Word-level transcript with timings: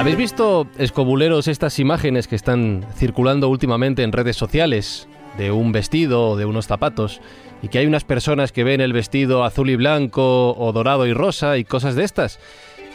¿Habéis 0.00 0.16
visto, 0.16 0.66
escobuleros, 0.78 1.46
estas 1.46 1.78
imágenes 1.78 2.26
que 2.26 2.34
están 2.34 2.86
circulando 2.96 3.50
últimamente 3.50 4.02
en 4.02 4.12
redes 4.12 4.34
sociales 4.34 5.06
de 5.36 5.50
un 5.50 5.72
vestido 5.72 6.30
o 6.30 6.36
de 6.36 6.46
unos 6.46 6.66
zapatos 6.66 7.20
y 7.60 7.68
que 7.68 7.80
hay 7.80 7.86
unas 7.86 8.04
personas 8.04 8.50
que 8.50 8.64
ven 8.64 8.80
el 8.80 8.94
vestido 8.94 9.44
azul 9.44 9.68
y 9.68 9.76
blanco 9.76 10.56
o 10.56 10.72
dorado 10.72 11.06
y 11.06 11.12
rosa 11.12 11.58
y 11.58 11.64
cosas 11.64 11.96
de 11.96 12.04
estas? 12.04 12.38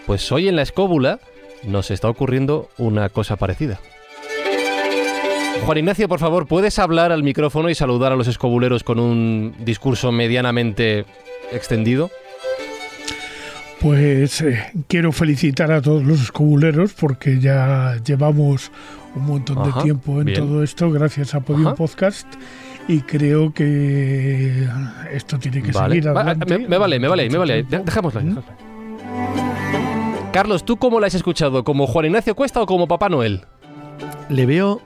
Pues 0.08 0.32
hoy 0.32 0.48
en 0.48 0.56
la 0.56 0.64
escóbula 0.64 1.20
nos 1.62 1.92
está 1.92 2.10
ocurriendo 2.10 2.70
una 2.80 3.10
cosa 3.10 3.36
parecida. 3.36 3.80
Juan 5.64 5.78
Ignacio, 5.78 6.10
por 6.10 6.18
favor, 6.18 6.48
¿puedes 6.48 6.80
hablar 6.80 7.12
al 7.12 7.22
micrófono 7.22 7.70
y 7.70 7.76
saludar 7.76 8.14
a 8.14 8.16
los 8.16 8.28
escobuleros 8.28 8.84
con 8.84 8.98
un 8.98 9.54
discurso 9.60 10.12
medianamente 10.12 11.06
extendido? 11.52 12.10
Pues 13.82 14.42
eh, 14.42 14.64
quiero 14.88 15.12
felicitar 15.12 15.72
a 15.72 15.82
todos 15.82 16.04
los 16.04 16.22
escobuleros 16.22 16.94
porque 16.94 17.40
ya 17.40 17.98
llevamos 18.06 18.72
un 19.16 19.26
montón 19.26 19.64
de 19.64 19.82
tiempo 19.84 20.20
en 20.20 20.26
bien. 20.26 20.40
todo 20.40 20.64
esto 20.64 20.90
gracias 20.92 21.36
a 21.36 21.42
Podium 21.42 21.68
Ajá. 21.68 21.76
Podcast 21.76 22.28
y 22.88 23.02
creo 23.02 23.54
que 23.54 24.68
esto 25.12 25.38
tiene 25.40 25.62
que 25.62 25.72
Vale. 25.72 25.96
seguir 25.96 26.08
Va- 26.16 26.22
adelante. 26.22 26.58
me, 26.60 26.68
me 26.68 26.78
vale, 26.78 27.00
me 27.00 27.08
vale, 27.08 27.30
me 27.30 27.38
vale. 27.38 27.64
Dejémosla. 27.64 28.22
¿Mm? 28.22 28.38
Carlos, 30.32 30.66
¿tú 30.66 30.78
cómo 30.78 31.00
la 31.00 31.08
has 31.08 31.14
escuchado? 31.16 31.64
¿Como 31.64 31.86
Juan 31.88 32.06
Ignacio 32.08 32.36
Cuesta 32.36 32.62
o 32.62 32.66
como 32.66 32.88
Papá 32.88 33.10
Noel? 33.10 33.42
Le 34.30 34.46
veo 34.46 34.82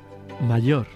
mayor, 0.48 0.88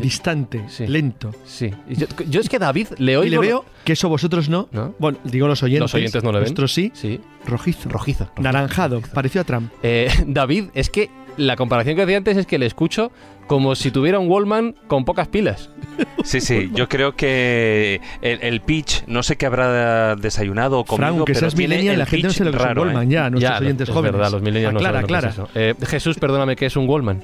distante, 0.00 0.62
Sí. 0.68 0.86
lento. 0.86 1.30
Sí. 1.44 1.70
Yo, 1.88 2.06
yo 2.28 2.40
es 2.40 2.48
que 2.48 2.58
David 2.58 2.88
le 2.98 3.16
oigo... 3.16 3.26
y 3.26 3.30
le 3.30 3.38
veo 3.38 3.64
que 3.84 3.92
eso 3.94 4.08
vosotros 4.08 4.48
no. 4.48 4.68
¿No? 4.72 4.94
Bueno, 4.98 5.18
digo 5.24 5.46
los 5.48 5.62
oyentes. 5.62 5.80
Los 5.82 5.94
oyentes 5.94 6.22
no 6.22 6.30
le 6.32 6.38
ven. 6.38 6.44
Nuestros 6.44 6.72
sí. 6.72 6.90
Sí. 6.94 7.20
Rojizo. 7.46 7.88
Rojizo. 7.88 8.24
rojizo, 8.24 8.42
Naranjado. 8.42 8.96
rojizo. 8.96 9.14
Pareció 9.14 9.40
a 9.40 9.44
Trump. 9.44 9.72
Eh, 9.82 10.08
David, 10.26 10.66
es 10.74 10.90
que 10.90 11.10
la 11.36 11.56
comparación 11.56 11.96
que 11.96 12.02
hacía 12.02 12.16
antes 12.16 12.36
es 12.36 12.46
que 12.46 12.58
le 12.58 12.66
escucho 12.66 13.12
como 13.46 13.74
si 13.76 13.90
tuviera 13.90 14.18
un 14.18 14.28
Wallman 14.28 14.74
con 14.88 15.06
pocas 15.06 15.28
pilas. 15.28 15.70
Sí, 16.22 16.40
sí, 16.42 16.70
yo 16.74 16.86
creo 16.88 17.16
que 17.16 17.98
el, 18.20 18.40
el 18.42 18.60
pitch, 18.60 19.04
no 19.06 19.22
sé 19.22 19.36
qué 19.36 19.46
habrá 19.46 20.16
desayunado 20.16 20.80
o 20.80 20.84
comido, 20.84 21.08
Frank, 21.14 21.18
que 21.26 21.32
pero 21.32 21.40
seas 21.40 21.54
tiene 21.54 21.76
millennial, 21.76 21.94
el 21.94 21.98
la 22.00 22.06
gente 22.06 22.26
no 22.26 22.32
se 22.34 22.44
lo 22.44 22.50
que 22.50 22.56
es 22.58 22.62
un 22.62 22.68
raro, 22.68 22.90
¿eh? 22.90 23.06
Ya, 23.08 23.30
nuestros 23.30 23.40
Ya, 23.54 23.58
oyentes 23.58 23.88
es 23.88 23.94
jóvenes. 23.94 24.12
verdad, 24.12 24.32
los 24.32 24.42
millennials 24.42 24.74
no 24.74 24.80
Aclara, 24.80 25.00
saben 25.00 25.10
lo 25.10 25.20
que 25.22 25.26
es 25.28 25.32
eso. 25.34 25.48
Eh, 25.80 25.86
Jesús, 25.86 26.18
perdóname, 26.18 26.56
¿qué 26.56 26.66
es 26.66 26.76
un 26.76 26.86
Wallman? 26.86 27.22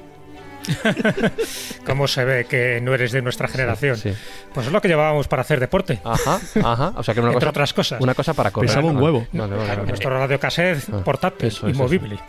¿Cómo 1.85 2.07
se 2.07 2.25
ve 2.25 2.45
que 2.45 2.79
no 2.81 2.93
eres 2.93 3.11
de 3.11 3.21
nuestra 3.21 3.47
generación? 3.47 3.97
Sí. 3.97 4.13
Pues 4.53 4.67
es 4.67 4.73
lo 4.73 4.81
que 4.81 4.87
llevábamos 4.87 5.27
para 5.27 5.41
hacer 5.41 5.59
deporte, 5.59 5.99
Ajá, 6.03 6.39
ajá. 6.63 6.93
O 6.95 7.03
sea 7.03 7.13
que 7.13 7.19
una 7.19 7.29
entre 7.29 7.39
cosa, 7.41 7.49
otras 7.49 7.73
cosas. 7.73 8.01
una 8.01 8.13
cosa 8.15 8.33
para 8.33 8.51
correr. 8.51 8.69
Pesaba 8.69 8.87
un 8.87 8.97
huevo. 8.97 9.27
Vale, 9.31 9.55
vale, 9.55 9.67
vale. 9.69 9.87
Nuestro 9.87 10.09
radiocassette 10.09 10.89
Ah, 10.93 11.01
portátil 11.03 11.47
eso 11.47 11.67
y 11.67 11.71
es, 11.71 11.77
movible. 11.77 12.19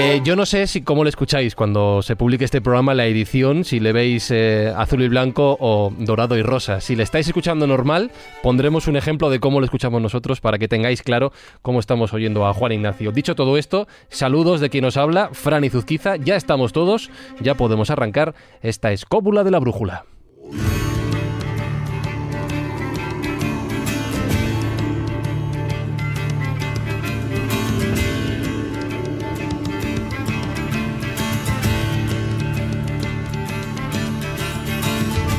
Eh, 0.00 0.20
yo 0.22 0.36
no 0.36 0.46
sé 0.46 0.68
si 0.68 0.82
cómo 0.82 1.02
lo 1.02 1.08
escucháis 1.08 1.56
cuando 1.56 2.02
se 2.02 2.14
publique 2.14 2.44
este 2.44 2.60
programa, 2.60 2.94
la 2.94 3.06
edición, 3.06 3.64
si 3.64 3.80
le 3.80 3.92
veis 3.92 4.30
eh, 4.30 4.72
azul 4.76 5.02
y 5.02 5.08
blanco 5.08 5.56
o 5.58 5.92
dorado 5.98 6.36
y 6.36 6.42
rosa. 6.42 6.80
Si 6.80 6.94
le 6.94 7.02
estáis 7.02 7.26
escuchando 7.26 7.66
normal, 7.66 8.12
pondremos 8.40 8.86
un 8.86 8.96
ejemplo 8.96 9.28
de 9.28 9.40
cómo 9.40 9.58
lo 9.58 9.64
escuchamos 9.64 10.00
nosotros 10.00 10.40
para 10.40 10.56
que 10.56 10.68
tengáis 10.68 11.02
claro 11.02 11.32
cómo 11.62 11.80
estamos 11.80 12.12
oyendo 12.12 12.46
a 12.46 12.54
Juan 12.54 12.70
Ignacio. 12.70 13.10
Dicho 13.10 13.34
todo 13.34 13.58
esto, 13.58 13.88
saludos 14.08 14.60
de 14.60 14.70
quien 14.70 14.84
nos 14.84 14.96
habla, 14.96 15.30
Fran 15.32 15.64
y 15.64 15.68
Zuzquiza. 15.68 16.14
Ya 16.14 16.36
estamos 16.36 16.72
todos, 16.72 17.10
ya 17.40 17.56
podemos 17.56 17.90
arrancar 17.90 18.36
esta 18.62 18.92
escóbula 18.92 19.42
de 19.42 19.50
la 19.50 19.58
brújula. 19.58 20.04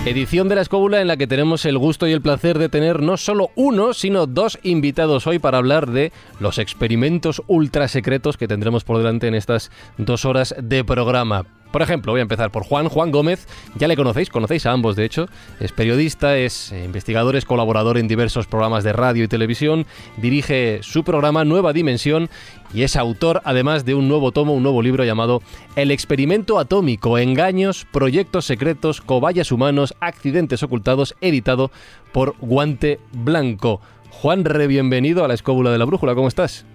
Edición 0.05 0.47
de 0.47 0.55
la 0.55 0.61
escóbula 0.61 1.01
en 1.01 1.07
la 1.07 1.17
que 1.17 1.27
tenemos 1.27 1.65
el 1.65 1.77
gusto 1.77 2.07
y 2.07 2.13
el 2.13 2.21
placer 2.21 2.57
de 2.57 2.69
tener 2.69 3.01
no 3.01 3.17
solo 3.17 3.51
uno, 3.55 3.93
sino 3.93 4.27
dos 4.27 4.57
invitados 4.63 5.27
hoy 5.27 5.39
para 5.39 5.57
hablar 5.57 5.87
de 5.87 6.13
los 6.39 6.57
experimentos 6.57 7.43
ultra 7.47 7.87
secretos 7.89 8.37
que 8.37 8.47
tendremos 8.47 8.85
por 8.85 8.97
delante 8.97 9.27
en 9.27 9.35
estas 9.35 9.71
dos 9.97 10.23
horas 10.23 10.55
de 10.57 10.85
programa. 10.85 11.58
Por 11.71 11.83
ejemplo, 11.83 12.13
voy 12.13 12.19
a 12.19 12.23
empezar 12.23 12.49
por 12.51 12.63
Juan, 12.63 12.89
Juan 12.89 13.11
Gómez, 13.11 13.47
ya 13.75 13.87
le 13.87 13.95
conocéis, 13.95 14.29
conocéis 14.29 14.65
a 14.65 14.71
ambos 14.71 14.95
de 14.95 15.05
hecho, 15.05 15.27
es 15.59 15.71
periodista, 15.71 16.35
es 16.37 16.71
eh, 16.71 16.83
investigador, 16.83 17.35
es 17.35 17.45
colaborador 17.45 17.99
en 17.99 18.07
diversos 18.07 18.47
programas 18.47 18.83
de 18.83 18.91
radio 18.91 19.23
y 19.23 19.27
televisión, 19.27 19.85
dirige 20.17 20.79
su 20.81 21.03
programa 21.03 21.45
Nueva 21.45 21.71
Dimensión 21.71 22.29
y 22.73 22.81
es 22.83 22.95
autor 22.95 23.41
además 23.45 23.85
de 23.85 23.93
un 23.93 24.07
nuevo 24.07 24.31
tomo, 24.31 24.53
un 24.53 24.63
nuevo 24.63 24.81
libro 24.81 25.03
llamado 25.03 25.43
El 25.75 25.91
experimento 25.91 26.57
atómico, 26.57 27.19
engaños, 27.19 27.85
proyectos 27.91 28.45
secretos, 28.45 29.01
cobayas 29.01 29.51
humanos, 29.51 29.93
accidentes 29.99 30.63
ocultados, 30.63 31.15
editado 31.21 31.71
por 32.11 32.35
Guante 32.39 32.99
Blanco. 33.11 33.79
Juan, 34.09 34.43
re 34.43 34.65
bienvenido 34.65 35.23
a 35.23 35.27
la 35.27 35.35
escóbula 35.35 35.71
de 35.71 35.77
la 35.77 35.85
brújula, 35.85 36.15
¿cómo 36.15 36.27
estás? 36.27 36.65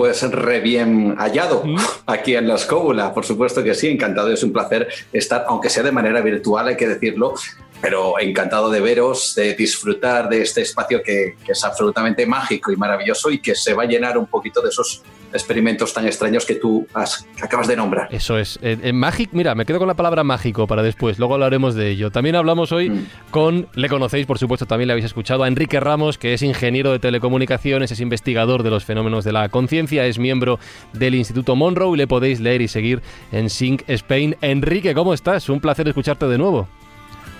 Pues 0.00 0.22
re 0.32 0.60
bien 0.60 1.14
hallado 1.18 1.62
aquí 2.06 2.34
en 2.34 2.48
la 2.48 2.54
escóbula, 2.54 3.12
por 3.12 3.26
supuesto 3.26 3.62
que 3.62 3.74
sí, 3.74 3.86
encantado, 3.86 4.32
es 4.32 4.42
un 4.42 4.50
placer 4.50 4.88
estar, 5.12 5.44
aunque 5.46 5.68
sea 5.68 5.82
de 5.82 5.92
manera 5.92 6.22
virtual, 6.22 6.68
hay 6.68 6.76
que 6.78 6.88
decirlo, 6.88 7.34
pero 7.80 8.18
encantado 8.20 8.70
de 8.70 8.80
veros, 8.80 9.34
de 9.34 9.54
disfrutar 9.54 10.28
de 10.28 10.42
este 10.42 10.62
espacio 10.62 11.02
que, 11.02 11.36
que 11.44 11.52
es 11.52 11.64
absolutamente 11.64 12.26
mágico 12.26 12.70
y 12.72 12.76
maravilloso 12.76 13.30
y 13.30 13.38
que 13.40 13.54
se 13.54 13.72
va 13.74 13.84
a 13.84 13.86
llenar 13.86 14.18
un 14.18 14.26
poquito 14.26 14.60
de 14.60 14.68
esos 14.68 15.02
experimentos 15.32 15.94
tan 15.94 16.06
extraños 16.06 16.44
que 16.44 16.56
tú 16.56 16.86
has- 16.92 17.24
que 17.36 17.44
acabas 17.44 17.68
de 17.68 17.76
nombrar. 17.76 18.08
Eso 18.12 18.36
es. 18.36 18.58
Eh, 18.62 18.76
eh, 18.82 18.92
mágic, 18.92 19.30
mira, 19.32 19.54
me 19.54 19.64
quedo 19.64 19.78
con 19.78 19.86
la 19.86 19.94
palabra 19.94 20.24
mágico 20.24 20.66
para 20.66 20.82
después, 20.82 21.18
luego 21.20 21.34
hablaremos 21.34 21.74
de 21.76 21.88
ello. 21.90 22.10
También 22.10 22.34
hablamos 22.34 22.72
hoy 22.72 22.90
Mm. 22.90 23.06
con, 23.30 23.68
le 23.74 23.88
conocéis, 23.88 24.26
por 24.26 24.38
supuesto, 24.38 24.66
también 24.66 24.88
le 24.88 24.92
habéis 24.94 25.06
escuchado, 25.06 25.44
a 25.44 25.48
Enrique 25.48 25.78
Ramos, 25.78 26.18
que 26.18 26.34
es 26.34 26.42
ingeniero 26.42 26.90
de 26.90 26.98
telecomunicaciones, 26.98 27.92
es 27.92 28.00
investigador 28.00 28.62
de 28.64 28.70
los 28.70 28.84
fenómenos 28.84 29.24
de 29.24 29.32
la 29.32 29.48
conciencia, 29.48 30.04
es 30.06 30.18
miembro 30.18 30.58
del 30.92 31.14
Instituto 31.14 31.54
Monroe 31.54 31.94
y 31.94 31.98
le 31.98 32.06
podéis 32.08 32.40
leer 32.40 32.60
y 32.60 32.68
seguir 32.68 33.00
en 33.30 33.48
Sync 33.50 33.84
Spain. 33.88 34.36
Enrique, 34.42 34.94
¿cómo 34.94 35.14
estás? 35.14 35.48
Un 35.48 35.60
placer 35.60 35.86
escucharte 35.86 36.26
de 36.26 36.38
nuevo. 36.38 36.68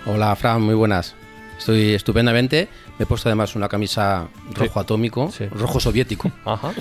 Hola, 0.06 0.34
Fran, 0.36 0.62
muy 0.62 0.74
buenas. 0.74 1.14
Estoy 1.58 1.92
estupendamente. 1.94 2.68
Me 2.98 3.04
he 3.04 3.06
puesto 3.06 3.28
además 3.28 3.54
una 3.54 3.68
camisa 3.68 4.28
rojo 4.54 4.80
atómico, 4.80 5.30
Sí. 5.30 5.46
rojo 5.46 5.78
soviético. 5.78 6.30
Ajá. 6.44 6.72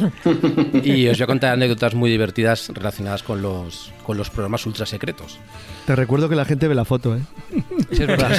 Y 0.84 1.07
os 1.07 1.18
voy 1.18 1.24
a 1.24 1.28
contar 1.28 1.53
anécdotas 1.53 1.96
muy 1.96 2.09
divertidas 2.09 2.69
relacionadas 2.74 3.24
con 3.24 3.41
los, 3.41 3.91
con 4.06 4.18
los 4.18 4.30
programas 4.30 4.66
ultra 4.66 4.85
secretos. 4.85 5.38
Te 5.90 5.96
recuerdo 5.96 6.30
que 6.30 6.36
la 6.36 6.46
gente 6.46 6.68
ve 6.68 6.76
la 6.76 6.86
foto, 6.86 7.16
¿eh? 7.16 7.20
Sí, 7.92 8.04
es 8.04 8.08
verdad. 8.08 8.38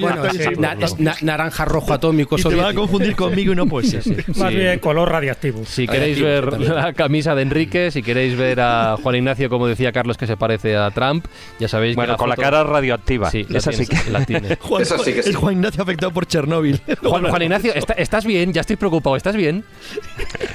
Bueno, 0.00 0.22
sí. 0.30 0.38
na- 0.58 0.72
es 0.72 0.98
na- 0.98 1.14
naranja, 1.20 1.66
rojo 1.66 1.92
atómico, 1.92 2.38
Y 2.38 2.42
te 2.42 2.54
va 2.54 2.70
a 2.70 2.72
confundir 2.74 3.14
conmigo 3.14 3.52
y 3.52 3.56
no 3.56 3.66
puede 3.66 3.86
ser. 3.86 4.02
Sí, 4.02 4.16
Más 4.38 4.48
sí. 4.50 4.56
bien 4.56 4.78
color 4.78 5.10
radiactivo. 5.12 5.62
Si 5.66 5.86
queréis 5.86 6.18
ver 6.22 6.58
la 6.58 6.94
camisa 6.94 7.34
de 7.34 7.42
Enrique, 7.42 7.90
si 7.90 8.02
queréis 8.02 8.34
ver 8.34 8.60
a 8.60 8.96
Juan 9.02 9.16
Ignacio, 9.16 9.50
como 9.50 9.66
decía 9.66 9.92
Carlos, 9.92 10.16
que 10.16 10.26
se 10.26 10.38
parece 10.38 10.74
a 10.78 10.90
Trump, 10.90 11.26
ya 11.60 11.68
sabéis 11.68 11.96
Bueno, 11.96 12.14
que 12.14 12.18
con 12.20 12.30
la 12.30 12.36
cara 12.36 12.64
radioactiva. 12.64 13.30
Sí, 13.30 13.44
la 13.50 13.58
Esa 13.58 13.72
sí 13.72 13.84
tienes, 13.84 14.04
que... 14.06 14.10
la 14.10 14.24
tiene. 14.24 14.56
Juan, 14.60 14.80
Eso 14.80 14.96
sí 15.04 15.12
que 15.12 15.22
sí. 15.22 15.28
Es 15.30 15.36
Juan 15.36 15.52
Ignacio 15.56 15.82
afectado 15.82 16.10
por 16.12 16.24
Chernóbil. 16.26 16.80
Juan, 17.02 17.24
Juan 17.28 17.42
Ignacio, 17.42 17.74
¿está- 17.74 17.92
¿estás 17.92 18.24
bien? 18.24 18.54
Ya 18.54 18.62
estoy 18.62 18.76
preocupado, 18.76 19.16
¿estás 19.16 19.36
bien? 19.36 19.64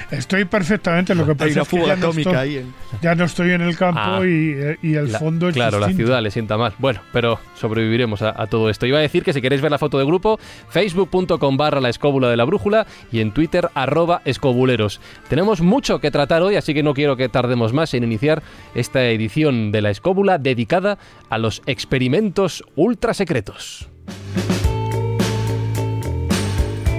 Estoy 0.09 0.45
perfectamente, 0.45 1.13
lo 1.13 1.23
que 1.25 1.31
Hay 1.33 1.37
pasa 1.37 1.51
una 1.51 1.61
es 1.61 1.67
que 1.67 1.77
fuga 1.77 1.87
ya 1.89 1.95
no, 1.97 2.07
atómica 2.07 2.29
estoy, 2.31 2.47
ahí. 2.49 2.57
En... 2.57 2.73
ya 3.03 3.13
no 3.13 3.25
estoy 3.25 3.51
en 3.51 3.61
el 3.61 3.77
campo 3.77 3.99
Ah. 4.03 4.21
y, 4.25 4.53
eh, 4.55 4.77
y 4.81 4.95
el 4.95 5.11
La- 5.11 5.19
fondo 5.19 5.49
es 5.49 5.53
claro, 5.53 5.79
la 5.79 5.87
distinto. 5.87 6.06
Le 6.07 6.31
sienta 6.31 6.57
mal. 6.57 6.73
Bueno, 6.79 7.01
pero 7.13 7.39
sobreviviremos 7.55 8.21
a, 8.21 8.41
a 8.41 8.47
todo 8.47 8.69
esto. 8.69 8.85
Iba 8.85 8.99
a 8.99 9.01
decir 9.01 9.23
que 9.23 9.33
si 9.33 9.41
queréis 9.41 9.61
ver 9.61 9.71
la 9.71 9.77
foto 9.77 9.97
de 9.97 10.05
grupo, 10.05 10.39
facebook.com 10.69 11.57
barra 11.57 11.81
la 11.81 11.89
escóbula 11.89 12.29
de 12.29 12.37
la 12.37 12.45
brújula 12.45 12.87
y 13.11 13.19
en 13.19 13.31
Twitter 13.31 13.69
arroba 13.73 14.21
escobuleros. 14.25 14.99
Tenemos 15.29 15.61
mucho 15.61 15.99
que 15.99 16.11
tratar 16.11 16.41
hoy, 16.41 16.55
así 16.55 16.73
que 16.73 16.83
no 16.83 16.93
quiero 16.93 17.17
que 17.17 17.29
tardemos 17.29 17.73
más 17.73 17.93
en 17.93 18.03
iniciar 18.03 18.43
esta 18.75 19.05
edición 19.05 19.71
de 19.71 19.81
la 19.81 19.89
escóbula 19.89 20.37
dedicada 20.37 20.97
a 21.29 21.37
los 21.37 21.61
experimentos 21.65 22.63
ultra 22.75 23.13
secretos. 23.13 23.89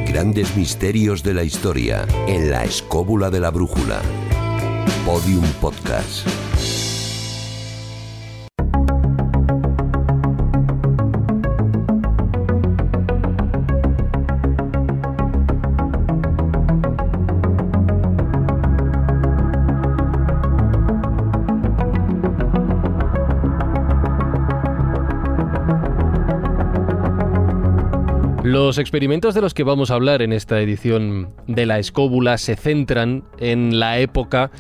Grandes 0.07 0.57
misterios 0.57 1.23
de 1.23 1.35
la 1.35 1.45
historia 1.45 2.07
en 2.27 2.51
la 2.51 2.65
escóbula 2.65 3.31
de 3.31 3.41
la 3.41 3.51
brújula. 3.51 4.01
Podium 5.05 5.45
Podcast. 5.61 6.27
Los 28.69 28.77
experimentos 28.77 29.35
de 29.35 29.41
los 29.41 29.55
que 29.55 29.63
vamos 29.63 29.91
a 29.91 29.95
hablar 29.95 30.21
en 30.21 30.31
esta 30.31 30.61
edición 30.61 31.31
de 31.47 31.65
la 31.65 31.79
escóbula 31.79 32.37
se 32.37 32.55
centran 32.55 33.25
en 33.39 33.81
la 33.81 33.99
época 33.99 34.51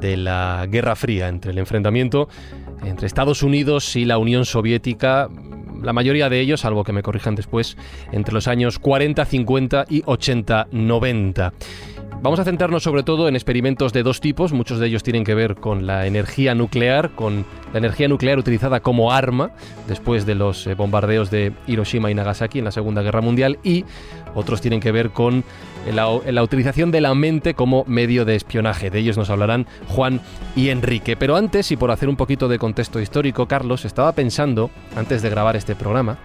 de 0.00 0.16
la 0.16 0.66
Guerra 0.70 0.96
Fría, 0.96 1.28
entre 1.28 1.50
el 1.50 1.58
enfrentamiento 1.58 2.30
entre 2.82 3.06
Estados 3.06 3.42
Unidos 3.42 3.94
y 3.94 4.06
la 4.06 4.16
Unión 4.16 4.46
Soviética, 4.46 5.28
la 5.82 5.92
mayoría 5.92 6.30
de 6.30 6.40
ellos, 6.40 6.60
salvo 6.60 6.82
que 6.82 6.94
me 6.94 7.02
corrijan 7.02 7.34
después, 7.34 7.76
entre 8.10 8.32
los 8.32 8.48
años 8.48 8.78
40, 8.78 9.22
50 9.22 9.84
y 9.90 10.02
80, 10.06 10.68
90. 10.72 11.52
Vamos 12.22 12.38
a 12.38 12.44
centrarnos 12.44 12.84
sobre 12.84 13.02
todo 13.02 13.26
en 13.26 13.34
experimentos 13.34 13.92
de 13.92 14.04
dos 14.04 14.20
tipos, 14.20 14.52
muchos 14.52 14.78
de 14.78 14.86
ellos 14.86 15.02
tienen 15.02 15.24
que 15.24 15.34
ver 15.34 15.56
con 15.56 15.88
la 15.88 16.06
energía 16.06 16.54
nuclear, 16.54 17.10
con 17.10 17.44
la 17.72 17.78
energía 17.80 18.06
nuclear 18.06 18.38
utilizada 18.38 18.78
como 18.78 19.10
arma 19.10 19.50
después 19.88 20.24
de 20.24 20.36
los 20.36 20.68
eh, 20.68 20.74
bombardeos 20.74 21.32
de 21.32 21.52
Hiroshima 21.66 22.12
y 22.12 22.14
Nagasaki 22.14 22.60
en 22.60 22.66
la 22.66 22.70
Segunda 22.70 23.02
Guerra 23.02 23.22
Mundial 23.22 23.58
y 23.64 23.84
otros 24.36 24.60
tienen 24.60 24.78
que 24.78 24.92
ver 24.92 25.10
con 25.10 25.42
la, 25.92 26.06
la 26.30 26.44
utilización 26.44 26.92
de 26.92 27.00
la 27.00 27.12
mente 27.16 27.54
como 27.54 27.82
medio 27.88 28.24
de 28.24 28.36
espionaje. 28.36 28.88
De 28.88 29.00
ellos 29.00 29.18
nos 29.18 29.28
hablarán 29.28 29.66
Juan 29.88 30.20
y 30.54 30.68
Enrique. 30.68 31.16
Pero 31.16 31.34
antes, 31.34 31.72
y 31.72 31.76
por 31.76 31.90
hacer 31.90 32.08
un 32.08 32.16
poquito 32.16 32.46
de 32.46 32.60
contexto 32.60 33.00
histórico, 33.00 33.48
Carlos, 33.48 33.84
estaba 33.84 34.12
pensando, 34.12 34.70
antes 34.94 35.22
de 35.22 35.28
grabar 35.28 35.56
este 35.56 35.74
programa, 35.74 36.18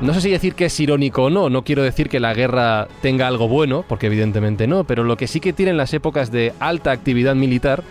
no 0.00 0.14
sé 0.14 0.22
si 0.22 0.30
decir 0.30 0.54
que 0.54 0.66
es 0.66 0.80
irónico 0.80 1.24
o 1.24 1.30
no, 1.30 1.50
no 1.50 1.62
quiero 1.62 1.82
decir 1.82 2.08
que 2.08 2.20
la 2.20 2.32
guerra 2.32 2.88
tenga 3.02 3.26
algo 3.26 3.48
bueno, 3.48 3.84
porque 3.86 4.06
evidentemente 4.06 4.66
no, 4.66 4.84
pero 4.84 5.04
lo 5.04 5.16
que 5.16 5.26
sí 5.26 5.40
que 5.40 5.52
tienen 5.52 5.76
las 5.76 5.92
épocas 5.92 6.32
de 6.32 6.54
alta 6.58 6.90
actividad 6.90 7.34
militar 7.34 7.82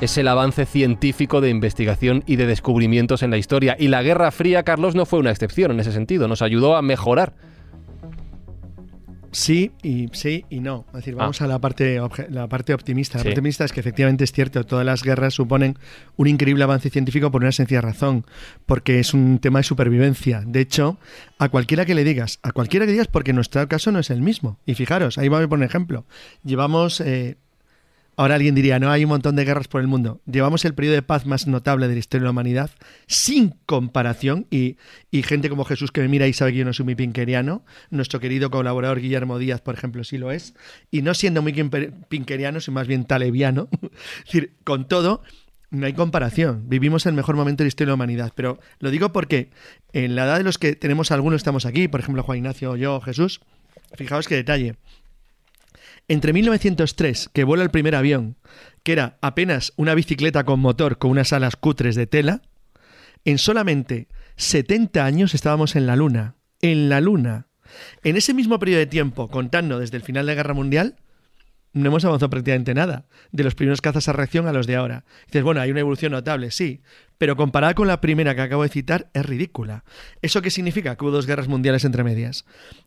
es 0.00 0.18
el 0.18 0.28
avance 0.28 0.66
científico 0.66 1.40
de 1.40 1.48
investigación 1.48 2.22
y 2.26 2.36
de 2.36 2.46
descubrimientos 2.46 3.22
en 3.22 3.30
la 3.30 3.38
historia. 3.38 3.76
Y 3.78 3.88
la 3.88 4.02
Guerra 4.02 4.30
Fría, 4.30 4.62
Carlos, 4.62 4.94
no 4.94 5.06
fue 5.06 5.20
una 5.20 5.30
excepción 5.30 5.70
en 5.70 5.80
ese 5.80 5.92
sentido, 5.92 6.28
nos 6.28 6.42
ayudó 6.42 6.76
a 6.76 6.82
mejorar 6.82 7.32
Sí 9.34 9.72
y 9.82 10.08
sí 10.12 10.44
y 10.48 10.60
no. 10.60 10.84
Es 10.88 10.98
decir, 10.98 11.16
vamos 11.16 11.40
Ah. 11.40 11.44
a 11.44 11.48
la 11.48 11.58
parte, 11.58 12.00
la 12.30 12.48
parte 12.48 12.72
optimista. 12.72 13.18
La 13.18 13.22
Sí. 13.22 13.28
parte 13.28 13.40
optimista 13.40 13.64
es 13.64 13.72
que 13.72 13.80
efectivamente 13.80 14.22
es 14.24 14.32
cierto, 14.32 14.64
todas 14.64 14.86
las 14.86 15.02
guerras 15.02 15.34
suponen 15.34 15.76
un 16.16 16.28
increíble 16.28 16.62
avance 16.62 16.88
científico 16.88 17.30
por 17.32 17.42
una 17.42 17.50
sencilla 17.52 17.80
razón, 17.80 18.24
porque 18.64 19.00
es 19.00 19.12
un 19.12 19.40
tema 19.40 19.58
de 19.58 19.64
supervivencia. 19.64 20.42
De 20.46 20.60
hecho, 20.60 20.98
a 21.38 21.48
cualquiera 21.48 21.84
que 21.84 21.94
le 21.96 22.04
digas, 22.04 22.38
a 22.42 22.52
cualquiera 22.52 22.86
que 22.86 22.92
digas, 22.92 23.08
porque 23.08 23.32
nuestro 23.32 23.66
caso 23.68 23.90
no 23.90 23.98
es 23.98 24.10
el 24.10 24.22
mismo. 24.22 24.58
Y 24.66 24.74
fijaros, 24.74 25.18
ahí 25.18 25.28
vamos 25.28 25.46
a 25.46 25.48
poner 25.48 25.66
ejemplo. 25.68 26.06
Llevamos 26.44 27.00
eh, 27.00 27.36
Ahora 28.16 28.36
alguien 28.36 28.54
diría, 28.54 28.78
no, 28.78 28.90
hay 28.90 29.04
un 29.04 29.10
montón 29.10 29.36
de 29.36 29.44
guerras 29.44 29.68
por 29.68 29.80
el 29.80 29.86
mundo. 29.86 30.20
Llevamos 30.26 30.64
el 30.64 30.74
periodo 30.74 30.94
de 30.94 31.02
paz 31.02 31.26
más 31.26 31.46
notable 31.46 31.88
de 31.88 31.94
la 31.94 31.98
historia 31.98 32.22
de 32.22 32.26
la 32.26 32.30
humanidad, 32.30 32.70
sin 33.06 33.54
comparación, 33.66 34.46
y, 34.50 34.76
y 35.10 35.22
gente 35.22 35.48
como 35.48 35.64
Jesús 35.64 35.90
que 35.90 36.00
me 36.00 36.08
mira 36.08 36.26
y 36.26 36.32
sabe 36.32 36.52
que 36.52 36.58
yo 36.58 36.64
no 36.64 36.72
soy 36.72 36.84
muy 36.84 36.94
pinkeriano, 36.94 37.64
nuestro 37.90 38.20
querido 38.20 38.50
colaborador 38.50 39.00
Guillermo 39.00 39.38
Díaz, 39.38 39.60
por 39.60 39.74
ejemplo, 39.74 40.04
sí 40.04 40.18
lo 40.18 40.30
es, 40.30 40.54
y 40.90 41.02
no 41.02 41.14
siendo 41.14 41.42
muy 41.42 41.52
pinkeriano, 42.08 42.60
sino 42.60 42.74
más 42.74 42.86
bien 42.86 43.04
talebiano. 43.04 43.68
es 43.82 44.24
decir, 44.26 44.52
con 44.64 44.86
todo, 44.86 45.22
no 45.74 45.86
hay 45.86 45.92
comparación. 45.92 46.68
Vivimos 46.68 47.06
el 47.06 47.14
mejor 47.14 47.36
momento 47.36 47.62
de 47.62 47.66
la 47.66 47.68
historia 47.68 47.86
de 47.86 47.90
la 47.90 47.94
humanidad. 47.94 48.32
Pero 48.34 48.58
lo 48.78 48.90
digo 48.90 49.12
porque 49.12 49.50
en 49.92 50.14
la 50.14 50.24
edad 50.24 50.38
de 50.38 50.44
los 50.44 50.58
que 50.58 50.76
tenemos 50.76 51.10
algunos 51.10 51.38
estamos 51.38 51.66
aquí, 51.66 51.88
por 51.88 52.00
ejemplo 52.00 52.22
Juan 52.22 52.38
Ignacio, 52.38 52.76
yo, 52.76 53.00
Jesús, 53.00 53.40
fijaos 53.96 54.28
qué 54.28 54.36
detalle. 54.36 54.76
Entre 56.06 56.32
1903, 56.32 57.30
que 57.32 57.44
vuela 57.44 57.62
el 57.62 57.70
primer 57.70 57.94
avión, 57.94 58.36
que 58.82 58.92
era 58.92 59.18
apenas 59.22 59.72
una 59.76 59.94
bicicleta 59.94 60.44
con 60.44 60.60
motor 60.60 60.98
con 60.98 61.10
unas 61.10 61.32
alas 61.32 61.56
cutres 61.56 61.94
de 61.94 62.06
tela, 62.06 62.42
en 63.24 63.38
solamente 63.38 64.08
70 64.36 65.04
años 65.04 65.34
estábamos 65.34 65.76
en 65.76 65.86
la 65.86 65.96
Luna. 65.96 66.36
En 66.60 66.90
la 66.90 67.00
Luna. 67.00 67.48
En 68.02 68.16
ese 68.16 68.34
mismo 68.34 68.58
periodo 68.58 68.80
de 68.80 68.86
tiempo, 68.86 69.28
contando 69.28 69.78
desde 69.78 69.96
el 69.96 70.02
final 70.02 70.26
de 70.26 70.32
la 70.32 70.36
Guerra 70.36 70.52
Mundial, 70.52 70.96
no 71.72 71.88
hemos 71.88 72.04
avanzado 72.04 72.30
prácticamente 72.30 72.74
nada. 72.74 73.06
De 73.32 73.42
los 73.42 73.54
primeros 73.54 73.80
cazas 73.80 74.06
a 74.08 74.12
reacción 74.12 74.46
a 74.46 74.52
los 74.52 74.66
de 74.66 74.76
ahora. 74.76 75.04
Dices, 75.26 75.42
bueno, 75.42 75.62
hay 75.62 75.70
una 75.70 75.80
evolución 75.80 76.12
notable, 76.12 76.50
sí, 76.50 76.82
pero 77.18 77.36
comparada 77.36 77.74
con 77.74 77.86
la 77.86 78.00
primera 78.00 78.34
que 78.34 78.40
acabo 78.42 78.62
de 78.62 78.68
citar, 78.68 79.10
es 79.14 79.24
ridícula. 79.24 79.84
¿Eso 80.22 80.42
qué 80.42 80.50
significa? 80.50 80.96
Que 80.96 81.04
hubo 81.04 81.12
dos 81.12 81.26
guerras 81.26 81.48
mundiales 81.48 81.84
entre 81.84 82.04
medias. 82.04 82.44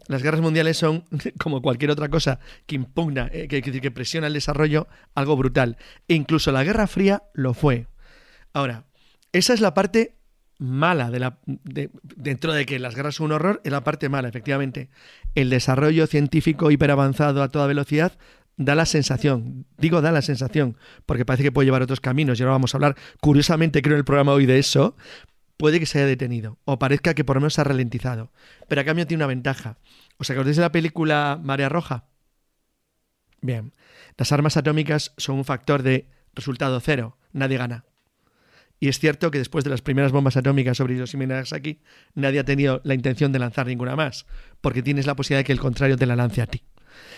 Las 0.08 0.24
guerras 0.24 0.42
mundiales 0.42 0.78
son, 0.78 1.06
como 1.40 1.62
cualquier 1.62 1.92
otra 1.92 2.10
cosa 2.10 2.40
que 2.66 2.76
impugna, 2.76 3.30
eh, 3.32 3.48
que, 3.48 3.62
que, 3.62 3.92
presiona 3.92 4.28
el 4.28 4.34
desarrollo, 4.34 4.88
algo 5.16 5.38
brutal. 5.38 5.78
E 6.08 6.14
incluso 6.16 6.52
la 6.52 6.64
Guerra 6.64 6.88
Fría 6.88 7.24
lo 7.34 7.54
fue. 7.54 7.88
Ahora, 8.54 8.86
esa 9.32 9.54
es 9.54 9.62
la 9.62 9.74
parte 9.74 10.16
mala 10.60 11.12
de 11.12 11.20
la 11.20 11.38
de- 11.46 11.92
dentro 12.04 12.52
de 12.52 12.66
que 12.66 12.80
las 12.80 12.96
guerras 12.96 13.16
son 13.16 13.28
un 13.28 13.34
horror, 13.34 13.62
es 13.64 13.72
la 13.72 13.84
parte 13.84 14.10
mala, 14.10 14.28
efectivamente. 14.28 14.90
El 15.36 15.50
desarrollo 15.50 16.08
científico 16.08 16.72
hiperavanzado 16.72 17.44
a 17.44 17.50
toda 17.50 17.68
velocidad 17.68 18.18
da 18.58 18.76
la 18.76 18.86
sensación, 18.86 19.66
digo 19.78 20.02
da 20.02 20.12
la 20.12 20.22
sensación, 20.22 20.78
porque 21.06 21.26
parece 21.26 21.44
que 21.44 21.52
puede 21.52 21.68
llevar 21.68 21.84
otros 21.84 22.02
caminos, 22.02 22.40
y 22.40 22.44
ahora 22.44 22.54
vamos 22.54 22.74
a 22.74 22.78
hablar, 22.78 22.96
curiosamente 23.22 23.82
creo 23.82 23.96
en 23.96 24.00
el 24.00 24.06
programa 24.06 24.34
hoy 24.34 24.46
de 24.46 24.60
eso, 24.60 24.96
puede 25.58 25.80
que 25.80 25.86
se 25.86 26.00
haya 26.00 26.08
detenido, 26.08 26.58
o 26.66 26.80
parezca 26.80 27.14
que 27.14 27.24
por 27.24 27.36
lo 27.36 27.42
menos 27.42 27.54
se 27.54 27.62
ha 27.62 27.64
ralentizado, 27.64 28.32
pero 28.68 28.82
a 28.82 28.84
cambio 28.84 29.08
tiene 29.08 29.24
una 29.24 29.28
ventaja. 29.28 29.78
¿Os 30.18 30.30
acordáis 30.30 30.58
de 30.58 30.64
la 30.64 30.72
película 30.72 31.40
Marea 31.42 31.70
Roja? 31.70 32.06
Bien, 33.42 33.74
las 34.18 34.32
armas 34.32 34.58
atómicas 34.58 35.14
son 35.18 35.38
un 35.38 35.46
factor 35.46 35.84
de 35.84 36.10
resultado 36.34 36.80
cero, 36.80 37.18
nadie 37.34 37.58
gana. 37.58 37.86
Y 38.80 38.90
es 38.90 39.00
cierto 39.00 39.32
que 39.32 39.40
después 39.40 39.64
de 39.64 39.72
las 39.72 39.82
primeras 39.82 40.12
bombas 40.12 40.38
atómicas 40.38 40.78
sobre 40.78 40.96
Hiroshima 40.96 41.24
y 41.24 41.28
Nagasaki, 41.28 41.82
nadie 42.14 42.40
ha 42.40 42.44
tenido 42.44 42.82
la 42.84 42.94
intención 42.94 43.32
de 43.32 43.40
lanzar 43.40 43.68
ninguna 43.68 43.96
más, 43.96 44.26
porque 44.62 44.84
tienes 44.84 45.08
la 45.08 45.16
posibilidad 45.16 45.40
de 45.40 45.46
que 45.46 45.54
el 45.54 45.60
contrario 45.60 45.98
te 45.98 46.06
la 46.06 46.16
lance 46.16 46.42
a 46.42 46.48
ti. 46.48 46.64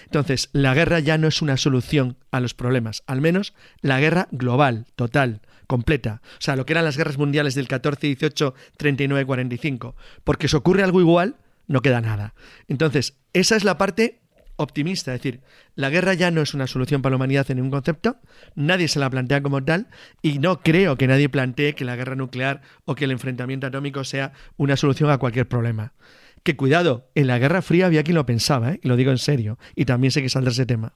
Entonces, 0.05 0.49
la 0.53 0.73
guerra 0.73 0.99
ya 0.99 1.17
no 1.17 1.27
es 1.27 1.41
una 1.41 1.57
solución 1.57 2.17
a 2.31 2.39
los 2.39 2.53
problemas, 2.53 3.03
al 3.07 3.21
menos 3.21 3.53
la 3.81 3.99
guerra 3.99 4.27
global, 4.31 4.85
total, 4.95 5.41
completa. 5.67 6.21
O 6.33 6.41
sea, 6.41 6.55
lo 6.55 6.65
que 6.65 6.73
eran 6.73 6.85
las 6.85 6.97
guerras 6.97 7.17
mundiales 7.17 7.55
del 7.55 7.67
14, 7.67 8.07
18, 8.07 8.55
39, 8.77 9.25
45. 9.25 9.95
Porque 10.23 10.47
si 10.47 10.55
ocurre 10.55 10.83
algo 10.83 10.99
igual, 10.99 11.35
no 11.67 11.81
queda 11.81 12.01
nada. 12.01 12.33
Entonces, 12.67 13.17
esa 13.33 13.55
es 13.55 13.63
la 13.63 13.77
parte 13.77 14.19
optimista, 14.59 15.13
es 15.13 15.21
decir, 15.21 15.41
la 15.75 15.89
guerra 15.89 16.13
ya 16.13 16.31
no 16.31 16.41
es 16.41 16.53
una 16.53 16.67
solución 16.67 17.01
para 17.01 17.11
la 17.11 17.15
humanidad 17.15 17.49
en 17.49 17.57
ningún 17.57 17.71
concepto, 17.71 18.17
nadie 18.55 18.89
se 18.89 18.99
la 18.99 19.09
plantea 19.09 19.41
como 19.41 19.63
tal 19.63 19.87
y 20.21 20.39
no 20.39 20.59
creo 20.59 20.97
que 20.97 21.07
nadie 21.07 21.29
plantee 21.29 21.75
que 21.75 21.85
la 21.85 21.95
guerra 21.95 22.15
nuclear 22.15 22.61
o 22.83 22.95
que 22.95 23.05
el 23.05 23.11
enfrentamiento 23.11 23.67
atómico 23.67 24.03
sea 24.03 24.33
una 24.57 24.75
solución 24.75 25.09
a 25.11 25.17
cualquier 25.17 25.47
problema. 25.47 25.93
Que 26.43 26.55
cuidado, 26.55 27.09
en 27.15 27.27
la 27.27 27.37
Guerra 27.37 27.61
Fría 27.61 27.85
había 27.85 28.03
quien 28.03 28.15
lo 28.15 28.25
pensaba, 28.25 28.73
¿eh? 28.73 28.79
y 28.81 28.87
lo 28.87 28.95
digo 28.95 29.11
en 29.11 29.17
serio, 29.17 29.57
y 29.75 29.85
también 29.85 30.11
sé 30.11 30.21
que 30.21 30.29
saldrá 30.29 30.51
ese 30.51 30.65
tema. 30.65 30.93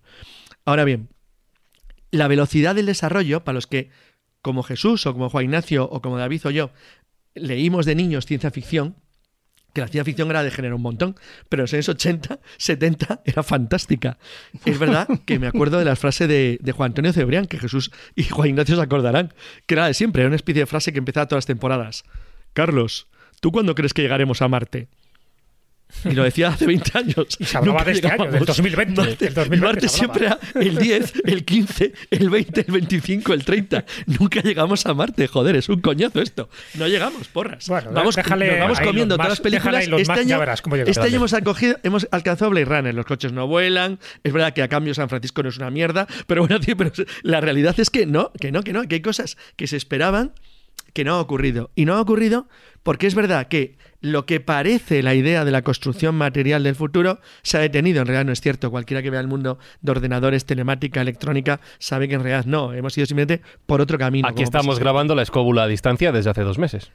Ahora 0.66 0.86
bien, 0.86 1.10
la 2.12 2.28
velocidad 2.28 2.76
del 2.76 2.86
desarrollo, 2.86 3.44
para 3.44 3.56
los 3.56 3.68
que, 3.68 3.90
como 4.42 4.64
Jesús 4.64 5.06
o 5.06 5.14
como 5.14 5.30
Juan 5.30 5.46
Ignacio 5.46 5.90
o 5.90 6.02
como 6.02 6.18
David 6.18 6.46
o 6.46 6.52
yo, 6.52 6.72
leímos 7.34 7.86
de 7.86 7.96
niños 7.96 8.26
ciencia 8.26 8.52
ficción, 8.52 8.96
que 9.74 9.82
la 9.82 9.88
ciencia 9.88 10.06
ficción 10.06 10.30
era 10.30 10.44
de 10.44 10.52
género 10.52 10.76
un 10.76 10.84
montón, 10.84 11.16
pero 11.50 11.62
en 11.62 11.64
los 11.64 11.74
años 11.74 11.90
80, 11.90 12.40
70 12.58 13.22
era 13.26 13.42
fantástica. 13.42 14.20
Es 14.66 14.78
verdad 14.78 15.08
que 15.26 15.40
me 15.40 15.48
acuerdo 15.48 15.80
de 15.80 15.86
la 15.86 15.96
frase 15.96 16.28
de, 16.28 16.60
de 16.62 16.72
Juan 16.72 16.92
Antonio 16.92 17.12
Cebrián, 17.12 17.48
que 17.48 17.58
Jesús 17.58 17.92
y 18.16 18.24
Juan 18.24 18.50
Ignacio 18.50 18.76
se 18.76 18.82
acordarán, 18.82 19.34
que 19.66 19.74
era 19.74 19.88
de 19.88 19.96
siempre, 19.96 20.22
era 20.22 20.28
una 20.28 20.36
especie 20.36 20.62
de 20.62 20.68
frase 20.68 20.94
que 20.94 21.00
empezaba 21.00 21.28
todas 21.28 21.40
las 21.40 21.48
temporadas. 21.48 22.04
Carlos, 22.54 23.08
¿tú 23.42 23.52
cuándo 23.52 23.74
crees 23.74 23.96
que 23.96 24.04
llegaremos 24.04 24.44
a 24.44 24.48
Marte? 24.48 24.90
Y 26.06 26.12
lo 26.12 26.24
decía 26.24 26.50
hace 26.50 26.66
20 26.66 26.98
años. 26.98 27.28
Y 27.40 27.46
se 27.46 27.58
hablaba 27.58 27.84
de 27.84 27.94
este 27.94 28.08
año, 28.08 28.32
del 28.32 28.46
2020, 28.46 29.02
Marte, 29.02 29.26
del 29.26 29.34
2020 29.34 29.66
Marte 29.66 29.90
siempre 29.90 30.26
era 30.26 30.40
el 30.56 30.78
10, 30.78 31.14
el 31.26 31.46
15, 31.46 31.94
el 32.12 32.30
20, 32.30 32.62
el 32.62 32.74
25, 32.74 33.34
el 33.34 33.46
30. 33.46 33.86
Nunca 34.20 34.42
llegamos 34.42 34.86
a 34.86 34.94
Marte, 34.94 35.28
joder, 35.28 35.56
es 35.56 35.70
un 35.70 35.82
coñazo 35.82 36.22
esto. 36.22 36.50
No 36.76 36.88
llegamos, 36.88 37.28
porras. 37.28 37.68
Bueno, 37.68 37.92
vamos, 37.92 38.16
déjale 38.16 38.52
nos 38.52 38.60
vamos 38.60 38.80
comiendo 38.80 39.16
todas 39.16 39.30
las 39.30 39.42
películas. 39.42 39.88
Este 39.88 40.04
ya 40.04 40.14
año, 40.14 40.40
verás 40.40 40.62
este 40.86 41.02
año 41.02 41.16
hemos, 41.16 41.34
acogido, 41.34 41.78
hemos 41.84 42.08
alcanzado 42.12 42.52
Blade 42.52 42.66
Runner. 42.66 42.94
Los 42.94 43.06
coches 43.06 43.32
no 43.32 43.48
vuelan. 43.48 44.00
Es 44.24 44.34
verdad 44.34 44.54
que 44.54 44.64
a 44.64 44.68
cambio 44.68 44.94
San 44.94 45.10
Francisco 45.10 45.44
no 45.44 45.50
es 45.50 45.58
una 45.58 45.70
mierda. 45.70 46.08
Pero 46.28 46.42
bueno, 46.42 46.60
tío, 46.60 46.76
pero 46.78 46.92
la 47.22 47.42
realidad 47.42 47.80
es 47.80 47.90
que 47.90 48.06
no, 48.06 48.32
que 48.40 48.52
no, 48.52 48.64
que 48.64 48.74
no, 48.74 48.88
que 48.88 48.96
hay 48.96 49.02
cosas 49.02 49.38
que 49.56 49.68
se 49.68 49.78
esperaban 49.78 50.34
que 50.94 51.04
no 51.04 51.16
ha 51.16 51.20
ocurrido. 51.22 51.72
Y 51.76 51.86
no 51.86 51.96
ha 51.96 52.02
ocurrido 52.02 52.48
porque 52.84 53.08
es 53.08 53.16
verdad 53.16 53.48
que 53.48 53.78
lo 54.02 54.26
que 54.26 54.40
parece 54.42 55.02
la 55.02 55.16
idea 55.16 55.46
de 55.46 55.52
la 55.52 55.62
construcción 55.62 56.14
material 56.16 56.64
del 56.64 56.76
futuro 56.76 57.20
se 57.42 57.58
ha 57.58 57.62
detenido. 57.62 58.02
En 58.02 58.08
realidad 58.08 58.26
no 58.26 58.32
es 58.34 58.42
cierto. 58.42 58.70
Cualquiera 58.70 59.02
que 59.02 59.10
vea 59.10 59.22
el 59.22 59.28
mundo 59.28 59.58
de 59.82 59.92
ordenadores, 59.92 60.46
telemática, 60.46 61.02
electrónica, 61.02 61.62
sabe 61.80 62.08
que 62.10 62.16
en 62.16 62.22
realidad 62.24 62.46
no. 62.46 62.74
Hemos 62.74 62.98
ido 62.98 63.06
simplemente 63.08 63.42
por 63.66 63.80
otro 63.82 63.98
camino. 63.98 64.28
Aquí 64.28 64.44
estamos 64.44 64.78
grabando 64.80 65.16
la 65.16 65.22
escóbula 65.24 65.64
a 65.64 65.68
distancia 65.68 66.12
desde 66.12 66.30
hace 66.32 66.42
dos 66.42 66.58
meses. 66.60 66.92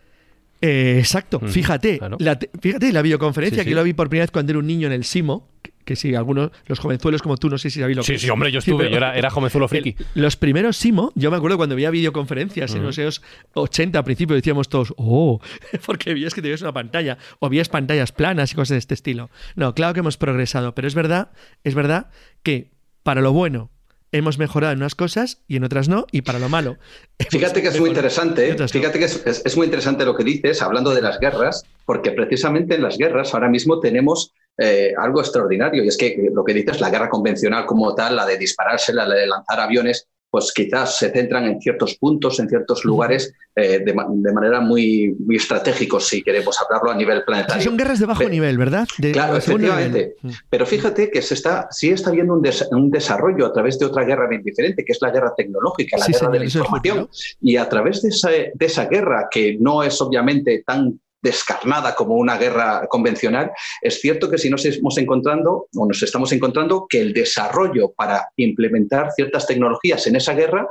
Eh, 0.61 0.97
exacto, 0.99 1.39
Mm, 1.41 1.47
fíjate, 1.49 1.99
claro. 1.99 2.17
la, 2.21 2.39
te- 2.39 2.51
fíjate 2.61 2.93
la 2.93 3.01
videoconferencia 3.01 3.63
Sí, 3.63 3.65
que 3.65 3.71
sí. 3.71 3.75
la 3.77 3.83
vi 3.85 3.93
por 3.95 4.09
primera 4.09 4.25
vez 4.25 4.31
cuando 4.33 4.51
era 4.53 4.59
un 4.59 4.67
niño 4.67 4.89
en 4.89 4.93
el 4.93 5.05
Simo, 5.05 5.49
que- 5.89 5.97
si 5.97 6.15
algunos, 6.15 6.51
los 6.67 6.79
jovenzuelos 6.79 7.23
como 7.23 7.37
tú, 7.37 7.49
no 7.49 7.59
sé 7.59 7.71
si 7.71 7.81
sabéis 7.81 7.97
lo 7.97 8.03
que 8.03 8.07
Sí, 8.07 8.15
es. 8.15 8.21
sí, 8.23 8.31
hombre, 8.31 8.53
yo 8.53 8.59
estuve, 8.61 8.79
pero- 8.85 8.91
yo 8.91 8.97
era, 8.99 9.17
era 9.17 9.31
jovenzuelo 9.31 9.67
friki. 9.69 9.97
el- 10.15 10.23
los 10.23 10.37
primeros 10.37 10.77
Simo, 10.77 11.13
yo 11.15 11.31
me 11.31 11.37
acuerdo 11.37 11.57
cuando 11.57 11.75
veía 11.75 11.91
videoconferencias 11.91 12.75
en 12.75 12.83
los 12.83 12.99
años 12.99 13.23
80 13.55 13.99
al 13.99 14.05
principio 14.05 14.37
decíamos 14.37 14.69
todos, 14.69 14.93
oh, 14.97 15.41
porque 15.87 16.15
veías 16.15 16.35
que 16.35 16.43
tenías 16.43 16.63
una 16.63 16.73
pantalla 16.73 17.19
o 17.41 17.49
veías 17.49 17.69
pantallas 17.69 18.13
planas 18.13 18.53
y 18.53 18.55
cosas 18.55 18.75
de 18.75 18.79
este 18.79 18.95
estilo. 18.95 19.31
No, 19.57 19.75
claro 19.75 19.95
que 19.95 20.01
hemos 20.01 20.17
progresado, 20.17 20.75
pero 20.75 20.87
es 20.87 20.95
verdad, 20.95 21.31
es 21.65 21.75
verdad 21.75 22.11
que 22.43 22.71
para 23.03 23.21
lo 23.21 23.33
bueno 23.33 23.71
hemos 24.11 24.39
mejorado 24.39 24.73
en 24.73 24.79
unas 24.79 24.95
cosas 24.95 25.43
y 25.49 25.57
en 25.57 25.65
otras 25.65 25.89
no, 25.89 26.07
y 26.13 26.23
para 26.23 26.39
lo 26.39 26.49
malo. 26.49 26.79
Fíjate 27.31 27.61
que 27.61 27.69
es 27.69 27.79
muy 27.79 27.89
interesante, 27.91 28.49
¿eh? 28.51 28.57
fíjate 28.69 28.99
que 28.99 29.05
es, 29.05 29.23
es- 29.27 29.43
es 29.45 29.57
muy 29.57 29.67
interesante 29.67 30.05
lo 30.07 30.17
que 30.17 30.25
dices, 30.25 30.63
hablando 30.63 30.95
de 30.95 31.03
las 31.03 31.19
guerras, 31.21 31.65
porque 31.85 32.11
precisamente 32.13 32.75
en 32.75 32.83
las 32.83 32.97
guerras 32.97 33.35
ahora 33.35 33.49
mismo 33.49 33.81
tenemos 33.81 34.33
eh, 34.59 34.93
algo 34.99 35.21
extraordinario, 35.21 35.85
y 35.85 35.89
es 35.89 35.97
que 35.97 36.29
lo 36.33 36.45
que 36.45 36.53
dices, 36.55 36.81
la 36.81 36.91
guerra 36.91 37.09
convencional 37.09 37.65
como 37.65 37.95
tal, 37.95 38.17
la 38.17 38.27
de 38.27 38.37
dispararse, 38.37 38.93
la 38.93 39.09
de 39.09 39.27
lanzar 39.27 39.61
aviones, 39.61 40.07
pues 40.31 40.53
quizás 40.55 40.99
se 40.99 41.11
centran 41.11 41.47
en 41.47 41.59
ciertos 41.59 41.97
puntos, 41.97 42.39
en 42.39 42.51
ciertos 42.51 42.85
lugares, 42.85 43.33
eh, 43.57 43.79
de, 43.79 43.95
de 44.09 44.33
manera 44.35 44.61
muy, 44.61 45.17
muy 45.19 45.37
estratégicos, 45.37 46.07
si 46.07 46.23
queremos 46.23 46.55
hablarlo 46.61 46.91
a 46.91 46.95
nivel 46.95 47.25
planetario. 47.25 47.63
Sí, 47.63 47.67
son 47.69 47.79
guerras 47.79 47.99
de 47.99 48.05
bajo 48.05 48.29
nivel, 48.29 48.59
¿verdad? 48.59 48.87
De- 48.99 49.13
Claro, 49.13 49.33
de 49.33 49.39
efectivamente. 49.39 50.17
nivel. 50.23 50.39
Pero 50.51 50.67
fíjate 50.67 51.11
que 51.11 51.23
se 51.23 51.33
está, 51.33 51.67
sí 51.71 51.89
está 51.89 52.11
habiendo 52.11 52.35
un, 52.35 52.43
des- 52.43 52.69
un 52.71 52.91
desarrollo 52.91 53.47
a 53.47 53.53
través 53.55 53.79
de 53.79 53.87
otra 53.87 54.05
guerra 54.05 54.29
bien 54.29 54.43
diferente, 54.43 54.85
que 54.85 54.93
es 54.93 54.99
la 55.01 55.11
guerra 55.11 55.33
tecnológica, 55.35 55.97
la 55.97 56.05
Sí, 56.05 56.13
guerra 56.13 56.19
señor, 56.19 56.33
de 56.35 56.39
la 56.41 56.45
información. 56.45 57.09
Y 57.41 57.57
a 57.57 57.67
través 57.67 58.03
de 58.03 58.09
esa, 58.11 58.29
de 58.29 58.53
esa 58.59 58.85
guerra, 58.85 59.29
que 59.31 59.57
no 59.59 59.83
es 59.83 59.99
obviamente 60.03 60.63
tan 60.67 61.01
descarnada 61.23 61.95
como 61.95 62.15
una 62.15 62.37
guerra 62.37 62.87
convencional, 62.89 63.51
es 63.83 64.01
cierto 64.01 64.31
que 64.31 64.39
si 64.39 64.51
nos 64.51 64.65
estamos 64.65 64.99
encontrando, 64.99 65.69
o 65.75 65.87
nos 65.87 66.03
estamos 66.03 66.33
encontrando, 66.33 66.87
que 66.89 67.01
el 67.01 67.13
desarrollo 67.13 67.93
para 67.97 68.29
implementar 68.37 69.13
ciertas 69.13 69.47
tecnologías 69.47 70.07
en 70.07 70.17
esa 70.17 70.35
guerra 70.35 70.69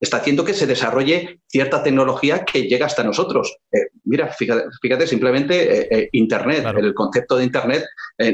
está 0.00 0.16
haciendo 0.16 0.44
que 0.44 0.54
se 0.54 0.66
desarrolle 0.66 1.40
cierta 1.46 1.82
tecnología 1.82 2.44
que 2.44 2.62
llega 2.62 2.86
hasta 2.86 3.04
nosotros. 3.04 3.58
Eh, 3.70 3.88
mira, 4.04 4.28
fíjate, 4.28 4.64
fíjate 4.80 5.06
simplemente 5.06 5.80
eh, 5.82 5.88
eh, 5.90 6.08
Internet, 6.12 6.62
Claro. 6.62 6.78
el 6.78 6.94
concepto 6.94 7.36
de 7.36 7.44
Internet 7.44 7.84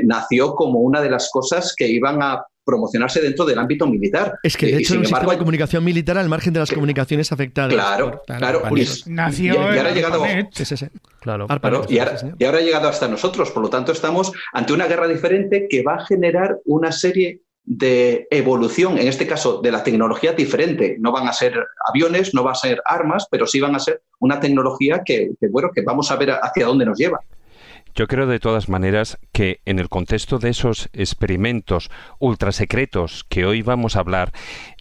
nació 0.05 0.55
como 0.55 0.81
una 0.81 1.01
de 1.01 1.11
las 1.11 1.29
cosas 1.33 1.75
que 1.77 1.89
iban 1.89 2.23
a 2.23 2.45
promocionarse 2.67 3.23
dentro 3.23 3.45
del 3.47 3.59
ámbito 3.59 3.87
militar. 3.87 4.39
Es 4.43 4.57
que 4.57 4.67
Y- 4.67 4.73
de 4.73 4.77
y 4.77 4.81
hecho 4.81 4.89
sin 4.95 4.99
un 5.01 5.07
sistema 5.07 5.33
de 5.33 5.39
comunicación 5.39 5.85
militar 5.85 6.19
al 6.19 6.29
margen 6.29 6.53
de 6.53 6.61
las 6.61 6.69
Que- 6.69 6.75
comunicaciones 6.75 7.31
afectadas. 7.33 7.73
Claro, 7.73 8.11
por- 8.27 8.37
claro. 8.37 8.63
y- 8.77 9.11
Nació 9.11 9.55
y- 9.55 9.57
y 9.57 9.59
ahora 9.79 9.89
ha 9.89 9.95
llegado- 9.95 10.23
ARPANET. 10.25 10.49
Sí, 10.53 10.65
sí, 10.65 10.77
sí. 10.77 10.87
Claro. 11.21 11.47
ARPANET, 11.49 11.79
Claro, 11.81 11.87
y 11.89 11.95
sí, 11.95 11.99
ahora, 12.01 12.19
señor. 12.19 12.37
y 12.39 12.45
ahora 12.45 12.59
ha 12.59 12.63
llegado 12.63 12.89
hasta 12.89 13.09
nosotros. 13.09 13.51
Por 13.53 13.63
lo 13.63 13.71
tanto, 13.71 13.93
estamos 13.93 14.33
ante 14.53 14.73
una 14.73 14.87
guerra 14.87 15.07
diferente 15.09 15.69
que 15.71 15.83
va 15.83 15.95
a 15.95 16.05
generar 16.05 16.59
una 16.65 16.91
serie 16.93 17.41
de 17.69 18.29
evolución, 18.31 18.97
en 18.99 19.09
este 19.09 19.27
caso 19.27 19.61
de 19.61 19.73
la 19.73 19.83
tecnología 19.83 20.33
diferente. 20.33 20.97
No 21.01 21.11
van 21.13 21.27
a 21.29 21.33
ser 21.33 21.53
aviones, 21.89 22.33
no 22.35 22.45
van 22.45 22.53
a 22.53 22.55
ser 22.57 22.81
armas, 22.85 23.27
pero 23.31 23.47
sí 23.47 23.59
van 23.61 23.75
a 23.75 23.81
ser 23.81 24.03
una 24.21 24.39
tecnología 24.39 25.03
que, 25.05 25.31
que, 25.41 25.49
bueno, 25.49 25.71
que 25.75 25.83
vamos 25.83 26.11
a 26.13 26.17
ver 26.17 26.31
hacia 26.31 26.65
dónde 26.67 26.85
nos 26.87 26.97
lleva. 26.99 27.19
Yo 27.97 28.07
creo 28.09 28.27
de 28.27 28.41
todas 28.41 28.69
maneras 28.69 29.19
que 29.33 29.63
en 29.65 29.79
el 29.79 29.89
contexto 29.89 30.39
de 30.39 30.51
esos 30.51 30.91
experimentos 30.93 31.91
ultrasecretos 32.19 33.25
que 33.25 33.47
hoy 33.47 33.63
vamos 33.63 33.97
a 33.97 34.01
hablar, 34.01 34.33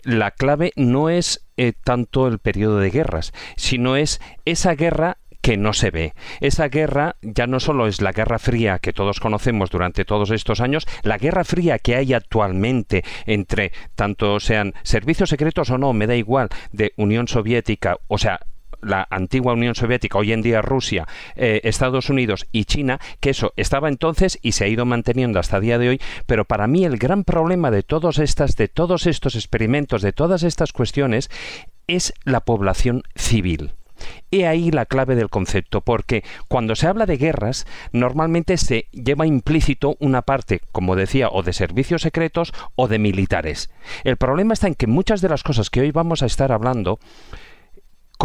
la 0.03 0.31
clave 0.31 0.73
no 0.75 1.09
es 1.09 1.47
eh, 1.55 1.71
tanto 1.71 2.27
el 2.27 2.39
periodo 2.39 2.79
de 2.79 2.89
guerras, 2.89 3.31
sino 3.55 3.95
es 3.95 4.19
esa 4.43 4.75
guerra 4.75 5.17
que 5.39 5.55
no 5.55 5.71
se 5.71 5.91
ve. 5.91 6.13
Esa 6.41 6.67
guerra 6.67 7.15
ya 7.21 7.47
no 7.47 7.61
solo 7.61 7.87
es 7.87 8.01
la 8.01 8.11
Guerra 8.11 8.37
Fría 8.37 8.79
que 8.79 8.91
todos 8.91 9.21
conocemos 9.21 9.69
durante 9.69 10.03
todos 10.03 10.31
estos 10.31 10.59
años, 10.59 10.85
la 11.03 11.17
Guerra 11.17 11.45
Fría 11.45 11.79
que 11.79 11.95
hay 11.95 12.13
actualmente 12.13 13.05
entre 13.27 13.71
tanto 13.95 14.41
sean 14.41 14.73
servicios 14.83 15.29
secretos 15.29 15.69
o 15.69 15.77
no, 15.77 15.93
me 15.93 16.07
da 16.07 16.15
igual, 16.15 16.49
de 16.73 16.91
Unión 16.97 17.29
Soviética, 17.29 17.95
o 18.07 18.17
sea, 18.17 18.41
la 18.85 19.07
antigua 19.09 19.53
Unión 19.53 19.75
Soviética, 19.75 20.17
hoy 20.17 20.31
en 20.31 20.41
día 20.41 20.61
Rusia, 20.61 21.07
eh, 21.35 21.61
Estados 21.63 22.09
Unidos 22.09 22.47
y 22.51 22.65
China, 22.65 22.99
que 23.19 23.31
eso 23.31 23.53
estaba 23.57 23.89
entonces 23.89 24.39
y 24.41 24.53
se 24.53 24.65
ha 24.65 24.67
ido 24.67 24.85
manteniendo 24.85 25.39
hasta 25.39 25.59
día 25.59 25.77
de 25.77 25.89
hoy, 25.89 26.01
pero 26.25 26.45
para 26.45 26.67
mí 26.67 26.85
el 26.85 26.97
gran 26.97 27.23
problema 27.23 27.71
de 27.71 27.83
todos 27.83 28.19
estas, 28.19 28.55
de 28.55 28.67
todos 28.67 29.07
estos 29.07 29.35
experimentos, 29.35 30.01
de 30.01 30.13
todas 30.13 30.43
estas 30.43 30.71
cuestiones, 30.71 31.29
es 31.87 32.13
la 32.23 32.41
población 32.41 33.03
civil. 33.15 33.71
He 34.31 34.45
ahí 34.45 34.71
la 34.71 34.85
clave 34.85 35.15
del 35.15 35.29
concepto, 35.29 35.81
porque 35.81 36.23
cuando 36.47 36.75
se 36.75 36.87
habla 36.87 37.05
de 37.05 37.17
guerras, 37.17 37.65
normalmente 37.91 38.57
se 38.57 38.87
lleva 38.91 39.25
implícito 39.25 39.95
una 39.99 40.23
parte, 40.23 40.61
como 40.71 40.95
decía, 40.95 41.29
o 41.29 41.43
de 41.43 41.53
servicios 41.53 42.01
secretos 42.01 42.53
o 42.75 42.87
de 42.87 42.99
militares. 42.99 43.69
El 44.03 44.17
problema 44.17 44.53
está 44.53 44.67
en 44.67 44.75
que 44.75 44.87
muchas 44.87 45.21
de 45.21 45.29
las 45.29 45.43
cosas 45.43 45.69
que 45.69 45.81
hoy 45.81 45.91
vamos 45.91 46.23
a 46.23 46.25
estar 46.25 46.51
hablando 46.51 46.99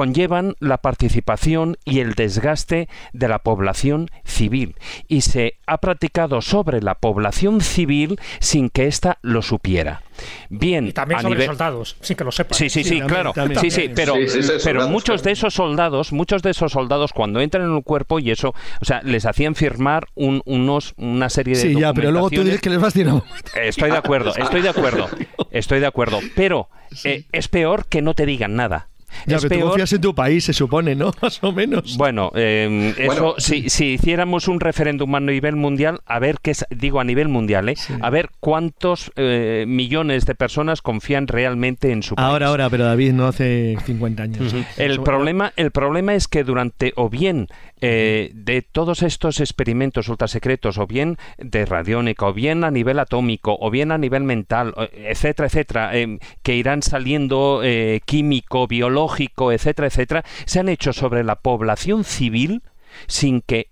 conllevan 0.00 0.54
la 0.61 0.78
participación 0.78 1.76
y 1.85 2.00
el 2.00 2.14
desgaste 2.14 2.88
de 3.12 3.28
la 3.28 3.40
población 3.40 4.09
civil 4.25 4.76
y 5.09 5.21
se 5.21 5.59
ha 5.66 5.76
practicado 5.76 6.40
sobre 6.40 6.80
la 6.80 6.95
población 6.95 7.61
civil 7.61 8.19
sin 8.38 8.71
que 8.71 8.87
ésta 8.87 9.19
lo 9.21 9.42
supiera. 9.42 10.00
Bien, 10.49 10.87
Y 10.88 10.92
también 10.92 11.19
a 11.19 11.23
sobre 11.23 11.35
nivel- 11.40 11.47
soldados, 11.49 11.97
sin 12.00 12.16
que 12.16 12.25
lo 12.25 12.33
sepan. 12.33 12.57
Sí, 12.57 12.71
sí, 12.71 12.83
sí, 12.83 12.88
también, 13.00 13.09
claro. 13.09 13.33
también. 13.35 13.61
Sí, 13.61 13.71
sí, 13.71 13.90
pero, 13.95 14.14
Sí, 14.14 14.28
sí, 14.28 14.42
sí, 14.42 14.49
pero 14.49 14.80
soldados, 14.80 14.90
muchos 14.90 15.04
claro. 15.16 15.23
de 15.25 15.33
esos 15.33 15.54
soldados, 15.54 16.12
muchos 16.12 16.42
de 16.42 16.50
esos 16.50 16.73
soldados 16.73 17.12
cuando 17.12 17.40
entran 17.42 17.64
en 17.69 17.76
el 17.76 17.83
cuerpo 17.83 18.21
y 18.21 18.30
eso, 18.30 18.54
o 18.80 18.85
sea, 18.87 19.02
les 19.02 19.26
hacían 19.26 19.54
firmar 19.54 20.07
un- 20.14 20.40
unos, 20.47 20.95
una 20.97 21.28
serie 21.28 21.57
de 21.57 21.61
Sí, 21.61 21.75
ya, 21.78 21.92
pero 21.92 22.11
luego 22.11 22.30
tú 22.30 22.42
dices 22.42 22.61
que 22.62 22.71
les 22.71 22.80
vas 22.80 22.95
tirando. 22.95 23.23
Estoy 23.54 23.90
de 23.90 23.99
acuerdo, 23.99 24.35
estoy 24.35 24.62
de 24.62 24.69
acuerdo, 24.71 25.09
estoy 25.50 25.80
de 25.80 25.87
acuerdo. 25.87 26.21
Pero 26.35 26.69
eh, 27.04 27.25
es 27.33 27.49
peor 27.49 27.85
que 27.87 28.00
no 28.02 28.14
te 28.14 28.25
digan 28.26 28.57
nada. 28.57 28.88
Ya, 29.26 29.37
es 29.37 29.43
pero 29.47 29.61
tú 29.61 29.67
confías 29.69 29.93
en 29.93 30.00
tu 30.00 30.14
país, 30.14 30.45
se 30.45 30.52
supone, 30.52 30.95
¿no? 30.95 31.11
Más 31.23 31.43
o 31.43 31.52
menos. 31.52 31.97
Bueno, 31.97 32.31
eh, 32.35 32.95
eso, 32.97 33.07
Bueno. 33.07 33.35
si, 33.38 33.69
si 33.71 33.87
hiciéramos 33.95 34.49
un 34.49 34.61
referéndum 34.61 35.14
a 35.14 35.21
nivel 35.21 35.57
mundial, 35.57 36.00
a 36.07 36.19
ver 36.19 36.37
qué 36.43 36.52
es, 36.52 36.64
digo 36.71 37.00
a 37.00 37.05
nivel 37.05 37.29
mundial, 37.29 37.69
¿eh? 37.69 37.75
a 38.00 38.11
ver 38.11 38.31
cuántos 38.40 39.12
eh, 39.17 39.64
millones 39.67 40.26
de 40.26 40.35
personas 40.35 40.83
confían 40.83 41.26
realmente 41.26 41.93
en 41.93 42.02
su 42.02 42.14
país. 42.14 42.26
Ahora, 42.26 42.49
ahora, 42.49 42.71
pero 42.71 42.85
David 42.85 43.12
no 43.12 43.26
hace 43.26 43.76
50 43.85 44.23
años. 44.23 44.55
El 44.76 44.93
Eso- 44.93 45.05
problema, 45.05 45.52
el 45.57 45.71
problema 45.71 46.14
es 46.14 46.29
que 46.29 46.45
durante, 46.45 46.93
o 46.97 47.09
bien 47.09 47.49
eh, 47.81 48.31
de 48.35 48.63
todos 48.63 49.03
estos 49.03 49.41
experimentos 49.41 50.09
ultrasecretos, 50.09 50.79
o 50.79 50.87
bien 50.87 51.17
de 51.39 51.65
radiónica, 51.65 52.27
o 52.27 52.33
bien 52.33 52.65
a 52.65 52.71
nivel 52.71 52.99
atómico, 52.99 53.57
o 53.59 53.71
bien 53.71 53.93
a 53.93 53.99
nivel 53.99 54.25
mental, 54.25 54.75
etcétera, 54.93 55.47
etcétera, 55.47 55.97
eh, 55.97 56.19
que 56.43 56.57
irán 56.57 56.83
saliendo 56.83 57.61
eh, 57.63 58.01
químico, 58.05 58.67
biológico, 58.67 59.53
etcétera, 59.53 59.89
etcétera, 59.89 60.25
se 60.45 60.61
han 60.61 60.69
hecho 60.69 60.93
sobre 60.93 61.25
la 61.25 61.37
población 61.37 62.05
civil 62.05 62.63
sin 63.07 63.41
que 63.41 63.69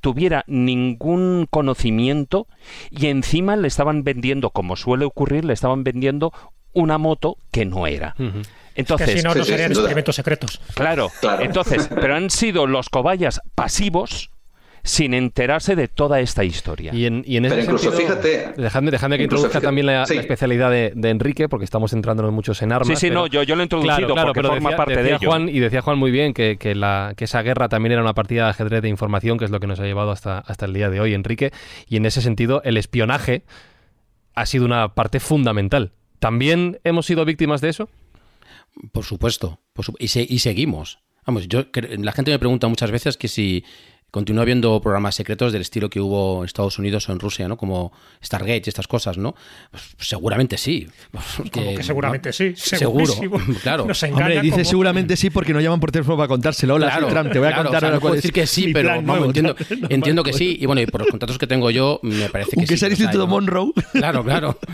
tuviera 0.00 0.44
ningún 0.46 1.46
conocimiento 1.48 2.46
y 2.90 3.06
encima 3.06 3.56
le 3.56 3.68
estaban 3.68 4.04
vendiendo, 4.04 4.50
como 4.50 4.76
suele 4.76 5.04
ocurrir, 5.04 5.44
le 5.44 5.54
estaban 5.54 5.84
vendiendo 5.84 6.32
una 6.72 6.98
moto 6.98 7.38
que 7.50 7.64
no 7.64 7.86
era. 7.86 8.14
Entonces, 8.74 9.08
que 9.10 9.18
si 9.18 9.24
no, 9.24 9.32
Sí, 9.32 9.38
no 9.38 9.44
serían 9.44 9.70
experimentos 9.72 10.16
secretos. 10.16 10.60
Claro, 10.74 11.10
Claro. 11.20 11.42
entonces, 11.44 11.88
pero 12.00 12.14
han 12.16 12.30
sido 12.30 12.66
los 12.66 12.88
cobayas 12.88 13.40
pasivos 13.54 14.30
sin 14.86 15.14
enterarse 15.14 15.76
de 15.76 15.88
toda 15.88 16.20
esta 16.20 16.44
historia. 16.44 16.92
Y 16.94 17.06
en, 17.06 17.22
y 17.26 17.38
en 17.38 17.46
ese 17.46 17.54
Pero 17.54 17.64
incluso 17.64 17.90
sentido, 17.90 18.16
fíjate- 18.20 18.52
Dejadme, 18.60 18.90
dejadme 18.90 19.16
que 19.16 19.24
incluso 19.24 19.46
introduzca 19.46 19.60
fíjate- 19.60 19.64
también 19.66 19.86
la, 19.86 20.04
sí. 20.04 20.14
la 20.14 20.20
especialidad 20.20 20.70
de, 20.70 20.92
de 20.94 21.08
Enrique, 21.08 21.48
porque 21.48 21.64
estamos 21.64 21.90
centrándonos 21.92 22.32
muchos 22.34 22.60
en 22.60 22.70
armas. 22.70 22.88
sí, 22.88 22.96
sí, 22.96 23.06
pero- 23.08 23.20
no, 23.20 23.26
yo, 23.26 23.42
yo 23.44 23.56
lo 23.56 23.62
he 23.62 23.64
introducido 23.64 23.96
Claro, 23.96 24.12
claro, 24.12 24.26
porque 24.28 24.40
pero 24.42 24.48
forma 24.50 24.68
decía, 24.70 24.76
parte 24.76 24.96
de 24.96 25.02
decía 25.04 25.16
ello. 25.16 25.26
Juan, 25.30 25.48
y 25.48 25.58
decía 25.58 25.80
Juan 25.80 25.98
muy 25.98 26.10
bien 26.10 26.34
que, 26.34 26.58
que 26.58 26.74
la, 26.74 27.14
que 27.16 27.24
esa 27.24 27.40
guerra 27.40 27.70
también 27.70 27.92
era 27.92 28.02
una 28.02 28.12
partida 28.12 28.44
de 28.44 28.50
ajedrez 28.50 28.82
de 28.82 28.90
información, 28.90 29.38
que 29.38 29.46
es 29.46 29.50
lo 29.50 29.58
que 29.58 29.66
nos 29.66 29.80
ha 29.80 29.84
llevado 29.84 30.10
hasta, 30.10 30.40
hasta 30.40 30.66
el 30.66 30.74
día 30.74 30.90
de 30.90 31.00
hoy, 31.00 31.14
Enrique. 31.14 31.50
Y 31.88 31.96
en 31.96 32.04
ese 32.04 32.20
sentido, 32.20 32.60
el 32.64 32.76
espionaje 32.76 33.44
ha 34.34 34.44
sido 34.44 34.66
una 34.66 34.88
parte 34.94 35.18
fundamental. 35.18 35.92
¿También 36.18 36.78
hemos 36.84 37.06
sido 37.06 37.24
víctimas 37.24 37.62
de 37.62 37.70
eso? 37.70 37.88
Por 38.92 39.04
supuesto. 39.04 39.60
por 39.72 39.84
su- 39.84 39.94
y, 39.98 40.08
se- 40.08 40.26
y 40.28 40.38
seguimos. 40.40 40.98
Vamos, 41.26 41.48
yo 41.48 41.64
la 41.98 42.12
gente 42.12 42.30
me 42.30 42.38
pregunta 42.38 42.68
muchas 42.68 42.90
veces 42.90 43.16
que 43.16 43.28
si 43.28 43.64
continúa 44.10 44.42
habiendo 44.42 44.80
programas 44.80 45.16
secretos 45.16 45.52
del 45.52 45.62
estilo 45.62 45.90
que 45.90 45.98
hubo 46.00 46.38
en 46.40 46.44
Estados 46.44 46.78
Unidos 46.78 47.08
o 47.08 47.12
en 47.12 47.18
Rusia, 47.18 47.48
¿no? 47.48 47.56
Como 47.56 47.92
Stargate 48.22 48.62
y 48.66 48.68
estas 48.68 48.86
cosas, 48.86 49.18
¿no? 49.18 49.34
Pues 49.72 49.82
seguramente 49.98 50.56
sí. 50.56 50.86
Como 51.50 51.74
que 51.74 51.82
seguramente 51.82 52.32
sí, 52.32 52.52
Seguro. 52.54 53.06
segurísimo. 53.06 53.40
Claro. 53.62 53.86
Nos 53.86 54.00
engaña 54.04 54.26
Hombre, 54.26 54.40
dice 54.42 54.56
como- 54.58 54.64
seguramente 54.66 55.16
sí 55.16 55.30
porque 55.30 55.52
no 55.52 55.60
llaman 55.60 55.80
por 55.80 55.90
teléfono 55.90 56.16
para 56.16 56.28
contárselo. 56.28 56.74
Hola, 56.74 56.94
soy 56.96 57.08
Trump, 57.10 57.32
te 57.32 57.38
voy 57.40 57.48
a 57.48 57.52
claro, 57.52 57.64
contar 57.70 57.82
o 57.84 57.86
sea, 57.88 57.94
no 57.96 58.00
puedo 58.00 58.14
decir 58.14 58.32
que 58.32 58.46
sí, 58.46 58.72
pero 58.72 58.90
vamos, 58.90 59.04
nuevo, 59.04 59.24
entiendo, 59.24 59.56
entiendo 59.88 60.22
que 60.22 60.30
Pues- 60.30 60.38
sí. 60.38 60.58
Y 60.60 60.66
bueno, 60.66 60.80
y 60.82 60.86
por 60.86 61.00
los 61.00 61.10
contratos 61.10 61.36
que 61.38 61.48
tengo 61.48 61.70
yo, 61.72 61.98
me 62.04 62.28
parece 62.28 62.50
que 62.52 62.60
Aunque 62.60 62.74
sí. 62.74 62.78
sea 62.78 62.86
el 62.86 62.92
los 62.92 63.00
hay, 63.00 63.04
Instituto 63.06 63.26
¿no? 63.26 63.30
Monroe. 63.32 63.72
Claro, 63.94 64.22
claro. 64.22 64.58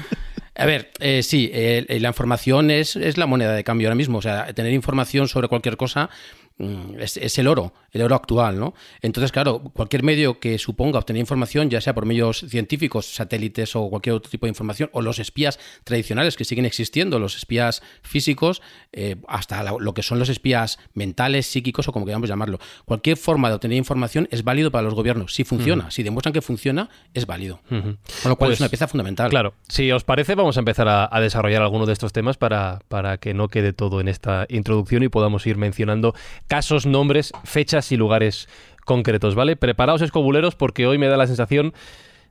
A 0.60 0.66
ver, 0.66 0.90
eh, 1.00 1.22
sí, 1.22 1.50
eh, 1.54 1.86
la 2.02 2.08
información 2.08 2.70
es, 2.70 2.94
es 2.94 3.16
la 3.16 3.24
moneda 3.24 3.54
de 3.54 3.64
cambio 3.64 3.88
ahora 3.88 3.94
mismo. 3.94 4.18
O 4.18 4.22
sea, 4.22 4.52
tener 4.52 4.74
información 4.74 5.26
sobre 5.26 5.48
cualquier 5.48 5.78
cosa 5.78 6.10
mm, 6.58 7.00
es, 7.00 7.38
el 7.38 7.48
oro, 7.48 7.72
el 7.92 8.02
oro 8.02 8.14
actual, 8.14 8.58
¿no? 8.58 8.74
Entonces, 9.02 9.32
claro, 9.32 9.60
cualquier 9.74 10.02
medio 10.02 10.38
que 10.40 10.58
suponga 10.58 10.98
obtener 10.98 11.20
información, 11.20 11.70
ya 11.70 11.80
sea 11.80 11.94
por 11.94 12.06
medios 12.06 12.44
científicos, 12.48 13.06
satélites 13.06 13.74
o 13.76 13.88
cualquier 13.90 14.14
otro 14.16 14.30
tipo 14.30 14.46
de 14.46 14.50
información, 14.50 14.90
o 14.92 15.02
los 15.02 15.18
espías 15.18 15.58
tradicionales 15.84 16.36
que 16.36 16.44
siguen 16.44 16.64
existiendo, 16.66 17.18
los 17.18 17.36
espías 17.36 17.82
físicos, 18.02 18.62
eh, 18.92 19.16
hasta 19.28 19.62
lo 19.78 19.94
que 19.94 20.02
son 20.02 20.18
los 20.18 20.28
espías 20.28 20.78
mentales, 20.94 21.46
psíquicos 21.46 21.88
o 21.88 21.92
como 21.92 22.06
queramos 22.06 22.28
llamarlo. 22.28 22.58
Cualquier 22.84 23.16
forma 23.16 23.48
de 23.48 23.54
obtener 23.54 23.76
información 23.78 24.28
es 24.30 24.44
válido 24.44 24.70
para 24.70 24.82
los 24.82 24.94
gobiernos, 24.94 25.34
si 25.34 25.44
funciona, 25.44 25.90
si 25.90 26.02
demuestran 26.02 26.32
que 26.32 26.42
funciona, 26.42 26.88
es 27.14 27.26
válido. 27.26 27.60
Con 27.68 27.98
lo 28.24 28.36
cual 28.36 28.52
es 28.52 28.58
Pues, 28.58 28.60
una 28.60 28.68
pieza 28.68 28.88
fundamental. 28.88 29.30
Claro, 29.30 29.54
si 29.68 29.90
os 29.92 30.04
parece, 30.04 30.34
vamos 30.34 30.56
a 30.56 30.60
empezar 30.60 30.88
a, 30.88 31.08
a 31.10 31.20
desarrollar 31.20 31.62
algunos 31.62 31.86
de 31.86 31.92
estos 31.92 32.12
temas 32.12 32.36
para, 32.36 32.80
para 32.88 33.18
que 33.18 33.34
no 33.34 33.48
quede 33.48 33.72
todo 33.72 34.00
en 34.00 34.08
esta 34.08 34.46
introducción 34.48 35.02
y 35.02 35.08
podamos 35.08 35.46
ir 35.46 35.56
mencionando 35.56 36.14
casos, 36.46 36.86
nombres, 36.86 37.32
fechas 37.44 37.79
y 37.92 37.96
lugares 37.96 38.48
concretos, 38.84 39.34
¿vale? 39.34 39.56
Preparaos 39.56 40.02
escobuleros 40.02 40.54
porque 40.54 40.86
hoy 40.86 40.98
me 40.98 41.08
da 41.08 41.16
la 41.16 41.26
sensación 41.26 41.72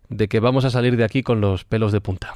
de 0.09 0.27
que 0.27 0.39
vamos 0.39 0.65
a 0.65 0.69
salir 0.69 0.97
de 0.97 1.03
aquí 1.03 1.23
con 1.23 1.41
los 1.41 1.63
pelos 1.65 1.91
de 1.91 2.01
punta. 2.01 2.35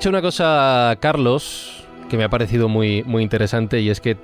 Dicho 0.00 0.08
una 0.08 0.22
cosa 0.22 0.96
Carlos 0.98 1.84
que 2.08 2.16
me 2.16 2.24
ha 2.24 2.30
parecido 2.30 2.70
muy, 2.70 3.02
muy 3.02 3.22
interesante 3.22 3.82
y 3.82 3.90
es 3.90 4.00
que 4.00 4.16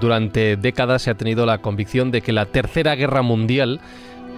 durante 0.00 0.56
décadas 0.56 1.02
se 1.02 1.10
ha 1.12 1.14
tenido 1.14 1.46
la 1.46 1.58
convicción 1.58 2.10
de 2.10 2.20
que 2.20 2.32
la 2.32 2.46
Tercera 2.46 2.96
Guerra 2.96 3.22
Mundial, 3.22 3.80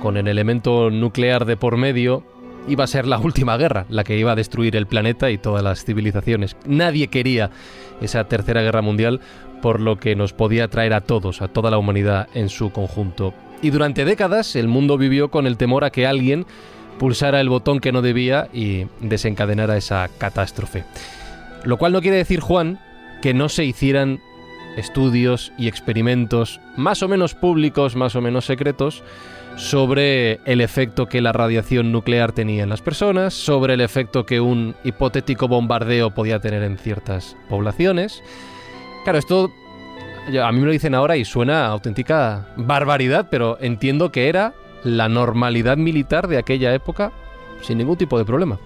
con 0.02 0.18
el 0.18 0.28
elemento 0.28 0.90
nuclear 0.90 1.46
de 1.46 1.56
por 1.56 1.78
medio, 1.78 2.24
iba 2.68 2.84
a 2.84 2.86
ser 2.86 3.06
la 3.06 3.18
última 3.18 3.56
guerra, 3.56 3.86
la 3.88 4.04
que 4.04 4.18
iba 4.18 4.32
a 4.32 4.36
destruir 4.36 4.76
el 4.76 4.86
planeta 4.86 5.30
y 5.30 5.38
todas 5.38 5.62
las 5.62 5.82
civilizaciones. 5.82 6.58
Nadie 6.66 7.08
quería 7.08 7.48
esa 8.02 8.24
Tercera 8.24 8.60
Guerra 8.60 8.82
Mundial 8.82 9.20
por 9.62 9.80
lo 9.80 9.96
que 9.96 10.14
nos 10.14 10.34
podía 10.34 10.68
traer 10.68 10.92
a 10.92 11.00
todos, 11.00 11.40
a 11.40 11.48
toda 11.48 11.70
la 11.70 11.78
humanidad 11.78 12.28
en 12.34 12.50
su 12.50 12.70
conjunto. 12.70 13.32
Y 13.62 13.70
durante 13.70 14.04
décadas 14.04 14.56
el 14.56 14.68
mundo 14.68 14.98
vivió 14.98 15.30
con 15.30 15.46
el 15.46 15.56
temor 15.56 15.84
a 15.84 15.90
que 15.90 16.06
alguien 16.06 16.44
pulsara 16.98 17.40
el 17.40 17.48
botón 17.48 17.80
que 17.80 17.92
no 17.92 18.02
debía 18.02 18.48
y 18.52 18.86
desencadenara 19.00 19.76
esa 19.76 20.08
catástrofe. 20.18 20.84
Lo 21.64 21.76
cual 21.76 21.92
no 21.92 22.00
quiere 22.00 22.16
decir, 22.16 22.40
Juan, 22.40 22.80
que 23.22 23.34
no 23.34 23.48
se 23.48 23.64
hicieran 23.64 24.20
estudios 24.76 25.52
y 25.58 25.68
experimentos 25.68 26.60
más 26.76 27.02
o 27.02 27.08
menos 27.08 27.34
públicos, 27.34 27.96
más 27.96 28.16
o 28.16 28.20
menos 28.20 28.46
secretos, 28.46 29.02
sobre 29.56 30.40
el 30.46 30.60
efecto 30.60 31.06
que 31.06 31.20
la 31.20 31.32
radiación 31.32 31.92
nuclear 31.92 32.32
tenía 32.32 32.62
en 32.62 32.70
las 32.70 32.80
personas, 32.80 33.34
sobre 33.34 33.74
el 33.74 33.80
efecto 33.80 34.24
que 34.24 34.40
un 34.40 34.74
hipotético 34.82 35.46
bombardeo 35.46 36.12
podía 36.12 36.40
tener 36.40 36.62
en 36.62 36.78
ciertas 36.78 37.36
poblaciones. 37.48 38.22
Claro, 39.04 39.18
esto 39.18 39.52
a 40.42 40.52
mí 40.52 40.60
me 40.60 40.66
lo 40.66 40.72
dicen 40.72 40.94
ahora 40.94 41.16
y 41.16 41.24
suena 41.24 41.66
auténtica 41.66 42.48
barbaridad, 42.56 43.26
pero 43.30 43.58
entiendo 43.60 44.10
que 44.12 44.28
era 44.28 44.54
la 44.84 45.08
normalidad 45.08 45.76
militar 45.76 46.28
de 46.28 46.38
aquella 46.38 46.74
época 46.74 47.12
sin 47.62 47.78
ningún 47.78 47.96
tipo 47.96 48.18
de 48.18 48.24
problema. 48.24 48.58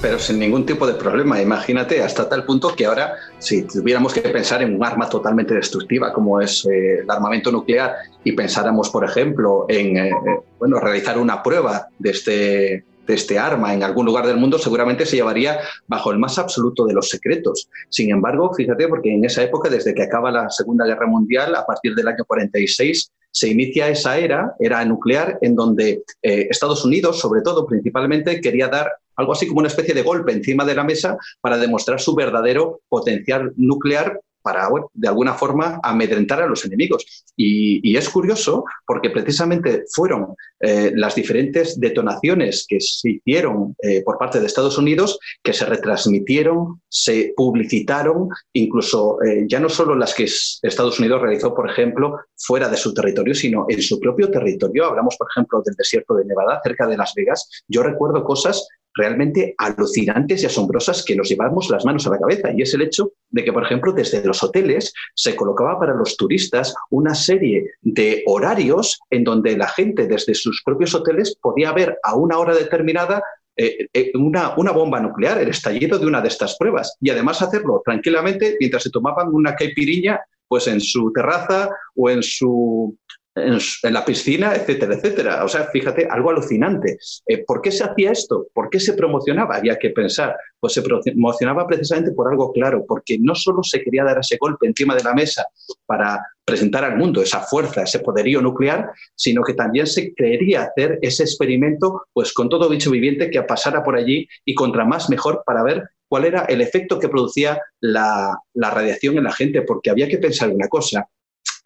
Pero 0.00 0.18
sin 0.18 0.40
ningún 0.40 0.66
tipo 0.66 0.84
de 0.84 0.94
problema. 0.94 1.40
Imagínate 1.40 2.02
hasta 2.02 2.28
tal 2.28 2.44
punto 2.44 2.74
que 2.74 2.86
ahora, 2.86 3.14
si 3.38 3.62
tuviéramos 3.62 4.12
que 4.12 4.20
pensar 4.22 4.60
en 4.60 4.74
un 4.74 4.84
arma 4.84 5.08
totalmente 5.08 5.54
destructiva 5.54 6.12
como 6.12 6.40
es 6.40 6.66
eh, 6.66 7.00
el 7.02 7.10
armamento 7.10 7.52
nuclear 7.52 7.94
y 8.24 8.32
pensáramos, 8.32 8.90
por 8.90 9.04
ejemplo, 9.04 9.64
en 9.68 9.96
eh, 9.96 10.10
bueno, 10.58 10.80
realizar 10.80 11.18
una 11.18 11.40
prueba 11.40 11.86
de 12.00 12.10
este, 12.10 12.84
de 13.06 13.14
este 13.14 13.38
arma 13.38 13.74
en 13.74 13.84
algún 13.84 14.04
lugar 14.04 14.26
del 14.26 14.38
mundo, 14.38 14.58
seguramente 14.58 15.06
se 15.06 15.16
llevaría 15.16 15.60
bajo 15.86 16.10
el 16.10 16.18
más 16.18 16.36
absoluto 16.36 16.84
de 16.84 16.94
los 16.94 17.08
secretos. 17.08 17.68
Sin 17.88 18.10
embargo, 18.10 18.52
fíjate, 18.54 18.88
porque 18.88 19.14
en 19.14 19.24
esa 19.24 19.44
época, 19.44 19.68
desde 19.68 19.94
que 19.94 20.02
acaba 20.02 20.32
la 20.32 20.50
Segunda 20.50 20.84
Guerra 20.84 21.06
Mundial, 21.06 21.54
a 21.54 21.64
partir 21.64 21.94
del 21.94 22.08
año 22.08 22.24
46, 22.26 23.12
se 23.32 23.48
inicia 23.48 23.88
esa 23.88 24.18
era, 24.18 24.54
era 24.60 24.84
nuclear, 24.84 25.38
en 25.40 25.56
donde 25.56 26.04
eh, 26.22 26.46
Estados 26.50 26.84
Unidos, 26.84 27.18
sobre 27.18 27.40
todo, 27.40 27.66
principalmente, 27.66 28.40
quería 28.40 28.68
dar 28.68 28.92
algo 29.16 29.32
así 29.32 29.46
como 29.46 29.60
una 29.60 29.68
especie 29.68 29.94
de 29.94 30.02
golpe 30.02 30.32
encima 30.32 30.64
de 30.64 30.74
la 30.74 30.84
mesa 30.84 31.16
para 31.40 31.58
demostrar 31.58 32.00
su 32.00 32.14
verdadero 32.14 32.80
potencial 32.88 33.52
nuclear 33.56 34.20
para, 34.42 34.68
de 34.92 35.08
alguna 35.08 35.34
forma, 35.34 35.80
amedrentar 35.82 36.42
a 36.42 36.46
los 36.46 36.64
enemigos. 36.64 37.24
Y, 37.36 37.80
y 37.88 37.96
es 37.96 38.08
curioso 38.08 38.64
porque 38.86 39.10
precisamente 39.10 39.84
fueron 39.92 40.34
eh, 40.60 40.92
las 40.94 41.14
diferentes 41.14 41.80
detonaciones 41.80 42.64
que 42.68 42.80
se 42.80 43.10
hicieron 43.10 43.74
eh, 43.82 44.02
por 44.04 44.18
parte 44.18 44.38
de 44.38 44.46
Estados 44.46 44.78
Unidos 44.78 45.18
que 45.42 45.52
se 45.52 45.66
retransmitieron, 45.66 46.80
se 46.88 47.32
publicitaron, 47.36 48.28
incluso 48.52 49.20
eh, 49.22 49.44
ya 49.48 49.58
no 49.58 49.68
solo 49.68 49.94
las 49.94 50.14
que 50.14 50.24
Estados 50.24 51.00
Unidos 51.00 51.20
realizó, 51.20 51.54
por 51.54 51.68
ejemplo, 51.70 52.20
fuera 52.36 52.68
de 52.68 52.76
su 52.76 52.94
territorio, 52.94 53.34
sino 53.34 53.66
en 53.68 53.82
su 53.82 53.98
propio 53.98 54.30
territorio. 54.30 54.86
Hablamos, 54.86 55.16
por 55.16 55.28
ejemplo, 55.30 55.62
del 55.64 55.74
desierto 55.74 56.14
de 56.14 56.24
Nevada, 56.24 56.60
cerca 56.62 56.86
de 56.86 56.96
Las 56.96 57.12
Vegas. 57.14 57.48
Yo 57.68 57.82
recuerdo 57.82 58.22
cosas 58.24 58.66
realmente 58.94 59.54
alucinantes 59.58 60.42
y 60.42 60.46
asombrosas 60.46 61.04
que 61.04 61.16
nos 61.16 61.28
llevamos 61.28 61.70
las 61.70 61.84
manos 61.84 62.06
a 62.06 62.10
la 62.10 62.18
cabeza. 62.18 62.50
Y 62.54 62.62
es 62.62 62.74
el 62.74 62.82
hecho 62.82 63.12
de 63.30 63.44
que, 63.44 63.52
por 63.52 63.64
ejemplo, 63.64 63.92
desde 63.92 64.24
los 64.24 64.42
hoteles 64.42 64.92
se 65.14 65.34
colocaba 65.36 65.78
para 65.78 65.94
los 65.94 66.16
turistas 66.16 66.74
una 66.90 67.14
serie 67.14 67.66
de 67.80 68.22
horarios 68.26 69.00
en 69.10 69.24
donde 69.24 69.56
la 69.56 69.68
gente 69.68 70.06
desde 70.06 70.34
sus 70.34 70.62
propios 70.64 70.94
hoteles 70.94 71.36
podía 71.40 71.72
ver 71.72 71.98
a 72.02 72.14
una 72.14 72.38
hora 72.38 72.54
determinada 72.54 73.22
eh, 73.56 73.86
eh, 73.92 74.12
una, 74.14 74.54
una, 74.56 74.72
bomba 74.72 74.98
nuclear, 74.98 75.38
el 75.38 75.48
estallido 75.48 75.98
de 75.98 76.06
una 76.06 76.22
de 76.22 76.28
estas 76.28 76.56
pruebas. 76.56 76.96
Y 77.00 77.10
además 77.10 77.42
hacerlo 77.42 77.82
tranquilamente 77.84 78.56
mientras 78.58 78.82
se 78.82 78.90
tomaban 78.90 79.28
una 79.28 79.54
caipiriña 79.54 80.20
pues 80.48 80.66
en 80.66 80.82
su 80.82 81.10
terraza 81.14 81.70
o 81.94 82.10
en 82.10 82.22
su 82.22 82.94
en, 83.34 83.58
la 83.92 84.04
piscina, 84.04 84.54
etcétera, 84.54 84.94
etcétera. 84.94 85.44
O 85.44 85.48
sea, 85.48 85.64
fíjate, 85.64 86.06
algo 86.10 86.30
alucinante. 86.30 86.98
Eh, 87.26 87.44
¿Por 87.44 87.62
qué 87.62 87.70
se 87.70 87.84
hacía 87.84 88.12
esto? 88.12 88.48
¿Por 88.52 88.68
qué 88.70 88.78
se 88.78 88.94
promocionaba? 88.94 89.56
Había 89.56 89.78
que 89.78 89.90
pensar. 89.90 90.36
Pues 90.60 90.74
se 90.74 90.82
promocionaba 90.82 91.66
precisamente 91.66 92.12
por 92.12 92.30
algo 92.30 92.52
claro, 92.52 92.84
porque 92.86 93.18
no 93.20 93.34
solo 93.34 93.62
se 93.62 93.82
quería 93.82 94.04
dar 94.04 94.18
ese 94.18 94.36
golpe 94.38 94.66
encima 94.66 94.94
de 94.94 95.02
la 95.02 95.14
mesa 95.14 95.44
para 95.86 96.20
presentar 96.44 96.84
al 96.84 96.96
mundo 96.96 97.22
esa 97.22 97.40
fuerza, 97.40 97.82
ese 97.82 98.00
poderío 98.00 98.42
nuclear, 98.42 98.90
sino 99.14 99.42
que 99.42 99.54
también 99.54 99.86
se 99.86 100.12
quería 100.14 100.62
hacer 100.62 100.98
ese 101.02 101.22
experimento 101.22 102.02
pues 102.12 102.32
con 102.32 102.48
todo 102.48 102.68
bicho 102.68 102.90
viviente 102.90 103.30
que 103.30 103.42
pasara 103.42 103.82
por 103.82 103.96
allí 103.96 104.28
y 104.44 104.54
contra 104.54 104.84
más 104.84 105.08
mejor 105.08 105.42
para 105.46 105.62
ver 105.62 105.82
cuál 106.08 106.24
era 106.26 106.44
el 106.44 106.60
efecto 106.60 106.98
que 106.98 107.08
producía 107.08 107.60
la, 107.80 108.36
la 108.54 108.70
radiación 108.70 109.16
en 109.18 109.24
la 109.24 109.32
gente, 109.32 109.62
porque 109.62 109.90
había 109.90 110.08
que 110.08 110.18
pensar 110.18 110.50
una 110.50 110.68
cosa, 110.68 111.08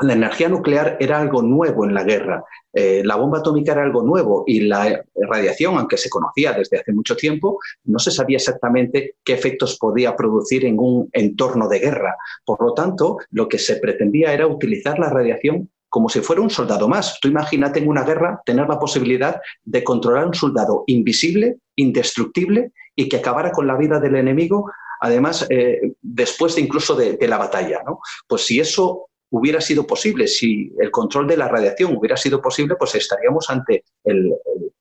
la 0.01 0.13
energía 0.13 0.49
nuclear 0.49 0.97
era 1.01 1.19
algo 1.19 1.43
nuevo 1.43 1.85
en 1.85 1.95
la 1.95 2.05
guerra, 2.05 2.45
eh, 2.73 3.03
la 3.05 3.17
bomba 3.17 3.39
atómica 3.39 3.73
era 3.73 3.83
algo 3.83 4.03
nuevo 4.03 4.45
y 4.47 4.61
la 4.61 5.03
radiación, 5.15 5.79
aunque 5.79 5.97
se 5.97 6.11
conocía 6.11 6.53
desde 6.53 6.79
hace 6.79 6.93
mucho 6.93 7.17
tiempo, 7.17 7.59
no 7.85 7.99
se 7.99 8.11
sabía 8.11 8.37
exactamente 8.37 9.15
qué 9.25 9.33
efectos 9.33 9.79
podía 9.79 10.15
producir 10.15 10.67
en 10.67 10.79
un 10.79 11.09
entorno 11.13 11.69
de 11.69 11.79
guerra. 11.79 12.17
Por 12.45 12.63
lo 12.63 12.75
tanto, 12.75 13.17
lo 13.31 13.49
que 13.49 13.59
se 13.59 13.77
pretendía 13.77 14.35
era 14.35 14.47
utilizar 14.47 14.99
la 14.99 15.09
radiación 15.09 15.71
como 15.89 16.11
si 16.11 16.21
fuera 16.21 16.43
un 16.43 16.51
soldado 16.51 16.89
más. 16.89 17.19
Tú 17.21 17.29
imagínate 17.29 17.79
en 17.79 17.89
una 17.89 18.05
guerra 18.05 18.43
tener 18.45 18.69
la 18.69 18.79
posibilidad 18.79 19.41
de 19.65 19.83
controlar 19.83 20.27
un 20.27 20.35
soldado 20.35 20.85
invisible, 20.87 21.57
indestructible 21.77 22.73
y 22.95 23.09
que 23.09 23.17
acabara 23.17 23.51
con 23.53 23.67
la 23.67 23.77
vida 23.77 23.99
del 23.99 24.17
enemigo, 24.17 24.71
además, 25.01 25.47
eh, 25.49 25.95
después 26.03 26.55
de 26.57 26.63
incluso 26.63 26.95
de, 26.95 27.17
de 27.17 27.29
la 27.29 27.39
batalla. 27.39 27.81
¿no? 27.87 28.01
Pues 28.29 28.45
si 28.45 28.61
eso 28.61 29.09
hubiera 29.31 29.61
sido 29.61 29.87
posible, 29.87 30.27
si 30.27 30.73
el 30.79 30.91
control 30.91 31.27
de 31.27 31.37
la 31.37 31.49
radiación 31.49 31.97
hubiera 31.97 32.17
sido 32.17 32.41
posible, 32.41 32.77
pues 32.77 32.95
estaríamos 32.95 33.51
ante 33.51 33.85
el, 34.05 34.35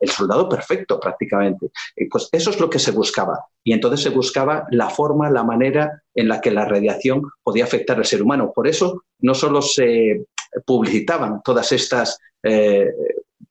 soldado 0.08 0.48
perfecto 0.48 1.00
prácticamente. 1.00 1.72
Y 1.96 2.06
pues 2.06 2.30
eso 2.32 2.52
es 2.52 2.60
lo 2.60 2.70
que 2.70 2.78
se 2.78 2.92
buscaba. 2.92 3.46
Y 3.64 3.74
entonces 3.74 4.02
se 4.02 4.10
buscaba 4.10 4.68
la 4.70 4.90
forma, 4.90 5.32
la 5.32 5.44
manera 5.44 6.04
en 6.14 6.28
la 6.28 6.42
que 6.42 6.52
la 6.52 6.66
radiación 6.66 7.24
podía 7.44 7.64
afectar 7.64 7.98
al 7.98 8.06
ser 8.06 8.22
humano. 8.22 8.52
Por 8.54 8.68
eso 8.68 9.04
no 9.20 9.34
solo 9.34 9.64
se 9.64 10.26
publicitaban 10.66 11.42
todas 11.44 11.72
estas 11.72 12.20
eh, 12.44 12.94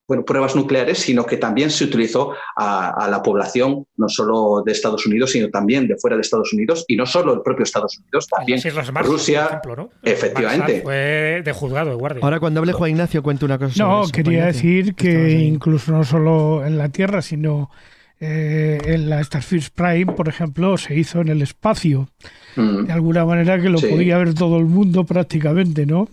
bueno, 0.06 0.24
pruebas 0.24 0.54
nucleares, 0.54 0.98
sino 0.98 1.24
que 1.24 1.38
también 1.38 1.70
se 1.70 1.84
utilizó 1.84 2.32
a, 2.56 3.08
la 3.10 3.22
población, 3.22 3.86
no 3.96 4.08
solo 4.08 4.62
de 4.64 4.72
Estados 4.72 5.06
Unidos, 5.06 5.30
sino 5.30 5.48
también 5.48 5.88
de 5.88 5.96
fuera 5.96 6.16
de 6.16 6.22
Estados 6.22 6.52
Unidos, 6.52 6.84
y 6.88 6.96
no 6.96 7.06
solo 7.06 7.32
el 7.32 7.40
propio 7.40 7.64
Estados 7.64 7.98
Unidos, 7.98 8.28
también 8.28 8.60
Rusia, 9.02 9.62
efectivamente. 10.02 10.82
Fue 10.82 11.42
de 11.44 11.52
juzgado, 11.52 11.90
de 11.90 11.96
guardia. 11.96 12.20
Ahora, 12.22 12.40
cuando 12.40 12.60
hable 12.60 12.72
Juan 12.72 12.90
Ignacio, 12.90 13.22
cuento 13.22 13.46
una 13.46 13.58
cosa. 13.58 13.82
No, 13.82 14.04
quería 14.12 14.46
decir 14.46 14.94
que 14.94 15.30
incluso 15.30 15.92
no 15.92 16.04
solo 16.04 16.66
en 16.66 16.76
la 16.76 16.90
Tierra, 16.90 17.22
sino 17.22 17.70
eh, 18.20 18.78
en 18.84 19.08
la 19.08 19.22
Starfish 19.22 19.70
Prime, 19.70 20.12
por 20.12 20.28
ejemplo, 20.28 20.76
se 20.76 20.94
hizo 20.94 21.20
en 21.20 21.28
el 21.28 21.42
espacio. 21.42 22.08
Mm. 22.56 22.86
De 22.86 22.92
alguna 22.92 23.24
manera 23.24 23.60
que 23.60 23.68
lo 23.68 23.80
podía 23.80 24.18
ver 24.18 24.34
todo 24.34 24.58
el 24.58 24.66
mundo 24.66 25.04
prácticamente, 25.04 25.86
¿no? 25.86 26.08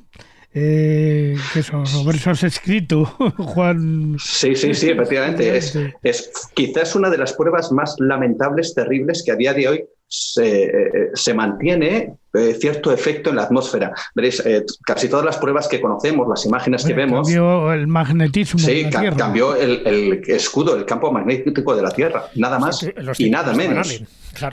Eh, 0.54 1.36
que 1.54 1.64
son 1.64 1.84
versos 2.06 2.44
escritos, 2.44 3.10
Juan. 3.38 4.18
Sí, 4.20 4.56
sí, 4.56 4.74
sí, 4.74 4.90
efectivamente. 4.90 5.56
Es, 5.56 5.78
es 6.04 6.32
quizás 6.54 6.96
una 6.96 7.10
de 7.10 7.18
las 7.18 7.34
pruebas 7.34 7.72
más 7.72 7.96
lamentables, 8.00 8.74
terribles 8.74 9.24
que 9.24 9.32
a 9.32 9.36
día 9.36 9.54
de 9.54 9.68
hoy 9.68 9.86
se, 10.14 10.64
eh, 10.66 11.12
se 11.14 11.34
mantiene 11.34 12.18
eh, 12.34 12.54
cierto 12.60 12.92
efecto 12.92 13.30
en 13.30 13.38
la 13.38 13.44
atmósfera. 13.44 13.94
Veréis, 14.14 14.46
eh, 14.46 14.66
casi 14.86 15.08
todas 15.08 15.24
las 15.24 15.38
pruebas 15.38 15.70
que 15.70 15.80
conocemos, 15.80 16.28
las 16.28 16.46
imágenes 16.46 16.84
que 16.84 16.94
vemos. 16.94 17.26
Cambió 17.26 17.72
el 17.72 17.88
magnetismo. 17.88 18.60
Sí, 18.60 18.90
cambió 18.90 19.56
el, 19.56 19.88
el, 19.88 20.22
escudo, 20.28 20.76
el 20.76 20.86
campo 20.86 21.14
magnético 21.14 21.74
de 21.74 21.82
la 21.82 21.92
Tierra. 21.92 22.26
Nada 22.36 22.60
más 22.60 22.86
y 23.18 23.30
nada 23.30 23.54
menos. 23.54 24.04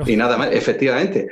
Y 0.07 0.17
nada 0.17 0.37
más, 0.37 0.51
efectivamente. 0.53 1.29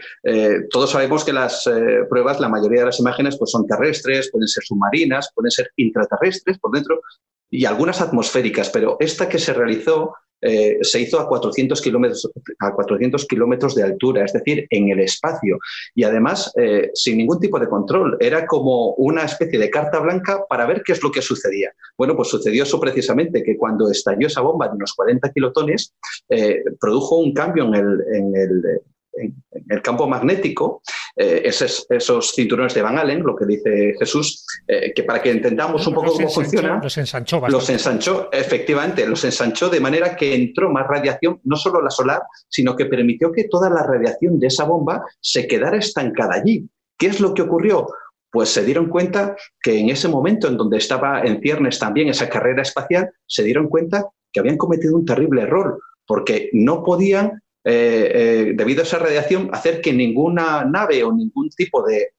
todos 0.71 0.91
sabemos 0.91 1.25
que 1.25 1.33
las 1.33 1.69
pruebas, 2.09 2.41
la 2.41 2.49
mayoría 2.49 2.81
de 2.81 2.87
las 2.87 2.99
imágenes, 2.99 3.37
pues 3.39 3.53
son 3.53 3.65
terrestres, 3.67 4.31
pueden 4.33 4.49
ser 4.49 4.65
submarinas, 4.65 5.31
pueden 5.35 5.51
ser 5.53 5.71
intraterrestres 5.77 6.59
por 6.59 6.73
dentro 6.73 7.01
y 7.49 7.65
algunas 7.65 8.01
atmosféricas, 8.01 8.71
pero 8.71 8.97
esta 8.99 9.29
que 9.29 9.39
se 9.39 9.53
realizó 9.53 10.15
eh, 10.41 10.79
se 10.83 11.01
hizo 11.01 11.19
a 11.19 11.29
400 11.29 11.81
kilómetros 11.81 12.31
a 12.59 12.73
400 12.73 13.27
kilómetros 13.27 13.75
de 13.75 13.83
altura, 13.83 14.25
es 14.25 14.33
decir, 14.33 14.67
en 14.71 14.91
el 14.91 15.01
espacio. 15.01 15.59
Y 15.95 16.05
además, 16.05 16.53
eh, 16.57 16.91
sin 16.95 17.19
ningún 17.19 17.41
tipo 17.41 17.59
de 17.59 17.69
control. 17.69 18.17
Era 18.21 18.47
como 18.47 18.95
una 18.95 19.25
especie 19.25 19.59
de 19.59 19.71
carta 19.71 20.01
blanca 20.01 20.45
para 20.49 20.67
ver 20.67 20.83
qué 20.85 20.93
es 20.93 21.03
lo 21.03 21.11
que 21.11 21.23
sucedía. 21.23 21.73
Bueno, 21.97 22.17
pues 22.17 22.29
sucedió 22.29 22.63
eso 22.63 22.81
precisamente, 22.81 23.43
que 23.43 23.57
cuando 23.57 23.91
estalló 23.91 24.27
esa 24.27 24.41
bomba 24.41 24.69
de 24.69 24.75
unos 24.75 24.93
40 24.95 25.31
kilotones, 25.33 25.95
eh, 26.29 26.63
produjo 26.81 27.19
un 27.19 27.33
cambio 27.33 27.65
en 27.65 27.75
el, 27.75 28.05
en 28.15 28.37
el 28.37 28.63
campo 29.83 30.07
magnético, 30.07 30.83
eh, 31.15 31.43
esos, 31.45 32.35
cinturones 32.35 32.75
de 32.75 32.83
Van 32.83 32.99
Allen, 32.99 33.23
lo 33.23 33.35
que 33.35 33.47
dice 33.47 33.95
Jesús, 33.99 34.45
eh, 34.67 34.93
que 34.95 35.03
para 35.05 35.23
que 35.23 35.31
entendamos 35.31 35.87
un 35.87 35.95
poco 35.95 36.13
cómo 36.13 36.29
funciona, 36.29 36.81
los 36.83 36.99
ensanchó, 36.99 37.43
los 37.49 37.71
ensanchó, 37.71 38.29
efectivamente, 38.33 39.07
los 39.07 39.25
ensanchó 39.25 39.69
de 39.69 39.81
manera 39.81 40.17
que 40.17 40.35
entró 40.35 40.71
más 40.71 40.87
radiación, 40.87 41.41
no 41.45 41.57
solo 41.57 41.81
la 41.81 41.91
solar, 41.91 42.23
sino 42.49 42.77
que 42.77 42.87
permitió 42.87 43.33
que 43.33 43.45
toda 43.45 43.71
la 43.71 43.83
radiación 43.83 44.39
de 44.39 44.49
esa 44.49 44.65
bomba 44.65 45.05
se 45.21 45.47
quedara 45.47 45.79
estancada 45.79 46.35
allí. 46.35 46.69
¿Qué 46.99 47.07
es 47.07 47.21
lo 47.21 47.35
que 47.35 47.43
ocurrió? 47.43 47.87
Pues 48.31 48.51
se 48.51 48.65
dieron 48.65 48.89
cuenta 48.89 49.37
que 49.63 49.79
en 49.79 49.91
ese 49.91 50.09
momento 50.09 50.49
en 50.49 50.57
donde 50.57 50.79
estaba 50.79 51.23
en 51.23 51.41
ciernes 51.41 51.79
también 51.79 52.09
esa 52.09 52.29
carrera 52.29 52.63
espacial, 52.63 53.11
se 53.27 53.43
dieron 53.43 53.69
cuenta 53.69 54.07
que 54.33 54.41
habían 54.41 54.59
cometido 54.59 54.97
un 54.97 55.05
terrible 55.05 55.43
error, 55.43 55.79
porque 56.07 56.51
no 56.53 56.83
podían 56.85 57.43
eh, 57.69 58.13
eh, 58.15 58.53
debido 58.55 58.83
a 58.83 58.85
esa 58.85 59.01
radiación, 59.01 59.51
hacer 59.53 59.81
que 59.81 59.93
ninguna 59.93 60.65
nave 60.65 61.03
o 61.03 61.13
ningún 61.13 61.51
tipo 61.51 61.83
de, 61.83 62.13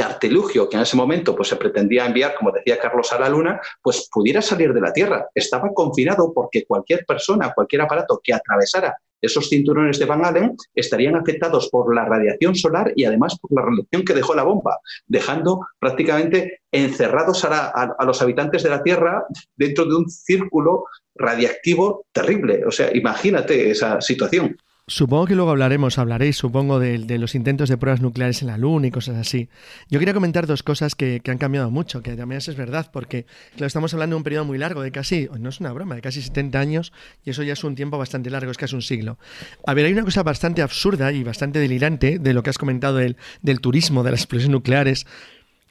artilugio 0.00 0.68
que 0.68 0.76
en 0.76 0.84
ese 0.84 0.96
momento 0.96 1.34
pues, 1.34 1.48
se 1.48 1.56
pretendía 1.56 2.06
enviar, 2.06 2.36
como 2.36 2.52
decía 2.52 2.78
Carlos, 2.78 3.12
a 3.12 3.18
la 3.18 3.28
Luna, 3.28 3.60
pues 3.82 4.08
pudiera 4.12 4.40
salir 4.40 4.72
de 4.72 4.80
la 4.80 4.92
Tierra. 4.92 5.26
Estaba 5.34 5.74
confinado 5.74 6.32
porque 6.32 6.64
cualquier 6.64 7.04
persona, 7.04 7.52
cualquier 7.52 7.82
aparato 7.82 8.20
que 8.22 8.32
atravesara 8.32 8.96
esos 9.20 9.48
cinturones 9.48 9.98
de 9.98 10.04
Van 10.04 10.24
Allen 10.24 10.56
estarían 10.72 11.16
afectados 11.16 11.68
por 11.68 11.92
la 11.92 12.04
radiación 12.04 12.54
solar 12.54 12.92
y 12.94 13.04
además 13.04 13.36
por 13.40 13.52
la 13.52 13.62
radiación 13.62 14.04
que 14.04 14.14
dejó 14.14 14.36
la 14.36 14.44
bomba, 14.44 14.78
dejando 15.06 15.66
prácticamente 15.80 16.60
encerrados 16.70 17.44
a 17.44 18.04
los 18.04 18.22
habitantes 18.22 18.62
de 18.62 18.70
la 18.70 18.84
Tierra 18.84 19.24
dentro 19.56 19.84
de 19.84 19.96
un 19.96 20.08
círculo 20.08 20.84
radiactivo 21.14 22.06
terrible. 22.12 22.64
O 22.66 22.70
sea, 22.70 22.94
imagínate 22.96 23.70
esa 23.70 24.00
situación. 24.00 24.56
Supongo 24.92 25.24
que 25.24 25.34
luego 25.34 25.52
hablaremos, 25.52 25.96
hablaréis, 25.96 26.36
supongo, 26.36 26.78
de, 26.78 26.98
los 27.18 27.34
intentos 27.34 27.70
de 27.70 27.78
pruebas 27.78 28.02
nucleares 28.02 28.42
en 28.42 28.48
la 28.48 28.58
Luna 28.58 28.88
y 28.88 28.90
cosas 28.90 29.16
así. 29.16 29.48
Yo 29.88 29.98
quería 29.98 30.12
comentar 30.12 30.46
dos 30.46 30.62
cosas 30.62 30.94
que, 30.94 31.22
han 31.26 31.38
cambiado 31.38 31.70
mucho, 31.70 32.02
que 32.02 32.14
también 32.14 32.40
es 32.40 32.56
verdad, 32.56 32.90
porque 32.92 33.24
claro, 33.52 33.68
estamos 33.68 33.94
hablando 33.94 34.16
de 34.16 34.18
un 34.18 34.22
periodo 34.22 34.44
muy 34.44 34.58
largo, 34.58 34.82
de 34.82 34.92
casi, 34.92 35.30
no 35.40 35.48
es 35.48 35.60
una 35.60 35.72
broma, 35.72 35.94
de 35.94 36.02
casi 36.02 36.20
70 36.20 36.60
años, 36.60 36.92
y 37.24 37.30
eso 37.30 37.42
ya 37.42 37.54
es 37.54 37.64
un 37.64 37.74
tiempo 37.74 37.96
bastante 37.96 38.28
largo, 38.28 38.50
es 38.50 38.58
casi 38.58 38.74
un 38.74 38.82
siglo. 38.82 39.18
A 39.66 39.72
ver, 39.72 39.86
hay 39.86 39.94
una 39.94 40.04
cosa 40.04 40.22
bastante 40.22 40.60
absurda 40.60 41.10
y 41.10 41.24
bastante 41.24 41.58
delirante 41.58 42.18
de 42.18 42.34
lo 42.34 42.42
que 42.42 42.50
has 42.50 42.58
comentado 42.58 42.98
del, 42.98 43.16
del 43.40 43.62
turismo, 43.62 44.02
de 44.02 44.10
las 44.10 44.20
explosiones 44.20 44.52
nucleares. 44.52 45.06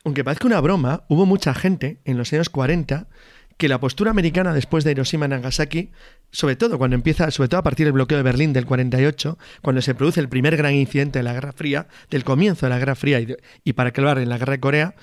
Aunque 0.04 0.24
parezca 0.24 0.48
una 0.48 0.60
broma, 0.62 1.04
hubo 1.10 1.28
mucha 1.28 1.54
gente 1.54 2.00
en 2.06 2.18
los 2.18 2.34
años 2.34 2.50
40 2.50 3.08
que 3.62 3.68
la 3.68 3.80
postura 3.80 4.10
americana 4.10 4.56
después 4.56 4.84
de 4.84 4.90
Hiroshima 4.90 5.28
y 5.28 5.30
Nagasaki, 5.30 5.92
sobre 6.32 6.56
todo 6.56 6.80
cuando 6.80 6.96
empieza, 6.96 7.30
sobre 7.30 7.48
todo 7.48 7.60
a 7.60 7.64
partir 7.64 7.86
del 7.86 7.94
bloqueo 7.94 8.18
de 8.18 8.24
Berlín 8.24 8.54
del 8.54 8.66
48, 8.66 9.38
cuando 9.62 9.84
se 9.84 9.94
produce 9.94 10.20
el 10.20 10.30
primer 10.30 10.58
gran 10.58 10.74
incidente 10.74 11.20
de 11.20 11.24
la 11.24 11.34
Guerra 11.34 11.52
Fría, 11.52 11.88
del 12.10 12.24
comienzo 12.24 12.66
de 12.66 12.72
la 12.72 12.80
Guerra 12.80 12.96
Fría 12.96 13.20
y, 13.20 13.36
y 13.64 13.74
para 13.74 13.90
acabar 13.90 14.18
en 14.18 14.30
la 14.30 14.40
Guerra 14.40 14.54
de 14.54 14.60
Corea, 14.60 14.96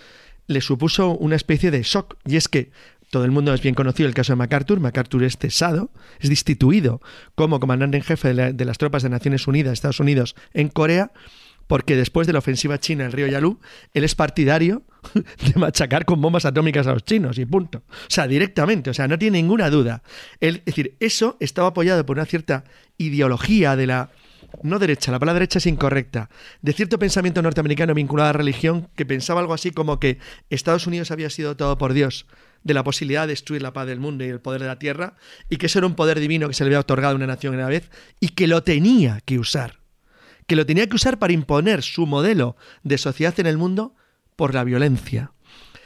le 0.49 0.61
supuso 0.61 1.12
una 1.12 1.37
especie 1.37 1.71
de 1.71 1.85
shock. 1.85 2.16
Y 2.27 2.35
es 2.35 2.49
que 2.49 2.73
todo 3.11 3.25
el 3.25 3.31
mundo 3.31 3.55
es 3.55 3.62
bien 3.62 3.77
conocido 3.77 4.09
el 4.09 4.14
caso 4.16 4.33
de 4.33 4.38
MacArthur. 4.38 4.81
MacArthur 4.81 5.23
es 5.23 5.37
cesado, 5.37 5.92
es 6.18 6.29
destituido 6.29 7.01
como 7.37 7.61
comandante 7.61 7.99
en 7.99 8.03
jefe 8.03 8.35
de, 8.35 8.53
de 8.53 8.64
las 8.64 8.77
tropas 8.77 9.05
de 9.05 9.09
Naciones 9.09 9.47
Unidas, 9.47 9.75
Estados 9.75 10.01
Unidos, 10.01 10.35
en 10.53 10.68
Corea 10.68 11.12
porque 11.68 11.94
después 11.94 12.26
de 12.26 12.33
la 12.33 12.40
ofensiva 12.40 12.81
china 12.81 13.07
el 13.07 13.12
río 13.12 13.28
Yalu, 13.28 13.61
él 13.94 14.02
es 14.02 14.16
partidario 14.16 14.83
de 15.14 15.61
machacar 15.61 16.04
con 16.04 16.20
bombas 16.20 16.44
atómicas 16.44 16.88
a 16.88 16.94
los 16.94 17.04
chinos 17.04 17.38
y 17.38 17.46
punto. 17.46 17.85
O 17.87 18.09
sea, 18.09 18.26
directamente, 18.26 18.90
o 18.90 18.94
sea, 18.94 19.07
no 19.07 19.18
tiene 19.18 19.38
ninguna 19.38 19.70
duda. 19.70 20.02
es 20.40 20.64
decir, 20.64 20.96
eso 20.98 21.37
estaba 21.38 21.68
apoyado 21.68 22.04
por 22.04 22.16
una 22.16 22.26
cierta 22.26 22.64
ideología 22.96 23.76
de 23.76 23.87
la 23.87 24.11
no 24.62 24.78
derecha, 24.78 25.12
la 25.12 25.18
palabra 25.18 25.40
derecha 25.40 25.59
es 25.59 25.66
incorrecta, 25.66 26.31
de 26.62 26.72
cierto 26.72 26.98
pensamiento 26.98 27.42
norteamericano 27.42 27.92
vinculado 27.92 28.31
a 28.31 28.33
la 28.33 28.38
religión 28.38 28.88
que 28.96 29.04
pensaba 29.04 29.40
algo 29.40 29.52
así 29.52 29.72
como 29.72 30.00
que 30.00 30.18
Estados 30.48 30.87
Unidos 30.87 31.11
había 31.11 31.28
sido 31.28 31.54
todo 31.54 31.76
por 31.76 31.92
Dios 31.92 32.26
de 32.64 32.72
la 32.72 32.83
posibilidad 32.83 33.22
de 33.22 33.35
destruir 33.35 33.61
la 33.61 33.74
paz 33.74 33.87
del 33.87 34.00
mundo 34.00 34.24
y 34.24 34.28
el 34.28 34.40
poder 34.40 34.62
de 34.62 34.68
la 34.68 34.78
tierra, 34.78 35.16
y 35.50 35.59
que 35.59 35.66
eso 35.66 35.78
era 35.78 35.87
un 35.87 35.94
poder 35.94 36.18
divino 36.18 36.48
que 36.48 36.54
se 36.54 36.64
le 36.64 36.68
había 36.68 36.81
otorgado 36.81 37.12
a 37.12 37.16
una 37.16 37.26
nación 37.26 37.54
en 37.54 37.61
la 37.61 37.68
vez, 37.68 37.90
y 38.20 38.31
que 38.31 38.46
lo 38.46 38.62
tenía 38.62 39.20
que 39.26 39.38
usar 39.38 39.78
que 40.49 40.57
lo 40.57 40.67
tenía 40.67 40.89
que 40.89 40.97
usar 40.97 41.21
para 41.21 41.33
imponer 41.33 41.83
su 41.83 42.07
modelo 42.07 42.57
de 42.83 42.99
sociedad 42.99 43.39
en 43.39 43.47
el 43.47 43.59
mundo 43.59 43.95
por 44.35 44.55
la 44.55 44.65
violencia. 44.65 45.33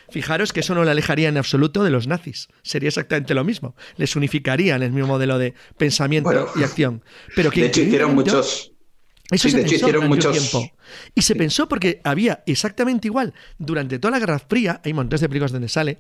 Fijaros 0.09 0.53
que 0.53 0.61
eso 0.61 0.75
no 0.75 0.85
le 0.85 0.91
alejaría 0.91 1.29
en 1.29 1.37
absoluto 1.37 1.83
de 1.83 1.91
los 1.91 2.07
nazis. 2.07 2.49
Sería 2.63 2.89
exactamente 2.89 3.35
lo 3.35 3.45
mismo. 3.45 3.75
Les 3.97 4.15
unificaría 4.15 4.77
en 4.77 4.83
el 4.83 4.93
mismo 4.93 5.09
modelo 5.09 5.39
de 5.39 5.55
pensamiento 5.77 6.49
y 6.55 6.63
acción. 6.63 7.03
Pero 7.35 7.51
que 7.51 7.63
de 7.63 7.67
hecho 7.69 7.81
hicieron 7.81 8.15
muchos. 8.15 8.73
Eso 9.31 9.49
se 9.49 9.63
pensó 9.63 10.03
muchos... 10.03 10.33
tiempo. 10.33 10.71
Y 11.15 11.23
se 11.23 11.35
pensó 11.35 11.67
porque 11.67 12.01
había 12.05 12.45
exactamente 12.47 13.09
igual. 13.09 13.33
Durante 13.59 13.99
toda 13.99 14.13
la 14.13 14.19
Guerra 14.19 14.39
Fría, 14.39 14.81
hay 14.85 14.93
montones 14.93 15.23
de 15.23 15.29
películas 15.29 15.53
donde 15.53 15.71
sale, 15.71 15.99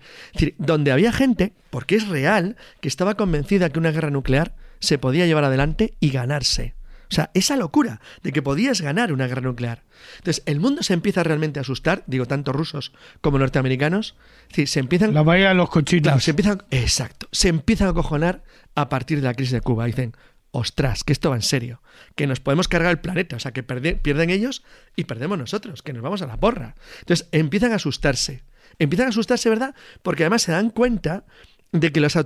donde 0.58 0.92
había 0.92 1.12
gente, 1.12 1.54
porque 1.70 1.96
es 1.96 2.06
real, 2.08 2.56
que 2.80 2.88
estaba 2.88 3.14
convencida 3.14 3.70
que 3.70 3.78
una 3.78 3.90
guerra 3.90 4.10
nuclear 4.10 4.54
se 4.78 4.98
podía 4.98 5.26
llevar 5.26 5.44
adelante 5.44 5.94
y 5.98 6.10
ganarse. 6.10 6.74
O 7.12 7.14
sea, 7.14 7.30
esa 7.34 7.56
locura 7.56 8.00
de 8.22 8.32
que 8.32 8.40
podías 8.40 8.80
ganar 8.80 9.12
una 9.12 9.26
guerra 9.26 9.42
nuclear. 9.42 9.82
Entonces, 10.16 10.42
el 10.46 10.60
mundo 10.60 10.82
se 10.82 10.94
empieza 10.94 11.22
realmente 11.22 11.60
a 11.60 11.62
asustar, 11.62 12.04
digo, 12.06 12.24
tanto 12.24 12.54
rusos 12.54 12.94
como 13.20 13.38
norteamericanos. 13.38 14.16
Es 14.54 14.70
se 14.70 14.80
empiezan. 14.80 15.12
La 15.12 15.22
vaya 15.22 15.50
a 15.50 15.54
los 15.54 15.68
cochitos. 15.68 16.24
se 16.24 16.30
empiezan. 16.30 16.62
Exacto. 16.70 17.28
Se 17.30 17.48
empiezan 17.48 17.88
a 17.88 17.92
cojonar 17.92 18.42
a 18.74 18.88
partir 18.88 19.20
de 19.20 19.26
la 19.26 19.34
crisis 19.34 19.52
de 19.52 19.60
Cuba. 19.60 19.84
Dicen, 19.84 20.16
ostras, 20.52 21.04
que 21.04 21.12
esto 21.12 21.28
va 21.28 21.36
en 21.36 21.42
serio. 21.42 21.82
Que 22.14 22.26
nos 22.26 22.40
podemos 22.40 22.66
cargar 22.66 22.90
el 22.90 23.00
planeta. 23.00 23.36
O 23.36 23.40
sea, 23.40 23.52
que 23.52 23.62
pierden 23.62 24.30
ellos 24.30 24.64
y 24.96 25.04
perdemos 25.04 25.36
nosotros. 25.36 25.82
Que 25.82 25.92
nos 25.92 26.02
vamos 26.02 26.22
a 26.22 26.26
la 26.26 26.38
porra. 26.40 26.76
Entonces, 27.00 27.28
empiezan 27.32 27.72
a 27.72 27.74
asustarse. 27.74 28.42
Empiezan 28.78 29.08
a 29.08 29.10
asustarse, 29.10 29.50
¿verdad? 29.50 29.74
Porque 30.02 30.22
además 30.22 30.40
se 30.40 30.52
dan 30.52 30.70
cuenta 30.70 31.26
de 31.72 31.92
que 31.92 32.00
los 32.00 32.16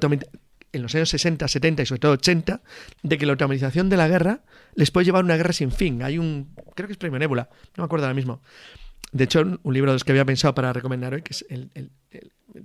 en 0.72 0.82
los 0.82 0.94
años 0.94 1.08
60, 1.08 1.48
70 1.48 1.82
y 1.82 1.86
sobre 1.86 2.00
todo 2.00 2.12
80, 2.12 2.60
de 3.02 3.18
que 3.18 3.26
la 3.26 3.32
automatización 3.32 3.88
de 3.88 3.96
la 3.96 4.08
guerra 4.08 4.40
les 4.74 4.90
puede 4.90 5.06
llevar 5.06 5.22
a 5.22 5.24
una 5.24 5.36
guerra 5.36 5.52
sin 5.52 5.70
fin. 5.70 6.02
Hay 6.02 6.18
un, 6.18 6.54
creo 6.74 6.86
que 6.86 6.92
es 6.92 6.98
Premio 6.98 7.18
Nebula, 7.18 7.48
no 7.76 7.82
me 7.82 7.84
acuerdo 7.84 8.06
ahora 8.06 8.14
mismo. 8.14 8.42
De 9.12 9.24
hecho, 9.24 9.40
un 9.40 9.74
libro 9.74 9.92
de 9.92 9.94
los 9.94 10.04
que 10.04 10.12
había 10.12 10.24
pensado 10.24 10.54
para 10.54 10.72
recomendar 10.72 11.14
hoy, 11.14 11.22
que 11.22 11.32
es 11.32 11.46
el, 11.48 11.70
el, 11.74 11.90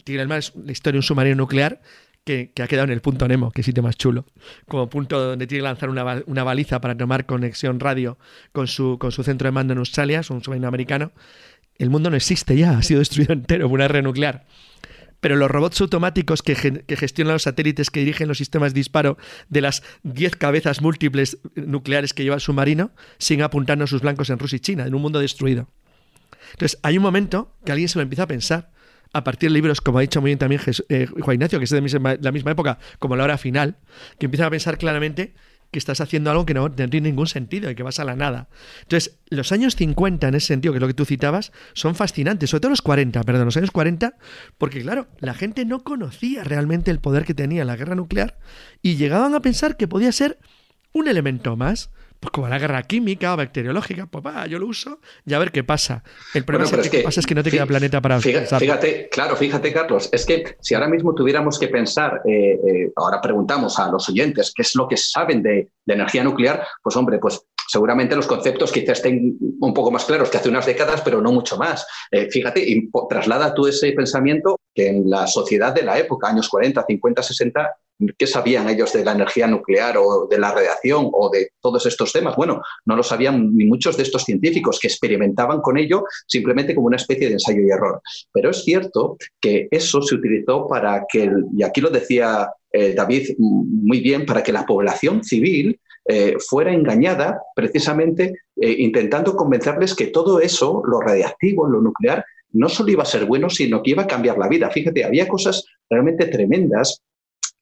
Tigre 0.03 0.19
del 0.19 0.27
Mar, 0.27 0.39
es 0.39 0.53
la 0.55 0.71
historia 0.71 0.93
de 0.93 0.99
un 0.99 1.03
submarino 1.03 1.35
nuclear 1.35 1.81
que, 2.23 2.51
ha 2.61 2.67
quedado 2.67 2.85
en 2.85 2.91
el 2.91 3.01
punto 3.01 3.27
Nemo, 3.27 3.51
que 3.51 3.63
sitio 3.63 3.83
más 3.83 3.97
chulo. 3.97 4.25
Como 4.67 4.89
punto 4.89 5.19
donde 5.19 5.47
tiene 5.47 5.61
que 5.61 5.63
lanzar 5.63 5.89
una, 5.89 6.23
una, 6.25 6.43
baliza 6.43 6.79
para 6.79 6.95
tomar 6.95 7.25
conexión 7.25 7.79
radio 7.79 8.17
con 8.51 8.67
su, 8.67 8.97
con 8.99 9.11
su 9.11 9.23
centro 9.23 9.47
de 9.47 9.51
mando 9.51 9.73
en 9.73 9.79
Australia, 9.79 10.19
es 10.19 10.29
un 10.29 10.43
submarino 10.43 10.67
americano. 10.67 11.11
El 11.77 11.89
mundo 11.89 12.09
no 12.09 12.15
existe 12.15 12.55
ya, 12.55 12.77
ha 12.77 12.83
sido 12.83 12.99
destruido 12.99 13.33
entero 13.33 13.67
por 13.67 13.75
una 13.75 13.87
guerra 13.87 14.01
nuclear. 14.01 14.45
Pero 15.21 15.37
los 15.37 15.49
robots 15.49 15.79
automáticos 15.79 16.41
que, 16.41 16.55
gestionan 16.97 17.33
los 17.33 17.43
satélites 17.43 17.89
que 17.89 18.01
dirigen 18.01 18.27
los 18.27 18.37
sistemas 18.37 18.73
de 18.73 18.79
disparo 18.79 19.17
de 19.47 19.61
las 19.61 19.83
10 20.03 20.35
cabezas 20.35 20.81
múltiples 20.81 21.37
nucleares 21.55 22.13
que 22.13 22.23
lleva 22.23 22.35
el 22.35 22.41
submarino 22.41 22.91
siguen 23.17 23.45
apuntando 23.45 23.87
sus 23.87 24.01
blancos 24.01 24.29
en 24.29 24.39
Rusia 24.39 24.57
y 24.57 24.59
China, 24.59 24.85
en 24.85 24.93
un 24.93 25.01
mundo 25.01 25.19
destruido. 25.19 25.69
Entonces, 26.51 26.79
hay 26.83 26.97
un 26.97 27.03
momento 27.03 27.55
que 27.63 27.71
alguien 27.71 27.87
se 27.87 27.97
lo 27.97 28.03
empieza 28.03 28.23
a 28.23 28.27
pensar, 28.27 28.71
a 29.13 29.23
partir 29.23 29.49
de 29.49 29.53
libros, 29.53 29.81
como 29.81 29.99
ha 29.99 30.01
dicho 30.01 30.21
muy 30.21 30.29
bien 30.29 30.39
también 30.39 30.61
eh, 30.89 31.07
Juan 31.19 31.35
Ignacio, 31.35 31.59
que 31.59 31.65
es 31.65 31.71
de 31.71 32.17
la 32.21 32.31
misma 32.31 32.51
época, 32.51 32.79
como 32.99 33.15
la 33.15 33.23
hora 33.23 33.37
final, 33.37 33.77
que 34.17 34.25
empieza 34.25 34.45
a 34.45 34.49
pensar 34.49 34.77
claramente 34.77 35.33
que 35.71 35.79
estás 35.79 36.01
haciendo 36.01 36.29
algo 36.29 36.45
que 36.45 36.53
no, 36.53 36.69
tiene 36.71 37.01
ningún 37.01 37.27
sentido 37.27 37.69
y 37.71 37.75
que 37.75 37.83
vas 37.83 37.99
a 37.99 38.03
la 38.03 38.15
nada. 38.15 38.49
Entonces, 38.81 39.17
los 39.29 39.51
años 39.51 39.75
50, 39.75 40.27
en 40.27 40.35
ese 40.35 40.47
sentido, 40.47 40.73
que 40.73 40.77
es 40.77 40.81
lo 40.81 40.87
que 40.87 40.93
tú 40.93 41.05
citabas, 41.05 41.53
son 41.73 41.95
fascinantes, 41.95 42.49
sobre 42.49 42.61
todo 42.61 42.69
los 42.71 42.81
40, 42.81 43.23
perdón, 43.23 43.45
los 43.45 43.57
años 43.57 43.71
40, 43.71 44.15
porque 44.57 44.81
claro, 44.81 45.07
la 45.19 45.33
gente 45.33 45.65
no 45.65 45.83
conocía 45.83 46.43
realmente 46.43 46.91
el 46.91 46.99
poder 46.99 47.25
que 47.25 47.33
tenía 47.33 47.63
la 47.65 47.77
guerra 47.77 47.95
nuclear 47.95 48.37
y 48.81 48.97
llegaban 48.97 49.33
a 49.33 49.41
pensar 49.41 49.77
que 49.77 49.87
podía 49.87 50.11
ser 50.11 50.37
un 50.93 51.07
elemento 51.07 51.55
más 51.55 51.89
pues 52.21 52.31
como 52.31 52.47
la 52.47 52.59
guerra 52.59 52.83
química 52.83 53.33
o 53.33 53.37
bacteriológica, 53.37 54.05
pues 54.05 54.23
va, 54.23 54.45
yo 54.45 54.59
lo 54.59 54.67
uso 54.67 54.99
y 55.25 55.33
a 55.33 55.39
ver 55.39 55.51
qué 55.51 55.63
pasa. 55.63 56.03
El 56.35 56.45
problema 56.45 56.79
es, 56.79 56.89
que, 56.89 56.99
pasa 56.99 57.19
es 57.19 57.25
que 57.25 57.33
no 57.33 57.41
te 57.41 57.49
queda 57.49 57.65
planeta 57.65 57.99
para 57.99 58.21
fíjate, 58.21 58.59
fíjate, 58.59 59.09
claro, 59.09 59.35
fíjate, 59.35 59.73
Carlos, 59.73 60.07
es 60.11 60.23
que 60.23 60.55
si 60.61 60.75
ahora 60.75 60.87
mismo 60.87 61.15
tuviéramos 61.15 61.57
que 61.57 61.67
pensar, 61.67 62.21
eh, 62.23 62.59
eh, 62.63 62.91
ahora 62.95 63.19
preguntamos 63.19 63.79
a 63.79 63.89
los 63.89 64.07
oyentes 64.07 64.53
qué 64.55 64.61
es 64.61 64.75
lo 64.75 64.87
que 64.87 64.97
saben 64.97 65.41
de, 65.41 65.71
energía 65.87 66.23
nuclear, 66.23 66.65
pues 66.81 66.95
hombre, 66.95 67.17
pues 67.17 67.41
seguramente 67.67 68.15
los 68.15 68.27
conceptos 68.27 68.71
quizás 68.71 68.99
estén 68.99 69.37
un 69.59 69.73
poco 69.73 69.91
más 69.91 70.05
claros 70.05 70.29
que 70.29 70.37
hace 70.37 70.47
unas 70.47 70.65
décadas, 70.65 71.01
pero 71.01 71.21
no 71.21 71.33
mucho 71.33 71.57
más. 71.57 71.85
Eh, 72.11 72.29
fíjate, 72.31 72.63
y 72.63 72.89
traslada 73.09 73.53
tú 73.53 73.67
ese 73.67 73.91
pensamiento 73.91 74.59
que 74.73 74.87
en 74.87 75.09
la 75.09 75.27
sociedad 75.27 75.73
de 75.73 75.83
la 75.83 75.97
época, 75.97 76.29
años 76.29 76.47
40, 76.47 76.85
50, 76.87 77.23
60, 77.23 77.75
¿Qué 78.17 78.27
sabían 78.27 78.69
ellos 78.69 78.93
de 78.93 79.05
la 79.05 79.11
energía 79.11 79.47
nuclear 79.47 79.97
o 79.97 80.27
de 80.27 80.39
la 80.39 80.51
radiación 80.51 81.09
o 81.11 81.29
de 81.29 81.51
todos 81.59 81.85
estos 81.85 82.11
temas? 82.11 82.35
Bueno, 82.35 82.61
no 82.85 82.95
lo 82.95 83.03
sabían 83.03 83.55
ni 83.55 83.65
muchos 83.65 83.97
de 83.97 84.03
estos 84.03 84.23
científicos 84.23 84.79
que 84.79 84.87
experimentaban 84.87 85.61
con 85.61 85.77
ello 85.77 86.03
simplemente 86.27 86.73
como 86.73 86.87
una 86.87 86.95
especie 86.95 87.27
de 87.27 87.33
ensayo 87.33 87.61
y 87.61 87.69
error. 87.69 88.01
Pero 88.31 88.49
es 88.49 88.63
cierto 88.63 89.17
que 89.39 89.67
eso 89.69 90.01
se 90.01 90.15
utilizó 90.15 90.67
para 90.67 91.05
que, 91.07 91.31
y 91.55 91.63
aquí 91.63 91.81
lo 91.81 91.89
decía 91.89 92.49
eh, 92.71 92.93
David 92.93 93.35
muy 93.37 93.99
bien, 93.99 94.25
para 94.25 94.41
que 94.41 94.53
la 94.53 94.65
población 94.65 95.23
civil 95.23 95.79
eh, 96.05 96.35
fuera 96.39 96.73
engañada 96.73 97.39
precisamente 97.55 98.33
eh, 98.55 98.75
intentando 98.79 99.35
convencerles 99.35 99.93
que 99.93 100.07
todo 100.07 100.39
eso, 100.39 100.81
lo 100.85 100.99
radiactivo, 100.99 101.67
lo 101.67 101.81
nuclear, 101.81 102.25
no 102.53 102.69
solo 102.69 102.91
iba 102.91 103.03
a 103.03 103.05
ser 103.05 103.25
bueno, 103.25 103.49
sino 103.49 103.83
que 103.83 103.91
iba 103.91 104.03
a 104.03 104.07
cambiar 104.07 104.37
la 104.37 104.47
vida. 104.47 104.69
Fíjate, 104.69 105.03
había 105.03 105.27
cosas 105.27 105.63
realmente 105.89 106.25
tremendas 106.25 107.01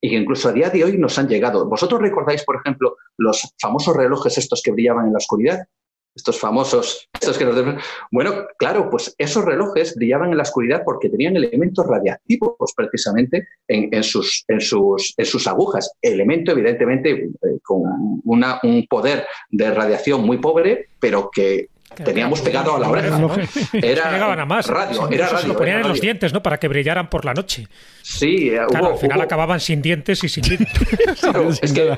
y 0.01 0.09
que 0.09 0.15
incluso 0.15 0.49
a 0.49 0.53
día 0.53 0.69
de 0.69 0.83
hoy 0.83 0.97
nos 0.97 1.17
han 1.19 1.27
llegado. 1.27 1.67
¿Vosotros 1.67 2.01
recordáis, 2.01 2.43
por 2.43 2.57
ejemplo, 2.57 2.97
los 3.17 3.53
famosos 3.59 3.95
relojes 3.95 4.37
estos 4.37 4.61
que 4.61 4.71
brillaban 4.71 5.07
en 5.07 5.13
la 5.13 5.17
oscuridad? 5.17 5.67
Estos 6.15 6.39
famosos, 6.39 7.07
estos 7.13 7.37
que 7.37 7.45
nos... 7.45 7.55
Bueno, 8.11 8.47
claro, 8.57 8.89
pues 8.89 9.13
esos 9.17 9.45
relojes 9.45 9.95
brillaban 9.95 10.31
en 10.31 10.37
la 10.37 10.43
oscuridad 10.43 10.81
porque 10.83 11.07
tenían 11.07 11.37
elementos 11.37 11.85
radiactivos 11.85 12.73
precisamente 12.75 13.47
en, 13.67 14.03
sus, 14.03 14.43
en, 14.47 14.59
sus, 14.59 15.13
en 15.15 15.25
sus 15.25 15.47
agujas. 15.47 15.93
Elemento, 16.01 16.51
evidentemente, 16.51 17.11
eh, 17.11 17.59
con 17.63 17.83
una, 18.25 18.59
un 18.63 18.85
poder 18.87 19.25
de 19.49 19.71
radiación 19.71 20.25
muy 20.25 20.39
pobre, 20.39 20.89
pero 20.99 21.29
que 21.31 21.68
teníamos 21.95 22.41
pegado 22.41 22.75
a 22.75 22.79
la 22.79 22.89
oreja. 22.89 23.19
Era 23.73 24.11
llegaban 24.11 24.39
a 24.39 24.45
más. 24.45 24.67
Radio, 24.67 25.09
era 25.09 25.27
radio. 25.27 25.47
Lo 25.49 25.57
ponían 25.57 25.81
en 25.81 25.87
los 25.87 26.01
dientes, 26.01 26.33
¿no? 26.33 26.41
Para 26.41 26.57
que 26.57 26.67
brillaran 26.67 27.09
por 27.09 27.25
la 27.25 27.33
noche. 27.33 27.67
Sí, 28.01 28.51
claro, 28.69 28.93
al 28.93 28.97
final 28.97 29.21
acababan 29.21 29.59
sin 29.59 29.81
dientes 29.81 30.23
y 30.23 30.29
sin 30.29 30.43
vida. 30.43 30.65
es 31.61 31.73
que 31.73 31.97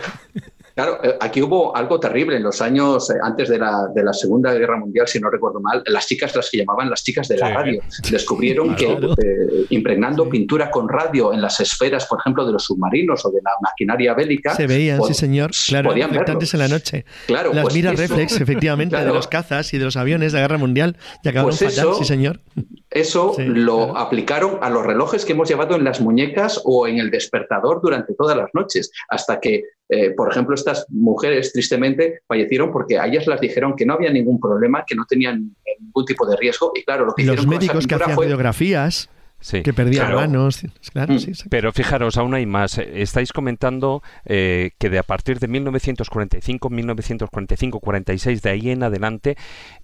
Claro, 0.75 1.03
eh, 1.03 1.17
aquí 1.19 1.41
hubo 1.41 1.75
algo 1.75 1.99
terrible 1.99 2.37
en 2.37 2.43
los 2.43 2.61
años 2.61 3.09
eh, 3.09 3.15
antes 3.21 3.49
de 3.49 3.57
la, 3.57 3.87
de 3.93 4.03
la, 4.03 4.13
Segunda 4.13 4.53
Guerra 4.53 4.77
Mundial, 4.77 5.07
si 5.07 5.19
no 5.19 5.29
recuerdo 5.29 5.59
mal, 5.59 5.83
las 5.87 6.07
chicas, 6.07 6.35
las 6.35 6.49
que 6.49 6.57
llamaban 6.57 6.89
las 6.89 7.03
chicas 7.03 7.27
de 7.27 7.37
la 7.37 7.49
radio, 7.49 7.81
descubrieron 8.11 8.75
que 8.75 8.91
eh, 8.91 9.65
impregnando 9.69 10.29
pintura 10.29 10.69
con 10.69 10.87
radio 10.87 11.33
en 11.33 11.41
las 11.41 11.59
esferas, 11.59 12.05
por 12.05 12.19
ejemplo, 12.19 12.45
de 12.45 12.53
los 12.53 12.63
submarinos 12.65 13.25
o 13.25 13.31
de 13.31 13.39
la 13.43 13.51
maquinaria 13.61 14.13
bélica. 14.13 14.55
Se 14.55 14.67
veían, 14.67 15.01
sí, 15.03 15.13
señor. 15.13 15.51
Claro, 15.67 15.89
podían 15.89 16.11
en 16.13 16.59
la 16.59 16.67
noche. 16.67 17.05
Claro, 17.27 17.53
las 17.53 17.63
pues 17.63 17.75
miras 17.75 17.97
reflex, 17.97 18.39
efectivamente, 18.39 18.97
de 18.97 19.05
los 19.13 19.27
cazas 19.27 19.73
y 19.73 19.77
de 19.77 19.85
los 19.85 19.97
aviones 19.97 20.31
de 20.31 20.39
la 20.39 20.47
Guerra 20.47 20.57
Mundial, 20.57 20.97
ya 21.23 21.31
acabaron 21.31 21.57
pues 21.57 21.75
fatal, 21.75 21.95
sí, 21.97 22.05
señor. 22.05 22.41
Eso 22.89 23.35
lo 23.37 23.97
aplicaron 23.97 24.59
a 24.61 24.69
los 24.69 24.85
relojes 24.85 25.25
que 25.25 25.33
hemos 25.33 25.49
llevado 25.49 25.75
en 25.75 25.83
las 25.83 26.01
muñecas 26.01 26.61
o 26.65 26.87
en 26.87 26.99
el 26.99 27.09
despertador 27.09 27.79
durante 27.81 28.13
todas 28.13 28.35
las 28.35 28.49
noches, 28.53 28.91
hasta 29.09 29.39
que, 29.39 29.63
eh, 29.93 30.11
por 30.11 30.31
ejemplo, 30.31 30.55
estas 30.55 30.85
mujeres 30.89 31.51
tristemente 31.51 32.21
fallecieron 32.25 32.71
porque 32.71 32.97
a 32.97 33.07
ellas 33.07 33.27
las 33.27 33.41
dijeron 33.41 33.75
que 33.75 33.85
no 33.85 33.95
había 33.95 34.09
ningún 34.09 34.39
problema, 34.39 34.85
que 34.87 34.95
no 34.95 35.03
tenían 35.05 35.53
ningún 35.81 36.05
tipo 36.05 36.25
de 36.25 36.37
riesgo. 36.37 36.71
Y 36.73 36.83
claro, 36.83 37.05
lo 37.05 37.13
que 37.13 37.25
los 37.25 37.45
médicos 37.45 37.85
que 37.85 37.95
hacían 37.95 38.17
radiografías. 38.17 39.09
que 39.51 39.73
perdían 39.73 40.15
manos. 40.15 40.61
Claro, 40.93 41.15
mm. 41.15 41.49
Pero 41.49 41.73
fijaros, 41.73 42.15
aún 42.15 42.33
hay 42.35 42.45
más. 42.45 42.77
Estáis 42.77 43.33
comentando 43.33 44.01
eh, 44.23 44.71
que 44.79 44.89
de 44.89 44.97
a 44.97 45.03
partir 45.03 45.39
de 45.39 45.49
1945, 45.49 46.69
1945, 46.69 47.79
46, 47.81 48.41
de 48.41 48.49
ahí 48.49 48.69
en 48.69 48.83
adelante, 48.83 49.35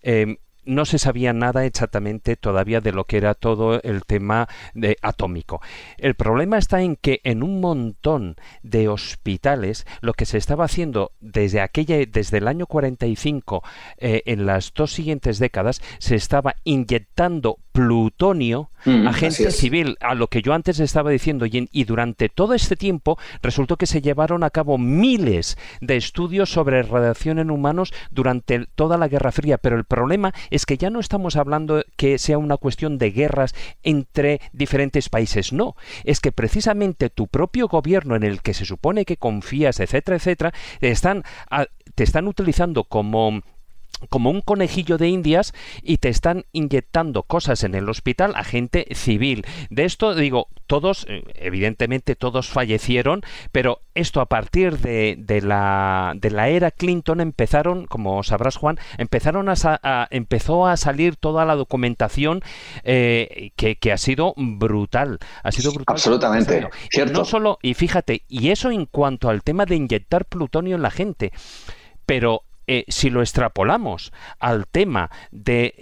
eh, 0.03 0.37
no 0.67 0.85
se 0.85 0.99
sabía 0.99 1.33
nada 1.33 1.65
exactamente 1.65 2.35
todavía 2.35 2.81
de 2.81 2.91
lo 2.91 3.05
que 3.05 3.17
era 3.17 3.33
todo 3.33 3.81
el 3.81 4.05
tema 4.05 4.47
de 4.73 4.97
atómico. 5.01 5.61
El 5.97 6.15
problema 6.15 6.57
está 6.57 6.81
en 6.81 6.95
que 6.95 7.21
en 7.23 7.41
un 7.41 7.59
montón 7.61 8.35
de 8.61 8.87
hospitales 8.89 9.87
lo 10.01 10.13
que 10.13 10.25
se 10.25 10.37
estaba 10.37 10.65
haciendo 10.65 11.11
desde 11.19 11.61
aquella 11.61 11.97
desde 12.05 12.37
el 12.37 12.47
año 12.47 12.67
45 12.67 13.63
eh, 13.97 14.23
en 14.25 14.45
las 14.45 14.73
dos 14.73 14.91
siguientes 14.91 15.39
décadas 15.39 15.81
se 15.99 16.15
estaba 16.15 16.55
inyectando 16.63 17.59
plutonio 17.77 18.71
mm, 18.85 19.07
a 19.07 19.13
gente 19.13 19.51
civil, 19.51 19.97
a 20.01 20.15
lo 20.15 20.29
que 20.29 20.41
yo 20.41 20.55
antes 20.55 20.79
estaba 20.79 21.11
diciendo, 21.11 21.45
y, 21.45 21.83
durante 21.83 22.27
todo 22.27 22.55
este 22.55 22.75
tiempo 22.75 23.19
resultó 23.43 23.77
que 23.77 23.85
se 23.85 24.01
llevaron 24.01 24.43
a 24.43 24.49
cabo 24.49 24.79
miles 24.79 25.59
de 25.79 25.95
estudios 25.95 26.49
sobre 26.49 26.81
radiación 26.81 27.37
en 27.37 27.51
humanos 27.51 27.93
durante 28.09 28.65
toda 28.73 28.97
la 28.97 29.07
Guerra 29.07 29.31
Fría, 29.31 29.59
pero 29.59 29.77
el 29.77 29.83
problema 29.83 30.33
es 30.49 30.65
que 30.65 30.77
ya 30.77 30.89
no 30.89 30.99
estamos 30.99 31.35
hablando 31.35 31.83
que 31.97 32.17
sea 32.17 32.39
una 32.39 32.57
cuestión 32.57 32.97
de 32.97 33.11
guerras 33.11 33.53
entre 33.83 34.41
diferentes 34.53 35.09
países, 35.09 35.53
no, 35.53 35.75
es 36.03 36.19
que 36.19 36.31
precisamente 36.31 37.11
tu 37.11 37.27
propio 37.27 37.67
gobierno 37.67 38.15
en 38.15 38.23
el 38.23 38.41
que 38.41 38.55
se 38.55 38.65
supone 38.65 39.05
que 39.05 39.17
confías, 39.17 39.79
etcétera, 39.79 40.17
etcétera, 40.17 40.53
están, 40.81 41.23
te 41.93 42.03
están 42.03 42.27
utilizando 42.27 42.85
como 42.85 43.43
como 44.09 44.29
un 44.29 44.41
conejillo 44.41 44.97
de 44.97 45.09
indias 45.09 45.53
y 45.81 45.97
te 45.97 46.09
están 46.09 46.45
inyectando 46.51 47.23
cosas 47.23 47.63
en 47.63 47.75
el 47.75 47.89
hospital 47.89 48.33
a 48.35 48.43
gente 48.43 48.87
civil. 48.93 49.45
De 49.69 49.85
esto 49.85 50.15
digo, 50.15 50.47
todos, 50.67 51.05
eh, 51.09 51.23
evidentemente 51.35 52.15
todos 52.15 52.49
fallecieron, 52.49 53.21
pero 53.51 53.81
esto 53.95 54.21
a 54.21 54.27
partir 54.27 54.79
de, 54.79 55.15
de, 55.17 55.41
la, 55.41 56.13
de 56.15 56.29
la 56.29 56.49
era 56.49 56.71
Clinton 56.71 57.21
empezaron, 57.21 57.87
como 57.87 58.21
sabrás 58.23 58.57
Juan, 58.57 58.77
empezaron 58.97 59.49
a, 59.49 60.07
empezó 60.11 60.67
a 60.67 60.77
salir 60.77 61.15
toda 61.15 61.45
la 61.45 61.55
documentación 61.55 62.41
eh, 62.83 63.51
que, 63.55 63.77
que, 63.77 63.91
ha 63.91 63.97
sido 63.97 64.33
brutal. 64.37 65.19
Ha 65.43 65.51
sido 65.51 65.71
brutal. 65.71 65.93
Absolutamente. 65.93 66.67
No 67.11 67.25
solo, 67.25 67.57
y 67.61 67.73
fíjate, 67.73 68.23
y 68.27 68.49
eso 68.49 68.71
en 68.71 68.85
cuanto 68.85 69.29
al 69.29 69.43
tema 69.43 69.65
de 69.65 69.75
inyectar 69.75 70.25
plutonio 70.25 70.75
en 70.75 70.81
la 70.81 70.91
gente. 70.91 71.31
Pero 72.05 72.43
eh, 72.69 72.83
si 72.89 73.09
lo 73.09 73.21
extrapolamos 73.21 74.11
al 74.39 74.67
tema 74.67 75.09
de, 75.31 75.73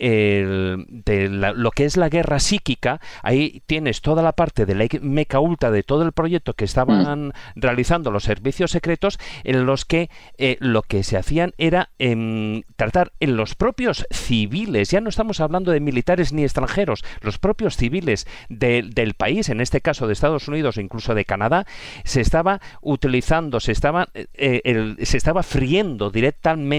lo 1.56 1.71
que 1.71 1.86
es 1.86 1.98
la 1.98 2.10
guerra 2.10 2.39
psíquica, 2.39 3.02
ahí 3.24 3.63
tienes 3.65 4.02
toda 4.02 4.21
la 4.21 4.34
parte 4.34 4.67
de 4.67 4.76
la 4.76 4.86
meca 5.02 5.39
ultra 5.39 5.71
de 5.71 5.82
todo 5.82 6.04
el 6.04 6.12
proyecto 6.12 6.54
que 6.54 6.65
estaban 6.65 7.30
mm. 7.30 7.32
realizando 7.56 8.12
los 8.12 8.24
servicios 8.24 8.69
secretos, 8.69 9.17
en 9.43 9.65
los 9.65 9.86
que 9.86 10.12
eh, 10.38 10.58
lo 10.60 10.84
que 10.84 11.02
se 11.04 11.17
hacían 11.17 11.54
era 11.58 11.89
em, 11.98 12.62
tratar 12.76 13.13
en 13.19 13.36
los 13.36 13.56
propios 13.56 14.06
civiles, 14.12 14.91
ya 14.91 15.02
no 15.02 15.10
estamos 15.10 15.39
hablando 15.39 15.71
de 15.71 15.80
militares 15.80 16.34
ni 16.34 16.43
extranjeros, 16.43 17.04
los 17.21 17.39
propios 17.39 17.78
civiles 17.78 18.28
del 18.50 19.15
país, 19.15 19.50
en 19.50 19.60
este 19.60 19.82
caso 19.82 20.06
de 20.06 20.13
Estados 20.13 20.48
Unidos 20.48 20.78
o 20.78 20.82
incluso 20.82 21.15
de 21.15 21.26
Canadá, 21.26 21.65
se 22.04 22.21
estaba 22.21 22.62
utilizando, 22.82 23.60
se 23.60 23.71
estaba, 23.71 24.10
eh, 24.13 24.95
se 25.02 25.17
estaba 25.17 25.41
friendo 25.41 26.12
directamente 26.12 26.75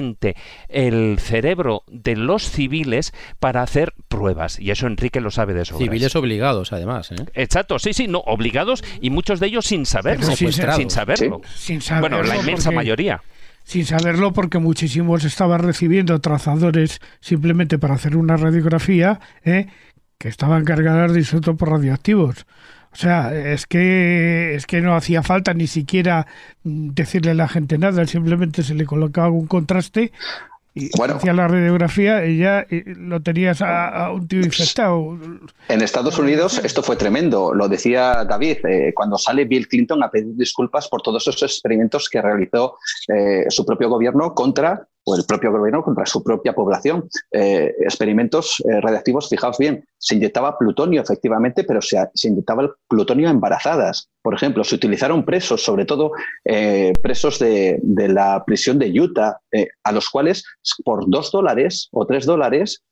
el 0.69 1.19
cerebro 1.19 1.83
de 1.89 2.17
los 2.17 2.51
civiles 2.51 3.13
para 3.41 3.63
hacer 3.63 3.95
pruebas. 4.09 4.59
Y 4.59 4.71
eso 4.71 4.87
Enrique 4.87 5.21
lo 5.21 5.31
sabe 5.31 5.55
de 5.55 5.63
eso. 5.63 5.79
Civiles 5.79 6.17
obligados, 6.17 6.73
además. 6.73 7.13
¿eh? 7.13 7.17
Exacto, 7.35 7.79
sí, 7.79 7.93
sí, 7.93 8.09
no, 8.09 8.21
obligados 8.21 8.85
y 9.01 9.11
muchos 9.11 9.41
de 9.41 9.49
ellos 9.49 9.67
sin 9.67 9.87
saberlo. 9.87 10.27
Sin, 10.37 10.53
saberlo. 10.53 11.41
Sin 11.55 11.81
saberlo. 11.81 12.19
Bueno, 12.19 12.23
la 12.23 12.37
inmensa 12.37 12.71
mayoría 12.71 13.23
sin 13.67 13.85
saberlo 13.85 14.33
porque 14.33 14.61
muchísimos 14.61 15.25
estaban 15.25 15.61
recibiendo 15.61 16.21
trazadores 16.21 17.01
simplemente 17.21 17.79
para 17.79 17.95
hacer 17.95 18.17
una 18.17 18.37
radiografía 18.37 19.19
¿eh? 19.45 19.67
que 20.19 20.29
estaban 20.29 20.65
cargadas 20.65 21.13
de 21.13 21.21
isótopos 21.21 21.69
radioactivos. 21.69 22.47
O 22.97 22.99
sea, 22.99 23.35
es 23.35 23.67
que 23.67 24.55
es 24.55 24.65
que 24.65 24.81
no 24.81 24.97
hacía 24.97 25.23
falta 25.23 25.53
ni 25.53 25.67
siquiera 25.67 26.27
mm, 26.65 26.95
decirle 26.95 27.33
a 27.33 27.35
la 27.35 27.47
gente 27.47 27.77
nada, 27.77 28.07
simplemente 28.07 28.63
se 28.63 28.75
le 28.75 28.87
colocaba 28.87 29.29
un 29.29 29.47
contraste 29.47 30.13
y 30.73 30.89
bueno, 30.97 31.17
hacía 31.17 31.35
la 31.35 31.47
radiografía 31.47 32.25
y 32.25 32.39
ya 32.39 32.67
lo 32.71 33.21
tenías 33.21 33.61
a, 33.61 34.11
un 34.13 34.27
tío 34.27 34.41
infectado. 34.41 35.19
En 35.69 35.83
Estados 35.83 36.19
Unidos 36.19 36.59
esto 36.65 36.83
fue 36.83 36.97
tremendo, 36.97 37.53
lo 37.53 37.69
decía 37.69 38.25
David, 38.25 38.65
eh, 38.65 38.93
cuando 38.95 39.19
sale 39.19 39.45
Bill 39.45 39.69
Clinton 39.69 40.03
a 40.03 40.11
pedir 40.11 40.35
disculpas 40.35 40.89
por 40.89 41.03
todos 41.03 41.29
esos 41.29 41.43
experimentos 41.43 42.09
que 42.09 42.23
realizó 42.23 42.79
eh, 43.09 43.45
su 43.51 43.67
propio 43.67 43.91
gobierno 43.91 44.35
contra 44.35 44.89
o 45.09 45.15
el 45.15 45.25
propio 45.25 45.53
gobierno 45.53 45.83
contra 45.83 46.05
su 46.05 46.23
propia 46.23 46.53
población. 46.53 47.09
Eh, 47.31 47.73
experimentos 47.81 48.63
eh, 48.69 48.81
radiactivos, 48.81 49.29
fijaos 49.29 49.57
bien, 49.57 49.85
se 49.99 50.17
inyectaba 50.17 50.59
plutonio 50.59 51.01
efectivamente, 51.01 51.63
pero 51.63 51.81
se, 51.81 51.97
inyectaba 52.25 52.65
el 52.65 52.71
plutonio 52.89 53.29
a 53.29 53.31
embarazadas. 53.31 54.11
Por 54.21 54.35
ejemplo, 54.35 54.65
se 54.65 54.75
utilizaron 54.75 55.25
presos, 55.25 55.63
sobre 55.63 55.85
todo 55.85 56.11
eh, 56.45 56.93
presos 57.03 57.39
de, 57.39 57.81
la 57.85 58.43
prisión 58.45 58.79
de 58.79 58.91
Utah, 59.01 59.41
a 59.85 59.93
los 59.93 60.11
cuales 60.11 60.45
por 60.85 61.09
dos 61.09 61.31
dólares 61.31 61.89
o 61.93 62.05
tres 62.07 62.27
dólares 62.27 62.83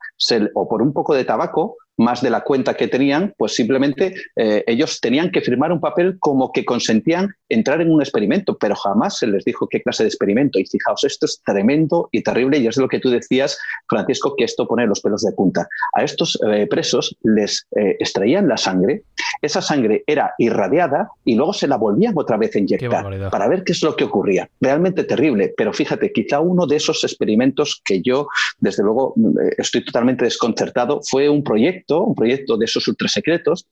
o 0.55 0.68
por 0.68 0.83
un 0.83 0.92
poco 0.92 1.14
de 1.14 1.24
tabaco 1.24 1.77
más 1.96 2.22
de 2.22 2.31
la 2.31 2.42
cuenta 2.42 2.74
que 2.74 2.88
tenían, 2.88 3.35
pues 3.37 3.55
simplemente 3.55 4.14
eh, 4.37 4.64
ellos 4.66 5.00
tenían 5.00 5.31
que 5.31 5.40
firmar 5.40 5.72
un 5.72 5.81
papel 5.81 6.16
como 6.18 6.50
que 6.53 6.64
consentían 6.64 7.35
entrar 7.48 7.81
en 7.81 7.90
un 7.90 8.00
experimento, 8.00 8.57
pero 8.59 8.74
jamás 8.74 9.18
se 9.18 9.27
les 9.27 9.44
dijo 9.44 9.68
qué 9.68 9.81
clase 9.81 10.03
de 10.03 10.09
experimento. 10.09 10.59
Y 10.59 10.66
fijaos, 10.66 11.05
esto 11.05 11.27
es 11.27 11.40
tremendo 11.44 12.09
y 12.11 12.22
terrible 12.22 12.59
y 12.59 12.66
es 12.66 12.77
lo 12.77 12.88
que 12.88 12.98
tú 12.98 13.11
decías, 13.11 13.59
Francisco, 13.88 14.35
que 14.37 14.44
esto 14.44 14.66
pone 14.66 14.87
los 14.87 15.00
pelos 15.00 15.22
de 15.22 15.33
punta. 15.33 15.68
A 15.94 16.03
estos 16.03 16.38
eh, 16.48 16.66
presos 16.68 17.16
les 17.22 17.66
eh, 17.77 17.96
extraían 18.00 18.48
la 18.48 18.57
sangre, 18.57 19.05
esa 19.40 19.62
sangre 19.62 20.03
era 20.07 20.35
irradiada 20.38 21.09
y 21.24 21.35
luego 21.37 21.53
se 21.53 21.66
la 21.66 21.77
volvían 21.77 22.14
otra 22.16 22.37
vez 22.37 22.57
a 22.57 22.59
inyectar 22.59 23.31
para 23.31 23.48
ver 23.48 23.62
qué 23.64 23.72
es 23.72 23.83
lo 23.83 23.94
que 23.94 24.05
ocurría. 24.05 24.48
Realmente 24.61 25.05
terrible, 25.05 25.53
pero 25.57 25.72
fíjate, 25.72 26.12
quizá 26.12 26.40
uno 26.40 26.66
de 26.66 26.77
esos 26.77 27.05
experimentos 27.05 27.83
que 27.85 28.00
yo, 28.03 28.29
desde 28.59 28.83
luego, 28.83 29.14
estoy 29.59 29.85
totalmente 29.85 30.04
desconcertado, 30.12 31.01
fue 31.09 31.29
un 31.29 31.43
proyecto 31.43 32.03
un 32.03 32.14
proyecto 32.14 32.57
de 32.57 32.67
esos 32.67 32.87
ultrasecretos, 32.88 33.67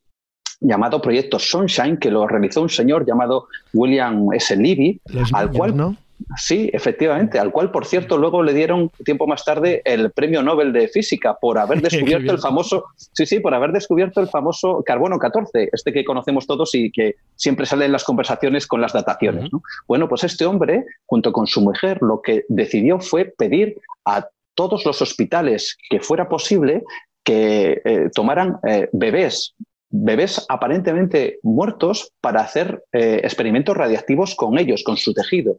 llamado 0.60 1.00
Proyecto 1.00 1.38
Sunshine, 1.38 1.98
que 1.98 2.10
lo 2.10 2.26
realizó 2.26 2.62
un 2.62 2.68
señor 2.68 3.06
llamado 3.06 3.48
William 3.72 4.32
S. 4.32 4.56
Levy, 4.56 5.00
al 5.32 5.50
cual... 5.50 5.76
¿no? 5.76 5.96
Sí, 6.36 6.70
efectivamente, 6.72 7.38
al 7.38 7.50
cual, 7.50 7.72
por 7.72 7.84
cierto, 7.84 8.16
luego 8.16 8.42
le 8.44 8.54
dieron 8.54 8.90
tiempo 9.04 9.26
más 9.26 9.44
tarde 9.44 9.82
el 9.84 10.12
premio 10.12 10.42
Nobel 10.42 10.72
de 10.72 10.86
Física 10.86 11.36
por 11.40 11.58
haber 11.58 11.80
descubierto 11.82 12.32
el 12.32 12.38
famoso, 12.38 12.84
sí, 12.96 13.26
sí, 13.26 13.40
por 13.40 13.54
haber 13.54 13.72
descubierto 13.72 14.20
el 14.20 14.28
famoso 14.28 14.82
carbono 14.84 15.18
14, 15.18 15.70
este 15.72 15.92
que 15.92 16.04
conocemos 16.04 16.46
todos 16.46 16.74
y 16.74 16.92
que 16.92 17.16
siempre 17.34 17.66
sale 17.66 17.86
en 17.86 17.92
las 17.92 18.04
conversaciones 18.04 18.68
con 18.68 18.80
las 18.80 18.92
dataciones. 18.92 19.50
Bueno, 19.88 20.08
pues 20.08 20.24
este 20.24 20.46
hombre, 20.46 20.84
junto 21.06 21.32
con 21.32 21.46
su 21.46 21.60
mujer, 21.60 21.98
lo 22.00 22.22
que 22.22 22.44
decidió 22.48 23.00
fue 23.00 23.24
pedir 23.24 23.80
a 24.04 24.28
todos 24.54 24.84
los 24.84 25.00
hospitales 25.02 25.76
que 25.88 26.00
fuera 26.00 26.28
posible 26.28 26.82
que 27.24 27.80
eh, 27.84 28.10
tomaran 28.14 28.58
eh, 28.66 28.88
bebés, 28.92 29.54
bebés 29.90 30.44
aparentemente 30.48 31.38
muertos 31.42 32.12
para 32.20 32.40
hacer 32.40 32.82
eh, 32.92 33.20
experimentos 33.22 33.76
radiactivos 33.76 34.34
con 34.34 34.58
ellos, 34.58 34.82
con 34.82 34.96
su 34.96 35.12
tejido. 35.14 35.58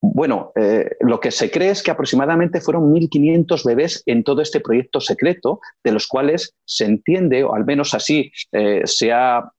Bueno, 0.00 0.52
lo 1.00 1.20
que 1.20 1.30
se 1.30 1.50
cree 1.50 1.70
es 1.70 1.82
que 1.82 1.90
aproximadamente 1.90 2.60
fueron 2.60 2.92
1.500 2.92 3.64
bebés 3.64 4.02
en 4.04 4.24
todo 4.24 4.42
este 4.42 4.60
proyecto 4.60 5.00
secreto, 5.00 5.60
de 5.82 5.92
los 5.92 6.06
cuales 6.06 6.54
se 6.66 6.84
entiende, 6.84 7.44
o 7.44 7.54
al 7.54 7.64
menos 7.64 7.94
así 7.94 8.30
se 8.84 9.10
ha 9.10 9.50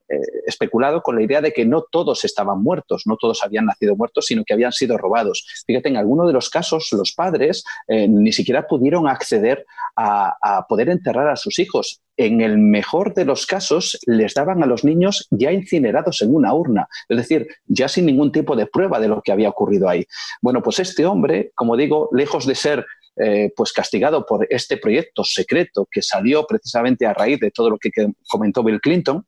especulado 0.46 1.02
con 1.02 1.16
la 1.16 1.24
idea 1.24 1.42
de 1.42 1.54
que 1.54 1.66
no 1.66 1.86
todos 1.90 2.26
estaban 2.26 2.62
muertos, 2.62 3.04
no 3.06 3.18
todos 3.18 3.44
habían 3.44 3.66
nacido 3.66 3.96
muertos, 3.96 4.26
sino 4.26 4.44
que 4.44 4.54
habían 4.54 4.72
sido 4.72 4.98
robados. 4.98 5.46
Fíjate, 5.66 5.90
en 5.90 5.98
alguno 5.98 6.28
de 6.28 6.34
los 6.34 6.50
casos 6.50 6.90
los 6.92 7.14
padres 7.14 7.64
eh, 7.88 8.08
ni 8.08 8.32
siquiera 8.32 8.68
pudieron 8.68 9.08
acceder 9.08 9.66
a, 9.96 10.66
poder 10.68 10.90
enterrar 10.90 11.28
a 11.30 11.36
sus 11.36 11.60
hijos. 11.60 12.02
En 12.18 12.42
el 12.42 12.58
mejor 12.58 13.14
de 13.14 13.26
los 13.26 13.46
casos 13.46 14.00
les 14.06 14.34
daban 14.34 14.64
a 14.64 14.66
los 14.66 14.84
niños 14.84 15.28
ya 15.32 15.52
incinerados 15.52 16.22
en 16.22 16.34
una 16.34 16.54
urna, 16.54 16.88
es 17.10 17.18
decir, 17.18 17.48
ya 17.66 17.88
sin 17.88 18.06
ningún 18.06 18.32
tipo 18.32 18.56
de 18.56 18.68
prueba 18.68 19.00
de 19.00 19.08
lo 19.08 19.22
que 19.22 19.32
había 19.32 19.50
ocurrido 19.50 19.90
ahí. 19.90 20.06
Bueno, 20.42 20.62
pues 20.62 20.80
este 20.80 21.06
hombre, 21.06 21.52
como 21.56 21.76
digo, 21.76 22.10
lejos 22.12 22.46
de 22.46 22.56
ser 22.56 22.86
eh, 23.16 23.52
pues 23.56 23.72
castigado 23.72 24.26
por 24.26 24.48
este 24.50 24.78
proyecto 24.78 25.24
secreto 25.24 25.88
que 25.92 26.02
salió 26.02 26.46
precisamente 26.48 27.06
a 27.06 27.14
raíz 27.14 27.40
de 27.40 27.52
todo 27.52 27.70
lo 27.70 27.78
que 27.78 27.92
comentó 28.28 28.64
Bill 28.64 28.82
Clinton, 28.82 29.26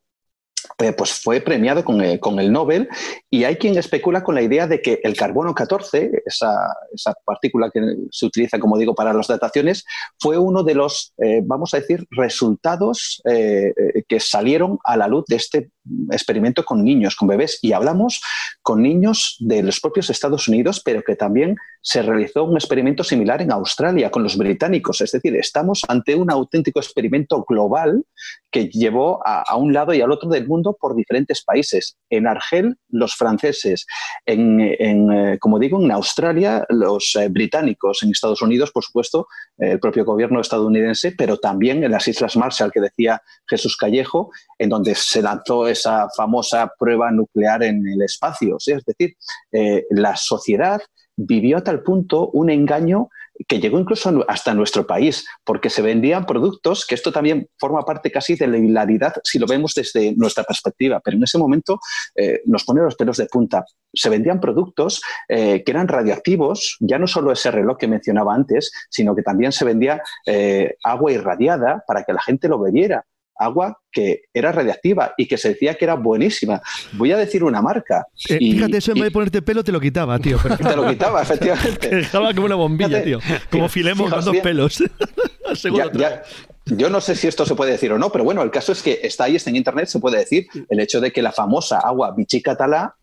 eh, 0.78 0.92
pues 0.92 1.12
fue 1.12 1.40
premiado 1.40 1.84
con, 1.84 2.00
eh, 2.02 2.18
con, 2.20 2.38
el 2.38 2.52
Nobel. 2.52 2.88
Y 3.30 3.44
hay 3.44 3.56
quien 3.56 3.76
especula 3.76 4.22
con 4.22 4.34
la 4.34 4.42
idea 4.42 4.66
de 4.66 4.80
que 4.82 5.00
el 5.02 5.16
carbono 5.16 5.54
14, 5.54 6.22
esa, 6.24 6.74
esa 6.92 7.14
partícula 7.24 7.70
que 7.72 7.80
se 8.10 8.26
utiliza, 8.26 8.58
como 8.58 8.78
digo, 8.78 8.94
para 8.94 9.12
las 9.12 9.26
dataciones, 9.26 9.84
fue 10.18 10.38
uno 10.38 10.62
de 10.62 10.74
los, 10.74 11.12
eh, 11.18 11.40
vamos 11.44 11.74
a 11.74 11.80
decir, 11.80 12.06
resultados 12.10 13.22
que 13.24 14.20
salieron 14.20 14.78
a 14.84 14.96
la 14.96 15.08
luz 15.08 15.24
de 15.26 15.36
este 15.36 15.70
experimento 16.10 16.64
con 16.64 16.84
niños, 16.84 17.16
con 17.16 17.28
bebés. 17.28 17.58
Y 17.62 17.72
hablamos 17.72 18.20
con 18.62 18.82
niños 18.82 19.36
de 19.40 19.62
los 19.62 19.80
propios 19.80 20.10
Estados 20.10 20.48
Unidos, 20.48 20.82
pero 20.84 21.02
que 21.02 21.16
también 21.16 21.56
se 21.80 22.02
realizó 22.02 22.44
un 22.44 22.56
experimento 22.56 23.04
similar 23.04 23.42
en 23.42 23.52
Australia 23.52 24.10
con 24.10 24.22
los 24.22 24.36
británicos. 24.36 25.00
Es 25.00 25.12
decir, 25.12 25.36
estamos 25.36 25.82
ante 25.88 26.14
un 26.14 26.30
auténtico 26.30 26.80
experimento 26.80 27.44
global 27.48 28.04
que 28.50 28.68
llevó 28.68 29.20
a, 29.24 29.56
un 29.56 29.72
lado 29.72 29.92
y 29.92 30.00
al 30.00 30.10
otro 30.10 30.28
del 30.30 30.46
mundo 30.46 30.76
por 30.80 30.96
diferentes 30.96 31.44
países. 31.44 31.98
En 32.08 32.26
Argel, 32.26 32.76
los 32.88 33.14
franceses, 33.14 33.86
en, 34.24 34.60
eh, 34.60 35.38
como 35.38 35.58
digo, 35.58 35.82
en 35.82 35.90
Australia, 35.90 36.64
los 36.70 37.14
eh, 37.16 37.28
británicos, 37.28 38.02
en 38.02 38.10
Estados 38.10 38.42
Unidos, 38.42 38.72
por 38.72 38.82
supuesto, 38.82 39.26
el 39.58 39.78
propio 39.78 40.04
gobierno 40.04 40.40
estadounidense, 40.40 41.12
pero 41.12 41.36
también 41.36 41.84
en 41.84 41.90
las 41.90 42.08
Islas 42.08 42.36
Marshall, 42.36 42.72
que 42.72 42.80
decía 42.80 43.22
Jesús 43.46 43.76
Callejo, 43.76 44.30
en 44.58 44.70
donde 44.70 44.94
se 44.94 45.22
lanzó 45.22 45.68
esa 45.76 46.08
famosa 46.16 46.70
prueba 46.78 47.10
nuclear 47.10 47.62
en 47.62 47.86
el 47.86 48.02
espacio. 48.02 48.56
Es 48.58 48.84
decir, 48.84 49.14
eh, 49.52 49.84
la 49.90 50.16
sociedad 50.16 50.80
vivió 51.16 51.58
a 51.58 51.64
tal 51.64 51.82
punto 51.82 52.28
un 52.30 52.50
engaño 52.50 53.08
que 53.48 53.60
llegó 53.60 53.78
incluso 53.78 54.24
hasta 54.28 54.54
nuestro 54.54 54.86
país, 54.86 55.26
porque 55.44 55.68
se 55.68 55.82
vendían 55.82 56.24
productos, 56.24 56.86
que 56.86 56.94
esto 56.94 57.12
también 57.12 57.48
forma 57.58 57.82
parte 57.82 58.10
casi 58.10 58.34
de 58.34 58.46
la 58.46 58.56
hilaridad 58.56 59.12
si 59.24 59.38
lo 59.38 59.46
vemos 59.46 59.74
desde 59.74 60.14
nuestra 60.16 60.42
perspectiva, 60.42 61.00
pero 61.04 61.18
en 61.18 61.22
ese 61.22 61.36
momento 61.36 61.78
eh, 62.14 62.40
nos 62.46 62.64
pone 62.64 62.80
los 62.80 62.94
pelos 62.94 63.18
de 63.18 63.26
punta. 63.26 63.64
Se 63.92 64.08
vendían 64.08 64.40
productos 64.40 65.02
eh, 65.28 65.62
que 65.64 65.70
eran 65.70 65.86
radioactivos, 65.86 66.78
ya 66.80 66.98
no 66.98 67.06
solo 67.06 67.30
ese 67.30 67.50
reloj 67.50 67.76
que 67.76 67.88
mencionaba 67.88 68.34
antes, 68.34 68.72
sino 68.88 69.14
que 69.14 69.22
también 69.22 69.52
se 69.52 69.66
vendía 69.66 70.00
agua 70.82 71.12
irradiada 71.12 71.84
para 71.86 72.04
que 72.04 72.14
la 72.14 72.22
gente 72.22 72.48
lo 72.48 72.58
bebiera 72.58 73.04
agua 73.38 73.78
que 73.90 74.22
era 74.32 74.52
radiactiva 74.52 75.14
y 75.16 75.26
que 75.26 75.38
se 75.38 75.50
decía 75.50 75.74
que 75.74 75.84
era 75.84 75.94
buenísima. 75.94 76.60
Voy 76.92 77.12
a 77.12 77.16
decir 77.16 77.44
una 77.44 77.62
marca. 77.62 78.06
Eh, 78.28 78.38
fíjate, 78.38 78.78
eso 78.78 78.92
en 78.92 78.96
vez 78.96 79.04
de 79.04 79.10
ponerte 79.10 79.42
pelo 79.42 79.64
te 79.64 79.72
lo 79.72 79.80
quitaba, 79.80 80.18
tío. 80.18 80.38
te 80.38 80.76
lo 80.76 80.88
quitaba, 80.88 81.22
efectivamente. 81.22 81.88
dejaba 81.96 82.34
como 82.34 82.46
una 82.46 82.56
bombilla, 82.56 83.02
tío. 83.02 83.20
Como 83.50 83.68
filemos 83.68 84.10
con 84.12 84.24
dos 84.24 84.36
pelos. 84.38 84.82
yo 86.66 86.90
no 86.90 87.00
sé 87.00 87.14
si 87.14 87.26
esto 87.28 87.46
se 87.46 87.54
puede 87.54 87.72
decir 87.72 87.92
o 87.92 87.98
no, 87.98 88.10
pero 88.10 88.24
bueno, 88.24 88.42
el 88.42 88.50
caso 88.50 88.72
es 88.72 88.82
que 88.82 89.00
está 89.02 89.24
ahí, 89.24 89.36
está 89.36 89.50
en 89.50 89.56
internet, 89.56 89.86
se 89.86 89.98
puede 89.98 90.18
decir 90.18 90.46
el 90.68 90.80
hecho 90.80 91.00
de 91.00 91.12
que 91.12 91.22
la 91.22 91.32
famosa 91.32 91.78
agua 91.78 92.12
bichicatalá 92.16 92.96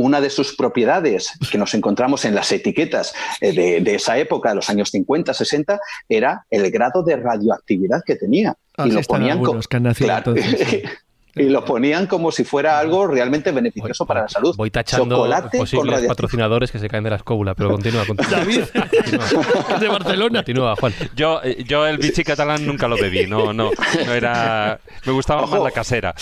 una 0.00 0.20
de 0.20 0.30
sus 0.30 0.56
propiedades 0.56 1.32
que 1.50 1.58
nos 1.58 1.74
encontramos 1.74 2.24
en 2.24 2.34
las 2.34 2.50
etiquetas 2.52 3.12
eh, 3.40 3.80
de, 3.82 3.94
esa 3.94 4.16
época, 4.16 4.48
de 4.48 4.54
los 4.56 4.70
años 4.70 4.90
50, 4.90 5.34
60, 5.34 5.78
era 6.08 6.46
el 6.48 6.70
grado 6.70 7.02
de 7.02 7.16
radioactividad 7.16 8.02
que 8.04 8.16
tenía. 8.16 8.56
y 8.78 8.90
lo 8.90 9.02
ponían 9.02 9.42
con, 9.42 9.60
claro, 9.94 10.34
y 11.34 11.44
lo 11.44 11.64
ponían 11.64 12.06
como 12.06 12.32
si 12.32 12.44
fuera 12.44 12.78
algo 12.78 13.06
realmente 13.06 13.52
beneficioso 13.52 14.06
para 14.06 14.22
la 14.22 14.28
salud. 14.28 14.54
Voy 14.56 14.70
tachando 14.70 15.26
posibles 15.56 16.06
patrocinadores 16.06 16.70
que 16.70 16.78
se 16.78 16.88
caen 16.88 17.04
de 17.04 17.10
la 17.10 17.16
escóbula, 17.16 17.54
pero 17.54 17.70
continúa. 17.70 18.04
continúa. 18.04 18.30
David, 18.38 18.62
de 19.80 19.88
Barcelona. 19.88 20.38
Continúa, 20.40 20.76
Juan. 20.76 20.92
Yo, 21.14 21.42
yo 21.66 21.86
el 21.86 21.98
bichi 21.98 22.24
catalán 22.24 22.66
nunca 22.66 22.88
lo 22.88 22.96
bebí, 22.96 23.26
no, 23.26 23.52
no, 23.52 23.70
no 24.06 24.14
era... 24.14 24.80
Me 25.04 25.12
gustaba 25.12 25.46
más 25.46 25.60
la 25.62 25.70
casera. 25.70 26.14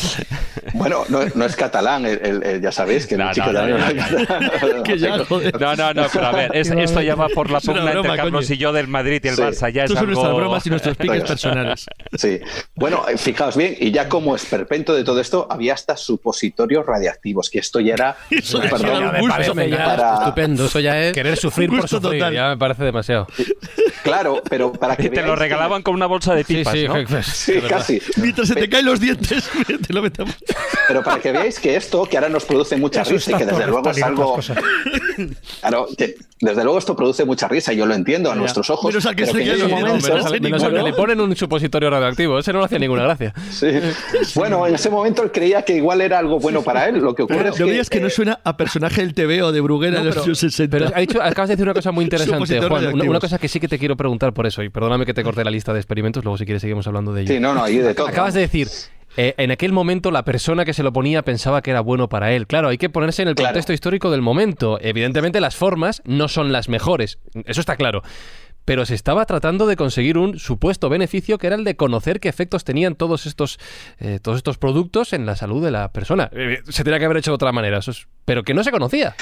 Bueno, 0.75 1.05
no, 1.09 1.23
es 1.23 1.57
catalán, 1.57 2.05
ya 2.61 2.73
sabéis 2.73 3.07
que 3.07 3.15
el 3.15 3.23
bichi 3.23 3.41
catalán 3.41 3.69
no, 5.59 5.77
no, 5.77 5.95
no, 5.95 6.07
pero 6.13 6.27
a 6.27 6.33
ver, 6.33 6.51
esto 6.57 7.01
ya 7.01 7.15
va 7.15 7.29
por 7.29 7.51
la 7.51 7.61
pugna 7.61 7.93
entre 7.93 8.17
Carlos 8.17 8.51
y 8.51 8.57
yo 8.57 8.73
del 8.73 8.89
Madrid 8.89 9.21
y 9.25 9.29
el 9.29 9.37
Barça. 9.37 9.71
Ya 9.73 9.85
es 9.85 9.91
son 9.91 9.99
algo... 9.99 10.13
nuestras 10.13 10.35
bromas 10.35 10.67
y 10.67 10.71
nuestros 10.71 10.97
piques 10.97 11.23
personales. 11.25 11.87
Sí. 12.17 12.41
Bueno, 12.75 13.05
eh, 13.09 13.17
fijaos 13.17 13.57
bien, 13.57 13.77
y 13.79 13.91
ya 13.91 14.09
como 14.09 14.35
esperpento 14.35 14.95
de 14.95 15.05
todo 15.09 15.23
esto 15.23 15.47
había 15.49 15.73
hasta 15.73 15.97
supositorios 15.97 16.85
radiactivos, 16.85 17.49
que 17.49 17.61
esto 17.61 17.81
ya 17.81 17.95
era... 17.95 18.17
perdón, 18.29 19.17
Estupendo, 20.21 20.67
eso 20.67 20.81
ya 20.81 21.03
es... 21.03 21.15
Querer 21.15 21.39
sufrir 21.39 21.71
por 21.71 21.89
sufrir, 21.89 22.23
ya 22.31 22.51
me 22.51 22.59
parece 22.59 22.85
demasiado. 22.85 23.27
Claro, 24.03 24.43
pero 24.51 24.71
para 24.71 24.99
que 24.99 25.09
Te 25.09 25.23
lo 25.23 25.35
regalaban 25.35 25.81
con 25.81 25.95
una 25.95 26.05
bolsa 26.05 26.35
de 26.35 26.45
pipas, 26.45 26.75
sí, 26.75 26.87
¿no? 26.87 27.23
Sí, 27.23 27.55
casi. 27.67 28.03
Mientras 28.17 28.49
se 28.49 28.55
te 28.55 28.69
caen 28.69 28.85
los 28.85 29.01
dientes, 29.01 29.49
te 29.87 29.93
lo 29.95 30.03
metemos. 30.03 30.37
Pero 30.87 31.03
para 31.03 31.23
que 31.23 31.33
veáis 31.33 31.59
que 31.59 31.75
esto, 31.75 32.05
que 32.05 32.19
ahora 32.19 32.29
nos 32.29 32.45
produce 32.45 32.77
mucha 32.77 33.03
risa 33.03 33.31
y 33.31 33.35
que 33.35 33.47
desde 33.47 33.67
luego 33.67 33.91
es 33.91 34.03
algo... 34.03 34.39
Claro, 35.61 35.89
que 35.97 36.17
desde 36.41 36.63
luego 36.65 36.79
esto 36.79 36.95
produce 36.95 37.25
mucha 37.25 37.49
risa, 37.49 37.73
y 37.73 37.77
yo 37.77 37.87
lo 37.87 37.95
entiendo 37.95 38.31
a 38.31 38.35
nuestros 38.35 38.71
ojos. 38.71 38.87
Menos 38.93 39.05
al 39.07 39.17
que 39.17 39.25
pero 39.25 39.33
se 39.33 39.39
que 39.39 39.45
en 39.45 39.51
ese 39.51 39.57
quede 39.65 39.69
momento- 39.69 39.89
Menos 39.95 40.05
al- 40.27 40.41
menos 40.41 40.63
al 40.63 40.73
que 40.75 40.83
le 40.83 40.93
ponen 40.93 41.21
un 41.21 41.35
supositorio 41.37 41.91
radioactivo. 41.91 42.39
Ese 42.39 42.53
no 42.53 42.61
le 42.61 42.65
hacía 42.67 42.79
ninguna 42.79 43.03
gracia. 43.03 43.35
Sí. 43.51 43.67
Bueno, 44.35 44.67
en 44.67 44.75
ese 44.75 44.91
momento 44.91 45.23
él 45.23 45.33
creía 45.33 45.63
que 45.63 45.75
igual 45.77 46.01
era 46.01 46.19
algo 46.19 46.39
bueno 46.39 46.63
para 46.63 46.89
él. 46.89 46.99
Lo 46.99 47.15
que 47.15 47.23
ocurre 47.23 47.39
Pero 47.39 47.49
es 47.81 47.89
que, 47.91 48.01
no 48.01 48.07
eh, 48.07 48.11
suena 48.11 48.41
a 48.45 48.57
personaje 48.57 49.01
del 49.01 49.15
TV 49.15 49.43
o 49.43 49.53
de 49.53 49.61
Bruguera 49.61 49.99
No, 49.99 50.05
los 50.05 50.15
pero- 50.15 50.25
años 50.25 50.39
60. 50.39 50.77
Pero 50.79 50.91
ha 50.95 51.01
dicho- 51.01 51.23
acabas 51.23 51.49
de 51.49 51.57
decir 51.57 51.65
una 51.65 51.75
cosa 51.75 51.93
muy 51.93 52.05
interesante, 52.05 52.61
Juan. 52.69 52.87
Una, 53.09 53.21
cosa 53.21 53.39
que 53.39 53.49
sí 53.49 53.59
que 53.61 53.69
te 53.69 53.79
quiero 53.79 53.97
preguntar 53.97 54.33
por 54.33 54.47
eso, 54.47 54.63
y 54.63 54.69
perdóname 54.69 55.07
que 55.07 55.15
te 55.15 55.23
corte 55.25 55.45
la 55.45 55.51
lista 55.51 55.73
de 55.73 55.81
experimentos, 55.81 56.25
luego 56.25 56.39
si 56.39 56.45
quieres 56.45 56.61
seguimos 56.63 56.87
hablando 56.87 57.13
de 57.13 57.23
ello. 57.23 57.35
Sí, 57.35 57.41
no, 57.41 57.55
no, 57.55 57.65
ahí 57.65 57.79
de 57.79 57.95
todo. 57.95 58.07
Acabas 58.09 58.35
de 58.35 58.41
decir, 58.43 58.69
eh, 59.21 59.35
en 59.37 59.51
aquel 59.51 59.73
momento 59.73 60.11
la 60.13 60.25
persona 60.25 60.65
que 60.65 60.73
se 60.73 60.83
lo 60.85 60.93
ponía 60.93 61.23
pensaba 61.23 61.61
que 61.61 61.73
era 61.73 61.81
bueno 61.81 62.09
para 62.09 62.33
él. 62.33 62.47
Claro, 62.47 62.69
hay 62.69 62.79
que 62.79 62.89
ponerse 62.89 63.23
en 63.23 63.29
el 63.29 63.35
Claro. 63.35 63.49
contexto 63.51 63.73
histórico 63.73 64.11
del 64.13 64.23
momento. 64.23 64.79
Evidentemente 64.81 65.41
las 65.41 65.57
formas 65.57 66.01
no 66.07 66.29
son 66.29 66.53
las 66.53 66.69
mejores, 66.69 67.19
eso 67.47 67.61
está 67.61 67.77
claro. 67.77 68.03
Pero 68.65 68.85
se 68.85 68.95
estaba 68.95 69.25
tratando 69.25 69.67
de 69.67 69.77
conseguir 69.77 70.19
un 70.19 70.39
supuesto 70.39 70.89
beneficio 70.91 71.39
que 71.39 71.47
era 71.47 71.57
el 71.57 71.65
de 71.65 71.75
conocer 71.75 72.21
qué 72.21 72.29
efectos 72.29 72.65
tenían 72.65 72.97
todos 72.97 73.25
estos, 73.27 73.59
eh, 73.99 74.19
todos 74.23 74.37
estos 74.37 74.59
productos 74.59 75.15
en 75.15 75.25
la 75.27 75.37
salud 75.37 75.65
de 75.65 75.71
la 75.71 75.91
persona. 75.91 76.31
Eh, 76.35 76.59
se 76.69 76.85
tenía 76.85 76.99
que 76.99 77.07
haber 77.07 77.17
hecho 77.17 77.31
de 77.31 77.37
otra 77.37 77.51
manera, 77.51 77.79
eso 77.79 77.91
es- 77.93 78.07
pero 78.27 78.43
que 78.45 78.53
no 78.55 78.63
se 78.63 78.71
conocía. 78.71 79.17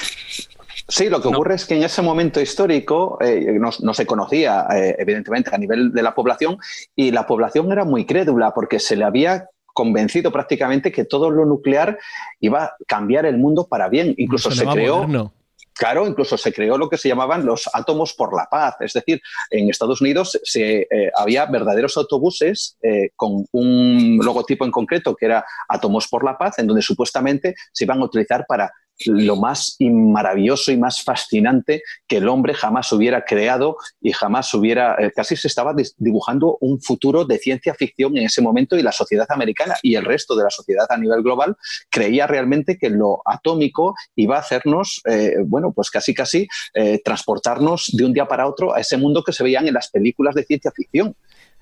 Sí, 0.89 1.09
lo 1.09 1.21
que 1.21 1.29
ocurre 1.29 1.55
es 1.55 1.65
que 1.65 1.75
en 1.75 1.83
ese 1.83 2.01
momento 2.01 2.39
histórico 2.41 3.17
eh, 3.21 3.57
no, 3.59 3.69
no 3.81 3.93
se 3.93 4.05
conocía, 4.05 4.67
eh, 4.75 4.95
evidentemente, 4.99 5.49
a 5.53 5.57
nivel 5.57 5.91
de 5.91 6.03
la 6.03 6.13
población, 6.13 6.57
y 6.95 7.11
la 7.11 7.25
población 7.25 7.71
era 7.71 7.83
muy 7.85 8.05
crédula 8.05 8.53
porque 8.53 8.79
se 8.79 8.95
le 8.95 9.03
había 9.05 9.47
convencido 9.77 10.31
prácticamente 10.31 10.91
que 10.91 11.05
todo 11.05 11.29
lo 11.29 11.45
nuclear 11.45 11.99
iba 12.39 12.63
a 12.63 12.75
cambiar 12.87 13.27
el 13.27 13.37
mundo 13.37 13.67
para 13.67 13.89
bien. 13.89 14.15
Incluso 14.17 14.49
se 14.49 14.65
creó. 14.65 14.95
moderno. 14.95 15.33
Claro, 15.75 16.07
incluso 16.07 16.35
se 16.35 16.51
creó 16.51 16.79
lo 16.79 16.89
que 16.89 16.97
se 16.97 17.07
llamaban 17.07 17.45
los 17.45 17.69
átomos 17.71 18.15
por 18.15 18.35
la 18.35 18.47
paz. 18.49 18.77
Es 18.79 18.93
decir, 18.93 19.21
en 19.51 19.69
Estados 19.69 20.01
Unidos 20.01 20.39
se, 20.43 20.87
eh, 20.89 21.11
había 21.15 21.45
verdaderos 21.45 21.95
autobuses 21.95 22.75
eh, 22.81 23.11
con 23.15 23.45
un 23.51 24.19
logotipo 24.23 24.65
en 24.65 24.71
concreto 24.71 25.15
que 25.15 25.27
era 25.27 25.45
Átomos 25.69 26.07
por 26.07 26.25
la 26.25 26.35
paz, 26.35 26.57
en 26.57 26.65
donde 26.65 26.81
supuestamente 26.81 27.53
se 27.71 27.83
iban 27.83 28.01
a 28.01 28.05
utilizar 28.05 28.45
para 28.47 28.73
lo 29.05 29.35
más 29.35 29.75
maravilloso 29.79 30.71
y 30.71 30.77
más 30.77 31.03
fascinante 31.03 31.83
que 32.07 32.17
el 32.17 32.27
hombre 32.27 32.53
jamás 32.53 32.91
hubiera 32.91 33.23
creado 33.25 33.77
y 34.01 34.11
jamás 34.11 34.53
hubiera, 34.53 34.95
eh, 34.99 35.11
casi 35.15 35.35
se 35.35 35.47
estaba 35.47 35.75
dibujando 35.97 36.57
un 36.61 36.81
futuro 36.81 37.25
de 37.25 37.37
ciencia 37.37 37.73
ficción 37.73 38.17
en 38.17 38.25
ese 38.25 38.41
momento 38.41 38.77
y 38.77 38.81
la 38.81 38.91
sociedad 38.91 39.27
americana 39.29 39.75
y 39.83 39.95
el 39.95 40.05
resto 40.05 40.35
de 40.35 40.43
la 40.43 40.49
sociedad 40.49 40.85
a 40.89 40.97
nivel 40.97 41.21
global 41.21 41.55
creía 41.89 42.27
realmente 42.27 42.77
que 42.77 42.89
lo 42.89 43.21
atómico 43.25 43.95
iba 44.15 44.37
a 44.37 44.39
hacernos, 44.39 45.01
eh, 45.05 45.35
bueno, 45.45 45.71
pues 45.73 45.89
casi 45.89 46.13
casi 46.13 46.47
eh, 46.73 46.99
transportarnos 47.03 47.91
de 47.93 48.05
un 48.05 48.13
día 48.13 48.27
para 48.27 48.47
otro 48.47 48.73
a 48.73 48.79
ese 48.79 48.97
mundo 48.97 49.23
que 49.23 49.33
se 49.33 49.43
veían 49.43 49.67
en 49.67 49.73
las 49.73 49.89
películas 49.89 50.35
de 50.35 50.43
ciencia 50.43 50.71
ficción. 50.71 51.15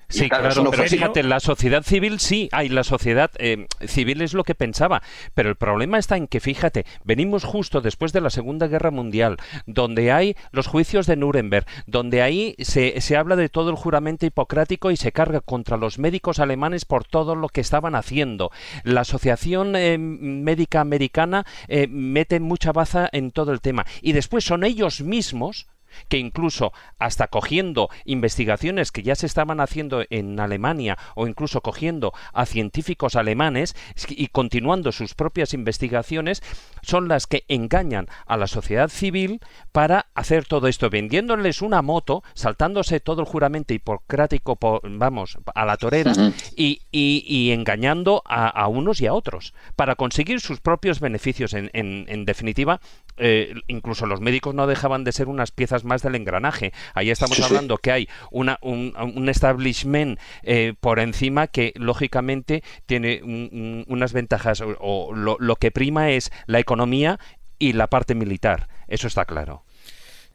Sí, 0.08 0.28
claro, 0.28 0.42
claro, 0.42 0.52
eso 0.52 0.64
no 0.64 0.70
pero 0.70 0.84
fíjate, 0.84 1.22
la 1.22 1.40
sociedad 1.40 1.82
civil 1.82 2.20
sí, 2.20 2.48
hay 2.52 2.68
la 2.68 2.84
sociedad 2.84 3.30
eh, 3.38 3.66
civil 3.86 4.22
es 4.22 4.34
lo 4.34 4.44
que 4.44 4.54
pensaba, 4.54 5.02
pero 5.34 5.48
el 5.48 5.56
problema 5.56 5.98
está 5.98 6.16
en 6.16 6.28
que, 6.28 6.40
fíjate, 6.40 6.86
venimos 7.04 7.44
justo 7.44 7.80
después 7.80 8.12
de 8.12 8.20
la 8.20 8.30
Segunda 8.30 8.68
Guerra 8.68 8.90
Mundial, 8.90 9.36
donde 9.66 10.12
hay 10.12 10.36
los 10.52 10.68
juicios 10.68 11.06
de 11.06 11.16
Nuremberg, 11.16 11.66
donde 11.86 12.22
ahí 12.22 12.54
se, 12.58 13.00
se 13.00 13.16
habla 13.16 13.36
de 13.36 13.48
todo 13.48 13.70
el 13.70 13.76
juramento 13.76 14.26
hipocrático 14.26 14.90
y 14.90 14.96
se 14.96 15.12
carga 15.12 15.40
contra 15.40 15.76
los 15.76 15.98
médicos 15.98 16.38
alemanes 16.38 16.84
por 16.84 17.04
todo 17.04 17.34
lo 17.34 17.48
que 17.48 17.60
estaban 17.60 17.94
haciendo. 17.94 18.50
La 18.84 19.00
Asociación 19.00 19.74
eh, 19.76 19.98
Médica 19.98 20.80
Americana 20.80 21.46
eh, 21.68 21.86
mete 21.88 22.40
mucha 22.40 22.72
baza 22.72 23.08
en 23.12 23.30
todo 23.30 23.52
el 23.52 23.60
tema. 23.60 23.86
Y 24.02 24.12
después 24.12 24.44
son 24.44 24.64
ellos 24.64 25.00
mismos 25.00 25.66
que 26.08 26.18
incluso 26.18 26.72
hasta 26.98 27.28
cogiendo 27.28 27.88
investigaciones 28.04 28.92
que 28.92 29.02
ya 29.02 29.14
se 29.14 29.26
estaban 29.26 29.60
haciendo 29.60 30.04
en 30.10 30.38
Alemania 30.40 30.98
o 31.14 31.26
incluso 31.26 31.60
cogiendo 31.60 32.12
a 32.32 32.46
científicos 32.46 33.16
alemanes 33.16 33.74
y 34.08 34.28
continuando 34.28 34.92
sus 34.92 35.14
propias 35.14 35.54
investigaciones, 35.54 36.42
son 36.82 37.08
las 37.08 37.26
que 37.26 37.44
engañan 37.48 38.08
a 38.26 38.36
la 38.36 38.46
sociedad 38.46 38.88
civil 38.88 39.40
para 39.72 40.06
hacer 40.14 40.44
todo 40.46 40.68
esto, 40.68 40.90
vendiéndoles 40.90 41.62
una 41.62 41.82
moto, 41.82 42.22
saltándose 42.34 43.00
todo 43.00 43.20
el 43.22 43.26
juramento 43.26 43.74
hipocrático, 43.74 44.56
po- 44.56 44.80
vamos, 44.84 45.38
a 45.54 45.64
la 45.64 45.76
torera, 45.76 46.12
y, 46.56 46.82
y- 46.92 47.24
y 47.26 47.52
engañando 47.52 48.22
a, 48.26 48.48
a 48.48 48.68
unos 48.68 49.00
y 49.00 49.06
a 49.06 49.12
otros 49.14 49.54
para 49.76 49.94
conseguir 49.96 50.40
sus 50.40 50.60
propios 50.60 51.00
beneficios. 51.00 51.54
En, 51.54 51.70
en- 51.72 52.04
en 52.08 52.24
definitiva, 52.24 52.80
eh, 53.16 53.54
incluso 53.68 54.06
los 54.06 54.20
médicos 54.20 54.54
no 54.54 54.66
dejaban 54.66 55.04
de 55.04 55.12
ser 55.12 55.28
unas 55.28 55.50
piezas 55.50 55.84
más 55.84 56.02
del 56.02 56.14
engranaje. 56.14 56.72
Ahí 56.94 57.10
estamos 57.10 57.36
Sí, 57.36 57.42
sí. 57.42 57.48
hablando 57.48 57.78
que 57.78 57.92
hay 57.92 58.08
una, 58.30 58.58
un, 58.62 58.92
un 58.96 59.28
establishment 59.28 60.18
eh, 60.42 60.74
por 60.80 60.98
encima 60.98 61.46
que 61.46 61.72
lógicamente 61.76 62.62
tiene 62.86 63.20
un- 63.22 63.48
un- 63.52 63.84
unas 63.88 64.12
ventajas 64.12 64.60
o, 64.60 64.76
o 64.80 65.14
lo, 65.14 65.36
lo 65.40 65.56
que 65.56 65.70
prima 65.70 66.10
es 66.10 66.30
la 66.46 66.58
economía 66.58 67.18
y 67.58 67.72
la 67.72 67.86
parte 67.88 68.14
militar. 68.14 68.68
Eso 68.88 69.06
está 69.06 69.24
claro. 69.24 69.64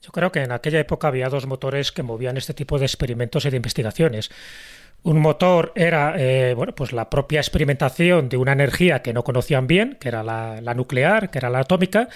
Yo 0.02 0.10
creo 0.12 0.32
que 0.32 0.42
en 0.42 0.52
aquella 0.52 0.80
época 0.80 1.08
había 1.10 1.30
dos 1.30 1.46
motores 1.46 1.92
que 1.92 2.02
movían 2.02 2.36
este 2.36 2.56
tipo 2.56 2.80
de 2.80 2.86
experimentos 2.86 3.46
y 3.46 3.52
de 3.52 3.58
investigaciones. 3.58 4.32
Un 5.04 5.20
motor 5.20 5.72
era 5.76 6.14
eh, 6.18 6.54
bueno, 6.54 6.76
pues 6.76 6.94
la 6.94 7.10
propia 7.10 7.40
experimentación 7.40 8.30
de 8.30 8.38
una 8.38 8.52
energía 8.52 9.02
que 9.02 9.14
no 9.14 9.24
conocían 9.24 9.66
bien, 9.66 9.98
que 10.00 10.10
era 10.10 10.22
la, 10.22 10.62
la 10.62 10.76
nuclear, 10.76 11.32
que 11.32 11.40
era 11.40 11.50
la 11.50 11.60
atómica, 11.60 12.08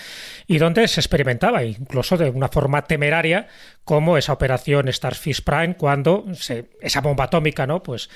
y 0.46 0.60
donde 0.60 0.88
se 0.88 1.00
experimentaba, 1.00 1.64
incluso 1.64 2.16
de 2.16 2.30
una 2.30 2.48
forma 2.48 2.84
temeraria, 2.84 3.48
como 3.86 4.18
esa 4.18 4.34
operación 4.34 4.92
Starfish 4.92 5.42
Prime, 5.44 5.76
cuando 5.76 6.26
se- 6.34 6.66
esa 6.82 7.02
bomba 7.02 7.26
atómica, 7.26 7.66
¿no? 7.68 7.84
Pues 7.84 8.10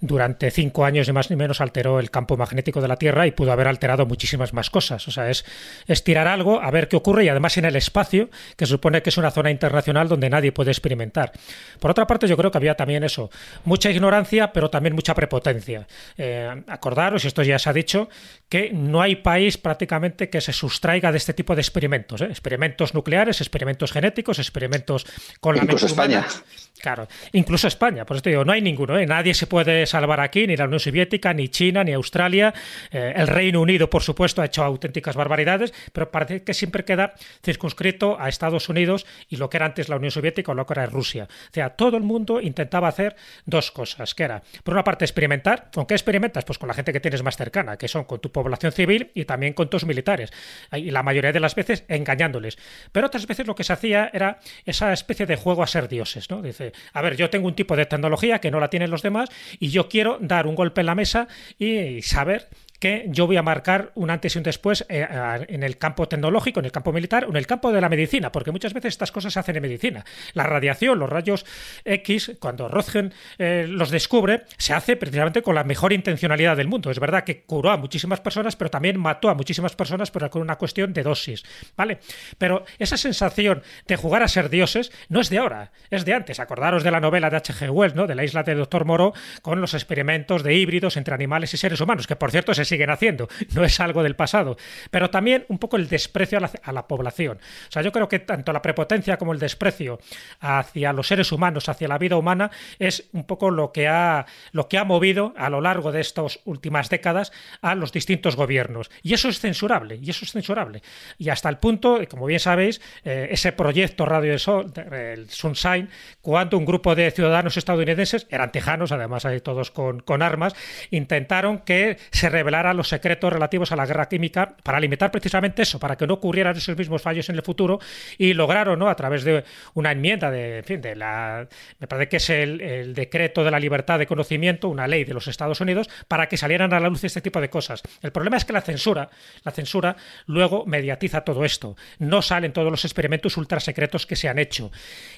durante 0.00 0.50
cinco 0.50 0.84
años, 0.84 1.06
ni 1.08 1.12
más 1.12 1.30
ni 1.30 1.36
menos, 1.36 1.60
alteró 1.60 1.98
el 2.00 2.10
campo 2.10 2.36
magnético 2.36 2.80
de 2.80 2.88
la 2.88 2.96
Tierra 2.96 3.26
y 3.26 3.32
pudo 3.32 3.50
haber 3.52 3.66
alterado 3.66 4.06
muchísimas 4.06 4.52
más 4.52 4.70
cosas. 4.70 5.06
O 5.08 5.10
sea, 5.10 5.28
es, 5.28 5.44
es 5.88 6.04
tirar 6.04 6.28
algo, 6.28 6.60
a 6.62 6.70
ver 6.70 6.88
qué 6.88 6.96
ocurre, 6.96 7.24
y 7.24 7.28
además 7.28 7.56
en 7.58 7.64
el 7.64 7.76
espacio, 7.76 8.30
que 8.56 8.66
se 8.66 8.70
supone 8.70 9.02
que 9.02 9.10
es 9.10 9.16
una 9.18 9.30
zona 9.30 9.50
internacional 9.50 10.08
donde 10.08 10.30
nadie 10.30 10.52
puede 10.52 10.70
experimentar. 10.70 11.32
Por 11.80 11.90
otra 11.90 12.06
parte, 12.06 12.28
yo 12.28 12.36
creo 12.36 12.50
que 12.50 12.58
había 12.58 12.74
también 12.76 13.02
eso, 13.02 13.30
mucha 13.64 13.90
ignorancia, 13.90 14.52
pero 14.52 14.70
también 14.70 14.94
mucha 14.94 15.14
prepotencia. 15.14 15.88
Eh, 16.16 16.62
acordaros, 16.68 17.24
y 17.24 17.28
esto 17.28 17.42
ya 17.42 17.58
se 17.58 17.68
ha 17.68 17.72
dicho, 17.72 18.08
que 18.48 18.70
no 18.72 19.02
hay 19.02 19.16
país 19.16 19.58
prácticamente 19.58 20.30
que 20.30 20.40
se 20.40 20.52
sustraiga 20.52 21.10
de 21.10 21.18
este 21.18 21.34
tipo 21.34 21.54
de 21.56 21.62
experimentos. 21.62 22.20
¿eh? 22.20 22.26
Experimentos 22.26 22.94
nucleares, 22.94 23.40
experimentos 23.40 23.90
genéticos, 23.90 24.38
experimentos 24.38 25.04
con 25.40 25.56
la 25.56 25.62
Incluso 25.62 25.86
humana. 25.86 26.20
España. 26.20 26.44
Claro, 26.80 27.08
incluso 27.32 27.68
España, 27.68 28.04
por 28.04 28.16
eso 28.16 28.22
te 28.22 28.30
digo, 28.30 28.44
no 28.44 28.52
hay 28.52 28.60
ninguno, 28.60 28.98
¿eh? 28.98 29.06
nadie 29.06 29.34
se 29.34 29.46
puede 29.46 29.86
salvar 29.86 30.20
aquí, 30.20 30.46
ni 30.46 30.56
la 30.56 30.66
Unión 30.66 30.78
Soviética, 30.78 31.32
ni 31.32 31.48
China, 31.48 31.82
ni 31.82 31.92
Australia. 31.92 32.52
Eh, 32.90 33.14
el 33.16 33.26
Reino 33.26 33.60
Unido, 33.60 33.88
por 33.88 34.02
supuesto, 34.02 34.42
ha 34.42 34.44
hecho 34.44 34.62
auténticas 34.62 35.16
barbaridades, 35.16 35.72
pero 35.92 36.10
parece 36.10 36.42
que 36.42 36.54
siempre 36.54 36.84
queda 36.84 37.14
circunscrito 37.42 38.20
a 38.20 38.28
Estados 38.28 38.68
Unidos 38.68 39.06
y 39.28 39.36
lo 39.36 39.48
que 39.48 39.56
era 39.56 39.66
antes 39.66 39.88
la 39.88 39.96
Unión 39.96 40.10
Soviética 40.10 40.52
o 40.52 40.54
lo 40.54 40.66
que 40.66 40.74
era 40.74 40.86
Rusia. 40.86 41.26
O 41.30 41.54
sea, 41.54 41.70
todo 41.70 41.96
el 41.96 42.02
mundo 42.02 42.40
intentaba 42.40 42.88
hacer 42.88 43.16
dos 43.46 43.70
cosas, 43.70 44.14
que 44.14 44.24
era, 44.24 44.42
por 44.62 44.74
una 44.74 44.84
parte, 44.84 45.04
experimentar. 45.04 45.70
¿Con 45.72 45.86
qué 45.86 45.94
experimentas? 45.94 46.44
Pues 46.44 46.58
con 46.58 46.68
la 46.68 46.74
gente 46.74 46.92
que 46.92 47.00
tienes 47.00 47.22
más 47.22 47.36
cercana, 47.36 47.78
que 47.78 47.88
son 47.88 48.04
con 48.04 48.20
tu 48.20 48.30
población 48.30 48.72
civil 48.72 49.10
y 49.14 49.24
también 49.24 49.54
con 49.54 49.70
tus 49.70 49.86
militares. 49.86 50.30
Y 50.72 50.90
la 50.90 51.02
mayoría 51.02 51.32
de 51.32 51.40
las 51.40 51.54
veces 51.54 51.84
engañándoles. 51.88 52.58
Pero 52.92 53.06
otras 53.06 53.26
veces 53.26 53.46
lo 53.46 53.54
que 53.54 53.64
se 53.64 53.72
hacía 53.72 54.10
era 54.12 54.40
esa 54.66 54.92
especie 55.06 55.26
de 55.26 55.36
juego 55.36 55.62
a 55.62 55.68
ser 55.68 55.88
dioses, 55.88 56.28
¿no? 56.30 56.42
Dice, 56.42 56.72
a 56.92 57.00
ver, 57.00 57.16
yo 57.16 57.30
tengo 57.30 57.46
un 57.46 57.54
tipo 57.54 57.76
de 57.76 57.86
tecnología 57.86 58.40
que 58.40 58.50
no 58.50 58.58
la 58.58 58.70
tienen 58.70 58.90
los 58.90 59.02
demás 59.02 59.30
y 59.60 59.68
yo 59.68 59.88
quiero 59.88 60.18
dar 60.20 60.48
un 60.48 60.56
golpe 60.56 60.80
en 60.80 60.86
la 60.86 60.96
mesa 60.96 61.28
y 61.58 62.02
saber 62.02 62.48
que 62.78 63.06
yo 63.08 63.26
voy 63.26 63.36
a 63.36 63.42
marcar 63.42 63.92
un 63.94 64.10
antes 64.10 64.34
y 64.34 64.38
un 64.38 64.44
después 64.44 64.84
eh, 64.88 65.06
en 65.48 65.62
el 65.62 65.78
campo 65.78 66.08
tecnológico, 66.08 66.60
en 66.60 66.66
el 66.66 66.72
campo 66.72 66.92
militar 66.92 67.24
o 67.24 67.30
en 67.30 67.36
el 67.36 67.46
campo 67.46 67.72
de 67.72 67.80
la 67.80 67.88
medicina, 67.88 68.32
porque 68.32 68.52
muchas 68.52 68.72
veces 68.72 68.94
estas 68.94 69.12
cosas 69.12 69.32
se 69.32 69.40
hacen 69.40 69.56
en 69.56 69.62
medicina. 69.62 70.04
La 70.34 70.44
radiación, 70.44 70.98
los 70.98 71.08
rayos 71.08 71.46
X, 71.84 72.32
cuando 72.40 72.68
Röntgen 72.68 73.12
eh, 73.38 73.66
los 73.68 73.90
descubre, 73.90 74.44
se 74.58 74.74
hace 74.74 74.96
precisamente 74.96 75.42
con 75.42 75.54
la 75.54 75.64
mejor 75.64 75.92
intencionalidad 75.92 76.56
del 76.56 76.68
mundo. 76.68 76.90
Es 76.90 77.00
verdad 77.00 77.24
que 77.24 77.42
curó 77.42 77.70
a 77.70 77.76
muchísimas 77.76 78.20
personas, 78.20 78.56
pero 78.56 78.70
también 78.70 78.98
mató 78.98 79.28
a 79.28 79.34
muchísimas 79.34 79.74
personas, 79.74 80.10
pero 80.10 80.30
con 80.30 80.42
una 80.42 80.56
cuestión 80.56 80.92
de 80.92 81.02
dosis, 81.02 81.44
¿vale? 81.76 81.98
Pero 82.38 82.64
esa 82.78 82.96
sensación 82.96 83.62
de 83.86 83.96
jugar 83.96 84.22
a 84.22 84.28
ser 84.28 84.50
dioses 84.50 84.92
no 85.08 85.20
es 85.20 85.30
de 85.30 85.38
ahora, 85.38 85.72
es 85.90 86.04
de 86.04 86.14
antes. 86.14 86.40
Acordaros 86.40 86.82
de 86.82 86.90
la 86.90 87.00
novela 87.00 87.30
de 87.30 87.36
H.G. 87.36 87.70
Wells, 87.70 87.94
¿no? 87.94 88.06
De 88.06 88.14
la 88.14 88.24
isla 88.24 88.42
de 88.42 88.54
Doctor 88.54 88.84
Moro, 88.84 89.14
con 89.42 89.60
los 89.60 89.74
experimentos 89.74 90.42
de 90.42 90.54
híbridos 90.54 90.96
entre 90.96 91.14
animales 91.14 91.54
y 91.54 91.56
seres 91.56 91.80
humanos, 91.80 92.06
que 92.06 92.16
por 92.16 92.30
cierto 92.30 92.54
se 92.54 92.65
siguen 92.66 92.90
haciendo, 92.90 93.28
no 93.54 93.64
es 93.64 93.80
algo 93.80 94.02
del 94.02 94.16
pasado, 94.16 94.56
pero 94.90 95.10
también 95.10 95.44
un 95.48 95.58
poco 95.58 95.76
el 95.76 95.88
desprecio 95.88 96.38
a 96.38 96.72
la, 96.72 96.86
población. 96.86 97.38
O 97.68 97.72
sea, 97.72 97.82
yo 97.82 97.90
creo 97.90 98.08
que 98.08 98.18
tanto 98.18 98.52
la 98.52 98.62
prepotencia 98.62 99.16
como 99.16 99.32
el 99.32 99.38
desprecio 99.38 99.98
hacia 100.40 100.92
los 100.92 101.08
seres 101.08 101.32
humanos, 101.32 101.68
hacia 101.68 101.88
la 101.88 101.98
vida 101.98 102.16
humana, 102.16 102.50
es 102.78 103.08
un 103.12 103.24
poco 103.24 103.50
lo 103.50 103.72
que 103.72 103.88
ha, 103.88 104.26
lo 104.52 104.68
que 104.68 104.78
ha 104.78 104.84
movido 104.84 105.34
a 105.36 105.50
lo 105.50 105.60
largo 105.60 105.92
de 105.92 106.00
estas 106.00 106.40
últimas 106.44 106.90
décadas 106.90 107.32
a 107.60 107.74
los 107.74 107.92
distintos 107.92 108.36
gobiernos. 108.36 108.90
Y 109.02 109.14
eso 109.14 109.28
es 109.28 109.40
censurable, 109.40 109.98
y 110.02 110.10
eso 110.10 110.24
es 110.24 110.32
censurable. 110.32 110.82
Y 111.18 111.30
hasta 111.30 111.48
el 111.48 111.58
punto, 111.58 112.00
como 112.08 112.26
bien 112.26 112.40
sabéis, 112.40 112.80
eh, 113.04 113.28
ese 113.30 113.52
proyecto 113.52 114.04
Radio 114.04 114.32
de 114.32 114.38
Sol, 114.38 114.72
el 114.92 115.30
Sunshine, 115.30 115.88
cuando 116.20 116.58
un 116.58 116.64
grupo 116.64 116.94
de 116.94 117.10
ciudadanos 117.10 117.56
estadounidenses, 117.56 118.26
eran 118.30 118.52
tejanos, 118.52 118.92
además 118.92 119.24
hay 119.24 119.40
todos 119.40 119.70
con, 119.70 120.00
con 120.00 120.22
armas, 120.22 120.54
intentaron 120.90 121.58
que 121.60 121.98
se 122.10 122.28
revelaran 122.56 122.76
los 122.76 122.88
secretos 122.88 123.32
relativos 123.32 123.72
a 123.72 123.76
la 123.76 123.86
guerra 123.86 124.08
química 124.08 124.56
para 124.62 124.80
limitar 124.80 125.10
precisamente 125.10 125.62
eso, 125.62 125.78
para 125.78 125.96
que 125.96 126.06
no 126.06 126.14
ocurrieran 126.14 126.56
esos 126.56 126.76
mismos 126.76 127.02
fallos 127.02 127.28
en 127.28 127.36
el 127.36 127.42
futuro 127.42 127.78
y 128.18 128.32
lograron, 128.32 128.78
¿no? 128.78 128.88
a 128.88 128.94
través 128.94 129.24
de 129.24 129.44
una 129.74 129.92
enmienda 129.92 130.30
de, 130.30 130.58
en 130.58 130.64
fin, 130.64 130.80
de 130.80 130.96
la, 130.96 131.46
me 131.78 131.86
parece 131.86 132.08
que 132.08 132.16
es 132.16 132.30
el, 132.30 132.60
el 132.60 132.94
decreto 132.94 133.44
de 133.44 133.50
la 133.50 133.60
libertad 133.60 133.98
de 133.98 134.06
conocimiento, 134.06 134.68
una 134.68 134.86
ley 134.86 135.04
de 135.04 135.14
los 135.14 135.28
Estados 135.28 135.60
Unidos, 135.60 135.88
para 136.08 136.28
que 136.28 136.36
salieran 136.36 136.72
a 136.72 136.80
la 136.80 136.88
luz 136.88 137.04
este 137.04 137.20
tipo 137.20 137.40
de 137.40 137.50
cosas. 137.50 137.82
El 138.02 138.12
problema 138.12 138.36
es 138.36 138.44
que 138.44 138.52
la 138.52 138.62
censura, 138.62 139.10
la 139.44 139.52
censura 139.52 139.96
luego 140.26 140.64
mediatiza 140.66 141.22
todo 141.22 141.44
esto. 141.44 141.76
No 141.98 142.22
salen 142.22 142.52
todos 142.52 142.70
los 142.70 142.84
experimentos 142.84 143.36
ultra 143.36 143.60
secretos 143.60 144.06
que 144.06 144.16
se 144.16 144.28
han 144.28 144.38
hecho. 144.38 144.70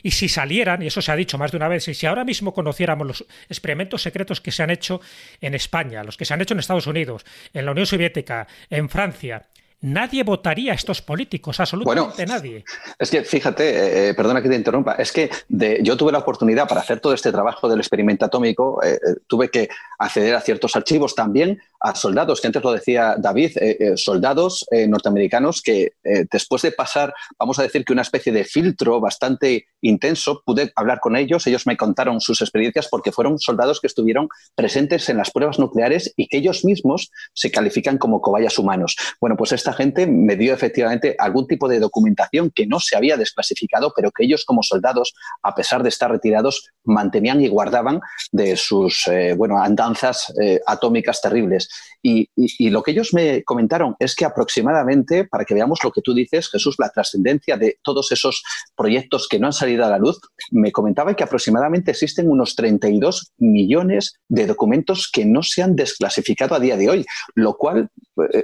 Y 0.02 0.10
si 0.10 0.28
salieran, 0.28 0.82
y 0.82 0.86
eso 0.86 1.02
se 1.02 1.12
ha 1.12 1.16
dicho 1.16 1.38
más 1.38 1.52
de 1.52 1.56
una 1.56 1.68
vez, 1.68 1.86
y 1.88 1.94
si 1.94 2.06
ahora 2.06 2.24
mismo 2.24 2.52
conociéramos 2.52 3.06
los 3.06 3.24
experimentos 3.48 4.02
secretos 4.02 4.40
que 4.40 4.50
se 4.50 4.62
han 4.62 4.70
hecho 4.70 5.00
en 5.40 5.54
España, 5.54 6.02
los 6.02 6.16
que 6.16 6.24
se 6.24 6.34
han 6.34 6.40
hecho 6.40 6.54
en 6.54 6.60
Estados 6.60 6.86
Unidos, 6.86 7.24
en 7.52 7.64
la 7.64 7.72
Unión 7.72 7.86
Soviética, 7.86 8.46
en 8.70 8.88
Francia, 8.88 9.46
nadie 9.80 10.22
votaría 10.22 10.72
a 10.72 10.74
estos 10.74 11.02
políticos, 11.02 11.60
absolutamente 11.60 12.26
nadie. 12.26 12.64
Es 12.98 13.10
que 13.10 13.22
fíjate, 13.22 13.68
eh, 13.68 14.08
eh, 14.08 14.14
perdona 14.14 14.42
que 14.42 14.48
te 14.48 14.56
interrumpa, 14.56 14.94
es 14.94 15.12
que 15.12 15.30
yo 15.48 15.96
tuve 15.96 16.12
la 16.12 16.18
oportunidad 16.18 16.68
para 16.68 16.80
hacer 16.80 17.00
todo 17.00 17.12
este 17.12 17.30
trabajo 17.30 17.68
del 17.68 17.78
experimento 17.78 18.24
atómico, 18.24 18.82
eh, 18.82 18.98
tuve 19.26 19.50
que 19.50 19.68
acceder 19.98 20.34
a 20.34 20.40
ciertos 20.40 20.74
archivos 20.76 21.14
también 21.14 21.60
a 21.80 21.94
soldados, 21.94 22.40
que 22.40 22.48
antes 22.48 22.62
lo 22.62 22.72
decía 22.72 23.14
David, 23.18 23.56
soldados 23.96 24.66
norteamericanos 24.88 25.62
que 25.62 25.92
después 26.30 26.62
de 26.62 26.72
pasar, 26.72 27.14
vamos 27.38 27.58
a 27.58 27.62
decir 27.62 27.84
que 27.84 27.92
una 27.92 28.02
especie 28.02 28.32
de 28.32 28.44
filtro 28.44 29.00
bastante 29.00 29.66
intenso, 29.80 30.42
pude 30.44 30.72
hablar 30.74 30.98
con 30.98 31.14
ellos, 31.14 31.46
ellos 31.46 31.66
me 31.66 31.76
contaron 31.76 32.20
sus 32.20 32.40
experiencias 32.40 32.88
porque 32.88 33.12
fueron 33.12 33.38
soldados 33.38 33.80
que 33.80 33.86
estuvieron 33.86 34.28
presentes 34.56 35.08
en 35.08 35.18
las 35.18 35.30
pruebas 35.30 35.58
nucleares 35.60 36.12
y 36.16 36.26
que 36.26 36.38
ellos 36.38 36.64
mismos 36.64 37.10
se 37.32 37.50
califican 37.52 37.98
como 37.98 38.20
cobayas 38.20 38.58
humanos. 38.58 38.96
Bueno, 39.20 39.36
pues 39.36 39.52
esta 39.52 39.67
gente 39.72 40.06
me 40.06 40.36
dio 40.36 40.54
efectivamente 40.54 41.14
algún 41.18 41.46
tipo 41.46 41.68
de 41.68 41.80
documentación 41.80 42.50
que 42.50 42.66
no 42.66 42.80
se 42.80 42.96
había 42.96 43.16
desclasificado, 43.16 43.92
pero 43.94 44.10
que 44.10 44.24
ellos 44.24 44.44
como 44.44 44.62
soldados, 44.62 45.14
a 45.42 45.54
pesar 45.54 45.82
de 45.82 45.88
estar 45.88 46.10
retirados, 46.10 46.68
mantenían 46.84 47.40
y 47.40 47.48
guardaban 47.48 48.00
de 48.32 48.56
sus 48.56 49.06
eh, 49.08 49.34
bueno, 49.36 49.62
andanzas 49.62 50.32
eh, 50.40 50.60
atómicas 50.66 51.20
terribles. 51.20 51.68
Y, 52.02 52.28
lo 52.70 52.82
que 52.82 52.92
ellos 52.92 53.12
me 53.12 53.42
comentaron 53.44 53.96
es 53.98 54.14
que 54.14 54.24
aproximadamente, 54.24 55.24
para 55.24 55.44
que 55.44 55.54
veamos 55.54 55.80
lo 55.82 55.90
que 55.90 56.02
tú 56.02 56.14
dices, 56.14 56.48
Jesús, 56.48 56.76
la 56.78 56.90
trascendencia 56.90 57.56
de 57.56 57.78
todos 57.82 58.12
esos 58.12 58.42
proyectos 58.76 59.26
que 59.28 59.38
no 59.38 59.46
han 59.46 59.52
salido 59.52 59.84
a 59.84 59.90
la 59.90 59.98
luz, 59.98 60.20
me 60.50 60.70
comentaba 60.70 61.14
que 61.14 61.24
aproximadamente 61.24 61.90
existen 61.90 62.30
unos 62.30 62.54
32 62.54 63.32
millones 63.38 64.14
de 64.28 64.46
documentos 64.46 65.10
que 65.12 65.24
no 65.24 65.42
se 65.42 65.62
han 65.62 65.76
desclasificado 65.76 66.54
a 66.54 66.60
día 66.60 66.76
de 66.76 66.88
hoy, 66.88 67.06
lo 67.34 67.56
cual 67.56 67.90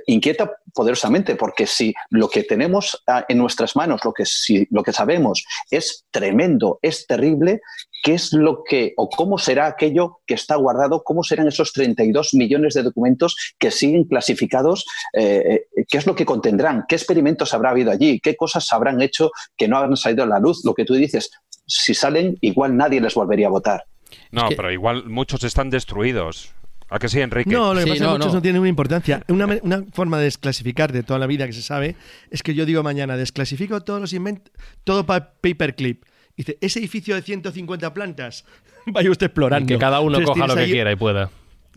inquieta 0.06 0.50
poderosamente, 0.72 1.36
porque 1.36 1.66
si 1.66 1.94
lo 2.10 2.28
que 2.28 2.42
tenemos 2.42 3.02
ah, 3.06 3.24
en 3.28 3.38
nuestras 3.38 3.76
manos, 3.76 4.04
lo 4.04 4.12
que, 4.12 4.26
si, 4.26 4.66
lo 4.70 4.82
que 4.82 4.92
sabemos 4.92 5.44
es 5.70 6.04
tremendo, 6.10 6.78
es 6.82 7.06
terrible, 7.06 7.60
¿qué 8.02 8.14
es 8.14 8.32
lo 8.32 8.62
que 8.64 8.92
o 8.96 9.08
cómo 9.08 9.38
será 9.38 9.66
aquello 9.66 10.18
que 10.26 10.34
está 10.34 10.56
guardado? 10.56 11.02
¿Cómo 11.04 11.22
serán 11.22 11.48
esos 11.48 11.72
32 11.72 12.34
millones 12.34 12.74
de 12.74 12.82
documentos 12.82 13.36
que 13.58 13.70
siguen 13.70 14.04
clasificados? 14.04 14.84
Eh, 15.12 15.64
eh, 15.76 15.84
¿Qué 15.88 15.98
es 15.98 16.06
lo 16.06 16.14
que 16.14 16.26
contendrán? 16.26 16.84
¿Qué 16.88 16.96
experimentos 16.96 17.54
habrá 17.54 17.70
habido 17.70 17.90
allí? 17.90 18.20
¿Qué 18.20 18.36
cosas 18.36 18.70
habrán 18.72 19.00
hecho 19.00 19.30
que 19.56 19.68
no 19.68 19.78
han 19.78 19.96
salido 19.96 20.24
a 20.24 20.26
la 20.26 20.38
luz? 20.38 20.64
Lo 20.64 20.74
que 20.74 20.84
tú 20.84 20.94
dices, 20.94 21.30
si 21.66 21.94
salen, 21.94 22.36
igual 22.40 22.76
nadie 22.76 23.00
les 23.00 23.14
volvería 23.14 23.46
a 23.46 23.50
votar. 23.50 23.84
No, 24.30 24.48
pero 24.54 24.70
igual 24.70 25.04
muchos 25.06 25.42
están 25.44 25.70
destruidos. 25.70 26.52
¿A 26.94 27.00
que 27.00 27.08
sí, 27.08 27.20
Enrique? 27.20 27.50
No, 27.50 27.74
lo 27.74 27.80
que 27.80 27.86
pasa 27.86 27.94
es 27.94 28.00
que 28.02 28.18
muchos 28.18 28.34
no. 28.34 28.40
tienen 28.40 28.60
una 28.60 28.68
importancia. 28.68 29.24
Una, 29.26 29.46
una, 29.62 29.82
forma 29.92 30.16
de 30.18 30.26
desclasificar 30.26 30.92
de 30.92 31.02
toda 31.02 31.18
la 31.18 31.26
vida 31.26 31.44
que 31.44 31.52
se 31.52 31.60
sabe 31.60 31.96
es 32.30 32.44
que 32.44 32.54
yo 32.54 32.64
digo 32.66 32.84
mañana, 32.84 33.16
desclasifico 33.16 33.80
todos 33.80 34.00
los 34.00 34.12
inventos, 34.12 34.52
todo 34.84 35.04
paperclip. 35.04 36.04
Dice, 36.36 36.56
ese 36.60 36.78
edificio 36.78 37.16
de 37.16 37.22
150 37.22 37.92
plantas, 37.92 38.44
vaya 38.86 39.10
usted 39.10 39.26
explorando. 39.26 39.66
que 39.66 39.76
cada 39.76 39.98
uno 39.98 40.22
coja 40.22 40.46
lo 40.46 40.54
que 40.54 40.66
quiera 40.66 40.92
y 40.92 40.96
pueda. 40.96 41.30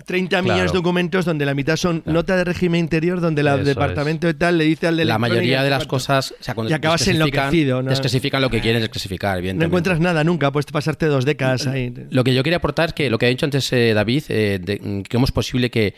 30 0.05 0.41
millones 0.41 0.71
de 0.71 0.77
documentos 0.77 1.25
donde 1.25 1.45
la 1.45 1.53
mitad 1.53 1.75
son 1.75 2.03
nota 2.05 2.35
de 2.35 2.43
régimen 2.43 2.79
interior, 2.79 3.19
donde 3.21 3.41
el 3.41 3.63
departamento 3.63 4.27
de 4.27 4.33
tal 4.33 4.57
le 4.57 4.65
dice 4.65 4.87
al 4.87 4.97
de 4.97 5.05
la 5.05 5.17
mayoría 5.17 5.63
de 5.63 5.69
las 5.69 5.85
cosas 5.85 6.33
o 6.39 6.43
sea, 6.43 6.55
y 6.67 6.73
acabas 6.73 7.07
enloquecido. 7.07 7.81
¿no? 7.81 7.89
Desclasifican 7.89 8.41
lo 8.41 8.49
que 8.49 8.61
quieren 8.61 8.81
desclasificar, 8.81 9.43
No 9.55 9.65
encuentras 9.65 9.99
nada 9.99 10.23
nunca, 10.23 10.51
puedes 10.51 10.65
pasarte 10.67 11.05
dos 11.07 11.25
décadas 11.25 11.67
ahí. 11.67 11.93
Lo 12.09 12.23
que 12.23 12.33
yo 12.33 12.43
quería 12.43 12.57
aportar 12.57 12.89
es 12.89 12.93
que 12.93 13.09
lo 13.09 13.17
que 13.17 13.25
ha 13.25 13.29
dicho 13.29 13.45
antes 13.45 13.71
eh, 13.73 13.93
David, 13.93 14.23
eh, 14.29 14.59
de, 14.61 14.79
que 14.79 15.09
cómo 15.11 15.25
es 15.25 15.31
posible 15.31 15.69
que 15.69 15.93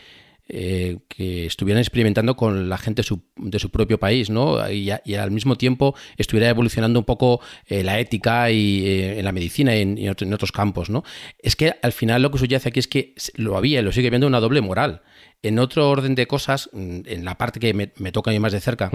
eh, 0.52 0.98
que 1.06 1.46
estuvieran 1.46 1.80
experimentando 1.80 2.34
con 2.34 2.68
la 2.68 2.76
gente 2.76 3.02
de 3.36 3.58
su 3.60 3.70
propio 3.70 4.00
país, 4.00 4.30
¿no? 4.30 4.68
Y, 4.68 4.90
al 4.90 5.30
mismo 5.30 5.54
tiempo 5.54 5.94
estuviera 6.16 6.48
evolucionando 6.48 6.98
un 6.98 7.04
poco 7.04 7.40
eh, 7.66 7.84
la 7.84 8.00
ética 8.00 8.50
y 8.50 8.84
eh, 8.84 9.18
en 9.20 9.24
la 9.24 9.30
medicina 9.30 9.76
y 9.76 10.08
en, 10.08 10.34
otros 10.34 10.50
campos, 10.50 10.90
¿no? 10.90 11.04
Es 11.38 11.54
que 11.54 11.74
al 11.82 11.92
final 11.92 12.22
lo 12.22 12.32
que 12.32 12.38
subyace 12.38 12.68
aquí 12.68 12.80
es 12.80 12.88
que 12.88 13.14
lo 13.36 13.56
había 13.56 13.78
y 13.78 13.82
lo 13.84 13.92
sigue 13.92 14.10
viendo 14.10 14.26
una 14.26 14.40
doble 14.40 14.60
moral. 14.60 15.02
En 15.40 15.60
otro 15.60 15.88
orden 15.88 16.16
de 16.16 16.26
cosas, 16.26 16.68
mm, 16.72 17.02
en 17.06 17.24
la 17.24 17.38
parte 17.38 17.60
que 17.60 17.72
me, 17.72 17.86
toca 18.10 18.32
a 18.32 18.34
mí 18.34 18.40
más 18.40 18.52
de 18.52 18.60
cerca, 18.60 18.90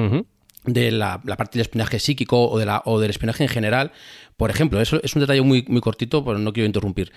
de 0.66 0.92
la, 0.92 1.22
parte 1.22 1.58
del 1.58 1.62
espionaje 1.62 2.00
psíquico 2.00 2.50
o, 2.50 2.60
de 2.60 2.66
la, 2.66 2.82
o 2.84 3.00
del 3.00 3.12
espionaje 3.12 3.44
en 3.44 3.50
general. 3.50 3.94
Por 4.36 4.50
ejemplo, 4.50 4.82
eso 4.82 5.00
es 5.02 5.16
un 5.16 5.22
detalle 5.22 5.42
muy, 5.42 5.64
muy 5.70 5.80
cortito, 5.80 6.26
pero 6.26 6.38
no 6.38 6.52
quiero 6.52 6.68
interrumpir 6.68 7.14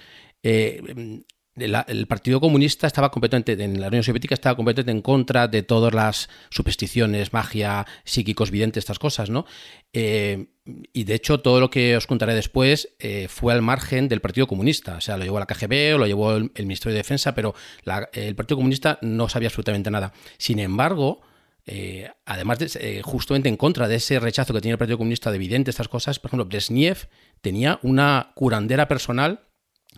el 1.59 2.07
Partido 2.07 2.41
Comunista 2.41 2.87
estaba 2.87 3.11
completamente, 3.11 3.53
en 3.53 3.81
la 3.81 3.89
Unión 3.89 4.03
Soviética 4.03 4.35
estaba 4.35 4.57
completamente 4.57 4.93
en 4.93 5.03
contra 5.03 5.49
de 5.49 5.63
todas 5.63 5.93
las 5.95 6.29
supersticiones, 6.51 7.33
magia, 7.33 7.87
psíquicos, 8.05 8.51
videntes, 8.51 8.83
estas 8.83 8.99
cosas, 8.99 9.31
¿no? 9.31 9.47
Eh, 9.93 10.47
y 10.93 11.05
de 11.05 11.15
hecho, 11.15 11.41
todo 11.41 11.61
lo 11.61 11.71
que 11.71 11.97
os 11.97 12.07
contaré 12.07 12.35
después 12.35 12.95
eh, 12.99 13.27
fue 13.29 13.53
al 13.53 13.63
margen 13.63 14.09
del 14.09 14.21
Partido 14.21 14.47
Comunista. 14.47 14.97
O 14.97 15.01
sea, 15.01 15.17
lo 15.17 15.25
llevó 15.25 15.39
la 15.39 15.47
KGB 15.47 15.95
o 15.95 15.99
lo 15.99 16.07
llevó 16.07 16.37
el, 16.37 16.51
Ministerio 16.59 16.93
de 16.93 16.99
Defensa, 16.99 17.35
pero 17.35 17.55
el 18.13 18.35
Partido 18.35 18.57
Comunista 18.57 18.99
no 19.01 19.29
sabía 19.29 19.49
absolutamente 19.49 19.91
nada. 19.91 20.13
Sin 20.37 20.59
embargo, 20.59 21.23
eh, 21.71 22.11
además, 22.25 22.59
de, 22.59 23.03
justamente 23.05 23.49
en 23.49 23.57
contra 23.57 23.89
de 23.89 23.97
ese 23.97 24.19
rechazo 24.21 24.55
que 24.55 24.61
tenía 24.61 24.73
el 24.73 24.79
Partido 24.79 24.99
Comunista 24.99 25.31
de 25.31 25.39
videntes, 25.39 25.75
estas 25.75 25.89
cosas, 25.89 26.19
por 26.19 26.31
ejemplo, 26.31 26.47
Brezhnev 26.47 27.09
tenía 27.43 27.79
una 27.83 28.33
curandera 28.35 28.89
personal 28.89 29.49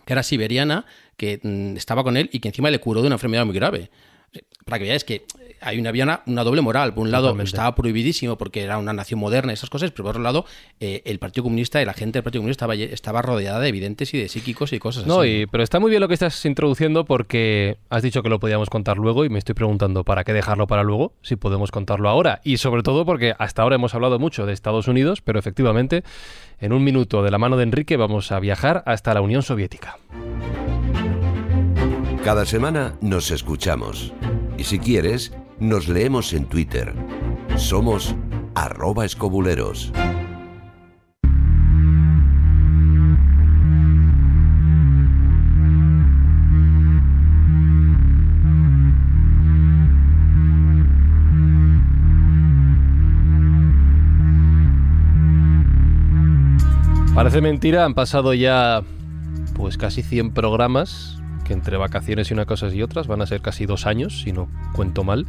que 0.05 0.13
era 0.13 0.23
siberiana, 0.23 0.85
que 1.21 1.39
mm, 1.43 1.77
estaba 1.77 2.03
con 2.03 2.17
él 2.17 2.31
y 2.33 2.39
que 2.39 2.47
encima 2.47 2.71
le 2.71 2.79
curó 2.79 3.01
de 3.01 3.05
una 3.05 3.15
enfermedad 3.15 3.45
muy 3.45 3.53
grave. 3.53 3.91
Para 4.65 4.79
que 4.79 4.85
veáis 4.85 5.03
que 5.03 5.25
hay 5.59 5.77
una, 5.77 5.89
había 5.89 6.23
una, 6.25 6.43
doble 6.43 6.61
moral. 6.61 6.95
Por 6.95 7.03
un 7.03 7.11
lado, 7.11 7.39
estaba 7.41 7.75
prohibidísimo 7.75 8.37
porque 8.37 8.63
era 8.63 8.79
una 8.79 8.93
nación 8.93 9.19
moderna 9.19 9.51
y 9.51 9.53
esas 9.53 9.69
cosas, 9.69 9.91
pero 9.91 10.05
por 10.05 10.11
otro 10.11 10.23
lado, 10.23 10.45
eh, 10.79 11.03
el 11.05 11.19
Partido 11.19 11.43
Comunista 11.43 11.79
y 11.79 11.85
la 11.85 11.93
gente 11.93 12.17
del 12.17 12.23
Partido 12.23 12.41
Comunista 12.41 12.65
estaba, 12.65 12.75
estaba 12.75 13.21
rodeada 13.21 13.59
de 13.59 13.67
evidentes 13.67 14.13
y 14.15 14.19
de 14.19 14.29
psíquicos 14.29 14.73
y 14.73 14.79
cosas 14.79 15.05
no, 15.05 15.21
así. 15.21 15.41
No, 15.41 15.51
pero 15.51 15.63
está 15.63 15.79
muy 15.79 15.91
bien 15.91 15.99
lo 15.99 16.07
que 16.07 16.15
estás 16.15 16.43
introduciendo 16.45 17.05
porque 17.05 17.77
has 17.89 18.01
dicho 18.01 18.23
que 18.23 18.29
lo 18.29 18.39
podíamos 18.39 18.71
contar 18.71 18.97
luego 18.97 19.25
y 19.25 19.29
me 19.29 19.37
estoy 19.37 19.53
preguntando 19.53 20.03
para 20.03 20.23
qué 20.23 20.33
dejarlo 20.33 20.65
para 20.65 20.81
luego, 20.81 21.13
si 21.21 21.35
podemos 21.35 21.69
contarlo 21.69 22.09
ahora. 22.09 22.41
Y 22.43 22.57
sobre 22.57 22.81
todo 22.81 23.05
porque 23.05 23.35
hasta 23.37 23.61
ahora 23.61 23.75
hemos 23.75 23.93
hablado 23.93 24.17
mucho 24.17 24.47
de 24.47 24.53
Estados 24.53 24.87
Unidos, 24.87 25.21
pero 25.21 25.37
efectivamente, 25.37 26.03
en 26.59 26.73
un 26.73 26.83
minuto 26.83 27.21
de 27.21 27.29
la 27.29 27.37
mano 27.37 27.57
de 27.57 27.63
Enrique 27.63 27.97
vamos 27.97 28.31
a 28.31 28.39
viajar 28.39 28.81
hasta 28.87 29.13
la 29.13 29.21
Unión 29.21 29.43
Soviética. 29.43 29.97
Cada 32.23 32.45
semana 32.45 32.93
nos 33.01 33.31
escuchamos. 33.31 34.13
Y 34.55 34.65
si 34.65 34.77
quieres, 34.77 35.33
nos 35.59 35.87
leemos 35.87 36.33
en 36.33 36.45
Twitter. 36.45 36.93
Somos 37.57 38.15
arroba 38.53 39.05
escobuleros. 39.05 39.91
Parece 57.15 57.41
mentira, 57.41 57.83
han 57.85 57.95
pasado 57.95 58.35
ya 58.35 58.83
pues 59.55 59.77
casi 59.77 60.03
100 60.03 60.33
programas 60.33 61.20
que 61.41 61.53
entre 61.53 61.77
vacaciones 61.77 62.29
y 62.29 62.33
unas 62.33 62.45
cosas 62.45 62.73
y 62.73 62.81
otras 62.81 63.07
van 63.07 63.21
a 63.21 63.27
ser 63.27 63.41
casi 63.41 63.65
dos 63.65 63.85
años, 63.85 64.21
si 64.21 64.31
no 64.31 64.47
cuento 64.73 65.03
mal, 65.03 65.25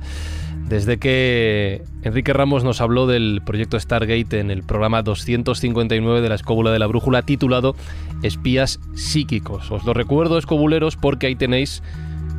desde 0.69 0.99
que 0.99 1.83
Enrique 2.03 2.33
Ramos 2.33 2.65
nos 2.65 2.81
habló 2.81 3.07
del 3.07 3.43
proyecto 3.45 3.79
Stargate 3.79 4.41
en 4.41 4.51
el 4.51 4.63
programa 4.63 5.03
259 5.03 6.21
de 6.21 6.29
la 6.29 6.35
Escóbula 6.35 6.71
de 6.71 6.79
la 6.79 6.87
Brújula 6.87 7.23
titulado 7.23 7.75
Espías 8.23 8.81
Psíquicos. 8.95 9.71
Os 9.71 9.85
lo 9.85 9.93
recuerdo, 9.93 10.39
escobuleros, 10.39 10.97
porque 10.97 11.27
ahí 11.27 11.35
tenéis 11.35 11.83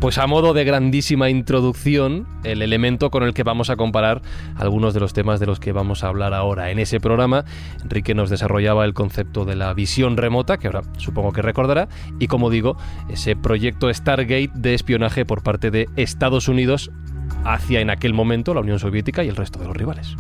pues 0.04 0.18
a 0.18 0.28
modo 0.28 0.54
de 0.54 0.66
grandísima 0.66 1.30
introducción, 1.30 2.28
el 2.44 2.62
elemento 2.62 3.10
con 3.10 3.24
el 3.24 3.34
que 3.34 3.44
vamos 3.44 3.70
a 3.70 3.78
comparar 3.78 4.22
algunos 4.58 4.94
de 4.94 5.00
los 5.00 5.14
temas 5.14 5.40
de 5.40 5.46
los 5.46 5.62
que 5.62 5.72
vamos 5.72 6.04
a 6.04 6.10
hablar 6.10 6.34
ahora. 6.34 6.72
En 6.72 6.80
ese 6.80 7.00
programa, 7.00 7.46
Enrique 7.82 8.14
nos 8.14 8.30
desarrollaba 8.30 8.84
el 8.84 8.94
concepto 8.94 9.46
de 9.46 9.56
la 9.56 9.74
visión 9.74 10.18
remota, 10.18 10.58
que 10.58 10.68
ahora 10.68 10.82
supongo 10.98 11.32
que 11.32 11.42
recordará, 11.42 11.88
y 12.20 12.28
como 12.28 12.50
digo, 12.50 12.76
ese 13.08 13.38
proyecto 13.38 13.94
Stargate 13.94 14.52
de 14.54 14.74
espionaje 14.74 15.24
por 15.24 15.42
parte 15.42 15.72
de 15.72 15.88
Estados 15.96 16.50
Unidos 16.50 16.92
hacia 17.46 17.80
en 17.80 17.90
aquel 17.90 18.14
momento 18.14 18.54
la 18.54 18.60
Unión 18.60 18.80
Soviética 18.80 19.24
y 19.24 19.30
el 19.30 19.38
resto 19.38 19.60
de 19.60 19.68
los 19.68 19.78
rivales. 19.78 20.18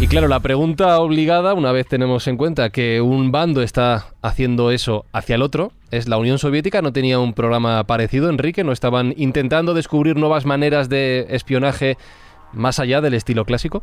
Y 0.00 0.06
claro, 0.06 0.28
la 0.28 0.38
pregunta 0.38 1.00
obligada, 1.00 1.54
una 1.54 1.72
vez 1.72 1.88
tenemos 1.88 2.28
en 2.28 2.36
cuenta 2.36 2.70
que 2.70 3.00
un 3.00 3.32
bando 3.32 3.62
está 3.62 4.06
haciendo 4.22 4.70
eso 4.70 5.04
hacia 5.12 5.34
el 5.34 5.42
otro, 5.42 5.72
es 5.90 6.06
la 6.06 6.18
Unión 6.18 6.38
Soviética, 6.38 6.82
no 6.82 6.92
tenía 6.92 7.18
un 7.18 7.34
programa 7.34 7.82
parecido, 7.82 8.30
Enrique, 8.30 8.62
no 8.62 8.70
estaban 8.70 9.12
intentando 9.16 9.74
descubrir 9.74 10.16
nuevas 10.16 10.46
maneras 10.46 10.88
de 10.88 11.26
espionaje 11.30 11.98
más 12.52 12.78
allá 12.78 13.00
del 13.00 13.14
estilo 13.14 13.44
clásico. 13.44 13.82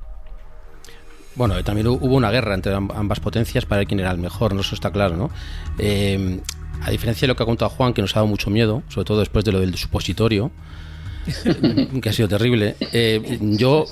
Bueno, 1.35 1.61
también 1.65 1.87
hubo 1.87 2.15
una 2.15 2.31
guerra 2.31 2.53
entre 2.53 2.73
ambas 2.73 3.19
potencias 3.19 3.65
para 3.65 3.79
ver 3.79 3.87
quién 3.87 3.99
era 3.99 4.11
el 4.11 4.17
mejor, 4.17 4.53
¿no? 4.53 4.61
eso 4.61 4.73
está 4.73 4.91
claro, 4.91 5.17
¿no? 5.17 5.29
Eh, 5.79 6.39
a 6.81 6.91
diferencia 6.91 7.25
de 7.25 7.27
lo 7.27 7.35
que 7.35 7.43
ha 7.43 7.45
contado 7.45 7.69
Juan, 7.71 7.93
que 7.93 8.01
nos 8.01 8.15
ha 8.15 8.19
dado 8.19 8.27
mucho 8.27 8.49
miedo, 8.49 8.83
sobre 8.87 9.03
todo 9.03 9.19
después 9.19 9.43
de 9.43 9.51
lo 9.51 9.59
del 9.59 9.75
supositorio, 9.75 10.49
que 12.01 12.09
ha 12.09 12.13
sido 12.13 12.27
terrible. 12.27 12.75
Eh, 12.91 13.39
yo 13.41 13.85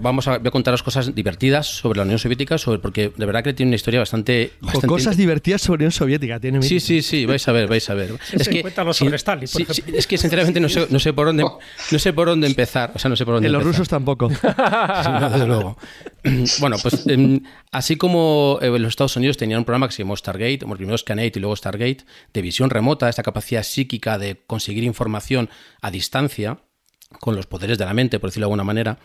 vamos 0.00 0.28
a, 0.28 0.38
voy 0.38 0.48
a 0.48 0.50
contaros 0.50 0.82
cosas 0.82 1.14
divertidas 1.14 1.66
sobre 1.66 1.98
la 1.98 2.04
Unión 2.04 2.18
Soviética, 2.18 2.58
sobre, 2.58 2.78
porque 2.78 3.12
de 3.16 3.26
verdad 3.26 3.42
que 3.42 3.54
tiene 3.54 3.70
una 3.70 3.76
historia 3.76 4.00
bastante... 4.00 4.52
cosas 4.86 5.16
divertidas 5.16 5.62
sobre 5.62 5.78
la 5.78 5.82
Unión 5.84 5.92
Soviética. 5.92 6.40
Tiene 6.40 6.62
sí, 6.62 6.80
sí, 6.80 7.02
sí, 7.02 7.26
vais 7.26 7.46
a 7.48 7.52
ver, 7.52 7.68
vais 7.68 7.88
a 7.90 7.94
ver. 7.94 8.14
Es 8.32 8.48
que, 8.48 8.64
sobre 8.92 9.16
Stalin, 9.16 9.48
es 9.94 10.06
que 10.06 10.18
sinceramente 10.18 10.60
no 10.60 10.68
sé, 10.68 10.86
no 10.90 10.98
sé, 10.98 11.12
por 11.12 11.26
dónde, 11.26 11.44
no 11.44 11.98
sé 11.98 12.12
por 12.12 12.28
dónde 12.28 12.46
empezar. 12.46 12.92
O 12.94 12.98
sea, 12.98 13.08
no 13.08 13.16
sé 13.16 13.24
por 13.24 13.34
dónde 13.34 13.46
En 13.46 13.52
los 13.52 13.64
rusos 13.64 13.88
tampoco. 13.88 14.28
desde 14.28 15.46
luego. 15.46 15.76
bueno, 16.60 16.76
pues 16.82 17.06
em, 17.06 17.42
así 17.70 17.96
como 17.96 18.58
eh, 18.60 18.78
los 18.78 18.88
Estados 18.88 19.16
Unidos 19.16 19.36
tenían 19.36 19.58
un 19.58 19.64
programa 19.64 19.88
que 19.88 19.94
se 19.94 20.02
llamó 20.02 20.16
Stargate, 20.16 20.60
bueno, 20.62 20.76
primero 20.76 20.98
Scanate 20.98 21.32
y 21.36 21.40
luego 21.40 21.56
Stargate, 21.56 22.04
de 22.32 22.42
visión 22.42 22.70
remota, 22.70 23.08
esta 23.08 23.22
capacidad 23.22 23.62
psíquica 23.62 24.18
de 24.18 24.42
conseguir 24.46 24.84
información 24.84 25.48
a 25.80 25.90
distancia, 25.90 26.58
con 27.20 27.36
los 27.36 27.46
poderes 27.46 27.78
de 27.78 27.84
la 27.84 27.94
mente, 27.94 28.18
por 28.18 28.30
decirlo 28.30 28.44
de 28.44 28.52
alguna 28.52 28.64
manera, 28.64 28.98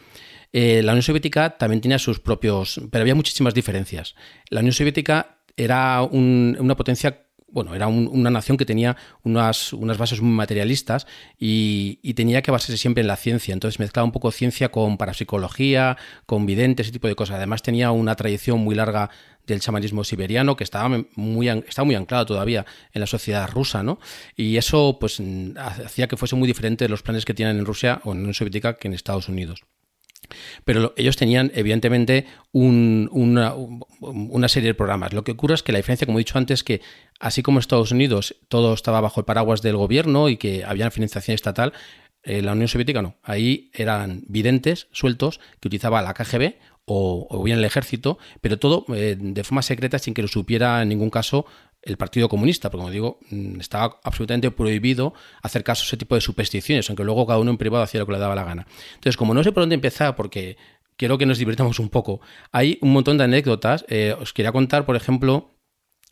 eh, 0.53 0.81
la 0.83 0.91
Unión 0.91 1.03
Soviética 1.03 1.57
también 1.57 1.81
tenía 1.81 1.99
sus 1.99 2.19
propios, 2.19 2.81
pero 2.91 3.01
había 3.03 3.15
muchísimas 3.15 3.53
diferencias. 3.53 4.15
La 4.49 4.59
Unión 4.59 4.73
Soviética 4.73 5.37
era 5.55 6.01
una 6.03 6.75
potencia 6.75 7.25
bueno, 7.51 7.75
era 7.75 7.87
una 7.87 8.29
nación 8.29 8.57
que 8.57 8.65
tenía 8.65 8.95
unas, 9.23 9.73
unas 9.73 9.97
bases 9.97 10.21
muy 10.21 10.31
materialistas 10.31 11.05
y, 11.37 11.99
tenía 12.13 12.41
que 12.41 12.51
basarse 12.51 12.77
siempre 12.77 13.01
en 13.01 13.07
la 13.07 13.17
ciencia. 13.17 13.53
Entonces 13.53 13.79
mezclaba 13.79 14.05
un 14.05 14.11
poco 14.11 14.31
ciencia 14.31 14.69
con 14.69 14.97
parapsicología, 14.97 15.97
con 16.25 16.45
videntes, 16.45 16.87
ese 16.87 16.93
tipo 16.93 17.07
de 17.07 17.15
cosas. 17.15 17.37
Además 17.37 17.61
tenía 17.61 17.91
una 17.91 18.15
tradición 18.15 18.59
muy 18.59 18.75
larga 18.75 19.09
del 19.51 19.61
chamanismo 19.61 20.03
siberiano 20.03 20.55
que 20.55 20.63
estaba 20.63 20.89
muy, 21.15 21.47
estaba 21.49 21.85
muy 21.85 21.95
anclado 21.95 22.25
todavía 22.25 22.65
en 22.93 23.01
la 23.01 23.07
sociedad 23.07 23.49
rusa, 23.49 23.83
¿no? 23.83 23.99
Y 24.35 24.57
eso 24.57 24.97
pues 24.99 25.21
hacía 25.57 26.07
que 26.07 26.17
fuese 26.17 26.35
muy 26.35 26.47
diferente 26.47 26.85
de 26.85 26.89
los 26.89 27.03
planes 27.03 27.25
que 27.25 27.33
tienen 27.33 27.59
en 27.59 27.65
Rusia 27.65 28.01
o 28.03 28.11
en 28.11 28.17
la 28.17 28.21
Unión 28.21 28.33
Soviética 28.33 28.77
que 28.77 28.87
en 28.87 28.93
Estados 28.93 29.29
Unidos. 29.29 29.61
Pero 30.63 30.93
ellos 30.97 31.17
tenían, 31.17 31.51
evidentemente, 31.53 32.25
una, 32.51 33.53
serie 34.47 34.69
de 34.69 34.73
programas. 34.73 35.13
Lo 35.13 35.23
que 35.23 35.31
ocurre 35.31 35.55
es 35.55 35.63
que 35.63 35.71
la 35.71 35.79
diferencia, 35.79 36.05
como 36.05 36.19
he 36.19 36.21
dicho 36.21 36.37
antes, 36.37 36.63
que 36.63 36.81
así 37.19 37.41
como 37.41 37.57
en 37.57 37.61
Estados 37.61 37.91
Unidos 37.91 38.35
todo 38.47 38.73
estaba 38.73 39.01
bajo 39.01 39.19
el 39.19 39.25
paraguas 39.25 39.61
del 39.61 39.77
gobierno 39.77 40.29
y 40.29 40.37
que 40.37 40.63
había 40.63 40.89
financiación 40.91 41.35
estatal, 41.35 41.73
en 42.23 42.45
la 42.45 42.51
Unión 42.51 42.67
Soviética 42.67 43.01
no. 43.01 43.15
Ahí 43.23 43.71
eran 43.73 44.23
videntes 44.27 44.87
sueltos 44.91 45.39
que 45.59 45.67
utilizaba 45.67 46.01
la 46.01 46.13
KGB 46.13 46.55
o, 46.93 47.43
bien 47.43 47.59
el 47.59 47.65
ejército, 47.65 48.17
pero 48.41 48.59
todo 48.59 48.85
eh, 48.95 49.15
de 49.17 49.43
forma 49.43 49.61
secreta 49.61 49.97
sin 49.99 50.13
que 50.13 50.21
lo 50.21 50.27
supiera 50.27 50.81
en 50.81 50.89
ningún 50.89 51.09
caso 51.09 51.45
el 51.81 51.97
Partido 51.97 52.29
Comunista, 52.29 52.69
porque 52.69 52.81
como 52.81 52.91
digo, 52.91 53.19
mm, 53.29 53.59
estaba 53.59 53.99
absolutamente 54.03 54.51
prohibido 54.51 55.13
hacer 55.41 55.63
caso 55.63 55.83
a 55.83 55.85
ese 55.87 55.97
tipo 55.97 56.15
de 56.15 56.21
supersticiones, 56.21 56.89
aunque 56.89 57.03
luego 57.03 57.25
cada 57.25 57.39
uno 57.39 57.51
en 57.51 57.57
privado 57.57 57.83
hacía 57.83 58.01
lo 58.01 58.05
que 58.05 58.13
le 58.13 58.19
daba 58.19 58.35
la 58.35 58.43
gana. 58.43 58.67
Entonces, 58.95 59.17
como 59.17 59.33
no 59.33 59.43
sé 59.43 59.51
por 59.51 59.63
dónde 59.63 59.75
empezar, 59.75 60.15
porque 60.15 60.57
quiero 60.97 61.17
que 61.17 61.25
nos 61.25 61.39
divirtamos 61.39 61.79
un 61.79 61.89
poco, 61.89 62.21
hay 62.51 62.77
un 62.81 62.93
montón 62.93 63.17
de 63.17 63.23
anécdotas. 63.23 63.85
Eh, 63.87 64.15
os 64.19 64.33
quería 64.33 64.51
contar, 64.51 64.85
por 64.85 64.95
ejemplo, 64.95 65.49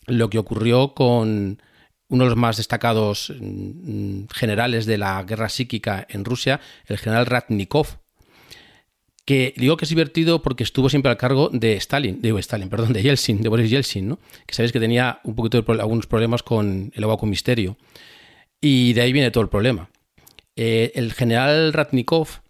lo 0.06 0.30
que 0.30 0.38
ocurrió 0.38 0.94
con 0.94 1.62
uno 2.08 2.24
de 2.24 2.30
los 2.30 2.38
más 2.38 2.56
destacados 2.56 3.32
mm, 3.38 4.24
generales 4.32 4.86
de 4.86 4.98
la 4.98 5.22
guerra 5.22 5.48
psíquica 5.48 6.06
en 6.08 6.24
Rusia, 6.24 6.60
el 6.86 6.98
general 6.98 7.26
Ratnikov, 7.26 7.99
que 9.30 9.54
digo 9.56 9.76
que 9.76 9.84
es 9.84 9.88
divertido 9.88 10.42
porque 10.42 10.64
estuvo 10.64 10.88
siempre 10.88 11.08
al 11.08 11.16
cargo 11.16 11.50
de 11.52 11.74
Stalin, 11.74 12.20
digo 12.20 12.36
Stalin, 12.40 12.68
perdón, 12.68 12.92
de 12.92 13.00
Yeltsin, 13.00 13.40
de 13.40 13.48
Boris 13.48 13.70
Yeltsin, 13.70 14.08
¿no? 14.08 14.18
que 14.44 14.56
sabéis 14.56 14.72
que 14.72 14.80
tenía 14.80 15.20
un 15.22 15.36
poquito 15.36 15.62
de, 15.62 15.80
algunos 15.80 16.08
problemas 16.08 16.42
con 16.42 16.90
el 16.92 17.04
agua 17.04 17.16
con 17.16 17.30
misterio. 17.30 17.76
Y 18.60 18.92
de 18.92 19.02
ahí 19.02 19.12
viene 19.12 19.30
todo 19.30 19.44
el 19.44 19.48
problema. 19.48 19.88
Eh, 20.56 20.90
el 20.96 21.12
general 21.12 21.72
Ratnikov 21.72 22.40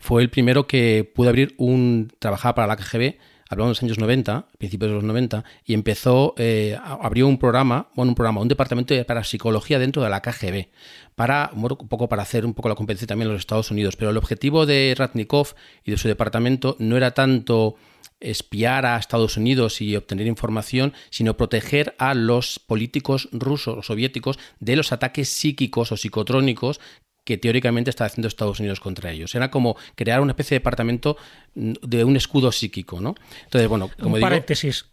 fue 0.00 0.22
el 0.22 0.30
primero 0.30 0.66
que 0.66 1.12
pudo 1.14 1.28
abrir 1.28 1.54
un... 1.58 2.10
trabajaba 2.18 2.54
para 2.54 2.68
la 2.68 2.76
KGB 2.76 3.16
hablamos 3.48 3.68
de 3.68 3.72
los 3.72 3.82
años 3.82 3.98
90, 3.98 4.48
principios 4.58 4.90
de 4.90 4.94
los 4.94 5.04
90, 5.04 5.44
y 5.64 5.74
empezó, 5.74 6.34
eh, 6.36 6.78
abrió 6.82 7.26
un 7.26 7.38
programa, 7.38 7.88
bueno, 7.94 8.10
un 8.10 8.14
programa, 8.14 8.40
un 8.40 8.48
departamento 8.48 8.94
para 9.06 9.24
psicología 9.24 9.78
dentro 9.78 10.02
de 10.02 10.10
la 10.10 10.20
KGB, 10.20 10.68
para, 11.14 11.50
un 11.54 11.88
poco 11.88 12.08
para 12.08 12.22
hacer 12.22 12.46
un 12.46 12.54
poco 12.54 12.68
la 12.68 12.74
competencia 12.74 13.06
también 13.06 13.28
en 13.28 13.34
los 13.34 13.40
Estados 13.40 13.70
Unidos. 13.70 13.96
Pero 13.96 14.10
el 14.10 14.16
objetivo 14.16 14.66
de 14.66 14.94
Ratnikov 14.96 15.54
y 15.84 15.90
de 15.90 15.96
su 15.96 16.08
departamento 16.08 16.76
no 16.78 16.96
era 16.96 17.12
tanto 17.12 17.76
espiar 18.20 18.84
a 18.84 18.98
Estados 18.98 19.36
Unidos 19.36 19.80
y 19.80 19.96
obtener 19.96 20.26
información, 20.26 20.92
sino 21.10 21.36
proteger 21.36 21.94
a 21.98 22.14
los 22.14 22.58
políticos 22.58 23.28
rusos 23.32 23.78
o 23.78 23.82
soviéticos 23.82 24.38
de 24.58 24.76
los 24.76 24.92
ataques 24.92 25.28
psíquicos 25.28 25.92
o 25.92 25.96
psicotrónicos 25.96 26.80
que 27.28 27.36
teóricamente 27.36 27.90
está 27.90 28.06
haciendo 28.06 28.26
Estados 28.26 28.58
Unidos 28.58 28.80
contra 28.80 29.10
ellos. 29.10 29.34
Era 29.34 29.50
como 29.50 29.76
crear 29.94 30.22
una 30.22 30.32
especie 30.32 30.54
de 30.54 30.60
departamento 30.60 31.18
mm, 31.54 31.74
de 31.82 32.02
un 32.02 32.16
escudo 32.16 32.50
psíquico, 32.50 33.02
¿no? 33.02 33.14
Entonces, 33.44 33.68
bueno, 33.68 33.90
como 34.00 34.14
un 34.14 34.20
paréntesis. 34.22 34.86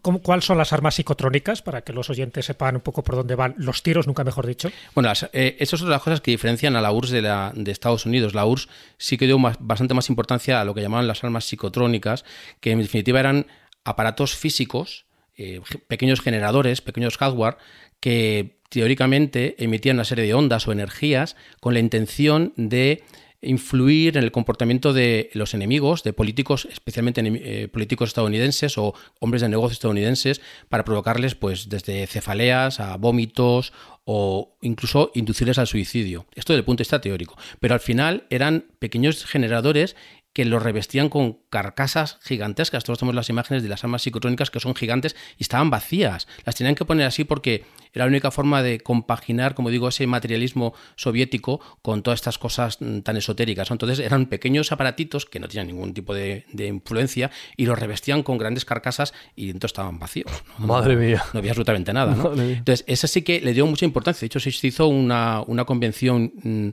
¿Cuáles 0.00 0.44
son 0.44 0.56
las 0.56 0.72
armas 0.72 0.94
psicotrónicas 0.94 1.62
para 1.62 1.82
que 1.82 1.92
los 1.92 2.10
oyentes 2.10 2.46
sepan 2.46 2.76
un 2.76 2.80
poco 2.80 3.02
por 3.02 3.16
dónde 3.16 3.34
van 3.34 3.56
los 3.58 3.82
tiros, 3.82 4.06
nunca 4.06 4.22
mejor 4.22 4.46
dicho? 4.46 4.70
Bueno, 4.94 5.10
eh, 5.32 5.56
esas 5.58 5.80
son 5.80 5.90
las 5.90 6.00
cosas 6.00 6.20
que 6.20 6.30
diferencian 6.30 6.76
a 6.76 6.80
la 6.80 6.92
URSS 6.92 7.10
de, 7.10 7.22
la, 7.22 7.52
de 7.56 7.72
Estados 7.72 8.06
Unidos. 8.06 8.34
La 8.34 8.46
URSS 8.46 8.68
sí 8.96 9.16
que 9.18 9.26
dio 9.26 9.36
bastante 9.58 9.94
más 9.94 10.08
importancia 10.10 10.60
a 10.60 10.64
lo 10.64 10.74
que 10.74 10.80
llamaban 10.80 11.08
las 11.08 11.24
armas 11.24 11.44
psicotrónicas, 11.44 12.24
que 12.60 12.70
en 12.70 12.78
definitiva 12.78 13.18
eran 13.18 13.48
aparatos 13.82 14.36
físicos, 14.36 15.06
eh, 15.36 15.60
pequeños 15.88 16.20
generadores, 16.20 16.82
pequeños 16.82 17.16
hardware, 17.16 17.56
que 17.98 18.58
teóricamente 18.74 19.54
emitían 19.62 19.96
una 19.96 20.04
serie 20.04 20.24
de 20.24 20.34
ondas 20.34 20.66
o 20.66 20.72
energías 20.72 21.36
con 21.60 21.74
la 21.74 21.80
intención 21.80 22.52
de 22.56 23.04
influir 23.40 24.16
en 24.16 24.24
el 24.24 24.32
comportamiento 24.32 24.92
de 24.92 25.30
los 25.34 25.54
enemigos, 25.54 26.02
de 26.02 26.12
políticos, 26.12 26.66
especialmente 26.72 27.22
eh, 27.24 27.68
políticos 27.68 28.08
estadounidenses 28.08 28.76
o 28.76 28.94
hombres 29.20 29.42
de 29.42 29.48
negocios 29.48 29.74
estadounidenses, 29.74 30.40
para 30.68 30.84
provocarles, 30.84 31.36
pues, 31.36 31.68
desde 31.68 32.08
cefaleas 32.08 32.80
a 32.80 32.96
vómitos 32.96 33.72
o 34.04 34.56
incluso 34.60 35.12
inducirles 35.14 35.58
al 35.58 35.68
suicidio. 35.68 36.26
Esto 36.34 36.52
desde 36.52 36.60
el 36.60 36.64
punto 36.64 36.80
de 36.80 36.86
vista 36.86 37.00
teórico. 37.00 37.36
Pero 37.60 37.74
al 37.74 37.80
final 37.80 38.26
eran 38.28 38.64
pequeños 38.80 39.24
generadores 39.24 39.94
que 40.32 40.44
los 40.44 40.62
revestían 40.62 41.08
con 41.08 41.38
carcasas 41.48 42.18
gigantescas. 42.22 42.82
Todos 42.82 42.98
tenemos 42.98 43.14
las 43.14 43.30
imágenes 43.30 43.62
de 43.62 43.68
las 43.68 43.84
armas 43.84 44.02
psicotrónicas 44.02 44.50
que 44.50 44.58
son 44.58 44.74
gigantes 44.74 45.14
y 45.38 45.44
estaban 45.44 45.70
vacías. 45.70 46.26
Las 46.44 46.56
tenían 46.56 46.74
que 46.74 46.84
poner 46.84 47.06
así 47.06 47.22
porque 47.22 47.64
era 47.94 48.04
la 48.04 48.10
única 48.10 48.30
forma 48.30 48.62
de 48.62 48.80
compaginar, 48.80 49.54
como 49.54 49.70
digo, 49.70 49.88
ese 49.88 50.06
materialismo 50.06 50.74
soviético 50.96 51.60
con 51.80 52.02
todas 52.02 52.18
estas 52.18 52.38
cosas 52.38 52.78
mm, 52.80 53.00
tan 53.00 53.16
esotéricas. 53.16 53.70
Entonces 53.70 54.00
eran 54.00 54.26
pequeños 54.26 54.72
aparatitos 54.72 55.26
que 55.26 55.38
no 55.38 55.48
tenían 55.48 55.68
ningún 55.68 55.94
tipo 55.94 56.12
de, 56.12 56.44
influencia 56.52 57.30
y 57.56 57.66
los 57.66 57.78
revestían 57.78 58.22
con 58.22 58.36
grandes 58.36 58.64
carcasas 58.64 59.14
y 59.36 59.46
entonces 59.46 59.70
estaban 59.70 59.98
vacíos. 59.98 60.30
Madre 60.58 60.96
mía. 60.96 61.22
No 61.32 61.38
había 61.38 61.52
absolutamente 61.52 61.92
nada. 61.92 62.12
Entonces, 62.14 62.84
esa 62.88 63.06
sí 63.06 63.22
que 63.22 63.40
le 63.40 63.52
dio 63.52 63.66
mucha 63.66 63.84
importancia. 63.84 64.20
De 64.20 64.26
hecho, 64.26 64.40
se 64.40 64.66
hizo 64.66 64.88
una, 64.88 65.42
una 65.46 65.64
convención 65.64 66.32
mm, 66.42 66.68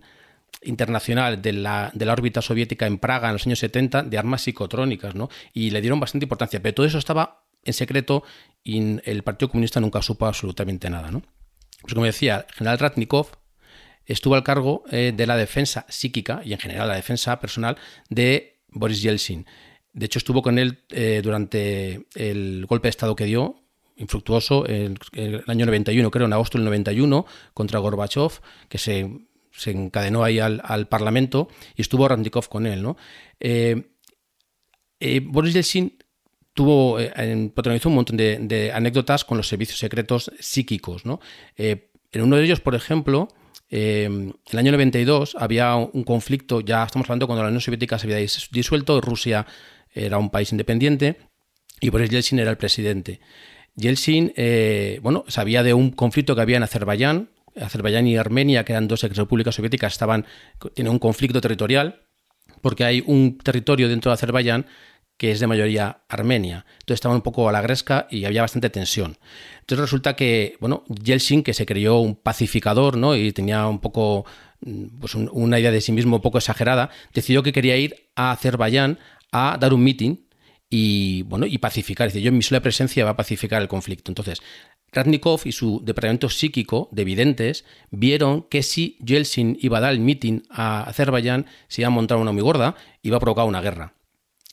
internacional 0.64 1.42
de 1.42 1.54
la, 1.54 1.92
de 1.94 2.06
la, 2.06 2.14
órbita 2.14 2.42
soviética 2.42 2.88
en 2.88 2.98
Praga 2.98 3.28
en 3.28 3.34
los 3.34 3.46
años 3.46 3.60
70 3.60 4.04
de 4.04 4.18
armas 4.18 4.42
psicotrónicas, 4.42 5.16
¿no? 5.16 5.30
Y 5.54 5.72
le 5.72 5.82
dieron 5.82 6.00
bastante 6.00 6.26
importancia, 6.26 6.62
pero 6.62 6.76
todo 6.76 6.86
eso 6.86 6.98
estaba 6.98 7.41
en 7.64 7.74
secreto 7.74 8.24
y 8.64 9.00
el 9.10 9.24
Partido 9.24 9.50
Comunista 9.50 9.80
nunca 9.80 10.02
supo 10.02 10.26
absolutamente 10.26 10.90
nada. 10.90 11.12
¿no? 11.12 11.22
Pues 11.82 11.94
como 11.94 12.06
decía, 12.06 12.46
el 12.48 12.54
general 12.54 12.80
Ratnikov 12.80 13.28
estuvo 14.06 14.36
al 14.36 14.44
cargo 14.44 14.84
eh, 14.92 15.14
de 15.16 15.28
la 15.28 15.38
defensa 15.38 15.86
psíquica 15.90 16.42
y 16.44 16.54
en 16.54 16.60
general 16.60 16.88
la 16.88 16.96
defensa 16.96 17.40
personal 17.40 17.78
de 18.10 18.62
Boris 18.70 19.02
Yeltsin. 19.02 19.46
De 19.94 20.06
hecho, 20.06 20.20
estuvo 20.20 20.42
con 20.42 20.58
él 20.58 20.84
eh, 20.90 21.22
durante 21.24 22.08
el 22.16 22.66
golpe 22.66 22.88
de 22.88 22.92
Estado 22.92 23.16
que 23.16 23.26
dio, 23.26 23.56
infructuoso, 23.98 24.68
en, 24.68 24.98
el 25.14 25.44
año 25.48 25.66
91, 25.66 26.10
creo, 26.12 26.26
en 26.26 26.34
agosto 26.34 26.58
del 26.58 26.66
91, 26.66 27.26
contra 27.54 27.80
Gorbachev, 27.80 28.40
que 28.70 28.78
se, 28.78 29.10
encadenó 29.66 30.24
ahí 30.24 30.40
al, 30.40 30.88
Parlamento 30.88 31.50
y 31.76 31.82
estuvo 31.82 32.08
Ratnikov 32.08 32.48
con 32.48 32.66
él. 32.66 32.82
¿no? 32.82 32.96
Eh, 33.40 33.84
Boris 35.24 35.54
Yeltsin 35.54 36.01
tuvo, 36.54 36.98
protagonizó 37.54 37.90
un 37.90 37.96
montón 37.96 38.18
de, 38.18 38.72
anécdotas 38.74 39.26
con 39.26 39.38
los 39.38 39.48
servicios 39.48 39.80
secretos 39.80 40.32
psíquicos. 40.40 41.06
¿no? 41.06 41.20
en 41.58 42.22
uno 42.22 42.36
de 42.36 42.44
ellos, 42.44 42.60
por 42.60 42.76
ejemplo, 42.76 43.30
en 43.70 44.36
el 44.52 44.60
año 44.60 44.72
92 44.74 45.36
había 45.40 45.76
un 45.76 46.04
conflicto, 46.04 46.60
ya 46.62 46.84
estamos 46.84 47.10
hablando 47.10 47.28
cuando 47.28 47.44
la 47.44 47.50
Unión 47.50 47.62
Soviética 47.62 47.98
se 47.98 48.08
había 48.08 48.28
disuelto, 48.52 49.00
Rusia 49.00 49.46
era 49.94 50.18
un 50.18 50.30
país 50.30 50.52
independiente 50.52 51.18
y 51.80 51.90
Boris 51.90 52.10
Yeltsin 52.10 52.40
era 52.40 52.52
el 52.52 52.58
presidente. 52.58 53.20
Yeltsin, 53.76 54.34
eh, 54.36 55.00
bueno, 55.02 55.24
sabía 55.28 55.64
de 55.64 55.74
un 55.74 55.92
conflicto 55.92 56.36
que 56.36 56.42
había 56.42 56.58
en 56.58 56.64
Azerbaiyán, 56.64 57.30
Azerbaiyán 57.60 58.08
y 58.08 58.18
Armenia, 58.18 58.64
que 58.64 58.74
eran 58.74 58.88
dos 58.88 59.04
repúblicas 59.04 59.56
soviéticas, 59.56 59.94
estaban, 59.94 60.26
tienen 60.74 60.92
un 60.92 61.00
conflicto 61.00 61.42
territorial, 61.42 62.04
porque 62.62 62.84
hay 62.84 63.04
un 63.06 63.38
territorio 63.38 63.90
dentro 63.90 64.12
de 64.12 64.14
Azerbaiyán 64.14 64.66
que 65.22 65.30
es 65.30 65.40
de 65.40 65.46
mayoría 65.46 66.02
armenia. 66.10 66.66
Entonces 66.80 66.96
estaban 66.96 67.18
un 67.18 67.22
poco 67.22 67.48
a 67.48 67.52
la 67.52 67.62
gresca 67.62 68.08
y 68.10 68.26
había 68.26 68.42
bastante 68.42 68.72
tensión. 68.72 69.20
Entonces 69.60 69.82
resulta 69.82 70.16
que, 70.16 70.58
bueno, 70.60 70.84
Yeltsin, 70.88 71.44
que 71.44 71.54
se 71.54 71.68
creyó 71.68 72.00
un 72.00 72.16
pacificador, 72.16 72.98
¿no? 72.98 73.16
Y 73.16 73.32
tenía 73.32 73.68
un 73.68 73.78
poco, 73.78 74.26
mm, 74.62 75.00
pues 75.00 75.14
una 75.14 75.60
idea 75.60 75.70
de 75.70 75.80
sí 75.80 75.92
mismo 75.92 76.16
un 76.16 76.24
poco 76.24 76.40
exagerada, 76.40 76.90
decidió 77.14 77.44
que 77.44 77.54
quería 77.54 77.78
ir 77.78 78.10
a 78.16 78.32
Azerbaiyán 78.32 78.98
a 79.32 79.60
dar 79.62 79.76
un 79.76 79.84
meeting 79.84 80.16
y, 80.72 81.22
bueno, 81.22 81.46
y 81.46 81.60
pacificar. 81.60 82.08
Es 82.08 82.14
decir, 82.14 82.26
yo 82.26 82.32
mi 82.32 82.42
sola 82.42 82.62
presencia 82.62 83.06
va 83.06 83.12
a 83.12 83.16
pacificar 83.16 83.62
el 83.62 83.68
conflicto. 83.68 84.10
Entonces, 84.10 84.42
Ratnikov 84.92 85.42
y 85.46 85.52
su 85.52 85.82
departamento 85.86 86.30
psíquico 86.30 86.90
de 86.92 87.04
videntes 87.04 87.64
vieron 87.92 88.42
que 88.50 88.64
si 88.64 88.98
Yeltsin 89.06 89.56
iba 89.62 89.78
a 89.78 89.82
dar 89.82 89.94
el 89.94 90.00
meeting 90.00 90.42
a 90.50 90.82
Azerbaiyán, 90.82 91.46
se 91.68 91.84
iba 91.84 91.90
a 91.90 91.92
montar 91.92 92.18
una 92.18 92.32
muy 92.32 92.42
gorda, 92.42 92.74
iba 93.04 93.18
a 93.18 93.20
provocar 93.20 93.46
una 93.46 93.62
guerra. 93.62 94.01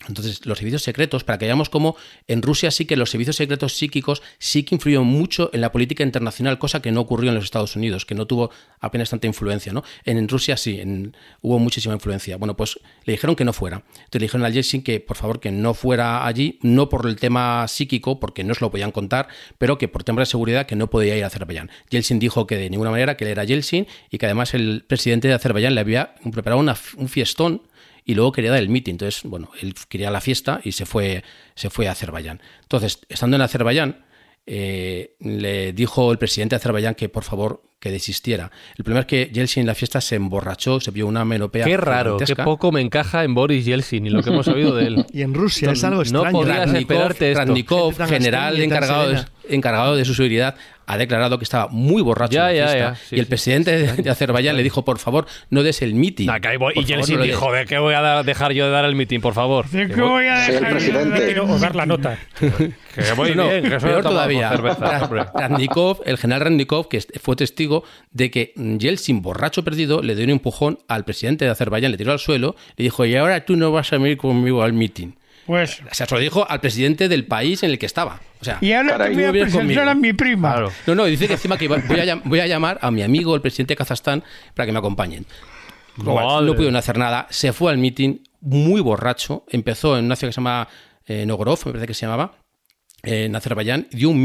Entonces, 0.07 0.47
los 0.47 0.59
servicios 0.59 0.83
secretos, 0.83 1.25
para 1.25 1.39
que 1.39 1.47
veamos 1.47 1.69
cómo 1.69 1.97
en 2.29 2.41
Rusia 2.41 2.71
sí 2.71 2.85
que 2.85 2.97
los 2.97 3.11
servicios 3.11 3.35
secretos 3.35 3.77
psíquicos 3.77 4.23
sí 4.39 4.63
que 4.63 4.77
influyeron 4.77 5.07
mucho 5.07 5.51
en 5.53 5.61
la 5.61 5.73
política 5.73 6.05
internacional, 6.05 6.59
cosa 6.59 6.81
que 6.81 6.93
no 6.93 7.01
ocurrió 7.01 7.31
en 7.31 7.35
los 7.35 7.45
Estados 7.45 7.75
Unidos, 7.75 8.07
que 8.07 8.15
no 8.15 8.27
tuvo 8.27 8.51
apenas 8.79 9.11
tanta 9.11 9.27
influencia. 9.27 9.73
¿no? 9.73 9.83
En, 10.05 10.29
Rusia 10.29 10.57
sí, 10.57 10.81
hubo 11.43 11.59
muchísima 11.59 11.95
influencia. 11.95 12.37
Bueno, 12.37 12.57
pues 12.57 12.79
le 13.05 13.15
dijeron 13.15 13.35
que 13.35 13.45
no 13.45 13.53
fuera. 13.53 13.83
Entonces 13.89 14.21
le 14.21 14.27
dijeron 14.27 14.45
al 14.45 14.53
Yeltsin 14.53 14.83
que 14.83 15.01
por 15.01 15.17
favor 15.17 15.41
que 15.41 15.51
no 15.51 15.75
fuera 15.75 16.27
allí, 16.27 16.61
no 16.63 16.89
por 16.89 17.07
el 17.07 17.17
tema 17.17 17.67
psíquico, 17.67 18.21
porque 18.21 18.45
no 18.45 18.55
se 18.55 18.61
lo 18.61 18.71
podían 18.71 18.93
contar, 18.93 19.27
pero 19.59 19.79
que 19.79 19.89
por 19.89 20.05
temas 20.05 20.23
de 20.23 20.31
seguridad 20.31 20.67
que 20.67 20.77
no 20.77 20.89
podía 20.91 21.17
ir 21.17 21.25
a 21.25 21.27
Azerbaiyán. 21.27 21.71
Yeltsin 21.91 22.21
dijo 22.21 22.47
que 22.47 22.57
de 22.57 22.71
ninguna 22.71 22.91
manera, 22.91 23.17
que 23.17 23.25
él 23.25 23.33
era 23.33 23.43
Yeltsin 23.43 23.89
y 24.11 24.19
que 24.19 24.27
además 24.27 24.55
el 24.55 24.85
presidente 24.87 25.27
de 25.27 25.35
Azerbaiyán 25.35 25.75
le 25.75 25.81
había 25.81 26.15
preparado 26.33 26.63
un 26.97 27.09
fiestón 27.09 27.63
y 28.09 28.15
luego 28.15 28.33
quería 28.33 28.51
dar 28.51 28.61
el 28.61 28.71
meeting. 28.71 28.95
Entonces, 28.95 29.23
bueno, 29.25 29.51
él 29.61 29.75
quería 29.87 30.11
la 30.11 30.23
fiesta 30.23 30.63
y 30.65 30.73
se 30.73 30.87
fue, 30.87 31.23
se 31.55 31.69
fue 31.69 31.89
a 31.89 31.93
Azerbaiyán. 31.93 32.41
Entonces, 32.63 33.01
estando 33.11 33.37
en 33.37 33.43
Azerbaiyán, 33.43 34.07
eh, 34.47 35.15
le 35.21 35.75
dijo 35.75 36.11
el 36.11 36.17
presidente 36.17 36.55
de 36.55 36.57
Azerbaiyán 36.57 36.95
que 36.95 37.11
por 37.11 37.23
favor 37.23 37.63
que 37.79 37.91
desistiera. 37.91 38.51
El 38.79 38.85
problema 38.85 39.01
es 39.01 39.07
que 39.07 39.31
Yeltsin 39.31 39.61
en 39.61 39.67
la 39.67 39.75
fiesta 39.75 40.01
se 40.01 40.17
emborrachó, 40.17 40.81
se 40.81 40.91
vio 40.91 41.07
una 41.07 41.27
menopea. 41.27 41.67
Qué 41.67 41.77
raro, 41.77 42.17
qué 42.17 42.35
poco 42.35 42.73
me 42.73 42.81
encaja 42.81 43.25
en 43.25 43.35
Boris 43.35 43.67
Yeltsin 43.67 44.07
y 44.07 44.11
lo 44.11 44.23
que 44.23 44.31
hemos 44.31 44.49
oído 44.49 44.75
de 44.75 44.87
él. 44.87 45.07
y 45.13 45.21
en 45.21 45.35
Rusia 45.35 45.73
es 45.73 45.85
algo 45.85 46.01
extraño. 46.01 46.33
No 46.33 46.39
podías 46.39 46.73
esperarte 46.73 47.33
esto. 47.33 47.93
general 48.07 48.59
encargado 48.59 49.11
de, 49.11 49.25
encargado 49.51 49.97
de 49.97 50.07
su 50.07 50.15
seguridad, 50.15 50.57
ha 50.89 50.97
declarado 50.97 51.39
que 51.39 51.45
estaba 51.45 51.69
muy 51.69 52.01
borracho 52.01 52.39
en 52.39 52.61
la 52.61 52.95
fiesta, 52.95 53.15
y 53.15 53.21
el 53.21 53.27
presidente 53.27 53.93
de, 53.93 54.11
Azerbaiyán 54.11 54.57
le 54.57 54.63
dijo, 54.63 54.87
por 54.87 54.99
favor, 54.99 55.27
no 55.51 55.63
des 55.63 55.83
el 55.83 55.95
mitin. 55.95 56.31
y 56.75 56.85
Yeltsin 56.85 57.21
dijo, 57.21 57.53
¿de 57.53 57.67
qué 57.67 57.79
voy 57.79 57.93
a 57.93 58.23
dejar 58.23 58.53
yo 58.53 58.65
de 58.65 58.71
dar 58.71 58.87
el 58.87 58.95
mitin, 58.95 59.21
por 59.21 59.35
favor? 59.35 59.69
¿De 59.69 59.87
qué 59.87 60.01
voy 60.01 60.25
a 60.27 60.39
dejar 60.49 60.79
yo 60.79 61.05
de 61.05 61.59
dar 61.61 61.77
la 61.77 61.85
nota? 61.85 62.19
que 62.41 63.15
muy 63.15 63.33
bien, 63.33 63.65
que 63.65 63.79
peor 63.79 64.03
todavía. 64.03 64.51
Randikov, 65.35 66.01
el 66.07 66.17
general 66.17 66.41
Randikov, 66.41 66.89
que 66.89 67.03
fue 67.21 67.37
testigo 67.37 67.85
de 68.11 68.31
que 68.31 68.55
Yeltsin, 68.57 69.21
borracho 69.21 69.63
perdido, 69.63 70.01
le 70.01 70.15
dio 70.15 70.25
un 70.25 70.31
empujón 70.31 70.79
al 70.89 71.05
presidente 71.05 71.45
de 71.45 71.51
Azerbaiyán, 71.51 71.93
le 71.93 71.99
tiró 71.99 72.13
al 72.13 72.19
suelo, 72.19 72.57
le 72.79 72.85
dijo, 72.85 73.05
y 73.05 73.15
ahora 73.15 73.45
tú 73.45 73.57
no 73.57 73.73
vas 73.73 73.93
a 73.93 73.99
venir 73.99 74.17
conmigo 74.17 74.63
al 74.63 74.73
mitin. 74.73 75.18
Pues, 75.49 75.81
o 75.91 75.95
sea, 75.95 76.07
se 76.07 76.15
lo 76.15 76.21
dijo 76.21 76.47
al 76.47 76.61
presidente 76.61 77.09
del 77.09 77.25
país 77.25 77.63
en 77.63 77.71
el 77.71 77.79
que 77.79 77.87
estaba. 77.87 78.21
O 78.39 78.45
sea, 78.45 78.59
y 78.61 78.73
ahora 78.73 79.03
te 79.03 79.15
voy 79.15 79.25
a 79.25 79.31
presentar 79.33 79.89
a 79.89 79.95
mi 79.95 80.13
prima. 80.13 80.71
No, 80.87 80.95
no, 80.95 81.07
dice 81.07 81.27
que 81.27 81.33
encima 81.33 81.57
que 81.57 81.69
voy 81.69 82.41
a, 82.41 82.47
llamar 82.47 82.79
a 82.83 82.91
mi 82.91 83.03
amigo, 83.03 83.35
el 83.35 83.41
presidente 83.41 83.73
de 83.73 83.77
Kazajstán, 83.77 84.23
para 84.55 84.67
que 84.67 84.73
me 84.73 84.79
acompañen. 84.79 85.25
no 85.97 86.55
pudieron 86.55 86.77
hacer 86.77 86.99
nada. 86.99 87.27
Se 87.31 87.55
fue 87.55 87.73
al 87.73 87.79
mitin 87.79 88.23
muy 88.43 88.83
borracho. 88.83 89.47
Empezó 89.49 89.97
en 89.97 90.05
una 90.05 90.17
ciudad 90.17 90.29
que 90.29 90.35
se 90.35 90.41
llama 90.43 90.69
eh, 91.07 91.25
Nogorov, 91.25 91.61
me 91.65 91.73
parece 91.73 91.87
que 91.87 91.95
se 91.95 92.05
llamaba, 92.05 92.35
en 93.03 93.35
Azerbaiyán. 93.35 93.89
Dio 93.91 94.11
un 94.11 94.23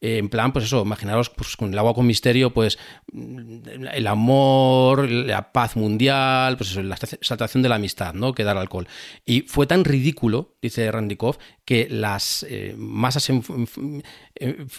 mitin 0.00 0.18
en 0.18 0.28
plan, 0.28 0.52
pues 0.52 0.64
eso, 0.64 0.82
imaginaros 0.82 1.30
pues, 1.30 1.56
con 1.56 1.72
el 1.72 1.78
agua 1.78 1.94
con 1.94 2.06
misterio, 2.06 2.52
pues 2.52 2.78
el 3.12 4.06
amor, 4.06 5.08
la 5.10 5.52
paz 5.52 5.76
mundial, 5.76 6.56
pues 6.56 6.70
eso, 6.70 6.82
la 6.82 6.94
exaltación 6.94 7.62
de 7.62 7.68
la 7.68 7.74
amistad, 7.76 8.14
¿no? 8.14 8.32
Que 8.32 8.44
dar 8.44 8.56
alcohol. 8.56 8.88
Y 9.26 9.42
fue 9.42 9.66
tan 9.66 9.84
ridículo, 9.84 10.56
dice 10.62 10.90
Randikov, 10.90 11.38
que 11.64 11.88
las 11.90 12.46
eh, 12.48 12.74
masas 12.76 13.30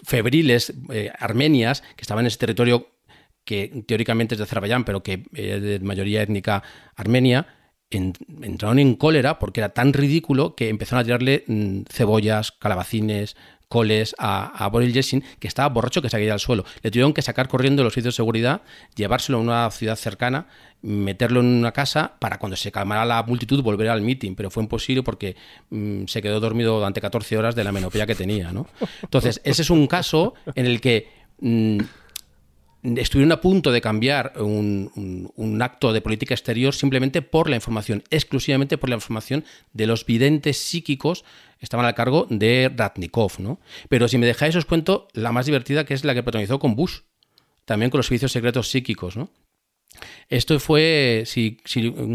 febriles 0.04 0.74
eh, 0.92 1.12
armenias 1.20 1.82
que 1.96 2.02
estaban 2.02 2.24
en 2.24 2.28
ese 2.28 2.38
territorio 2.38 2.88
que 3.46 3.84
teóricamente 3.88 4.36
es 4.36 4.40
de 4.40 4.44
Azerbaiyán, 4.44 4.86
pero 4.86 5.02
que 5.02 5.24
es 5.34 5.62
de 5.62 5.80
mayoría 5.80 6.22
étnica 6.22 6.64
armenia, 6.96 7.48
entraron 7.90 8.80
en 8.80 8.96
cólera 8.96 9.40
porque 9.40 9.60
era 9.60 9.70
tan 9.70 9.94
ridículo 9.94 10.56
que 10.56 10.70
empezaron 10.70 11.02
a 11.02 11.04
tirarle 11.04 11.44
mm, 11.48 11.82
cebollas, 11.90 12.52
calabacines, 12.52 13.36
coles 13.72 14.14
a, 14.20 14.68
Boris 14.70 14.94
Yeltsin, 14.94 15.24
que 15.40 15.48
estaba 15.48 15.70
borracho 15.70 16.02
que 16.02 16.10
se 16.10 16.18
caía 16.18 16.34
al 16.34 16.42
suelo. 16.42 16.66
Le 16.84 16.92
tuvieron 16.92 17.14
que 17.14 17.22
sacar 17.22 17.48
corriendo 17.48 17.84
los 17.84 17.94
sitios 17.94 18.14
de 18.14 18.18
seguridad, 18.18 18.64
llevárselo 18.96 19.38
a 19.38 19.42
una 19.42 19.72
ciudad 19.72 19.96
cercana, 19.96 20.48
meterlo 20.82 21.40
en 21.40 21.46
una 21.46 21.72
casa 21.72 22.16
para 22.20 22.38
cuando 22.38 22.58
se 22.58 22.70
calmara 22.70 23.06
la 23.06 23.24
multitud 23.24 23.64
volver 23.64 23.88
al 23.88 24.02
meeting, 24.02 24.36
pero 24.36 24.52
fue 24.52 24.64
imposible 24.64 25.04
porque 25.04 25.38
mm, 25.70 26.04
se 26.06 26.22
quedó 26.22 26.42
dormido 26.42 26.76
durante 26.76 27.00
14 27.00 27.38
horas 27.38 27.56
de 27.56 27.64
la 27.64 27.72
menopía 27.72 28.06
que 28.06 28.16
tenía. 28.16 28.52
¿no? 28.52 28.68
Entonces, 29.04 29.40
ese 29.46 29.62
es 29.62 29.70
un 29.70 29.88
caso 29.88 30.34
en 30.54 30.66
el 30.66 30.82
que 30.82 31.08
mm, 31.40 31.80
estuvieron 32.84 33.32
a 33.32 33.42
punto 33.42 33.72
de 33.72 33.80
cambiar 33.80 34.34
un, 34.38 35.60
acto 35.62 35.94
de 35.94 36.02
política 36.02 36.34
exterior 36.34 36.74
simplemente 36.74 37.22
por 37.22 37.50
la 37.50 37.56
información, 37.56 38.04
exclusivamente 38.10 38.78
por 38.78 38.90
la 38.90 38.96
información 38.96 39.46
de 39.74 39.88
los 39.88 40.06
videntes 40.06 40.58
psíquicos 40.58 41.24
estaban 41.62 41.86
al 41.86 41.96
cargo 41.96 42.28
de 42.30 42.70
Ratnikov, 42.76 43.40
¿no? 43.40 43.60
Pero 43.88 44.08
si 44.08 44.18
me 44.18 44.26
dejáis 44.26 44.56
os 44.56 44.66
cuento 44.66 45.08
la 45.14 45.32
más 45.32 45.46
divertida 45.46 45.86
que 45.86 45.94
es 45.94 46.04
la 46.04 46.14
que 46.14 46.24
protagonizó 46.24 46.60
con 46.60 46.76
Bush, 46.76 47.02
también 47.66 47.90
con 47.90 48.00
los 48.00 48.08
servicios 48.08 48.34
secretos 48.34 48.70
psíquicos, 48.70 49.16
¿no? 49.16 49.30
Esto 50.30 50.60
fue, 50.60 51.24
si, 51.26 51.58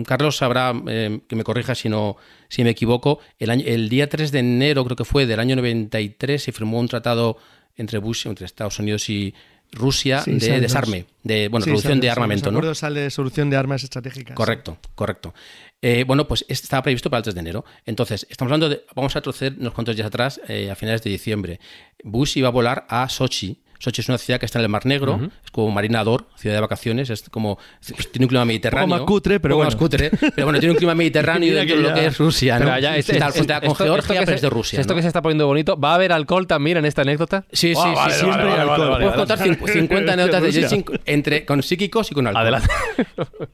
Carlos 0.07 0.39
sabrá, 0.39 0.73
eh, 0.89 1.21
que 1.29 1.37
me 1.37 1.45
corrija 1.45 1.75
si 1.75 1.89
no 1.89 2.17
si 2.49 2.65
me 2.65 2.71
equivoco, 2.71 3.21
el, 3.39 3.51
el 3.51 3.89
día 3.89 4.09
3 4.09 4.33
de 4.33 4.39
enero 4.39 4.85
creo 4.85 4.97
que 4.97 5.05
fue 5.05 5.27
del 5.27 5.41
año 5.41 5.57
93 5.57 6.43
se 6.43 6.53
firmó 6.53 6.81
un 6.81 6.89
tratado 6.89 7.37
entre 7.77 7.99
Bush, 7.99 8.27
entre 8.27 8.47
Estados 8.47 8.79
Unidos 8.79 9.09
y, 9.11 9.35
Rusia 9.73 10.23
de 10.25 10.61
desarme, 10.61 11.07
de 11.23 11.49
bueno, 11.49 11.67
reducción 11.67 12.01
de 12.01 12.11
armamento. 12.11 12.51
¿no? 12.51 12.75
sale 12.75 13.01
de 13.01 13.11
solución 13.11 13.51
de 13.51 13.57
armas 13.57 13.85
estratégicas. 13.85 14.35
Correcto, 14.35 14.79
correcto. 14.95 15.35
Eh, 15.83 16.05
bueno, 16.07 16.27
pues 16.27 16.45
estaba 16.49 16.83
previsto 16.83 17.11
para 17.11 17.19
el 17.19 17.25
3 17.25 17.35
de 17.35 17.41
enero. 17.41 17.65
Entonces, 17.85 18.27
estamos 18.31 18.51
hablando 18.51 18.69
de, 18.69 18.85
vamos 18.95 19.15
a 19.15 19.21
retroceder 19.21 19.55
unos 19.59 19.75
cuantos 19.75 19.95
días 19.95 20.07
atrás, 20.07 20.41
eh, 20.49 20.71
a 20.71 20.75
finales 20.75 21.03
de 21.03 21.11
diciembre. 21.11 21.61
Bush 22.03 22.39
iba 22.39 22.49
a 22.49 22.53
volar 22.53 22.87
a 22.89 23.09
Sochi 23.09 23.63
Sochi 23.79 24.01
es 24.01 24.09
una 24.09 24.19
ciudad 24.19 24.41
que 24.41 24.47
está 24.47 24.59
en 24.59 24.65
el 24.65 24.69
Mar 24.69 24.87
Negro, 24.87 25.21
es 25.45 25.51
como 25.51 25.71
marinador, 25.71 26.27
ciudad 26.37 26.57
de 26.57 26.61
vacaciones, 26.61 27.11
es 27.11 27.29
como 27.29 27.59
pues, 27.89 28.11
tiene 28.11 28.25
un 28.25 28.29
clima 28.29 28.45
mediterráneo. 28.45 28.85
Un 28.85 29.01
más 29.01 29.07
cutre, 29.07 29.41
pero 29.41 29.57
bueno. 29.57 29.69
más 29.69 29.77
cutre, 29.77 30.11
pero 30.11 30.47
bueno, 30.47 30.59
tiene 30.59 30.73
un 30.73 30.79
clima 30.79 30.95
mediterráneo 30.95 31.55
dentro 31.57 31.77
de 31.77 31.83
lo 31.83 31.95
que 31.95 32.07
es 32.07 32.19
Rusia, 32.19 32.59
¿no? 32.59 32.75
Es, 32.75 33.09
está 33.09 33.29
es, 33.29 33.67
con 33.67 33.77
Georgia, 33.77 34.23
pero 34.25 34.37
es 34.37 34.43
de 34.43 34.51
Rusia. 34.51 34.81
Esto 34.81 34.95
que 34.95 35.03
se 35.03 35.09
está 35.09 35.23
poniendo 35.23 35.47
bonito, 35.47 35.79
¿va 35.79 35.93
a 35.93 35.95
haber 35.95 36.13
alcohol 36.13 36.47
también 36.47 36.79
en 36.79 36.85
esta 36.85 37.03
anécdota? 37.03 37.45
Sí, 37.53 37.75
sí, 37.75 37.81
sí, 38.05 38.11
siempre 38.13 38.53
hay 38.53 38.61
alcohol. 38.61 38.99
Puedo 39.01 39.15
contar 39.15 39.39
50 39.39 40.13
anécdotas 40.13 40.43
de 40.43 40.53
Yeltsin 40.53 40.85
entre 41.05 41.45
con 41.45 41.63
psíquicos 41.63 42.11
y 42.11 42.15
con 42.15 42.27
alcohol. 42.27 42.43
Adelante. 42.43 42.69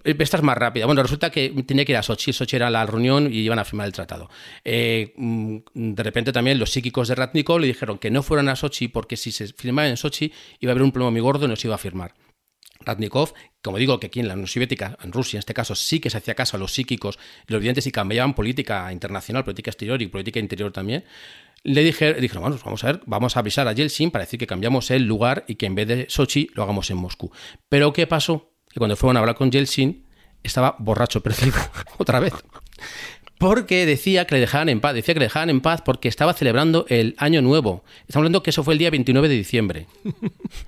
Esta 0.04 0.36
es 0.36 0.42
más 0.42 0.56
rápida. 0.56 0.86
Bueno, 0.86 1.02
resulta 1.02 1.30
que 1.30 1.50
tenía 1.66 1.84
que 1.84 1.92
ir 1.92 1.98
a 1.98 2.02
Sochi, 2.02 2.32
Sochi 2.32 2.56
era 2.56 2.70
la 2.70 2.86
reunión 2.86 3.32
y 3.32 3.38
iban 3.38 3.58
a 3.58 3.64
firmar 3.64 3.86
el 3.86 3.92
tratado. 3.92 4.30
Eh, 4.64 5.12
mm, 5.16 5.56
de 5.74 6.02
repente 6.02 6.32
también 6.32 6.58
los 6.58 6.70
psíquicos 6.70 7.08
de 7.08 7.14
Ratnikov 7.14 7.60
le 7.60 7.66
dijeron 7.66 7.98
que 7.98 8.10
no 8.10 8.22
fueran 8.22 8.48
a 8.48 8.56
Sochi 8.56 8.88
porque 8.88 9.16
si 9.16 9.32
se 9.32 9.48
firmaba 9.48 9.88
en 9.88 9.96
Sochi 9.96 10.11
iba 10.20 10.70
a 10.70 10.72
haber 10.72 10.82
un 10.82 10.92
problema 10.92 11.10
muy 11.10 11.20
gordo 11.20 11.46
y 11.46 11.48
no 11.48 11.56
se 11.56 11.68
iba 11.68 11.74
a 11.74 11.78
firmar. 11.78 12.14
Ratnikov, 12.84 13.32
como 13.62 13.78
digo, 13.78 14.00
que 14.00 14.08
aquí 14.08 14.20
en 14.20 14.28
la 14.28 14.34
Unión 14.34 14.48
Soviética, 14.48 14.98
en 15.02 15.12
Rusia 15.12 15.36
en 15.36 15.40
este 15.40 15.54
caso, 15.54 15.74
sí 15.74 16.00
que 16.00 16.10
se 16.10 16.18
hacía 16.18 16.34
caso 16.34 16.56
a 16.56 16.60
los 16.60 16.72
psíquicos 16.72 17.18
y 17.48 17.52
los 17.52 17.60
videntes 17.60 17.86
y 17.86 17.92
cambiaban 17.92 18.34
política 18.34 18.92
internacional, 18.92 19.44
política 19.44 19.70
exterior 19.70 20.02
y 20.02 20.08
política 20.08 20.40
interior 20.40 20.72
también, 20.72 21.04
le 21.64 21.84
dije, 21.84 22.14
dijeron, 22.14 22.42
bueno, 22.42 22.56
pues 22.56 22.64
vamos 22.64 22.82
a 22.82 22.86
ver, 22.88 23.00
vamos 23.06 23.36
a 23.36 23.40
avisar 23.40 23.68
a 23.68 23.72
Yeltsin 23.72 24.10
para 24.10 24.24
decir 24.24 24.38
que 24.38 24.48
cambiamos 24.48 24.90
el 24.90 25.04
lugar 25.04 25.44
y 25.46 25.54
que 25.54 25.66
en 25.66 25.76
vez 25.76 25.86
de 25.86 26.06
Sochi 26.08 26.48
lo 26.54 26.64
hagamos 26.64 26.90
en 26.90 26.96
Moscú. 26.96 27.30
Pero 27.68 27.92
¿qué 27.92 28.06
pasó? 28.06 28.52
Que 28.68 28.78
cuando 28.78 28.96
fueron 28.96 29.16
a 29.16 29.20
hablar 29.20 29.36
con 29.36 29.50
Yeltsin, 29.50 30.04
estaba 30.42 30.74
borracho 30.80 31.20
perdido, 31.22 31.58
otra 31.98 32.18
vez 32.18 32.32
porque 33.42 33.86
decía 33.86 34.24
que 34.24 34.36
le 34.36 34.40
dejaran 34.40 34.68
en 34.68 34.80
paz, 34.80 34.94
decía 34.94 35.14
que 35.14 35.20
le 35.20 35.26
dejaran 35.26 35.50
en 35.50 35.60
paz 35.60 35.82
porque 35.82 36.08
estaba 36.08 36.32
celebrando 36.32 36.86
el 36.88 37.16
año 37.18 37.42
nuevo. 37.42 37.82
Estamos 38.02 38.18
hablando 38.18 38.42
que 38.42 38.50
eso 38.50 38.62
fue 38.62 38.74
el 38.74 38.78
día 38.78 38.88
29 38.90 39.28
de 39.28 39.34
diciembre. 39.34 39.86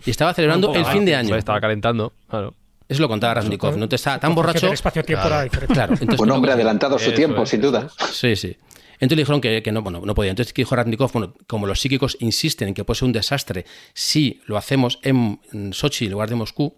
Y 0.05 0.11
estaba 0.11 0.35
celebrando 0.35 0.75
el 0.75 0.85
fin 0.87 1.05
de 1.05 1.15
año. 1.15 1.37
estaba 1.37 1.61
calentando, 1.61 2.13
claro. 2.29 2.55
Eso 2.89 3.01
lo 3.01 3.09
contaba 3.09 3.35
Rasnikov, 3.35 3.79
no 3.79 3.89
te 3.89 3.97
estaba 3.97 4.19
tan 4.19 4.35
borracho. 4.35 4.73
espacio-tiempo 4.73 5.29
claro. 5.69 5.95
Un 6.19 6.31
hombre 6.33 6.53
adelantado 6.53 6.99
su 6.99 7.13
tiempo, 7.13 7.47
sin 7.47 7.61
duda. 7.61 7.89
Sí, 8.13 8.35
sí. 8.37 8.57
Entonces 8.95 9.17
le 9.17 9.23
dijeron 9.23 9.41
que, 9.41 9.73
no, 9.73 9.83
bueno, 9.83 10.03
no 10.05 10.15
podía. 10.15 10.31
Entonces 10.31 10.53
¿qué 10.53 10.63
dijo 10.63 10.75
Ratnikov, 10.75 11.13
bueno, 11.13 11.35
como 11.47 11.67
los 11.67 11.81
psíquicos 11.81 12.17
insisten 12.21 12.69
en 12.69 12.75
que 12.75 12.85
puede 12.85 12.99
ser 12.99 13.07
un 13.07 13.13
desastre 13.13 13.65
si 13.93 14.41
lo 14.47 14.57
hacemos 14.57 14.99
en 15.03 15.39
Sochi 15.73 16.07
en 16.07 16.13
lugar 16.13 16.29
de 16.29 16.35
Moscú, 16.35 16.75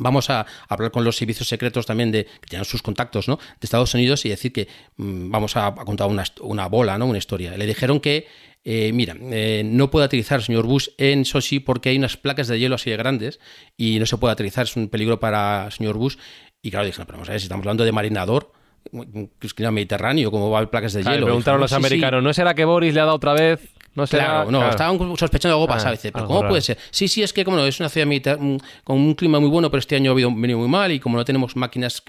Vamos 0.00 0.30
a 0.30 0.46
hablar 0.68 0.90
con 0.90 1.04
los 1.04 1.16
servicios 1.16 1.48
secretos 1.48 1.86
también 1.86 2.10
de 2.10 2.24
que 2.24 2.48
tienen 2.48 2.64
sus 2.64 2.82
contactos 2.82 3.28
¿no? 3.28 3.36
de 3.36 3.64
Estados 3.64 3.94
Unidos 3.94 4.24
y 4.24 4.30
decir 4.30 4.52
que 4.52 4.68
mm, 4.96 5.30
vamos 5.30 5.56
a, 5.56 5.74
contar 5.74 6.08
una, 6.40 6.66
bola, 6.66 6.98
¿no? 6.98 7.06
una 7.06 7.18
historia. 7.18 7.56
Le 7.56 7.66
dijeron 7.66 8.00
que, 8.00 8.26
eh, 8.64 8.90
mira, 8.92 9.16
eh, 9.20 9.62
no 9.64 9.90
puede 9.90 10.06
aterrizar 10.06 10.40
el 10.40 10.44
señor 10.44 10.66
Bush 10.66 10.88
en 10.98 11.24
Sochi 11.24 11.60
porque 11.60 11.90
hay 11.90 11.98
unas 11.98 12.16
placas 12.16 12.48
de 12.48 12.58
hielo 12.58 12.74
así 12.74 12.90
de 12.90 12.96
grandes 12.96 13.40
y 13.76 13.98
no 13.98 14.06
se 14.06 14.16
puede 14.16 14.32
aterrizar, 14.32 14.64
es 14.64 14.76
un 14.76 14.88
peligro 14.88 15.20
para 15.20 15.66
el 15.66 15.72
señor 15.72 15.96
Bush. 15.96 16.16
Y 16.62 16.70
claro, 16.70 16.86
dijeron, 16.86 17.06
pero 17.06 17.18
vamos 17.18 17.28
a 17.28 17.32
ver, 17.32 17.40
si 17.40 17.44
estamos 17.44 17.62
hablando 17.62 17.84
de 17.84 17.92
marinador, 17.92 18.52
que 18.92 19.46
es 19.46 19.54
clima 19.54 19.70
mediterráneo, 19.70 20.30
¿cómo 20.30 20.50
va 20.50 20.68
placas 20.70 20.92
de 20.92 21.02
hielo? 21.02 21.26
preguntaron 21.26 21.60
los 21.60 21.72
americanos, 21.72 22.22
¿no 22.22 22.32
será 22.32 22.54
que 22.54 22.64
Boris 22.64 22.94
le 22.94 23.00
ha 23.00 23.04
dado 23.04 23.16
otra 23.16 23.34
vez? 23.34 23.60
No 23.94 24.06
claro, 24.06 24.50
no, 24.50 24.68
estaban 24.68 24.98
sospechando 25.16 25.56
algo 25.56 25.66
pasa 25.66 25.88
a 25.88 25.90
veces. 25.90 26.12
Pero 26.12 26.26
¿cómo 26.26 26.48
puede 26.48 26.60
ser? 26.60 26.78
Sí, 26.90 27.08
sí, 27.08 27.22
es 27.22 27.32
que 27.32 27.44
como 27.44 27.56
no, 27.56 27.66
es 27.66 27.80
una 27.80 27.88
ciudad 27.88 28.06
mm, 28.06 28.56
con 28.84 28.96
un 28.96 29.14
clima 29.14 29.40
muy 29.40 29.48
bueno, 29.48 29.70
pero 29.70 29.80
este 29.80 29.96
año 29.96 30.12
ha 30.12 30.14
venido 30.14 30.30
muy 30.30 30.68
mal 30.68 30.92
y 30.92 31.00
como 31.00 31.16
no 31.16 31.24
tenemos 31.24 31.56
máquinas 31.56 32.02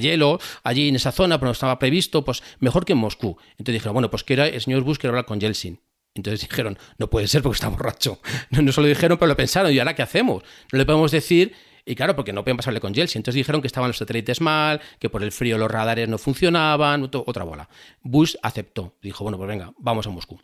hielo 0.00 0.38
allí 0.62 0.88
en 0.88 0.96
esa 0.96 1.12
zona, 1.12 1.38
pero 1.38 1.48
no 1.48 1.52
estaba 1.52 1.78
previsto, 1.78 2.24
pues 2.24 2.42
mejor 2.60 2.84
que 2.86 2.94
en 2.94 2.98
Moscú. 2.98 3.36
Entonces 3.52 3.74
dijeron, 3.74 3.94
bueno, 3.94 4.10
pues 4.10 4.24
que 4.24 4.32
era 4.32 4.46
el 4.46 4.60
señor 4.60 4.82
Bush 4.82 4.96
quiere 4.96 5.10
hablar 5.10 5.26
con 5.26 5.38
Yeltsin. 5.38 5.78
Entonces 6.14 6.40
dijeron, 6.48 6.78
no 6.96 7.10
puede 7.10 7.28
ser 7.28 7.42
porque 7.42 7.56
está 7.56 7.68
borracho. 7.68 8.20
No, 8.50 8.62
no 8.62 8.72
se 8.72 8.80
lo 8.80 8.86
dijeron, 8.86 9.18
pero 9.18 9.28
lo 9.28 9.36
pensaron. 9.36 9.72
¿Y 9.72 9.78
ahora 9.78 9.94
qué 9.94 10.02
hacemos? 10.02 10.42
No 10.72 10.78
le 10.78 10.86
podemos 10.86 11.10
decir 11.10 11.54
y 11.84 11.94
claro, 11.94 12.16
porque 12.16 12.32
no 12.32 12.42
podían 12.42 12.56
pasarle 12.56 12.80
con 12.80 12.94
Yeltsin. 12.94 13.20
Entonces 13.20 13.36
dijeron 13.36 13.60
que 13.60 13.66
estaban 13.66 13.90
los 13.90 13.98
satélites 13.98 14.40
mal, 14.40 14.80
que 14.98 15.10
por 15.10 15.22
el 15.22 15.32
frío 15.32 15.58
los 15.58 15.70
radares 15.70 16.08
no 16.08 16.16
funcionaban, 16.16 17.02
otra 17.12 17.44
bola. 17.44 17.68
Bush 18.02 18.34
aceptó. 18.42 18.96
Dijo, 19.02 19.22
bueno, 19.22 19.36
pues 19.36 19.48
venga, 19.48 19.72
vamos 19.78 20.06
a 20.06 20.10
Moscú 20.10 20.40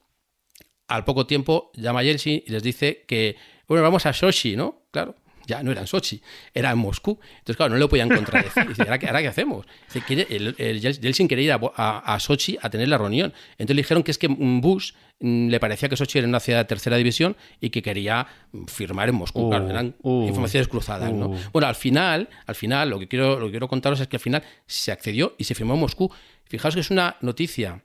al 0.93 1.05
poco 1.05 1.27
tiempo 1.27 1.71
llama 1.75 2.01
a 2.01 2.03
Yeltsin 2.03 2.43
y 2.47 2.51
les 2.51 2.63
dice 2.63 3.05
que, 3.07 3.37
bueno, 3.67 3.83
vamos 3.83 4.05
a 4.07 4.13
Sochi, 4.13 4.57
¿no? 4.57 4.83
Claro, 4.91 5.17
ya 5.47 5.63
no 5.63 5.73
era 5.73 5.81
en 5.81 5.87
Sochi, 5.87 6.21
era 6.55 6.71
en 6.71 6.79
Moscú. 6.79 7.19
Entonces, 7.39 7.57
claro, 7.57 7.73
no 7.73 7.79
le 7.79 7.89
podían 7.89 8.09
contradecir. 8.09 8.69
Dice, 8.69 8.83
¿ahora 8.83 8.99
qué, 8.99 9.07
¿ahora 9.07 9.23
qué 9.23 9.29
hacemos? 9.29 9.67
Dice, 9.93 10.27
el, 10.31 10.55
el, 10.59 10.81
Yeltsin 10.81 11.29
quería 11.29 11.57
ir 11.57 11.71
a, 11.77 12.21
Sochi 12.21 12.59
a 12.61 12.71
tener 12.71 12.89
la 12.89 12.99
reunión. 12.99 13.33
Entonces 13.53 13.77
le 13.77 13.83
dijeron 13.83 14.03
que 14.03 14.11
es 14.11 14.19
que 14.19 14.29
Bush 14.29 14.93
mm, 15.21 15.49
le 15.49 15.61
parecía 15.61 15.89
que 15.89 15.97
Sochi 15.97 16.19
era 16.19 16.29
una 16.29 16.41
ciudad 16.41 16.61
de 16.61 16.65
tercera 16.67 16.97
división 16.97 17.37
y 17.61 17.71
que 17.71 17.83
quería 17.83 18.27
firmar 18.67 19.09
en 19.09 19.15
Moscú. 19.15 19.49
claro, 19.49 19.69
eran 19.69 19.95
uh, 20.03 20.25
uh, 20.25 20.29
informaciones 20.29 20.69
cruzadas, 20.69 21.13
¿no? 21.13 21.29
Uh. 21.29 21.39
Bueno, 21.53 21.69
al 21.69 21.75
final, 21.75 22.29
al 22.47 22.55
final, 22.55 22.91
lo 22.91 22.99
que 22.99 23.09
quiero, 23.09 23.39
lo 23.39 23.47
que 23.47 23.53
quiero 23.53 23.69
contaros 23.69 24.01
es 24.01 24.09
que 24.09 24.17
al 24.17 24.23
final 24.23 24.43
se 24.67 24.93
accedió 24.93 25.35
y 25.39 25.45
se 25.45 25.55
firmó 25.55 25.75
en 25.75 25.81
Moscú. 25.81 26.13
Fijaos 26.45 26.75
que 26.75 26.81
es 26.81 26.91
una 26.91 27.17
noticia 27.21 27.83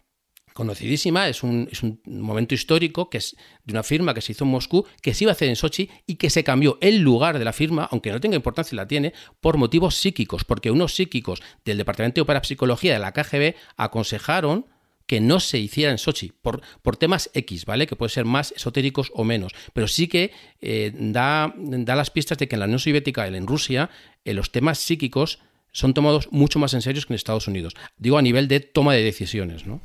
conocidísima, 0.58 1.30
es 1.30 1.44
un, 1.44 1.70
es 1.72 1.84
un, 1.84 2.02
momento 2.08 2.56
histórico 2.56 3.12
que 3.12 3.20
es 3.20 3.36
de 3.64 3.74
una 3.74 3.84
firma 3.84 4.16
que 4.16 4.22
se 4.22 4.32
hizo 4.32 4.44
en 4.44 4.50
Moscú, 4.50 4.88
que 5.04 5.14
se 5.14 5.24
iba 5.24 5.32
a 5.32 5.34
hacer 5.34 5.50
en 5.50 5.56
Sochi 5.56 5.88
y 6.08 6.16
que 6.16 6.32
se 6.32 6.44
cambió 6.44 6.80
el 6.82 6.98
lugar 6.98 7.38
de 7.38 7.46
la 7.46 7.54
firma, 7.54 7.88
aunque 7.92 8.12
no 8.12 8.20
tenga 8.20 8.36
importancia 8.36 8.76
la 8.76 8.88
tiene, 8.88 9.14
por 9.40 9.58
motivos 9.58 9.96
psíquicos, 9.98 10.46
porque 10.46 10.72
unos 10.72 10.96
psíquicos 10.96 11.44
del 11.64 11.78
Departamento 11.78 12.22
de 12.22 12.26
Parapsicología 12.26 12.94
de 12.94 13.00
la 13.00 13.12
KGB 13.12 13.54
aconsejaron 13.78 14.66
que 15.06 15.22
no 15.22 15.40
se 15.40 15.60
hiciera 15.60 15.92
en 15.92 16.00
Sochi, 16.00 16.34
por, 16.42 16.62
por 16.82 16.98
temas 16.98 17.30
X, 17.36 17.66
¿vale? 17.66 17.86
Que 17.86 17.96
pueden 17.96 18.10
ser 18.10 18.26
más 18.26 18.52
esotéricos 18.52 19.12
o 19.14 19.24
menos, 19.24 19.54
pero 19.74 19.88
sí 19.88 20.08
que 20.08 20.32
eh, 20.60 20.92
da, 20.92 21.54
da, 21.56 21.96
las 21.96 22.10
pistas 22.10 22.40
de 22.40 22.48
que 22.48 22.56
en 22.56 22.62
la 22.62 22.66
Unión 22.66 22.80
Soviética 22.80 23.30
y 23.30 23.36
en 23.36 23.46
Rusia 23.46 23.92
eh, 24.26 24.34
los 24.34 24.52
temas 24.52 24.80
psíquicos 24.80 25.38
son 25.72 25.94
tomados 25.94 26.30
mucho 26.32 26.58
más 26.58 26.74
en 26.74 26.82
serio 26.82 27.04
que 27.06 27.14
en 27.14 27.16
Estados 27.16 27.48
Unidos. 27.48 27.76
Digo 27.98 28.18
a 28.18 28.24
nivel 28.24 28.48
de 28.48 28.60
toma 28.60 28.96
de 28.96 29.04
decisiones, 29.04 29.68
¿no? 29.68 29.80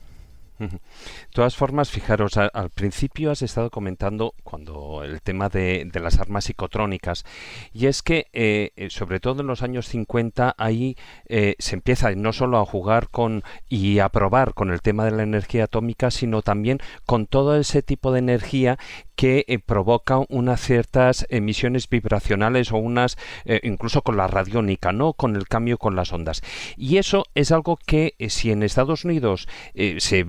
De 0.70 0.78
todas 1.32 1.56
formas, 1.56 1.90
fijaros, 1.90 2.36
al 2.36 2.70
principio 2.70 3.30
has 3.30 3.42
estado 3.42 3.70
comentando 3.70 4.34
cuando 4.44 5.02
el 5.02 5.20
tema 5.22 5.48
de, 5.48 5.90
las 5.94 6.18
armas 6.18 6.44
psicotrónicas, 6.44 7.24
y 7.72 7.86
es 7.86 8.02
que, 8.02 8.26
eh, 8.32 8.70
eh, 8.76 8.90
sobre 8.90 9.20
todo 9.20 9.40
en 9.40 9.46
los 9.46 9.62
años 9.62 9.88
50, 9.88 10.54
ahí 10.58 10.96
eh, 11.26 11.54
se 11.58 11.74
empieza 11.74 12.10
no 12.12 12.32
solo 12.32 12.58
a 12.58 12.66
jugar 12.66 13.08
con 13.08 13.42
y 13.68 13.98
a 13.98 14.08
probar 14.08 14.54
con 14.54 14.70
el 14.70 14.82
tema 14.82 15.04
de 15.04 15.12
la 15.12 15.22
energía 15.22 15.64
atómica, 15.64 16.10
sino 16.10 16.42
también 16.42 16.78
con 17.06 17.26
todo 17.26 17.56
ese 17.56 17.82
tipo 17.82 18.12
de 18.12 18.20
energía 18.20 18.78
que 19.16 19.62
provoca 19.66 20.20
unas 20.28 20.60
ciertas 20.60 21.26
emisiones 21.28 21.88
vibracionales 21.88 22.72
o 22.72 22.76
unas, 22.78 23.16
incluso 23.62 24.02
con 24.02 24.16
la 24.16 24.26
radiónica, 24.26 24.92
¿no? 24.92 25.12
Con 25.12 25.36
el 25.36 25.46
cambio 25.46 25.78
con 25.78 25.94
las 25.94 26.12
ondas. 26.12 26.42
Y 26.76 26.96
eso 26.96 27.24
es 27.34 27.52
algo 27.52 27.78
que 27.86 28.14
si 28.28 28.50
en 28.50 28.62
Estados 28.62 29.04
Unidos 29.04 29.48
se 29.98 30.24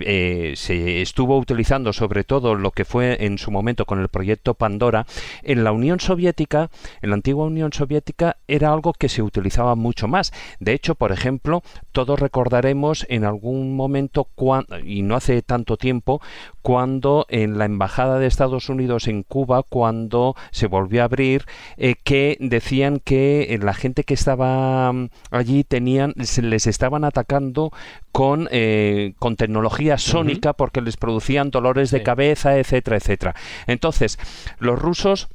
se 0.56 1.02
estuvo 1.02 1.38
utilizando 1.38 1.94
sobre 1.94 2.24
todo 2.24 2.56
lo 2.56 2.72
que 2.72 2.86
fue 2.86 3.26
en 3.26 3.38
su 3.38 3.52
momento 3.52 3.86
con 3.86 4.00
el 4.00 4.10
proyecto 4.10 4.54
Pandora, 4.54 5.06
en 5.44 5.64
la 5.64 5.72
Unión 5.72 6.00
Soviética, 6.00 6.70
en 7.02 7.10
la 7.10 7.16
antigua 7.16 7.46
Unión 7.46 7.74
Soviética, 7.74 8.38
era 8.48 8.72
algo 8.72 8.94
que 8.94 9.10
se 9.10 9.22
utilizaba 9.22 9.76
mucho 9.76 10.08
más. 10.08 10.34
De 10.60 10.74
hecho, 10.74 10.96
por 10.96 11.12
ejemplo, 11.12 11.64
todos 11.92 12.20
recordaremos 12.20 13.06
en 13.10 13.26
algún 13.26 13.76
momento, 13.76 14.28
y 14.84 15.02
no 15.02 15.16
hace 15.16 15.42
tanto 15.42 15.78
tiempo, 15.78 16.22
cuando 16.62 17.26
en 17.30 17.58
la 17.58 17.66
Embajada 17.66 18.20
de 18.20 18.28
Estados 18.28 18.70
Unidos 18.70 19.08
en 19.08 19.24
Cuba, 19.24 19.64
cuando 19.64 20.36
se 20.52 20.68
volvió 20.68 21.02
a 21.02 21.06
abrir, 21.06 21.46
eh, 21.78 21.96
que 22.04 22.38
decían 22.40 23.00
que 23.04 23.48
eh, 23.50 23.60
la 23.60 23.74
gente 23.74 24.04
que 24.04 24.14
estaba 24.14 24.92
mm, 24.92 25.10
allí 25.32 25.64
tenían, 25.64 26.14
se 26.24 26.42
les 26.42 26.68
estaban 26.68 27.04
atacando 27.04 27.72
con, 28.12 28.48
eh, 28.52 29.14
con 29.20 29.36
tecnología 29.36 29.98
sónica 30.14 30.54
porque 30.54 30.82
les 30.82 30.98
producían 30.98 31.52
dolores 31.52 31.92
de 31.92 32.04
cabeza, 32.04 32.58
etcétera, 32.58 32.98
etcétera. 32.98 33.36
Entonces, 33.68 34.20
los 34.60 34.80
rusos 34.80 35.28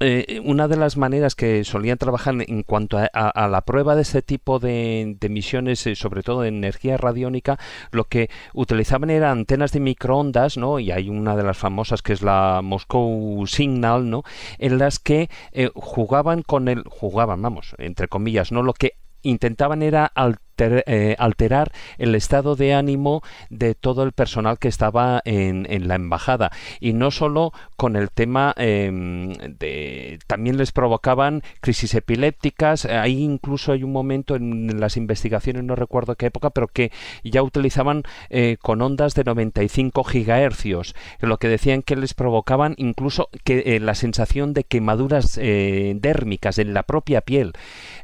eh, 0.00 0.40
una 0.44 0.68
de 0.68 0.76
las 0.76 0.96
maneras 0.96 1.34
que 1.34 1.64
solían 1.64 1.98
trabajar 1.98 2.36
en 2.38 2.62
cuanto 2.62 2.98
a, 2.98 3.48
la 3.48 3.60
prueba 3.62 3.96
de 3.96 4.02
este 4.02 4.22
tipo 4.22 4.60
de, 4.60 5.16
emisiones, 5.20 5.84
eh, 5.88 5.96
sobre 5.96 6.22
todo 6.22 6.42
de 6.42 6.48
energía 6.48 6.96
radiónica, 6.96 7.58
lo 7.90 8.04
que 8.04 8.30
utilizaban 8.54 9.10
eran 9.10 9.38
antenas 9.38 9.72
de 9.72 9.80
microondas, 9.80 10.56
¿no? 10.56 10.78
Y 10.78 10.92
hay 10.92 11.08
una 11.08 11.34
de 11.34 11.42
las 11.42 11.58
famosas 11.58 12.02
que 12.02 12.12
es 12.12 12.22
la 12.22 12.60
Moscow 12.62 13.44
Signal, 13.48 14.08
¿no? 14.08 14.22
En 14.58 14.78
las 14.78 15.00
que 15.00 15.30
eh, 15.50 15.70
jugaban 15.74 16.42
con 16.42 16.68
el, 16.68 16.84
jugaban, 16.84 17.42
vamos, 17.42 17.74
entre 17.78 18.06
comillas, 18.06 18.52
¿no? 18.52 18.62
Lo 18.62 18.74
que 18.74 18.92
intentaban 19.22 19.82
era 19.82 20.12
eh, 20.58 21.16
alterar 21.18 21.72
el 21.98 22.14
estado 22.14 22.56
de 22.56 22.74
ánimo 22.74 23.22
de 23.50 23.74
todo 23.74 24.02
el 24.02 24.12
personal 24.12 24.58
que 24.58 24.68
estaba 24.68 25.20
en, 25.24 25.66
la 25.88 25.94
embajada. 25.94 26.50
Y 26.80 26.92
no 26.92 27.10
solo 27.10 27.52
con 27.76 27.96
el 27.96 28.10
tema 28.10 28.54
em, 28.56 29.32
de... 29.34 30.18
También 30.26 30.56
les 30.56 30.72
provocaban 30.72 31.42
crisis 31.60 31.94
epilépticas. 31.94 32.84
Ahí 32.84 33.22
incluso 33.22 33.72
hay 33.72 33.84
un 33.84 33.92
momento 33.92 34.34
en 34.34 34.80
las 34.80 34.96
investigaciones, 34.96 35.64
no 35.64 35.76
recuerdo 35.76 36.16
qué 36.16 36.26
época, 36.26 36.50
pero 36.50 36.68
que 36.68 36.90
ya 37.22 37.42
utilizaban 37.42 38.02
eh, 38.30 38.56
con 38.60 38.82
ondas 38.82 39.14
de 39.14 39.24
95 39.24 40.04
gigahercios, 40.04 40.94
lo 41.20 41.38
que 41.38 41.48
decían 41.48 41.82
que 41.82 41.96
les 41.96 42.14
provocaban 42.14 42.74
incluso 42.78 43.28
que 43.44 43.76
eh, 43.76 43.80
la 43.80 43.94
sensación 43.94 44.54
de 44.54 44.64
quemaduras 44.64 45.38
dérmicas 45.38 46.58
en 46.58 46.74
la 46.74 46.82
propia 46.82 47.20
piel 47.20 47.52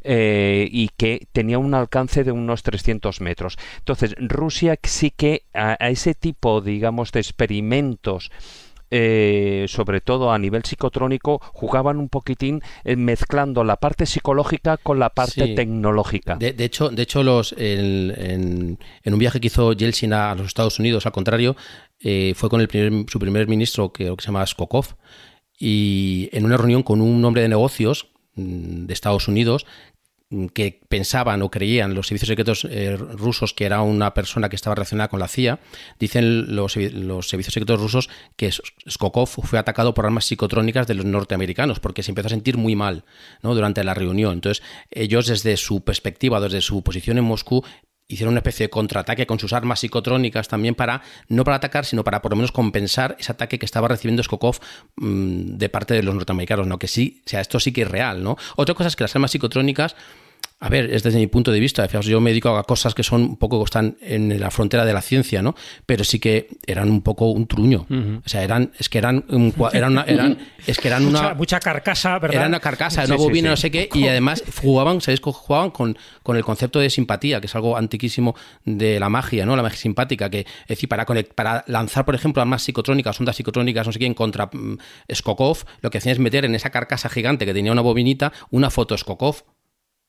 y 0.04 0.90
que 0.96 1.26
tenía 1.32 1.58
un 1.58 1.74
alcance 1.74 2.24
de 2.24 2.32
unos 2.44 2.62
300 2.62 3.20
metros. 3.20 3.56
Entonces, 3.78 4.14
Rusia 4.18 4.78
sí 4.82 5.10
que 5.10 5.42
a, 5.52 5.74
ese 5.74 6.14
tipo, 6.14 6.60
digamos, 6.60 7.12
de 7.12 7.20
experimentos 7.20 8.30
eh, 8.90 9.64
sobre 9.66 10.00
todo 10.00 10.30
a 10.30 10.38
nivel 10.38 10.62
psicotrónico, 10.62 11.40
jugaban 11.52 11.96
un 11.98 12.08
poquitín 12.08 12.60
eh, 12.84 12.94
mezclando 12.94 13.64
la 13.64 13.76
parte 13.76 14.06
psicológica 14.06 14.76
con 14.76 15.00
la 15.00 15.10
parte 15.10 15.54
tecnológica. 15.56 16.36
De, 16.36 16.54
hecho, 16.58 16.90
de 16.90 17.02
hecho 17.02 17.24
los, 17.24 17.56
en, 17.58 18.78
un 19.04 19.18
viaje 19.18 19.40
que 19.40 19.48
hizo 19.48 19.72
Yeltsin 19.72 20.12
a 20.12 20.36
los 20.36 20.46
Estados 20.46 20.78
Unidos, 20.78 21.06
al 21.06 21.12
contrario, 21.12 21.56
eh, 21.98 22.34
fue 22.36 22.48
con 22.48 22.60
el 22.60 22.68
primer, 22.68 23.10
su 23.10 23.18
primer 23.18 23.48
ministro, 23.48 23.92
que, 23.92 24.04
que 24.04 24.22
se 24.22 24.26
llama 24.26 24.46
Skokov, 24.46 24.94
y 25.58 26.28
en 26.32 26.44
una 26.44 26.56
reunión 26.56 26.82
con 26.82 27.00
un 27.00 27.24
hombre 27.24 27.42
de 27.42 27.48
negocios 27.48 28.08
mm, 28.34 28.86
de 28.86 28.92
Estados 28.94 29.28
Unidos 29.28 29.66
que 30.52 30.80
pensaban 30.88 31.42
o 31.42 31.50
creían 31.50 31.94
los 31.94 32.08
servicios 32.08 32.28
secretos 32.28 32.66
eh, 32.70 32.96
rusos 32.96 33.54
que 33.54 33.64
era 33.64 33.82
una 33.82 34.14
persona 34.14 34.48
que 34.48 34.56
estaba 34.56 34.74
relacionada 34.74 35.08
con 35.08 35.20
la 35.20 35.28
CIA, 35.28 35.60
dicen 35.98 36.54
los, 36.54 36.72
servicios 36.72 37.54
secretos 37.54 37.80
rusos 37.80 38.10
que 38.36 38.50
Skokov 38.52 39.28
fue 39.28 39.58
atacado 39.58 39.94
por 39.94 40.06
armas 40.06 40.24
psicotrónicas 40.24 40.86
de 40.86 40.94
los 40.94 41.04
norteamericanos 41.04 41.80
porque 41.80 42.02
se 42.02 42.10
empezó 42.10 42.26
a 42.26 42.30
sentir 42.30 42.56
muy 42.56 42.76
mal 42.76 43.04
durante 43.42 43.84
la 43.84 43.94
reunión. 43.94 44.34
Entonces, 44.34 44.62
ellos 44.90 45.26
desde 45.26 45.56
su 45.56 45.82
perspectiva, 45.82 46.40
desde 46.40 46.60
su 46.60 46.82
posición 46.82 47.18
en 47.18 47.24
Moscú, 47.24 47.64
hicieron 48.06 48.34
una 48.34 48.40
especie 48.40 48.66
de 48.66 48.70
contraataque 48.70 49.26
con 49.26 49.38
sus 49.38 49.52
armas 49.52 49.80
psicotrónicas 49.80 50.48
también 50.48 50.74
para, 50.74 51.02
no 51.28 51.44
para 51.44 51.56
atacar, 51.56 51.84
sino 51.84 52.04
para 52.04 52.20
por 52.20 52.32
lo 52.32 52.36
menos 52.36 52.52
compensar 52.52 53.16
ese 53.18 53.32
ataque 53.32 53.58
que 53.58 53.66
estaba 53.66 53.88
recibiendo 53.88 54.22
Skokov 54.22 54.58
mm, 54.96 55.56
de 55.56 55.68
parte 55.68 55.94
de 55.94 56.02
los 56.02 56.14
norteamericanos, 56.14 56.66
¿no? 56.66 56.78
Que 56.78 56.86
sí, 56.86 57.22
o 57.26 57.30
sea, 57.30 57.40
esto 57.40 57.58
sí 57.60 57.72
que 57.72 57.82
es 57.82 57.88
real, 57.88 58.22
¿no? 58.22 58.36
Otra 58.56 58.74
cosa 58.74 58.88
es 58.88 58.96
que 58.96 59.04
las 59.04 59.14
armas 59.16 59.30
psicotrónicas 59.30 59.96
a 60.64 60.70
ver, 60.70 60.94
es 60.94 61.02
desde 61.02 61.18
mi 61.18 61.26
punto 61.26 61.52
de 61.52 61.60
vista. 61.60 61.86
Yo 62.00 62.22
me 62.22 62.30
dedico 62.30 62.56
a 62.56 62.64
cosas 62.64 62.94
que 62.94 63.02
son 63.02 63.20
un 63.20 63.36
poco, 63.36 63.62
están 63.62 63.98
en 64.00 64.40
la 64.40 64.50
frontera 64.50 64.86
de 64.86 64.94
la 64.94 65.02
ciencia, 65.02 65.42
¿no? 65.42 65.54
Pero 65.84 66.04
sí 66.04 66.18
que 66.18 66.48
eran 66.66 66.90
un 66.90 67.02
poco 67.02 67.26
un 67.26 67.46
truño. 67.46 67.86
O 68.24 68.28
sea, 68.28 68.42
eran, 68.42 68.72
es 68.78 68.88
que 68.88 68.96
eran, 68.96 69.26
eran, 69.74 70.04
eran 70.06 70.38
es 70.66 70.78
que 70.78 70.88
eran 70.88 71.04
una. 71.04 71.34
Mucha, 71.34 71.60
carcasa, 71.60 72.18
¿verdad? 72.18 72.38
Era 72.38 72.46
una 72.46 72.60
carcasa, 72.60 73.04
una 73.04 73.16
bobina, 73.16 73.50
no 73.50 73.58
sé 73.58 73.70
qué. 73.70 73.90
Y 73.92 74.08
además 74.08 74.42
jugaban, 74.62 75.02
¿sabéis? 75.02 75.20
Jugaban 75.20 75.70
con, 75.70 75.98
con 76.22 76.38
el 76.38 76.44
concepto 76.44 76.78
de 76.78 76.88
simpatía, 76.88 77.42
que 77.42 77.46
es 77.46 77.54
algo 77.54 77.76
antiquísimo 77.76 78.34
de 78.64 78.98
la 78.98 79.10
magia, 79.10 79.44
¿no? 79.44 79.56
La 79.56 79.62
magia 79.62 79.78
simpática, 79.78 80.30
que 80.30 80.40
es 80.40 80.68
decir, 80.68 80.88
para, 80.88 81.04
para 81.34 81.64
lanzar, 81.66 82.06
por 82.06 82.14
ejemplo, 82.14 82.40
armas 82.40 82.62
psicotrónicas, 82.62 83.20
ondas 83.20 83.36
psicotrónicas, 83.36 83.86
no 83.86 83.92
sé 83.92 83.98
quién, 83.98 84.14
contra 84.14 84.46
mm, 84.46 84.78
Skokov, 85.12 85.58
lo 85.82 85.90
que 85.90 85.98
hacían 85.98 86.14
es 86.14 86.18
meter 86.20 86.46
en 86.46 86.54
esa 86.54 86.70
carcasa 86.70 87.10
gigante 87.10 87.44
que 87.44 87.52
tenía 87.52 87.70
una 87.70 87.82
bobinita 87.82 88.32
una 88.50 88.70
foto 88.70 88.96
Skokov 88.96 89.44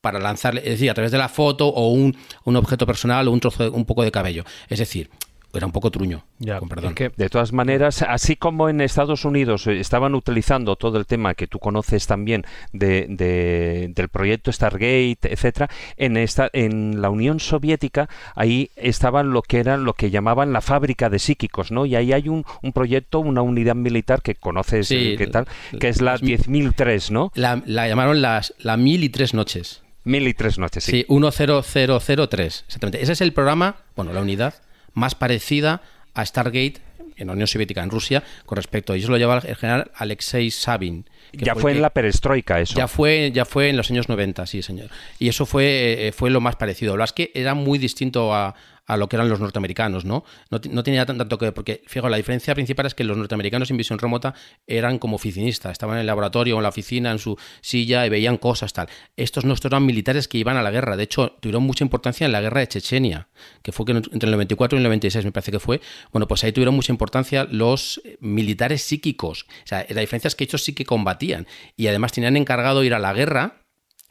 para 0.05 0.19
lanzarle, 0.19 0.61
es 0.63 0.69
decir, 0.69 0.91
a 0.91 0.93
través 0.93 1.11
de 1.11 1.17
la 1.17 1.29
foto 1.29 1.67
o 1.67 1.89
un, 1.89 2.15
un 2.43 2.55
objeto 2.55 2.85
personal 2.85 3.27
o 3.27 3.31
un 3.31 3.39
trozo, 3.39 3.71
un 3.71 3.85
poco 3.85 4.03
de 4.03 4.11
cabello. 4.11 4.43
Es 4.69 4.77
decir, 4.77 5.09
era 5.57 5.65
un 5.65 5.71
poco 5.71 5.89
truño. 5.89 6.23
Ya, 6.37 6.59
con 6.59 6.69
perdón. 6.69 6.93
de 6.93 7.29
todas 7.29 7.53
maneras, 7.53 8.03
así 8.03 8.35
como 8.35 8.69
en 8.69 8.81
Estados 8.81 9.25
Unidos 9.25 9.65
eh, 9.67 9.79
estaban 9.79 10.13
utilizando 10.13 10.75
todo 10.75 10.99
el 10.99 11.07
tema 11.07 11.33
que 11.33 11.47
tú 11.47 11.57
conoces 11.59 12.05
también 12.05 12.45
de, 12.71 13.87
del 13.95 14.09
proyecto 14.09 14.51
Stargate, 14.51 15.17
etcétera, 15.23 15.69
en 15.97 16.17
esta, 16.17 16.49
en 16.53 17.01
la 17.01 17.09
Unión 17.09 17.39
Soviética 17.39 18.09
ahí 18.35 18.69
estaban 18.75 19.31
lo 19.31 19.41
que 19.41 19.59
eran 19.59 19.85
lo 19.85 19.93
que 19.93 20.11
llamaban 20.11 20.53
la 20.53 20.61
fábrica 20.61 21.09
de 21.09 21.19
psíquicos, 21.19 21.71
¿no? 21.71 21.87
Y 21.87 21.95
ahí 21.95 22.13
hay 22.13 22.29
un, 22.29 22.45
un 22.61 22.73
proyecto, 22.73 23.19
una 23.19 23.41
unidad 23.41 23.75
militar 23.75 24.21
que 24.21 24.35
conoces, 24.35 24.91
eh, 24.91 25.15
¿qué 25.17 25.25
tal? 25.27 25.47
Que 25.79 25.87
es 25.87 26.01
la 26.01 26.17
10.003, 26.17 27.09
¿no? 27.09 27.31
La, 27.33 27.63
la 27.65 27.87
llamaron 27.87 28.21
las 28.21 28.53
la 28.59 28.77
mil 28.77 29.03
y 29.03 29.09
tres 29.09 29.33
noches. 29.33 29.84
Mil 30.05 30.27
y 30.27 30.33
tres 30.33 30.57
noches, 30.57 30.83
sí. 30.83 30.91
Sí, 30.91 31.05
10003, 31.09 32.63
exactamente. 32.67 33.01
Ese 33.01 33.13
es 33.13 33.21
el 33.21 33.33
programa, 33.33 33.77
bueno, 33.95 34.13
la 34.13 34.21
unidad 34.21 34.53
más 34.93 35.15
parecida 35.15 35.81
a 36.13 36.25
Stargate 36.25 36.81
en 37.17 37.27
la 37.27 37.33
Unión 37.33 37.47
Soviética, 37.47 37.83
en 37.83 37.89
Rusia, 37.89 38.23
con 38.45 38.55
respecto 38.57 38.93
a 38.93 38.95
ellos 38.95 39.09
lo 39.09 39.17
lleva 39.17 39.39
el 39.39 39.55
general 39.55 39.91
Alexei 39.95 40.51
Sabin. 40.51 41.05
ya 41.33 41.55
fue, 41.55 41.71
en 41.71 41.81
la 41.81 41.89
perestroika 41.89 42.59
eso. 42.59 42.75
Ya 42.75 42.87
fue, 42.87 43.31
ya 43.33 43.45
fue 43.45 43.69
en 43.69 43.77
los 43.77 43.89
años 43.89 44.09
90, 44.09 44.45
sí, 44.45 44.61
señor. 44.61 44.89
Y 45.19 45.29
eso 45.29 45.45
fue, 45.45 46.07
eh, 46.07 46.11
fue 46.11 46.29
lo 46.29 46.41
más 46.41 46.55
parecido. 46.55 46.97
Lo 46.97 47.03
es 47.03 47.13
que 47.13 47.31
era 47.33 47.53
muy 47.53 47.77
distinto 47.77 48.33
a, 48.33 48.55
a 48.85 48.97
lo 48.97 49.09
que 49.09 49.15
eran 49.15 49.29
los 49.29 49.39
norteamericanos, 49.39 50.05
¿no? 50.05 50.23
No, 50.49 50.83
tenía 50.83 51.05
tanto 51.05 51.37
que 51.37 51.45
ver, 51.45 51.53
porque, 51.53 51.81
fíjate, 51.87 52.09
la 52.09 52.17
diferencia 52.17 52.53
principal 52.53 52.85
es 52.85 52.95
que 52.95 53.03
los 53.03 53.17
norteamericanos 53.17 53.71
en 53.71 53.77
visión 53.77 53.99
remota 53.99 54.33
eran 54.67 54.99
como 54.99 55.15
oficinistas, 55.15 55.71
estaban 55.71 55.95
en 55.95 56.01
el 56.01 56.07
laboratorio 56.07 56.55
en 56.57 56.63
la 56.63 56.69
oficina, 56.69 57.11
en 57.11 57.19
su 57.19 57.37
silla 57.61 58.05
y 58.05 58.09
veían 58.09 58.37
cosas, 58.37 58.73
tal. 58.73 58.87
Estos 59.17 59.45
no 59.45 59.55
eran 59.63 59.85
militares 59.85 60.27
que 60.27 60.37
iban 60.37 60.57
a 60.57 60.61
la 60.61 60.71
guerra, 60.71 60.95
de 60.95 61.03
hecho, 61.03 61.37
tuvieron 61.39 61.63
mucha 61.63 61.83
importancia 61.83 62.25
en 62.25 62.31
la 62.31 62.41
guerra 62.41 62.59
de 62.59 62.67
Chechenia, 62.67 63.27
que 63.61 63.71
fue 63.71 63.85
entre 63.89 64.27
el 64.27 64.31
94 64.31 64.77
y 64.77 64.79
el 64.79 64.83
96, 64.83 65.25
me 65.25 65.31
parece 65.31 65.51
que 65.51 65.59
fue. 65.59 65.81
Bueno, 66.11 66.27
pues 66.27 66.43
ahí 66.43 66.51
tuvieron 66.51 66.75
mucha 66.75 66.91
importancia 66.91 67.47
los 67.49 68.01
militares 68.19 68.83
psíquicos. 68.83 69.45
O 69.49 69.67
sea, 69.67 69.85
la 69.89 70.01
diferencia 70.01 70.27
es 70.27 70.35
que 70.35 70.43
ellos 70.43 70.63
sí 70.63 70.73
que 70.73 70.85
combatían 70.85 71.47
y 71.75 71.87
además 71.87 72.11
tenían 72.11 72.37
encargado 72.37 72.83
ir 72.83 72.93
a 72.93 72.99
la 72.99 73.13
guerra 73.13 73.64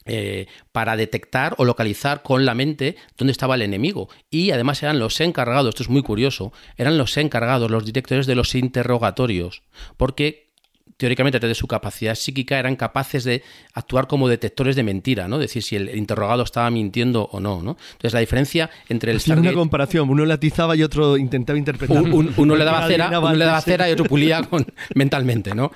eh, 0.07 0.47
para 0.73 0.97
detectar 0.97 1.55
o 1.59 1.65
localizar 1.65 2.23
con 2.23 2.45
la 2.45 2.55
mente 2.55 2.97
dónde 3.17 3.33
estaba 3.33 3.55
el 3.55 3.63
enemigo. 3.63 4.09
Y 4.31 4.51
además 4.51 4.83
eran 4.83 4.99
los 4.99 5.21
encargados, 5.21 5.71
esto 5.71 5.83
es 5.83 5.89
muy 5.89 6.03
curioso, 6.03 6.53
eran 6.77 6.99
los 6.99 7.17
encargados, 7.17 7.71
los 7.71 7.85
directores 7.85 8.27
de 8.27 8.35
los 8.35 8.55
interrogatorios, 8.55 9.63
porque 9.97 10.45
teóricamente 10.97 11.41
desde 11.41 11.55
su 11.55 11.67
capacidad 11.67 12.15
psíquica 12.15 12.59
eran 12.59 12.77
capaces 12.77 13.25
de 13.25 13.43
actuar 13.73 14.07
como 14.07 14.29
detectores 14.29 14.77
de 14.77 14.83
mentira, 14.83 15.29
¿no? 15.29 15.39
Decir 15.39 15.63
si 15.63 15.77
el 15.77 15.95
interrogado 15.97 16.43
estaba 16.43 16.71
mintiendo 16.71 17.29
o 17.33 17.41
no, 17.41 17.63
¿no? 17.63 17.77
Entonces 17.93 18.13
la 18.13 18.21
diferencia 18.21 18.71
entre 18.89 19.13
el 19.13 19.21
Stargate... 19.21 19.49
una 19.49 19.57
comparación, 19.57 20.09
uno 20.09 20.25
latizaba 20.25 20.77
y 20.77 20.83
otro 20.83 21.17
intentaba 21.17 21.59
interpretar. 21.59 22.03
uno 22.03 22.57
le 22.57 22.65
daba 22.65 22.87
cera, 22.87 23.19
uno 23.19 23.35
le 23.35 23.45
daba 23.45 23.61
cera 23.61 23.89
y 23.89 23.93
otro 23.93 24.05
pulía 24.05 24.43
con, 24.43 24.67
mentalmente, 24.95 25.55
¿no? 25.55 25.73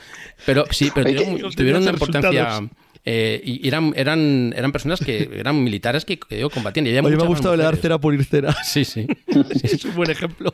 Pero 0.47 0.67
sí, 0.71 0.91
pero 0.95 1.11
tuvieron 1.51 1.83
una 1.83 1.93
importancia 1.93 2.61
eh, 3.05 3.41
y 3.45 3.67
eran, 3.67 3.93
eran, 3.97 4.53
eran 4.57 4.73
personas 4.73 5.01
que 5.01 5.29
eran 5.39 5.63
militares 5.63 6.05
que, 6.05 6.19
combatían. 6.19 6.87
Y 6.87 6.91
Oye, 6.91 7.17
me 7.17 7.23
ha 7.23 7.27
gustado 7.27 7.57
le 7.57 7.63
dar 7.63 7.77
cera 7.77 7.99
por 7.99 8.15
ir 8.15 8.25
cera. 8.25 8.55
Sí, 8.65 8.85
sí. 8.85 9.07
es 9.63 9.85
un 9.85 9.95
buen 9.95 10.11
ejemplo. 10.11 10.53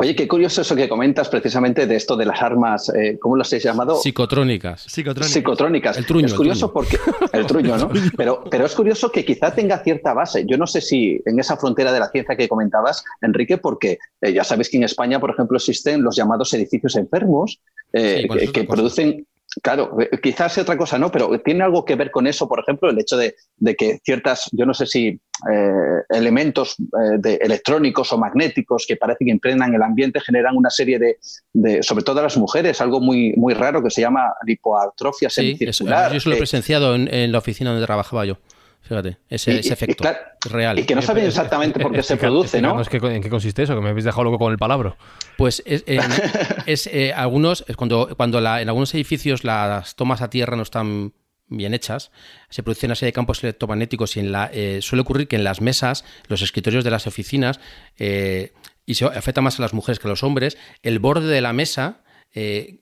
Oye, 0.00 0.14
qué 0.14 0.28
curioso 0.28 0.60
eso 0.60 0.76
que 0.76 0.88
comentas 0.88 1.28
precisamente 1.28 1.86
de 1.86 1.96
esto 1.96 2.16
de 2.16 2.24
las 2.24 2.40
armas, 2.40 2.88
eh, 2.90 3.18
¿cómo 3.20 3.36
las 3.36 3.52
has 3.52 3.62
llamado? 3.62 3.96
Psicotrónicas. 3.96 4.82
Psicotrónicas. 4.82 5.32
Psicotrónicas. 5.32 5.98
El 5.98 6.06
truño. 6.06 6.26
Es 6.26 6.34
curioso 6.34 6.72
porque. 6.72 6.98
El 7.32 7.46
truño, 7.46 7.76
¿no? 7.76 7.90
Pero, 8.16 8.44
pero 8.50 8.66
es 8.66 8.74
curioso 8.74 9.10
que 9.10 9.24
quizá 9.24 9.54
tenga 9.54 9.78
cierta 9.78 10.14
base. 10.14 10.44
Yo 10.46 10.56
no 10.56 10.66
sé 10.66 10.80
si 10.80 11.20
en 11.24 11.40
esa 11.40 11.56
frontera 11.56 11.92
de 11.92 12.00
la 12.00 12.08
ciencia 12.08 12.36
que 12.36 12.48
comentabas, 12.48 13.04
Enrique, 13.20 13.58
porque 13.58 13.98
eh, 14.20 14.32
ya 14.32 14.44
sabes 14.44 14.70
que 14.70 14.76
en 14.76 14.84
España, 14.84 15.18
por 15.18 15.30
ejemplo, 15.30 15.56
existen 15.56 16.02
los 16.02 16.16
llamados 16.16 16.52
edificios 16.54 16.96
enfermos 16.96 17.58
que 17.92 18.66
producen 18.68 19.26
Claro, 19.62 19.96
eh, 20.00 20.10
quizás 20.22 20.52
sea 20.52 20.62
otra 20.62 20.76
cosa, 20.76 20.98
¿no? 20.98 21.10
Pero 21.10 21.40
tiene 21.40 21.64
algo 21.64 21.84
que 21.84 21.94
ver 21.94 22.10
con 22.10 22.26
eso, 22.26 22.48
por 22.48 22.60
ejemplo, 22.60 22.90
el 22.90 22.98
hecho 22.98 23.16
de, 23.16 23.34
que 23.76 23.98
ciertas, 24.04 24.50
yo 24.52 24.66
no 24.66 24.74
sé 24.74 24.86
si 24.86 25.08
eh, 25.08 26.02
elementos 26.10 26.76
eh, 26.78 27.18
de 27.18 27.34
electrónicos 27.36 28.12
o 28.12 28.18
magnéticos 28.18 28.84
que 28.86 28.96
parece 28.96 29.24
que 29.24 29.30
impregnan 29.30 29.74
el 29.74 29.82
ambiente 29.82 30.20
generan 30.20 30.56
una 30.56 30.70
serie 30.70 30.98
de, 30.98 31.82
sobre 31.82 32.04
todo 32.04 32.20
a 32.20 32.24
las 32.24 32.36
mujeres, 32.36 32.80
algo 32.80 33.00
muy, 33.00 33.32
muy 33.36 33.54
raro 33.54 33.82
que 33.82 33.90
se 33.90 34.02
llama 34.02 34.34
lipoatrofia 34.44 35.30
sí, 35.30 35.56
semicircular. 35.56 36.10
yo 36.10 36.18
eso 36.18 36.28
lo 36.28 36.36
he 36.36 36.38
presenciado 36.38 36.94
en 36.94 37.32
la 37.32 37.38
oficina 37.38 37.70
donde 37.70 37.86
trabajaba 37.86 38.24
yo. 38.24 38.38
Fíjate, 38.86 39.18
ese, 39.28 39.58
efecto 39.58 40.04
real. 40.48 40.78
Y 40.78 40.84
que 40.84 40.94
no 40.94 41.02
saben 41.02 41.26
exactamente 41.26 41.80
por 41.80 41.92
qué 41.92 42.02
se 42.04 42.16
produce, 42.16 42.62
¿no? 42.62 42.80
¿En 42.80 43.22
qué 43.22 43.28
consiste 43.28 43.64
eso? 43.64 43.74
Que 43.74 43.80
me 43.80 43.88
habéis 43.88 44.04
dejado 44.04 44.24
loco 44.24 44.38
con 44.38 44.52
el 44.52 44.58
palabra. 44.58 44.96
Pues 45.36 45.60
es, 45.66 45.84
eh, 46.92 47.12
algunos, 47.12 47.64
cuando, 47.76 48.14
cuando 48.16 48.38
en 48.38 48.68
algunos 48.68 48.94
edificios 48.94 49.42
las 49.42 49.96
tomas 49.96 50.22
a 50.22 50.30
tierra 50.30 50.56
no 50.56 50.62
están 50.62 51.14
bien 51.48 51.74
hechas, 51.74 52.12
se 52.48 52.62
producen 52.62 52.88
una 52.88 52.94
serie 52.94 53.08
de 53.08 53.14
campos 53.14 53.42
electromagnéticos 53.42 54.16
y 54.16 54.20
en 54.20 54.30
la, 54.30 54.50
eh, 54.52 54.78
suele 54.82 55.02
ocurrir 55.02 55.26
que 55.26 55.36
en 55.36 55.44
las 55.44 55.60
mesas, 55.60 56.04
los 56.28 56.42
escritorios 56.42 56.84
de 56.84 56.90
las 56.92 57.08
oficinas, 57.08 57.58
eh, 57.98 58.52
y 58.84 58.94
se 58.94 59.04
afecta 59.04 59.40
más 59.40 59.58
a 59.58 59.62
las 59.62 59.74
mujeres 59.74 59.98
que 59.98 60.06
a 60.06 60.10
los 60.10 60.22
hombres, 60.22 60.56
el 60.84 61.00
borde 61.00 61.26
de 61.26 61.40
la 61.40 61.52
mesa 61.52 62.02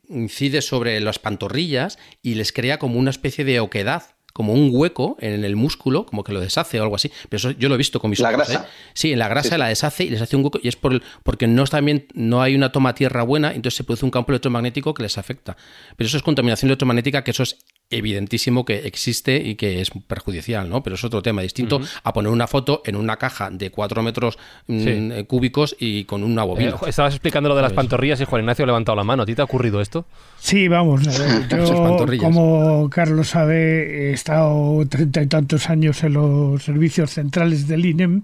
incide 0.08 0.62
sobre 0.62 1.00
las 1.00 1.20
pantorrillas 1.20 1.96
y 2.22 2.34
les 2.34 2.52
crea 2.52 2.80
como 2.80 2.98
una 2.98 3.10
especie 3.10 3.44
de 3.44 3.60
oquedad 3.60 4.13
como 4.34 4.52
un 4.52 4.70
hueco 4.72 5.16
en 5.20 5.44
el 5.44 5.54
músculo, 5.54 6.04
como 6.04 6.24
que 6.24 6.32
lo 6.32 6.40
deshace 6.40 6.80
o 6.80 6.82
algo 6.82 6.96
así. 6.96 7.10
Pero 7.28 7.38
eso 7.38 7.50
yo 7.52 7.68
lo 7.68 7.76
he 7.76 7.78
visto 7.78 8.00
con 8.00 8.10
mis 8.10 8.18
la 8.18 8.32
Grasa. 8.32 8.52
¿eh? 8.52 8.68
Sí, 8.92 9.12
en 9.12 9.20
la 9.20 9.28
grasa 9.28 9.56
la 9.56 9.68
deshace 9.68 10.04
y 10.04 10.10
les 10.10 10.20
hace 10.20 10.34
un 10.34 10.44
hueco 10.44 10.58
y 10.60 10.66
es 10.66 10.74
por 10.74 11.00
porque 11.22 11.46
no 11.46 11.62
está 11.62 11.80
bien, 11.80 12.08
no 12.14 12.42
hay 12.42 12.56
una 12.56 12.72
toma 12.72 12.96
tierra 12.96 13.22
buena, 13.22 13.54
entonces 13.54 13.76
se 13.76 13.84
produce 13.84 14.04
un 14.04 14.10
campo 14.10 14.32
electromagnético 14.32 14.92
que 14.92 15.04
les 15.04 15.18
afecta. 15.18 15.56
Pero 15.96 16.08
eso 16.08 16.16
es 16.16 16.24
contaminación 16.24 16.68
electromagnética, 16.68 17.22
que 17.22 17.30
eso 17.30 17.44
es 17.44 17.58
evidentísimo 17.96 18.64
que 18.64 18.86
existe 18.86 19.36
y 19.36 19.54
que 19.54 19.80
es 19.80 19.90
perjudicial, 20.06 20.68
¿no? 20.68 20.82
Pero 20.82 20.96
es 20.96 21.04
otro 21.04 21.22
tema 21.22 21.42
distinto 21.42 21.80
a 22.02 22.12
poner 22.12 22.30
una 22.30 22.46
foto 22.46 22.82
en 22.84 22.96
una 22.96 23.16
caja 23.16 23.50
de 23.50 23.70
4 23.70 24.02
metros 24.02 24.38
mm, 24.66 25.12
eh, 25.12 25.24
cúbicos 25.26 25.76
y 25.78 26.04
con 26.04 26.22
una 26.22 26.44
bobina. 26.44 26.70
Eh, 26.70 26.88
estabas 26.88 27.14
explicando 27.14 27.48
lo 27.48 27.56
de 27.56 27.62
las 27.62 27.72
pantorrillas 27.72 28.20
y 28.20 28.24
Juan 28.24 28.42
Ignacio 28.42 28.64
ha 28.64 28.66
levantado 28.66 28.96
la 28.96 29.04
mano. 29.04 29.22
¿A 29.22 29.26
ti 29.26 29.34
te 29.34 29.42
ha 29.42 29.44
ocurrido 29.44 29.80
esto? 29.80 30.06
Sí, 30.38 30.68
vamos. 30.68 31.02
Yo, 31.50 32.06
como 32.18 32.88
Carlos 32.90 33.28
sabe, 33.28 34.10
he 34.10 34.12
estado 34.12 34.84
treinta 34.88 35.22
y 35.22 35.26
tantos 35.26 35.70
años 35.70 36.02
en 36.04 36.14
los 36.14 36.62
servicios 36.62 37.10
centrales 37.10 37.68
del 37.68 37.86
INEM 37.86 38.22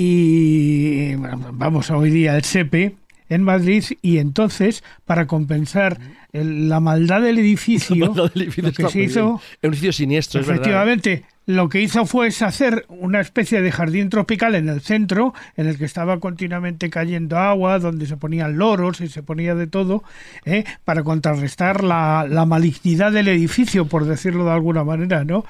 y 0.00 1.16
vamos 1.16 1.90
a 1.90 1.96
hoy 1.96 2.10
día 2.10 2.36
el 2.36 2.44
SEPE 2.44 2.94
en 3.28 3.42
Madrid 3.42 3.84
y 4.02 4.18
entonces 4.18 4.82
para 5.04 5.26
compensar 5.26 5.98
la 6.32 6.80
maldad 6.80 7.22
del 7.22 7.38
edificio, 7.38 8.12
lo 8.14 8.30
que 8.30 8.88
se 8.90 9.02
hizo, 9.02 9.32
un 9.32 9.40
edificio 9.62 9.92
siniestro, 9.92 10.40
efectivamente, 10.40 11.24
lo 11.48 11.70
que 11.70 11.80
hizo 11.80 12.04
fue 12.04 12.28
hacer 12.28 12.84
una 12.88 13.22
especie 13.22 13.62
de 13.62 13.72
jardín 13.72 14.10
tropical 14.10 14.54
en 14.54 14.68
el 14.68 14.82
centro, 14.82 15.32
en 15.56 15.66
el 15.66 15.78
que 15.78 15.86
estaba 15.86 16.20
continuamente 16.20 16.90
cayendo 16.90 17.38
agua, 17.38 17.78
donde 17.78 18.04
se 18.04 18.18
ponían 18.18 18.58
loros 18.58 19.00
y 19.00 19.08
se 19.08 19.22
ponía 19.22 19.54
de 19.54 19.66
todo, 19.66 20.04
¿eh? 20.44 20.64
para 20.84 21.02
contrarrestar 21.02 21.82
la, 21.82 22.26
la, 22.28 22.44
malignidad 22.44 23.12
del 23.12 23.28
edificio, 23.28 23.86
por 23.86 24.04
decirlo 24.04 24.44
de 24.44 24.50
alguna 24.50 24.84
manera, 24.84 25.24
¿no? 25.24 25.46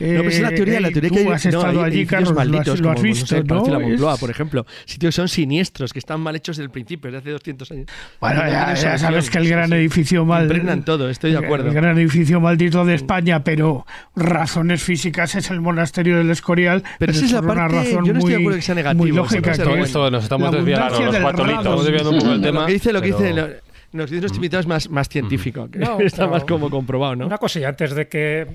no, 0.00 0.22
pues 0.22 0.36
es 0.36 0.40
la 0.40 0.54
teoría, 0.54 0.80
la 0.80 0.90
teoría 0.90 1.10
que 1.10 1.30
has 1.30 1.44
estado 1.44 1.82
allí, 1.82 2.06
Carlos, 2.06 2.32
malditos, 2.32 2.80
lo 2.80 2.90
has, 2.90 3.02
visto, 3.02 3.44
¿no? 3.44 3.66
La 3.66 3.78
Moncloa, 3.78 4.16
por 4.16 4.30
ejemplo, 4.30 4.64
sitios 4.86 5.14
son 5.14 5.28
siniestros, 5.28 5.92
que 5.92 5.98
están 5.98 6.22
mal 6.22 6.34
hechos 6.34 6.56
desde 6.56 6.64
el 6.64 6.70
principio, 6.70 7.10
desde 7.10 7.24
hace 7.24 7.30
200 7.30 7.70
años. 7.72 7.86
Bueno, 8.22 8.40
ya, 8.48 8.74
sabes 8.96 9.28
que 9.28 9.36
el 9.36 9.50
gran 9.50 9.70
edificio 9.74 10.24
mal... 10.24 10.44
Impregnan 10.44 10.82
todo, 10.82 11.10
estoy 11.10 11.32
de 11.32 11.38
acuerdo. 11.38 11.68
El 11.68 11.74
gran 11.74 11.98
edificio 11.98 12.40
maldito 12.40 12.86
de 12.86 12.94
España, 12.94 13.44
pero 13.44 13.86
razones 14.16 14.82
físicas 14.82 15.41
es 15.42 15.50
el 15.50 15.60
monasterio 15.60 16.18
del 16.18 16.30
Escorial. 16.30 16.82
Pero 16.98 17.12
esa 17.12 17.24
es 17.24 17.32
la 17.32 17.42
parte, 17.42 17.76
razón 17.76 18.04
yo 18.04 18.12
no 18.12 18.18
estoy 18.18 18.34
de 18.34 18.40
acuerdo 18.40 18.56
que 18.56 18.62
sea 18.62 18.74
negativo. 18.74 19.04
Muy 19.04 19.12
lógica. 19.12 19.52
Que 19.52 19.80
esto, 19.82 20.10
nos 20.10 20.24
estamos 20.24 20.52
desviando 20.52 21.00
los 21.00 21.16
cuatro 21.20 21.46
estamos 21.46 21.84
desviando 21.84 22.10
un 22.10 22.18
poco 22.18 22.32
el 22.32 22.42
tema. 22.42 22.60
Lo 22.60 22.66
que 22.66 22.72
dice, 22.72 22.92
lo 22.92 23.00
que 23.00 23.06
dice 23.08 23.62
nos 23.92 24.08
dice 24.08 24.22
nuestro 24.22 24.38
invitado 24.38 24.60
es 24.60 24.66
más, 24.66 24.88
más 24.88 25.08
científico, 25.08 25.68
que 25.70 25.78
no, 25.78 26.00
está 26.00 26.26
más 26.26 26.44
como 26.44 26.70
comprobado, 26.70 27.14
¿no? 27.14 27.26
Una 27.26 27.38
cosilla 27.38 27.68
antes 27.68 27.94
de 27.94 28.08
que 28.08 28.46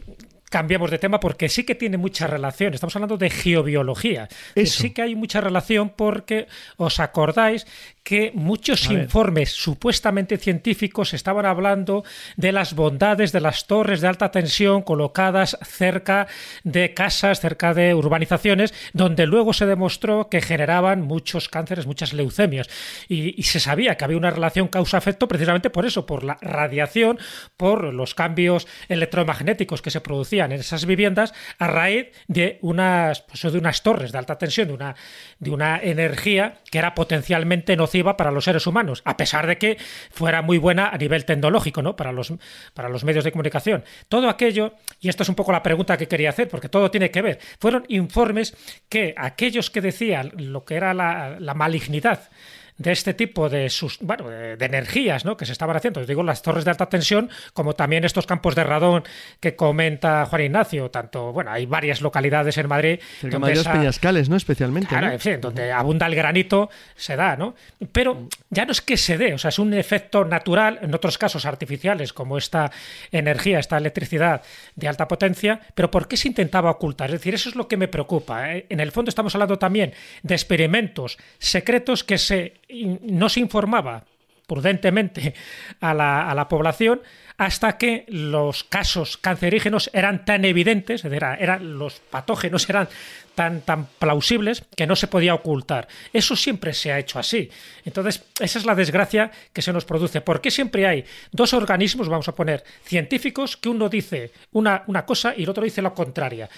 cambiamos 0.50 0.92
de 0.92 1.00
tema 1.00 1.20
porque 1.20 1.50
sí 1.50 1.64
que 1.64 1.76
tiene 1.76 1.98
mucha 1.98 2.28
relación. 2.28 2.74
Estamos 2.74 2.96
hablando 2.96 3.18
de 3.18 3.30
geobiología. 3.30 4.28
Sí 4.66 4.92
que 4.92 5.02
hay 5.02 5.16
mucha 5.16 5.42
relación 5.42 5.90
porque 5.90 6.48
os 6.78 7.00
acordáis 7.00 7.66
que 8.08 8.32
muchos 8.34 8.90
informes 8.90 9.52
supuestamente 9.52 10.38
científicos 10.38 11.14
estaban 11.14 11.46
hablando 11.46 12.06
de 12.38 12.54
las 12.54 12.74
bondades 12.74 13.34
de 13.34 13.42
las 13.42 13.68
torres 13.68 14.00
de 14.00 14.08
alta 14.08 14.32
tensión 14.32 14.82
colocadas 14.82 15.58
cerca 15.62 16.28
de 16.64 16.94
casas, 16.94 17.42
cerca 17.42 17.74
de 17.74 17.94
urbanizaciones, 17.94 18.74
donde 18.94 19.26
luego 19.28 19.52
se 19.52 19.66
demostró 19.66 20.30
que 20.30 20.40
generaban 20.40 21.02
muchos 21.02 21.50
cánceres, 21.50 21.86
muchas 21.86 22.14
leucemias. 22.14 22.70
Y, 23.10 23.44
se 23.44 23.60
sabía 23.60 23.98
que 23.98 24.06
había 24.06 24.18
una 24.18 24.32
relación 24.32 24.70
causa-efecto 24.70 25.28
precisamente 25.28 25.70
por 25.70 25.86
eso, 25.86 26.06
por 26.06 26.24
la 26.24 26.38
radiación, 26.40 27.20
por 27.58 27.94
los 27.94 28.16
cambios 28.16 28.68
electromagnéticos 28.88 29.82
que 29.82 29.92
se 29.92 30.00
producían 30.00 30.37
en 30.46 30.54
esas 30.54 30.86
viviendas 30.86 31.34
a 31.60 31.68
raíz 31.68 32.08
de 32.28 32.60
unas, 32.62 33.22
pues, 33.22 33.42
de 33.42 33.58
unas 33.58 33.84
torres 33.84 34.12
de 34.12 34.18
alta 34.18 34.38
tensión, 34.38 34.68
de 34.68 34.74
una, 34.74 34.96
de 35.40 35.50
una 35.50 35.80
energía 35.82 36.60
que 36.72 36.78
era 36.78 36.94
potencialmente 36.96 37.76
nociva 37.76 38.18
para 38.18 38.32
los 38.32 38.46
seres 38.46 38.68
humanos, 38.68 39.02
a 39.06 39.18
pesar 39.18 39.48
de 39.48 39.58
que 39.58 39.78
fuera 40.12 40.42
muy 40.42 40.58
buena 40.58 40.90
a 40.90 40.98
nivel 40.98 41.26
tecnológico, 41.26 41.82
¿no? 41.82 41.96
Para 41.96 42.12
los, 42.12 42.34
para 42.74 42.90
los 42.90 43.04
medios 43.04 43.24
de 43.24 43.32
comunicación. 43.32 43.84
Todo 44.10 44.30
aquello, 44.30 44.74
y 45.00 45.10
esto 45.10 45.24
es 45.24 45.30
un 45.30 45.36
poco 45.36 45.52
la 45.52 45.64
pregunta 45.64 45.98
que 45.98 46.08
quería 46.08 46.30
hacer, 46.30 46.48
porque 46.48 46.70
todo 46.70 46.92
tiene 46.92 47.12
que 47.12 47.22
ver, 47.22 47.40
fueron 47.60 47.86
informes 47.88 48.56
que 48.90 49.14
aquellos 49.18 49.70
que 49.70 49.82
decían 49.82 50.32
lo 50.36 50.66
que 50.66 50.76
era 50.76 50.94
la, 50.94 51.38
la 51.40 51.54
malignidad 51.54 52.30
de 52.78 52.92
este 52.92 53.14
tipo 53.14 53.50
de, 53.50 53.70
sus, 53.70 54.00
bueno, 54.00 54.30
de, 54.30 54.58
energías 54.60 55.26
¿no? 55.26 55.36
que 55.38 55.46
se 55.46 55.52
estaban 55.52 55.76
haciendo. 55.76 56.06
digo, 56.06 56.24
las 56.24 56.42
torres 56.42 56.66
de 56.66 56.72
alta 56.72 56.88
tensión, 56.88 57.30
como 57.54 57.74
también 57.74 58.06
estos 58.06 58.26
campos 58.28 58.56
de 58.56 58.64
radón 58.64 59.04
que 59.40 59.56
comenta 59.56 60.26
Juan 60.26 60.44
Ignacio. 60.44 60.90
Tanto, 60.92 61.34
bueno, 61.34 61.52
hay 61.52 61.66
varias 61.66 62.02
localidades 62.02 62.58
en 62.58 62.68
Madrid. 62.68 63.00
donde 63.22 63.56
los 63.56 63.68
Peñascales, 63.68 64.30
¿no? 64.30 64.36
Especialmente. 64.36 64.90
Claro, 64.90 65.12
En 65.12 65.20
fin, 65.20 65.42
donde 65.42 65.72
abunda 65.72 66.06
el 66.06 66.16
granito, 66.16 66.70
se 66.96 67.16
da, 67.16 67.36
¿no? 67.36 67.56
Pero 67.92 68.28
ya 68.50 68.66
no 68.66 68.72
es 68.72 68.82
que 68.82 68.98
se 68.98 69.18
dé, 69.18 69.34
o 69.34 69.38
sea, 69.38 69.50
es 69.50 69.60
un 69.60 69.74
efecto 69.74 70.26
natural, 70.26 70.80
en 70.82 70.94
otros 70.94 71.18
casos 71.18 71.46
artificiales, 71.46 72.14
como 72.14 72.38
esta 72.38 72.72
energía, 73.12 73.60
esta 73.60 73.78
electricidad 73.78 74.42
de 74.76 74.88
alta 74.88 75.08
potencia, 75.08 75.60
pero 75.74 75.90
¿por 75.90 76.08
qué 76.08 76.18
se 76.18 76.28
intentaba 76.28 76.72
ocultar? 76.72 77.10
Es 77.10 77.14
decir, 77.14 77.34
eso 77.34 77.50
es 77.50 77.56
lo 77.56 77.68
que 77.68 77.78
me 77.78 77.88
preocupa. 77.88 78.54
¿eh? 78.54 78.66
En 78.70 78.80
el 78.80 78.92
fondo 78.92 79.10
estamos 79.10 79.34
hablando 79.36 79.58
también 79.58 79.94
de 80.24 80.36
experimentos 80.36 81.18
secretos 81.40 82.04
que 82.04 82.18
se 82.18 82.54
no 82.70 83.30
se 83.30 83.40
informaba 83.40 84.04
prudentemente 84.48 85.34
a 85.82 85.94
la, 85.94 86.30
a 86.30 86.34
la, 86.34 86.48
población 86.48 87.02
hasta 87.38 87.78
que 87.78 88.06
los 88.08 88.64
casos 88.64 89.18
cancerígenos 89.18 89.92
eran 89.94 90.26
tan 90.26 90.44
evidentes, 90.44 91.06
eran, 91.06 91.78
los 91.78 92.00
patógenos 92.00 92.68
eran 92.68 92.88
tan, 93.36 93.62
tan 93.62 93.86
plausibles 94.00 94.64
que 94.76 94.88
no 94.88 94.96
se 94.96 95.08
podía 95.08 95.36
ocultar. 95.36 95.88
Eso 96.12 96.36
siempre 96.36 96.74
se 96.74 96.92
ha 96.92 96.98
hecho 96.98 97.20
así. 97.20 97.52
Entonces, 97.86 98.24
esa 98.40 98.58
es 98.58 98.66
la 98.66 98.74
desgracia 98.74 99.30
que 99.54 99.62
se 99.62 99.72
nos 99.72 99.86
produce. 99.86 100.22
porque 100.22 100.50
siempre 100.50 100.88
hay 100.88 101.06
dos 101.32 101.54
organismos, 101.54 102.10
vamos 102.10 102.28
a 102.28 102.34
poner, 102.34 102.64
científicos, 102.84 103.56
que 103.56 103.70
uno 103.70 103.90
dice 103.90 104.32
una, 104.54 104.84
una 104.88 105.06
cosa 105.06 105.36
y 105.38 105.44
el 105.44 105.50
otro 105.50 105.64
dice 105.64 105.84
la 105.84 105.92
contraria? 105.92 106.50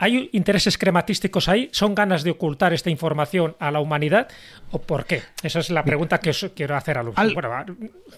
¿Hay 0.00 0.30
intereses 0.32 0.78
crematísticos 0.78 1.48
ahí? 1.48 1.68
¿Son 1.72 1.92
ganas 1.92 2.22
de 2.22 2.30
ocultar 2.30 2.72
esta 2.72 2.88
información 2.88 3.56
a 3.58 3.72
la 3.72 3.80
humanidad? 3.80 4.28
¿O 4.70 4.80
por 4.80 5.04
qué? 5.06 5.22
Esa 5.42 5.58
es 5.58 5.70
la 5.70 5.82
pregunta 5.82 6.20
que 6.20 6.30
os 6.30 6.52
quiero 6.54 6.76
hacer 6.76 6.98
a 6.98 7.02
los. 7.02 7.16
Bueno, 7.16 7.50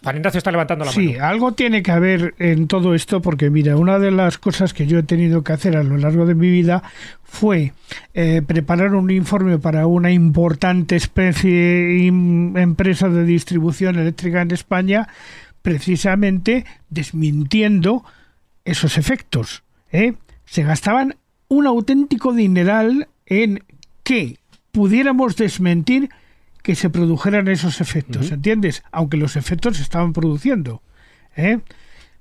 Juan 0.02 0.16
Ignacio 0.16 0.36
está 0.36 0.50
levantando 0.50 0.84
la 0.84 0.90
mano. 0.90 1.00
Sí, 1.00 1.16
algo 1.16 1.52
tiene 1.52 1.82
que 1.82 1.90
haber 1.90 2.34
en 2.38 2.68
todo 2.68 2.94
esto, 2.94 3.22
porque 3.22 3.48
mira, 3.48 3.76
una 3.76 3.98
de 3.98 4.10
las 4.10 4.36
cosas 4.36 4.74
que 4.74 4.86
yo 4.86 4.98
he 4.98 5.02
tenido 5.04 5.42
que 5.42 5.54
hacer 5.54 5.74
a 5.74 5.82
lo 5.82 5.96
largo 5.96 6.26
de 6.26 6.34
mi 6.34 6.50
vida 6.50 6.82
fue 7.22 7.72
eh, 8.12 8.42
preparar 8.46 8.94
un 8.94 9.10
informe 9.10 9.58
para 9.58 9.86
una 9.86 10.10
importante 10.10 10.96
especie 10.96 12.06
empresa 12.06 13.08
de 13.08 13.24
distribución 13.24 13.98
eléctrica 13.98 14.42
en 14.42 14.50
España, 14.50 15.08
precisamente 15.62 16.66
desmintiendo 16.90 18.04
esos 18.66 18.98
efectos. 18.98 19.62
¿eh? 19.92 20.12
Se 20.44 20.62
gastaban 20.62 21.16
un 21.50 21.66
auténtico 21.66 22.32
dineral 22.32 23.08
en 23.26 23.62
que 24.02 24.38
pudiéramos 24.72 25.36
desmentir 25.36 26.08
que 26.62 26.74
se 26.74 26.90
produjeran 26.90 27.48
esos 27.48 27.80
efectos, 27.80 28.30
¿entiendes? 28.30 28.82
Aunque 28.92 29.16
los 29.16 29.36
efectos 29.36 29.76
se 29.76 29.82
estaban 29.82 30.12
produciendo. 30.12 30.80
¿eh? 31.36 31.58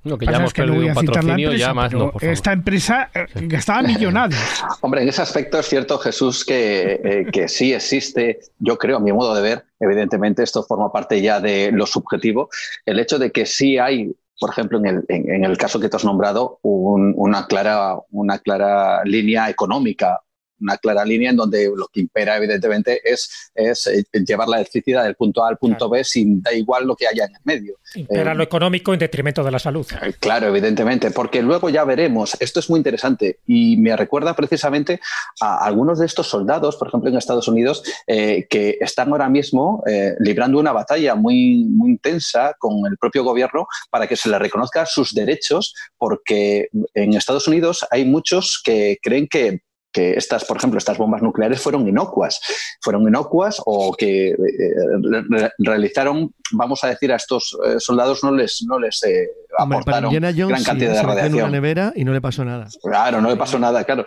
No, 0.03 0.17
que 0.17 0.25
ya 0.25 0.37
hemos 0.37 0.53
que 0.53 0.63
perdido 0.63 0.87
un 0.87 0.93
patrocinio, 0.93 1.53
ya 1.53 1.73
más 1.73 1.91
no, 1.91 2.13
Esta 2.21 2.53
empresa 2.53 3.11
eh, 3.13 3.27
gastaba 3.41 3.83
millonadas. 3.83 4.63
Hombre, 4.81 5.03
en 5.03 5.09
ese 5.09 5.21
aspecto 5.21 5.59
es 5.59 5.67
cierto, 5.67 5.99
Jesús, 5.99 6.43
que, 6.43 6.99
eh, 7.03 7.27
que 7.31 7.47
sí 7.49 7.73
existe, 7.73 8.39
yo 8.59 8.77
creo, 8.77 8.97
a 8.97 8.99
mi 8.99 9.11
modo 9.11 9.35
de 9.35 9.41
ver, 9.41 9.65
evidentemente 9.79 10.41
esto 10.41 10.63
forma 10.63 10.91
parte 10.91 11.21
ya 11.21 11.39
de 11.39 11.71
lo 11.71 11.85
subjetivo, 11.85 12.49
el 12.85 12.97
hecho 12.99 13.19
de 13.19 13.31
que 13.31 13.45
sí 13.45 13.77
hay 13.77 14.11
por 14.39 14.51
ejemplo, 14.51 14.79
en 14.79 14.85
el, 14.85 15.05
en, 15.09 15.43
el 15.43 15.57
caso 15.57 15.79
que 15.79 15.89
te 15.89 15.97
has 15.97 16.05
nombrado, 16.05 16.59
una, 16.63 17.45
clara, 17.47 17.97
una 18.11 18.39
clara 18.39 19.03
línea 19.03 19.49
económica 19.49 20.21
una 20.59 20.77
clara 20.77 21.05
línea 21.05 21.31
en 21.31 21.35
donde 21.35 21.71
lo 21.75 21.87
que 21.87 21.99
impera, 21.99 22.37
evidentemente, 22.37 23.01
es, 23.03 23.51
es 23.53 23.87
eh, 23.87 24.03
llevar 24.25 24.47
la 24.47 24.57
electricidad 24.57 25.03
del 25.03 25.15
punto 25.15 25.43
A 25.43 25.49
al 25.49 25.57
punto 25.57 25.89
B 25.89 26.03
sin 26.03 26.41
da 26.41 26.53
igual 26.53 26.85
lo 26.85 26.95
que 26.95 27.07
haya 27.07 27.25
en 27.25 27.35
el 27.35 27.41
medio. 27.43 27.77
Impera 27.95 28.33
lo 28.33 28.43
eh, 28.43 28.45
económico 28.45 28.93
en 28.93 28.99
detrimento 28.99 29.43
de 29.43 29.51
la 29.51 29.59
salud. 29.59 29.87
Eh, 30.01 30.13
claro, 30.19 30.47
evidentemente, 30.47 31.11
porque 31.11 31.41
luego 31.41 31.69
ya 31.69 31.83
veremos, 31.83 32.35
esto 32.39 32.59
es 32.59 32.69
muy 32.69 32.77
interesante 32.77 33.39
y 33.45 33.77
me 33.77 33.95
recuerda 33.95 34.35
precisamente 34.35 34.99
a 35.41 35.65
algunos 35.65 35.99
de 35.99 36.05
estos 36.05 36.27
soldados, 36.27 36.75
por 36.75 36.87
ejemplo, 36.87 37.09
en 37.09 37.17
Estados 37.17 37.47
Unidos, 37.47 37.83
que 38.07 38.77
están 38.81 39.11
ahora 39.11 39.29
mismo 39.29 39.83
librando 40.19 40.59
una 40.59 40.71
batalla 40.71 41.15
muy, 41.15 41.65
muy 41.65 41.91
intensa 41.91 42.55
con 42.57 42.85
el 42.89 42.97
propio 42.97 43.23
gobierno 43.23 43.67
para 43.89 44.07
que 44.07 44.15
se 44.15 44.29
les 44.29 44.39
reconozca 44.39 44.85
sus 44.85 45.13
derechos, 45.13 45.73
porque 45.97 46.69
en 46.93 47.13
Estados 47.13 47.47
Unidos 47.47 47.85
hay 47.91 48.05
muchos 48.05 48.61
que 48.63 48.97
creen 49.01 49.27
que 49.27 49.61
que 49.91 50.13
estas, 50.13 50.45
por 50.45 50.57
ejemplo, 50.57 50.77
estas 50.77 50.97
bombas 50.97 51.21
nucleares 51.21 51.59
fueron 51.61 51.87
inocuas, 51.87 52.39
fueron 52.81 53.07
inocuas 53.07 53.61
o 53.65 53.93
que 53.93 54.29
eh, 54.29 55.49
realizaron, 55.57 56.33
vamos 56.51 56.83
a 56.83 56.87
decir, 56.87 57.11
a 57.11 57.15
estos 57.15 57.57
eh, 57.65 57.79
soldados 57.79 58.23
no 58.23 58.31
les, 58.31 58.63
no 58.67 58.79
les 58.79 59.01
eh, 59.03 59.29
aportaron 59.57 60.13
gran 60.13 60.63
cantidad 60.63 60.93
de 60.93 61.01
radiación. 61.01 61.35
En 61.35 61.43
una 61.43 61.51
nevera 61.51 61.93
y 61.95 62.03
no 62.03 62.13
le 62.13 62.21
pasó 62.21 62.45
nada. 62.45 62.67
Claro, 62.83 63.19
no 63.19 63.29
le 63.29 63.35
pasó 63.35 63.57
nada, 63.57 63.83
claro. 63.83 64.05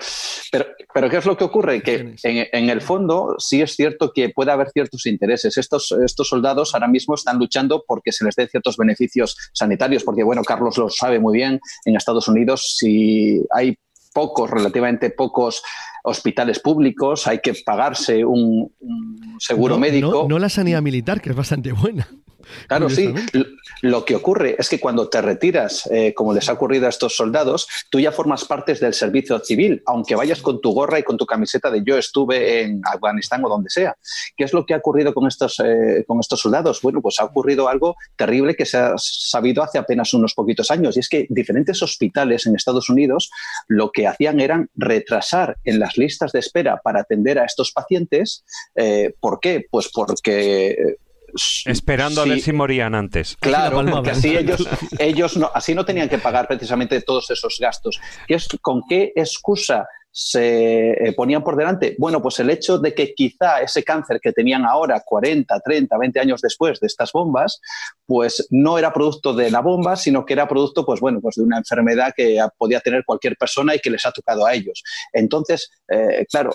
Pero, 0.50 0.66
pero 0.94 1.10
¿qué 1.10 1.16
es 1.16 1.26
lo 1.26 1.36
que 1.36 1.44
ocurre? 1.44 1.82
Que 1.82 2.14
en, 2.22 2.70
el 2.70 2.80
fondo 2.80 3.34
sí 3.38 3.60
es 3.60 3.74
cierto 3.74 4.12
que 4.12 4.30
puede 4.30 4.52
haber 4.52 4.70
ciertos 4.70 5.06
intereses. 5.06 5.56
Estos, 5.56 5.92
estos 6.04 6.28
soldados 6.28 6.74
ahora 6.74 6.88
mismo 6.88 7.14
están 7.14 7.38
luchando 7.38 7.84
porque 7.86 8.12
se 8.12 8.24
les 8.24 8.36
dé 8.36 8.46
ciertos 8.46 8.76
beneficios 8.76 9.36
sanitarios, 9.52 10.04
porque 10.04 10.22
bueno, 10.22 10.42
Carlos 10.42 10.78
lo 10.78 10.88
sabe 10.88 11.18
muy 11.18 11.38
bien, 11.38 11.60
en 11.84 11.96
Estados 11.96 12.28
Unidos 12.28 12.76
si 12.78 13.42
hay 13.50 13.76
pocos, 14.12 14.50
relativamente 14.50 15.10
pocos 15.10 15.62
hospitales 16.04 16.58
públicos, 16.58 17.26
hay 17.26 17.40
que 17.40 17.54
pagarse 17.64 18.24
un, 18.24 18.72
seguro 19.38 19.78
médico. 19.78 20.26
no, 20.28 20.38
la 20.38 20.48
sanidad 20.48 20.82
militar, 20.82 21.20
que 21.20 21.30
es 21.30 21.36
bastante 21.36 21.72
buena. 21.72 22.08
Claro, 22.68 22.90
sí. 22.90 23.14
Lo 23.82 24.04
que 24.04 24.14
ocurre 24.14 24.56
es 24.58 24.68
que 24.68 24.78
cuando 24.78 25.08
te 25.08 25.20
retiras, 25.20 25.88
eh, 25.90 26.14
como 26.14 26.32
les 26.32 26.48
ha 26.48 26.52
ocurrido 26.52 26.86
a 26.86 26.90
estos 26.90 27.16
soldados, 27.16 27.66
tú 27.90 28.00
ya 28.00 28.12
formas 28.12 28.44
parte 28.44 28.74
del 28.74 28.94
servicio 28.94 29.38
civil, 29.40 29.82
aunque 29.86 30.14
vayas 30.14 30.40
con 30.40 30.60
tu 30.60 30.72
gorra 30.72 30.98
y 30.98 31.02
con 31.02 31.16
tu 31.16 31.26
camiseta 31.26 31.70
de 31.70 31.82
yo 31.84 31.98
estuve 31.98 32.62
en 32.62 32.80
Afganistán 32.84 33.44
o 33.44 33.48
donde 33.48 33.70
sea. 33.70 33.96
¿Qué 34.36 34.44
es 34.44 34.52
lo 34.52 34.64
que 34.64 34.74
ha 34.74 34.78
ocurrido 34.78 35.12
con 35.12 35.26
estos, 35.26 35.60
eh, 35.60 36.04
con 36.06 36.20
estos 36.20 36.40
soldados? 36.40 36.80
Bueno, 36.82 37.00
pues 37.00 37.18
ha 37.18 37.24
ocurrido 37.24 37.68
algo 37.68 37.96
terrible 38.16 38.54
que 38.54 38.66
se 38.66 38.78
ha 38.78 38.94
sabido 38.96 39.62
hace 39.62 39.78
apenas 39.78 40.14
unos 40.14 40.34
poquitos 40.34 40.70
años, 40.70 40.96
y 40.96 41.00
es 41.00 41.08
que 41.08 41.26
diferentes 41.28 41.82
hospitales 41.82 42.46
en 42.46 42.54
Estados 42.54 42.88
Unidos 42.88 43.30
lo 43.68 43.90
que 43.90 44.06
hacían 44.06 44.40
eran 44.40 44.70
retrasar 44.74 45.56
en 45.64 45.78
las 45.78 45.96
listas 45.96 46.32
de 46.32 46.38
espera 46.38 46.80
para 46.82 47.00
atender 47.00 47.38
a 47.38 47.44
estos 47.44 47.72
pacientes. 47.72 48.44
Eh, 48.74 49.14
¿Por 49.20 49.40
qué? 49.40 49.66
Pues 49.70 49.88
porque 49.92 50.96
Esperando 51.66 52.22
a 52.22 52.24
ver 52.24 52.40
si 52.40 52.52
morían 52.52 52.94
antes. 52.94 53.36
Claro, 53.40 53.84
porque 53.84 54.10
así 54.10 54.36
ellos, 54.36 54.66
ellos 54.98 55.36
no, 55.36 55.50
así 55.54 55.74
no 55.74 55.84
tenían 55.84 56.08
que 56.08 56.18
pagar 56.18 56.46
precisamente 56.46 57.00
todos 57.00 57.30
esos 57.30 57.58
gastos. 57.60 58.00
¿Con 58.60 58.82
qué 58.88 59.12
excusa 59.14 59.86
se 60.12 60.90
eh, 60.90 61.12
ponían 61.14 61.42
por 61.42 61.56
delante? 61.56 61.96
Bueno, 61.98 62.20
pues 62.20 62.38
el 62.38 62.50
hecho 62.50 62.78
de 62.78 62.94
que 62.94 63.14
quizá 63.14 63.62
ese 63.62 63.82
cáncer 63.82 64.20
que 64.20 64.32
tenían 64.32 64.66
ahora, 64.66 65.02
40, 65.04 65.58
30, 65.60 65.98
20 65.98 66.20
años 66.20 66.40
después 66.42 66.78
de 66.80 66.86
estas 66.86 67.10
bombas, 67.12 67.60
pues 68.04 68.46
no 68.50 68.78
era 68.78 68.92
producto 68.92 69.32
de 69.32 69.50
la 69.50 69.60
bomba, 69.60 69.96
sino 69.96 70.26
que 70.26 70.34
era 70.34 70.46
producto, 70.46 70.84
pues 70.84 71.00
bueno, 71.00 71.20
pues 71.20 71.36
de 71.36 71.42
una 71.42 71.58
enfermedad 71.58 72.12
que 72.14 72.38
podía 72.58 72.80
tener 72.80 73.04
cualquier 73.06 73.36
persona 73.36 73.74
y 73.74 73.78
que 73.78 73.90
les 73.90 74.04
ha 74.04 74.12
tocado 74.12 74.44
a 74.44 74.52
ellos. 74.52 74.82
Entonces, 75.14 75.70
eh, 75.88 76.26
claro, 76.30 76.52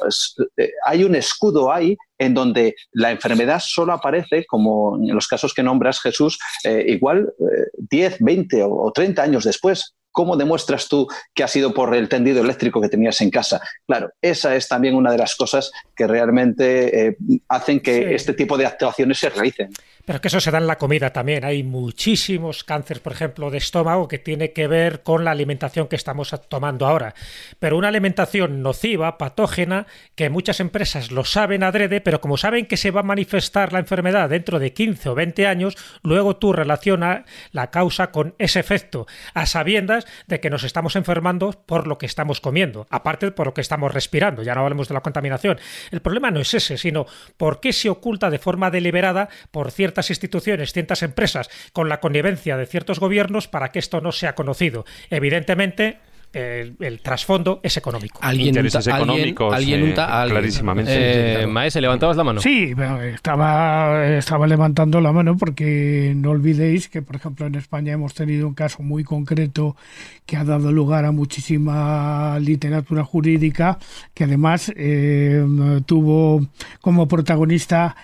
eh, 0.58 0.72
hay 0.86 1.04
un 1.04 1.16
escudo 1.16 1.74
ahí 1.74 1.98
en 2.20 2.36
donde 2.36 2.76
la 2.92 3.12
enfermedad 3.12 3.62
solo 3.64 3.94
aparece, 3.94 4.46
como 4.46 4.98
en 4.98 5.14
los 5.14 5.28
casos 5.28 5.54
que 5.54 5.64
nombras 5.64 6.02
Jesús, 6.02 6.40
igual 6.64 7.32
10, 7.78 8.18
20 8.20 8.64
o 8.64 8.92
30 8.92 9.22
años 9.22 9.44
después. 9.44 9.97
¿Cómo 10.18 10.36
demuestras 10.36 10.90
tú 10.90 11.08
que 11.32 11.44
ha 11.44 11.48
sido 11.48 11.76
por 11.76 11.94
el 11.94 12.10
tendido 12.10 12.42
eléctrico 12.42 12.82
que 12.82 12.90
tenías 12.90 13.22
en 13.22 13.30
casa? 13.30 13.62
Claro, 13.86 14.10
esa 14.20 14.56
es 14.56 14.68
también 14.68 14.96
una 14.96 15.12
de 15.12 15.20
las 15.20 15.36
cosas 15.36 15.72
que 15.96 16.08
realmente 16.08 17.10
eh, 17.10 17.18
hacen 17.50 17.80
que 17.82 18.16
este 18.16 18.34
tipo 18.34 18.58
de 18.58 18.66
actuaciones 18.66 19.20
se 19.20 19.30
realicen. 19.30 19.70
Pero 20.08 20.22
que 20.22 20.30
eso 20.30 20.40
se 20.40 20.52
da 20.52 20.58
en 20.58 20.68
la 20.68 20.78
comida 20.78 21.12
también. 21.12 21.44
Hay 21.44 21.64
muchísimos 21.64 22.64
cánceres, 22.64 23.04
por 23.04 23.12
ejemplo, 23.12 23.52
de 23.52 23.58
estómago 23.58 24.08
que 24.08 24.18
tiene 24.18 24.54
que 24.54 24.66
ver 24.66 25.04
con 25.04 25.26
la 25.26 25.32
alimentación 25.32 25.90
que 25.90 25.98
estamos 25.98 26.34
tomando 26.48 26.88
ahora. 26.88 27.14
Pero 27.60 27.76
una 27.76 27.90
alimentación 27.90 28.62
nociva, 28.62 29.18
patógena, 29.18 29.86
que 30.16 30.30
muchas 30.30 30.62
empresas 30.62 31.12
lo 31.12 31.26
saben 31.26 31.62
adrede, 31.62 32.00
pero 32.00 32.22
como 32.22 32.38
saben 32.38 32.68
que 32.68 32.78
se 32.78 32.90
va 32.92 33.02
a 33.02 33.04
manifestar 33.04 33.74
la 33.74 33.80
enfermedad 33.80 34.30
dentro 34.30 34.60
de 34.60 34.72
15 34.72 35.10
o 35.10 35.16
20 35.16 35.46
años, 35.46 35.76
luego 36.04 36.38
tú 36.38 36.54
relacionas 36.54 37.26
la 37.52 37.70
causa 37.70 38.12
con 38.12 38.34
ese 38.38 38.62
efecto, 38.62 39.08
a 39.34 39.46
sabiendas 39.46 40.08
de 40.28 40.40
que 40.40 40.50
nos 40.50 40.64
estamos 40.64 40.96
enfermando 40.96 41.52
por 41.66 41.86
lo 41.86 41.98
que 41.98 42.06
estamos 42.06 42.40
comiendo, 42.40 42.88
aparte 42.92 43.30
por 43.32 43.48
lo 43.48 43.54
que 43.54 43.60
estamos 43.60 43.94
respirando. 43.94 44.42
Ya 44.42 44.56
no 44.56 44.62
hablemos 44.62 44.88
de 44.88 44.94
la 44.94 45.02
contaminación. 45.02 45.60
El 45.92 46.00
problema 46.00 46.32
no 46.32 46.40
es 46.40 46.54
ese, 46.54 46.78
sino 46.78 47.08
por 47.36 47.60
qué 47.60 47.74
se 47.74 47.90
oculta 47.90 48.30
de 48.30 48.40
forma 48.40 48.72
deliberada 48.72 49.28
por 49.52 49.70
ciertas 49.70 49.97
instituciones, 50.10 50.74
ciertas 50.74 51.04
empresas, 51.04 51.50
con 51.74 51.90
la 51.90 52.00
connivencia 52.00 52.58
de 52.58 52.66
ciertos 52.66 53.00
gobiernos 53.00 53.48
para 53.48 53.70
que 53.70 53.80
esto 53.80 54.02
no 54.02 54.12
sea 54.12 54.36
conocido. 54.36 54.86
Evidentemente, 55.10 56.00
el, 56.34 57.00
trasfondo 57.02 57.60
es 57.64 57.78
económico. 57.78 58.20
¿Alguien 58.22 58.50
Intereses 58.50 58.88
económicos, 58.88 59.54
alguien, 59.54 59.90
eh, 59.90 59.94
clarísimamente. 59.94 61.42
Eh, 61.44 61.48
Maese, 61.48 61.82
¿levantabas 61.82 62.18
la 62.18 62.24
mano? 62.24 62.42
Sí, 62.42 62.74
estaba, 63.14 64.06
estaba 64.08 64.46
levantando 64.46 65.02
la 65.02 65.12
mano 65.12 65.38
porque 65.38 66.14
no 66.16 66.32
olvidéis 66.32 66.90
que, 66.90 67.02
por 67.02 67.16
ejemplo, 67.16 67.46
en 67.48 67.56
España 67.56 67.94
hemos 67.94 68.14
tenido 68.14 68.48
un 68.48 68.54
caso 68.54 68.84
muy 68.84 69.04
concreto 69.04 69.76
que 70.26 70.38
ha 70.38 70.44
dado 70.44 70.72
lugar 70.72 71.06
a 71.06 71.12
muchísima 71.12 72.38
literatura 72.40 73.04
jurídica, 73.04 73.80
que 74.14 74.26
además 74.26 74.72
eh, 74.76 75.44
tuvo 75.86 76.46
como 76.82 77.08
protagonista 77.08 77.96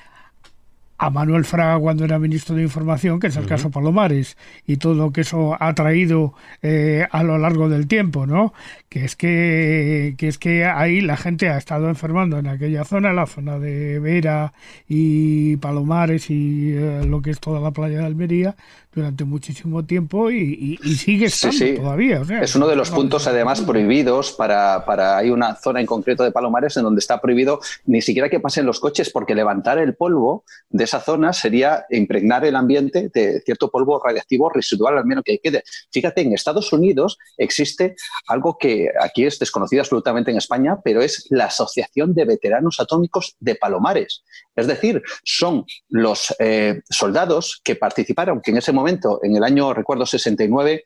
a 1.03 1.09
Manuel 1.09 1.43
Fraga 1.43 1.77
cuando 1.79 2.05
era 2.05 2.17
ministro 2.17 2.55
de 2.55 2.63
Información, 2.63 3.19
que 3.19 3.27
es 3.27 3.35
el 3.35 3.45
caso 3.45 3.69
Palomares, 3.69 4.37
y 4.65 4.77
todo 4.77 4.93
lo 4.93 5.11
que 5.11 5.21
eso 5.21 5.57
ha 5.59 5.73
traído 5.73 6.33
eh, 6.61 7.05
a 7.11 7.23
lo 7.23 7.37
largo 7.37 7.67
del 7.67 7.87
tiempo, 7.87 8.25
¿no? 8.25 8.53
Que 8.87 9.03
es 9.03 9.17
que, 9.17 10.15
que 10.17 10.29
es 10.29 10.37
que 10.37 10.63
ahí 10.63 11.01
la 11.01 11.17
gente 11.17 11.49
ha 11.49 11.57
estado 11.57 11.89
enfermando 11.89 12.37
en 12.39 12.47
aquella 12.47 12.85
zona, 12.85 13.11
la 13.11 13.25
zona 13.25 13.59
de 13.59 13.99
Vera 13.99 14.53
y 14.87 15.57
Palomares 15.57 16.29
y 16.29 16.71
eh, 16.73 17.03
lo 17.05 17.21
que 17.21 17.31
es 17.31 17.41
toda 17.41 17.59
la 17.59 17.71
playa 17.71 17.99
de 17.99 18.05
Almería, 18.05 18.55
durante 18.93 19.23
muchísimo 19.23 19.83
tiempo 19.85 20.29
y, 20.29 20.77
sigue 20.97 21.25
estando 21.25 21.81
todavía. 21.81 22.21
es 22.41 22.55
uno 22.55 22.67
de 22.67 22.75
los 22.75 22.91
puntos 22.91 23.27
además 23.27 23.61
prohibidos 23.61 24.31
para, 24.33 24.85
para, 24.85 25.17
hay 25.17 25.29
una 25.29 25.55
zona 25.55 25.79
en 25.79 25.85
concreto 25.85 26.23
de 26.23 26.31
Palomares 26.31 26.77
en 26.77 26.83
donde 26.83 26.99
está 26.99 27.19
prohibido 27.19 27.59
ni 27.85 28.01
siquiera 28.01 28.29
que 28.29 28.39
pasen 28.39 28.65
los 28.65 28.79
coches 28.79 29.09
porque 29.09 29.35
levantar 29.35 29.77
el 29.77 29.95
polvo 29.95 30.43
de 30.69 30.83
esa 30.83 30.99
zona 30.99 31.33
sería 31.33 31.85
impregnar 31.89 32.45
el 32.45 32.55
ambiente 32.55 33.09
de 33.13 33.41
cierto 33.41 33.71
polvo 33.71 34.01
radiactivo 34.03 34.49
residual 34.49 34.97
al 34.97 35.05
menos 35.05 35.23
que 35.23 35.39
quede. 35.39 35.63
Fíjate, 35.91 36.21
en 36.21 36.33
Estados 36.33 36.71
Unidos 36.71 37.17
existe 37.37 37.95
algo 38.27 38.57
que 38.59 38.89
aquí 39.01 39.25
es 39.25 39.39
desconocido 39.39 39.81
absolutamente 39.81 40.31
en 40.31 40.37
España, 40.37 40.79
pero 40.83 41.01
es 41.01 41.25
la 41.29 41.45
Asociación 41.45 42.13
de 42.13 42.25
Veteranos 42.25 42.79
Atómicos 42.79 43.35
de 43.39 43.55
Palomares. 43.55 44.23
Es 44.55 44.67
decir, 44.67 45.01
son 45.23 45.65
los 45.89 46.33
eh, 46.39 46.81
soldados 46.89 47.61
que 47.63 47.75
participaron, 47.75 48.41
que 48.41 48.51
en 48.51 48.57
ese 48.57 48.71
momento, 48.71 49.19
en 49.23 49.35
el 49.35 49.43
año, 49.43 49.73
recuerdo, 49.73 50.05
69, 50.05 50.83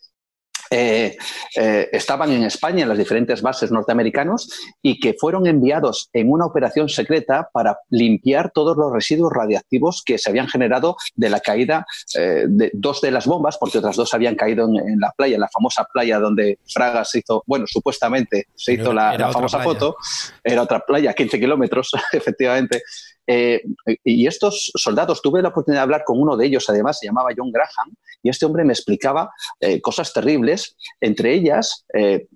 eh, 0.69 1.15
eh, 1.55 1.89
estaban 1.93 2.29
en 2.31 2.43
España, 2.43 2.83
en 2.83 2.89
las 2.89 2.97
diferentes 2.97 3.41
bases 3.41 3.71
norteamericanos, 3.71 4.49
y 4.81 4.99
que 4.99 5.15
fueron 5.17 5.47
enviados 5.47 6.09
en 6.11 6.29
una 6.29 6.45
operación 6.45 6.89
secreta 6.89 7.49
para 7.53 7.77
limpiar 7.89 8.51
todos 8.53 8.75
los 8.75 8.91
residuos 8.91 9.31
radiactivos 9.33 10.03
que 10.05 10.17
se 10.17 10.29
habían 10.29 10.49
generado 10.49 10.97
de 11.15 11.29
la 11.29 11.39
caída 11.39 11.85
de 12.13 12.69
dos 12.73 12.99
de 12.99 13.11
las 13.11 13.25
bombas, 13.27 13.57
porque 13.57 13.77
otras 13.77 13.95
dos 13.95 14.13
habían 14.13 14.35
caído 14.35 14.65
en, 14.67 14.99
la 14.99 15.13
playa, 15.15 15.35
en 15.35 15.41
la 15.41 15.49
famosa 15.49 15.85
playa 15.85 16.19
donde 16.19 16.59
Fraga 16.67 17.05
se 17.05 17.19
hizo, 17.19 17.43
bueno, 17.47 17.65
supuestamente 17.65 18.47
se 18.53 18.73
hizo 18.73 18.91
la, 18.91 19.31
famosa 19.31 19.59
foto, 19.59 19.95
era 20.43 20.63
otra 20.63 20.81
playa, 20.81 21.13
15 21.13 21.39
kilómetros, 21.39 21.91
efectivamente. 22.11 22.81
Eh, 23.27 23.61
y 24.03 24.25
estos 24.25 24.71
soldados, 24.75 25.21
tuve 25.21 25.41
la 25.41 25.49
oportunidad 25.49 25.81
de 25.81 25.83
hablar 25.83 26.03
con 26.05 26.19
uno 26.19 26.37
de 26.37 26.45
ellos, 26.45 26.69
además, 26.69 26.99
se 26.99 27.07
llamaba 27.07 27.29
John 27.35 27.51
Graham, 27.51 27.93
y 28.23 28.29
este 28.29 28.45
hombre 28.45 28.63
me 28.63 28.73
explicaba 28.73 29.29
eh, 29.59 29.81
cosas 29.81 30.13
terribles, 30.13 30.75
entre 31.01 31.33
ellas 31.33 31.85
eh, 31.93 32.27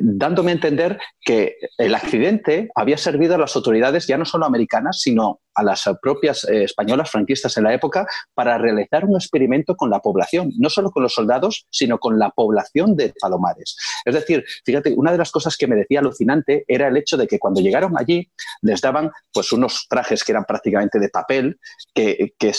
dándome 0.00 0.50
a 0.50 0.54
entender 0.54 0.98
que 1.20 1.56
el 1.78 1.94
accidente 1.94 2.70
había 2.74 2.96
servido 2.96 3.34
a 3.34 3.38
las 3.38 3.54
autoridades 3.54 4.06
ya 4.06 4.16
no 4.18 4.24
solo 4.24 4.46
americanas, 4.46 5.00
sino 5.00 5.40
a 5.60 5.62
las 5.62 5.84
propias 6.00 6.44
españolas 6.44 7.10
franquistas 7.10 7.56
en 7.58 7.64
la 7.64 7.74
época 7.74 8.06
para 8.34 8.56
realizar 8.56 9.04
un 9.04 9.16
experimento 9.16 9.76
con 9.76 9.90
la 9.90 10.00
población, 10.00 10.50
no 10.58 10.70
solo 10.70 10.90
con 10.90 11.02
los 11.02 11.12
soldados, 11.12 11.66
sino 11.70 11.98
con 11.98 12.18
la 12.18 12.30
población 12.30 12.96
de 12.96 13.12
Palomares. 13.20 13.76
Es 14.04 14.14
decir, 14.14 14.42
fíjate, 14.64 14.94
una 14.96 15.12
de 15.12 15.18
las 15.18 15.30
cosas 15.30 15.56
que 15.56 15.66
me 15.66 15.76
decía 15.76 16.00
alucinante 16.00 16.64
era 16.66 16.88
el 16.88 16.96
hecho 16.96 17.18
de 17.18 17.26
que 17.26 17.38
cuando 17.38 17.60
llegaron 17.60 17.98
allí 17.98 18.30
les 18.62 18.80
daban 18.80 19.10
pues 19.32 19.52
unos 19.52 19.86
trajes 19.88 20.24
que 20.24 20.32
eran 20.32 20.44
prácticamente 20.44 20.98
de 20.98 21.10
papel, 21.10 21.58
que, 21.94 22.32
que 22.38 22.52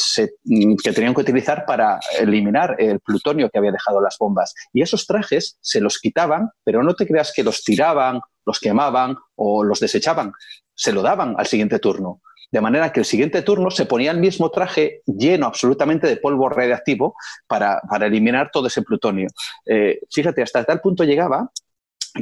tenían 0.94 1.16
que 1.16 1.22
utilizar 1.22 1.66
para 1.66 2.00
eliminar 2.20 2.76
el 2.78 3.00
plutonio 3.00 3.50
que 3.50 3.58
había 3.58 3.72
dejado 3.72 4.00
las 4.00 4.18
bombas. 4.20 4.54
Y 4.74 4.84
esos 4.84 5.08
trajes 5.08 5.58
se 5.60 5.82
los 5.82 5.98
quitaban, 5.98 6.52
pero 6.64 6.84
no 6.84 6.94
te 6.94 7.08
creas 7.08 7.34
que 7.36 7.44
los 7.44 7.64
tiraban, 7.64 8.22
los 8.46 8.60
quemaban 8.60 9.18
o 9.36 9.64
los 9.64 9.80
desechaban, 9.80 10.34
se 10.74 10.92
lo 10.92 11.02
daban 11.02 11.36
al 11.38 11.48
siguiente 11.48 11.80
turno. 11.80 12.22
De 12.52 12.62
manera 12.62 12.92
que 12.92 13.00
el 13.00 13.06
siguiente 13.06 13.42
turno 13.42 13.72
se 13.72 13.86
ponía 13.86 14.12
el 14.12 14.20
mismo 14.20 14.52
traje 14.52 15.02
lleno 15.06 15.48
absolutamente 15.48 16.08
de 16.08 16.18
polvo 16.18 16.50
radiactivo 16.50 17.16
para, 17.48 17.82
eliminar 18.02 18.50
todo 18.52 18.68
ese 18.68 18.82
plutonio. 18.82 19.30
Eh, 19.66 20.02
fíjate, 20.12 20.42
hasta 20.42 20.64
tal 20.66 20.82
punto 20.82 21.06
llegaba 21.06 21.50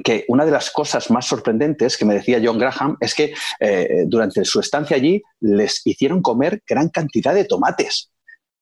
que 0.04 0.26
una 0.28 0.46
de 0.46 0.52
las 0.52 0.70
cosas 0.70 1.10
más 1.10 1.26
sorprendentes 1.26 1.98
que 1.98 2.06
me 2.06 2.14
decía 2.14 2.40
John 2.44 2.60
Graham 2.60 2.98
es 3.00 3.16
que 3.16 3.34
eh, 3.60 4.04
durante 4.06 4.46
su 4.46 4.60
estancia 4.60 4.96
allí 4.96 5.24
les 5.40 5.82
hicieron 5.86 6.22
comer 6.22 6.62
gran 6.68 6.90
cantidad 6.90 7.34
de 7.34 7.46
tomates, 7.46 8.12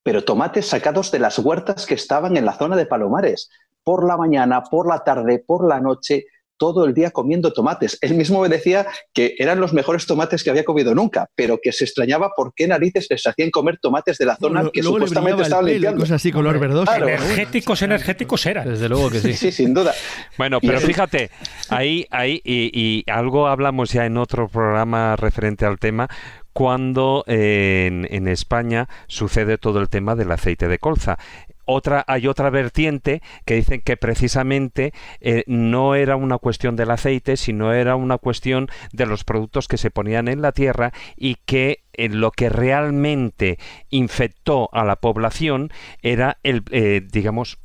pero 0.03 0.23
tomates 0.23 0.68
sacados 0.68 1.11
de 1.11 1.19
las 1.19 1.38
huertas 1.39 1.85
que 1.85 1.95
estaban 1.95 2.38
en 2.38 2.45
la 2.45 2.57
zona 2.57 2.77
de 2.77 2.85
Palomares. 2.85 3.49
por 3.84 4.06
la 4.06 4.18
mañana, 4.18 4.64
por 4.64 4.88
la 4.88 5.02
tarde, 5.03 5.44
por 5.45 5.65
la 5.65 5.80
noche, 5.80 6.26
todo 6.58 6.86
el 6.86 6.94
día 6.94 7.12
comiendo 7.12 7.54
tomates. 7.54 7.98
Él 8.02 8.16
mismo 8.16 8.42
me 8.42 8.50
decía 8.50 8.88
que 9.14 9.36
eran 9.38 9.60
los 9.60 9.74
mejores 9.74 10.06
tomates 10.06 10.44
que 10.44 10.50
había 10.50 10.64
comido 10.64 10.94
nunca, 10.94 11.30
pero 11.36 11.60
que 11.62 11.72
se 11.72 11.86
extrañaba 11.86 12.32
por 12.36 12.54
qué 12.54 12.68
narices 12.68 13.08
les 13.10 13.26
hacían 13.26 13.52
comer 13.52 13.80
tomates 13.82 14.18
de 14.18 14.26
la 14.26 14.36
zona 14.36 14.70
que 14.72 14.84
supuestamente 14.84 15.44
estaban 15.44 15.66
limpiando. 15.66 16.02
Cosas 16.02 16.16
así, 16.16 16.32
color 16.32 16.60
verdoso. 16.60 16.94
energéticos, 16.94 17.82
energéticos 17.82 18.46
eran. 18.46 18.68
Desde 18.68 18.90
luego 18.90 19.10
que 19.10 19.20
sí. 19.20 19.34
Sí, 19.34 19.52
sin 19.52 19.74
duda. 19.74 19.94
Bueno, 20.38 20.60
pero 20.60 20.80
fíjate, 20.80 21.30
ahí, 21.70 22.06
ahí 22.12 22.42
y, 22.44 23.04
algo 23.10 23.48
hablamos 23.48 23.92
ya 23.92 24.06
en 24.06 24.18
otro 24.18 24.48
programa 24.48 25.16
referente 25.16 25.66
al 25.66 25.80
tema, 25.80 26.08
cuando 26.54 27.24
en, 27.28 28.08
en, 28.10 28.28
España 28.28 28.88
sucede 29.08 29.60
todo 29.60 29.80
el 29.80 29.90
tema 29.90 30.16
del 30.16 30.32
aceite 30.32 30.68
de 30.68 30.80
colza 30.80 31.20
otra, 31.68 32.03
hay 32.07 32.27
otra 32.27 32.49
vertiente 32.49 33.22
que 33.45 33.56
dicen 33.56 33.81
que 33.81 33.98
precisamente 33.98 34.94
eh, 35.22 35.44
no 35.45 35.94
era 35.94 36.15
una 36.15 36.39
cuestión 36.39 36.76
del 36.76 36.89
aceite, 36.89 37.38
sino 37.38 37.73
era 37.73 37.95
una 37.95 38.18
cuestión 38.18 38.69
de 38.94 39.06
los 39.06 39.23
productos 39.23 39.68
que 39.68 39.77
se 39.77 39.91
ponían 39.91 40.27
en 40.27 40.41
la 40.41 40.53
tierra 40.53 40.94
y 41.15 41.35
que 41.45 41.84
eh, 41.94 42.10
lo 42.10 42.31
que 42.31 42.49
realmente 42.49 43.60
infectó 43.89 44.69
a 44.72 44.85
la 44.85 44.95
población 44.95 45.69
era 46.02 46.38
el, 46.44 46.64
eh, 46.72 47.02
digamos, 47.11 47.60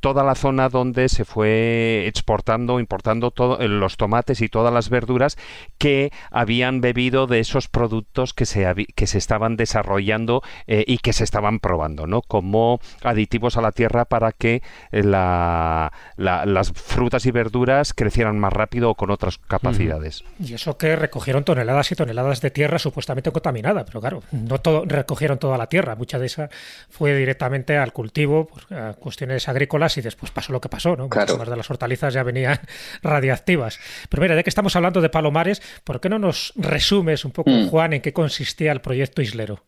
toda 0.00 0.22
la 0.22 0.34
zona 0.34 0.68
donde 0.68 1.08
se 1.08 1.24
fue 1.24 2.04
exportando, 2.06 2.78
importando 2.78 3.30
todo, 3.30 3.58
eh, 3.60 3.68
los 3.68 3.96
tomates 3.96 4.40
y 4.40 4.48
todas 4.48 4.72
las 4.72 4.88
verduras 4.88 5.36
que 5.78 6.12
habían 6.30 6.80
bebido 6.80 7.26
de 7.26 7.40
esos 7.40 7.68
productos 7.68 8.34
que 8.34 8.46
se, 8.46 8.86
que 8.94 9.06
se 9.06 9.18
estaban 9.18 9.56
desarrollando 9.56 10.42
eh, 10.66 10.84
y 10.86 10.98
que 10.98 11.12
se 11.12 11.24
estaban 11.24 11.58
probando, 11.58 12.06
¿no? 12.06 12.22
Como 12.22 12.80
aditivos 13.02 13.56
a 13.56 13.62
la 13.62 13.72
tierra 13.72 14.04
para 14.04 14.32
que 14.32 14.62
la, 14.92 15.92
las 16.16 16.72
frutas 16.72 17.26
y 17.26 17.30
verduras 17.32 17.92
crecieran 17.92 18.38
más 18.38 18.52
rápido 18.52 18.90
o 18.90 18.94
con 18.94 19.10
otras 19.10 19.38
capacidades. 19.38 20.24
Y 20.38 20.54
eso 20.54 20.78
que 20.78 20.94
recogieron 20.94 21.44
toneladas 21.44 21.90
y 21.90 21.96
toneladas 21.96 22.40
de 22.40 22.50
tierra 22.50 22.78
supuestamente 22.78 23.32
contaminada, 23.32 23.84
pero 23.84 24.00
claro, 24.00 24.22
no 24.30 24.60
todo, 24.60 24.84
recogieron 24.86 25.38
toda 25.38 25.58
la 25.58 25.68
tierra, 25.68 25.96
mucha 25.96 26.18
de 26.18 26.26
esa 26.26 26.48
fue 26.88 27.14
directamente 27.16 27.76
al 27.76 27.92
cultivo, 27.92 28.46
por 28.46 28.94
cuestiones 28.96 29.47
agrícolas 29.48 29.96
y 29.98 30.00
después 30.00 30.30
pasó 30.30 30.52
lo 30.52 30.60
que 30.60 30.68
pasó, 30.68 30.96
¿no? 30.96 31.04
Muchas 31.04 31.48
de 31.48 31.56
las 31.56 31.70
hortalizas 31.70 32.14
ya 32.14 32.22
venían 32.22 32.60
radiactivas. 33.02 33.80
Pero 34.08 34.22
mira, 34.22 34.36
de 34.36 34.44
que 34.44 34.50
estamos 34.50 34.76
hablando 34.76 35.00
de 35.00 35.08
palomares, 35.08 35.62
¿por 35.84 36.00
qué 36.00 36.08
no 36.08 36.18
nos 36.18 36.52
resumes 36.56 37.24
un 37.24 37.32
poco, 37.32 37.50
mm. 37.50 37.68
Juan, 37.68 37.92
en 37.94 38.02
qué 38.02 38.12
consistía 38.12 38.72
el 38.72 38.80
proyecto 38.80 39.22
Islero? 39.22 39.64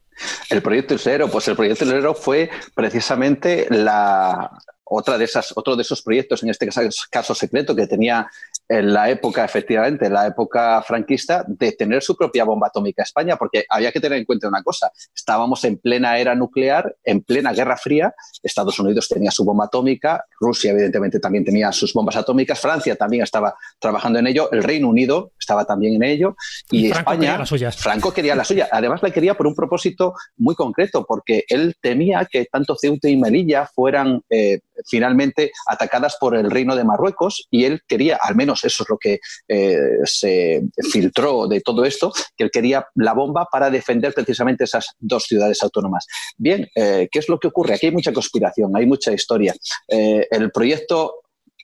El 0.51 0.62
proyecto 0.62 0.94
Islero, 0.94 1.31
pues 1.31 1.48
el 1.48 1.57
proyecto 1.57 1.85
Islero 1.85 2.15
fue 2.15 2.51
precisamente 2.74 3.66
la, 3.70 4.51
otra 4.93 5.16
de 5.16 5.24
esas, 5.24 5.52
otro 5.57 5.77
de 5.77 5.82
esos 5.82 6.02
proyectos, 6.02 6.43
en 6.43 6.51
este 6.51 6.69
caso 7.11 7.35
secreto, 7.35 7.77
que 7.77 7.86
tenía 7.86 8.28
en 8.71 8.93
la 8.93 9.11
época, 9.11 9.45
efectivamente, 9.45 10.07
en 10.07 10.13
la 10.13 10.29
época 10.29 10.81
franquista, 10.83 11.45
de 11.45 11.73
tener 11.73 12.01
su 12.05 12.17
propia 12.17 12.45
bomba 12.45 12.69
atómica 12.69 13.03
España, 13.03 13.37
porque 13.37 13.65
había 13.69 13.91
que 13.91 13.99
tener 13.99 14.17
en 14.17 14.25
cuenta 14.25 14.47
una 14.47 14.63
cosa, 14.63 14.93
estábamos 15.13 15.65
en 15.65 15.77
plena 15.79 16.17
era 16.19 16.37
nuclear, 16.37 16.97
en 17.03 17.21
plena 17.23 17.53
Guerra 17.53 17.77
Fría, 17.77 18.15
Estados 18.41 18.79
Unidos 18.79 19.09
tenía 19.09 19.33
su 19.33 19.45
bomba 19.45 19.65
atómica, 19.65 20.25
Rusia 20.39 20.71
evidentemente 20.71 21.19
también 21.19 21.45
tenía 21.45 21.73
sus 21.73 21.93
bombas 21.93 22.15
atómicas, 22.15 22.61
Francia 22.61 22.95
también 22.95 23.25
estaba 23.25 23.57
trabajando 23.81 24.21
en 24.21 24.29
ello, 24.29 24.49
el 24.53 24.63
Reino 24.63 24.89
Unido 24.89 25.33
estaba 25.51 25.65
también 25.65 25.97
en 25.97 26.05
ello, 26.05 26.37
y, 26.71 26.91
España, 26.93 27.45
Franco 27.77 28.13
quería 28.13 28.37
la 28.37 28.45
suya, 28.45 28.69
además 28.71 29.03
la 29.03 29.11
quería 29.11 29.35
por 29.35 29.49
un 29.49 29.55
propósito 29.55 30.15
muy 30.37 30.55
concreto, 30.55 31.05
porque 31.05 31.45
él 31.49 31.75
temía 31.81 32.25
que 32.31 32.45
tanto 32.45 32.77
Ceuta 32.81 33.09
y 33.09 33.17
Melilla 33.17 33.67
fueran 33.67 34.21
eh, 34.31 34.61
finalmente 34.87 35.51
atacadas 35.67 36.17
por 36.21 36.37
el 36.37 36.51
Reino 36.51 36.77
de 36.77 36.85
Marruecos, 36.85 37.49
y 37.51 37.65
él 37.65 37.81
quería, 37.89 38.17
al 38.23 38.37
menos 38.37 38.65
eso 38.65 38.85
es 38.85 38.89
lo 38.89 38.97
que 38.97 39.19
eh, 39.49 39.77
se 40.05 40.63
filtró 40.93 41.49
de 41.49 41.61
todo 41.61 41.85
esto, 41.85 42.13
que 42.37 42.45
él 42.45 42.51
quería 42.53 42.87
la 42.95 43.13
bomba 43.13 43.49
para 43.51 43.71
defender 43.71 44.15
precisamente 44.15 44.65
esas 44.65 44.95
dos 45.01 45.25
ciudades 45.25 45.61
autónomas. 45.65 46.07
Bien, 46.37 46.69
eh, 46.77 47.09
¿qué 47.11 47.19
es 47.19 47.29
lo 47.29 47.41
que 47.41 47.49
ocurre? 47.49 47.75
Aquí 47.75 47.87
hay 47.87 47.93
mucha 47.93 48.13
conspiración, 48.13 48.71
hay 48.77 48.87
mucha 48.87 49.13
historia. 49.13 49.53
El 49.89 50.53
proyecto 50.53 51.15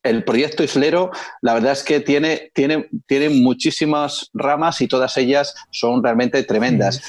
el 0.08 0.24
proyecto 0.24 0.62
Islero, 0.62 1.10
la 1.42 1.54
verdad 1.54 1.72
es 1.72 1.82
que 1.82 2.00
tiene, 2.00 2.50
tiene, 2.54 2.88
tiene 3.06 3.28
muchísimas 3.28 4.30
ramas 4.34 4.80
y 4.80 4.88
todas 4.88 5.16
ellas 5.16 5.54
son 5.70 6.02
realmente 6.02 6.42
tremendas. 6.42 7.02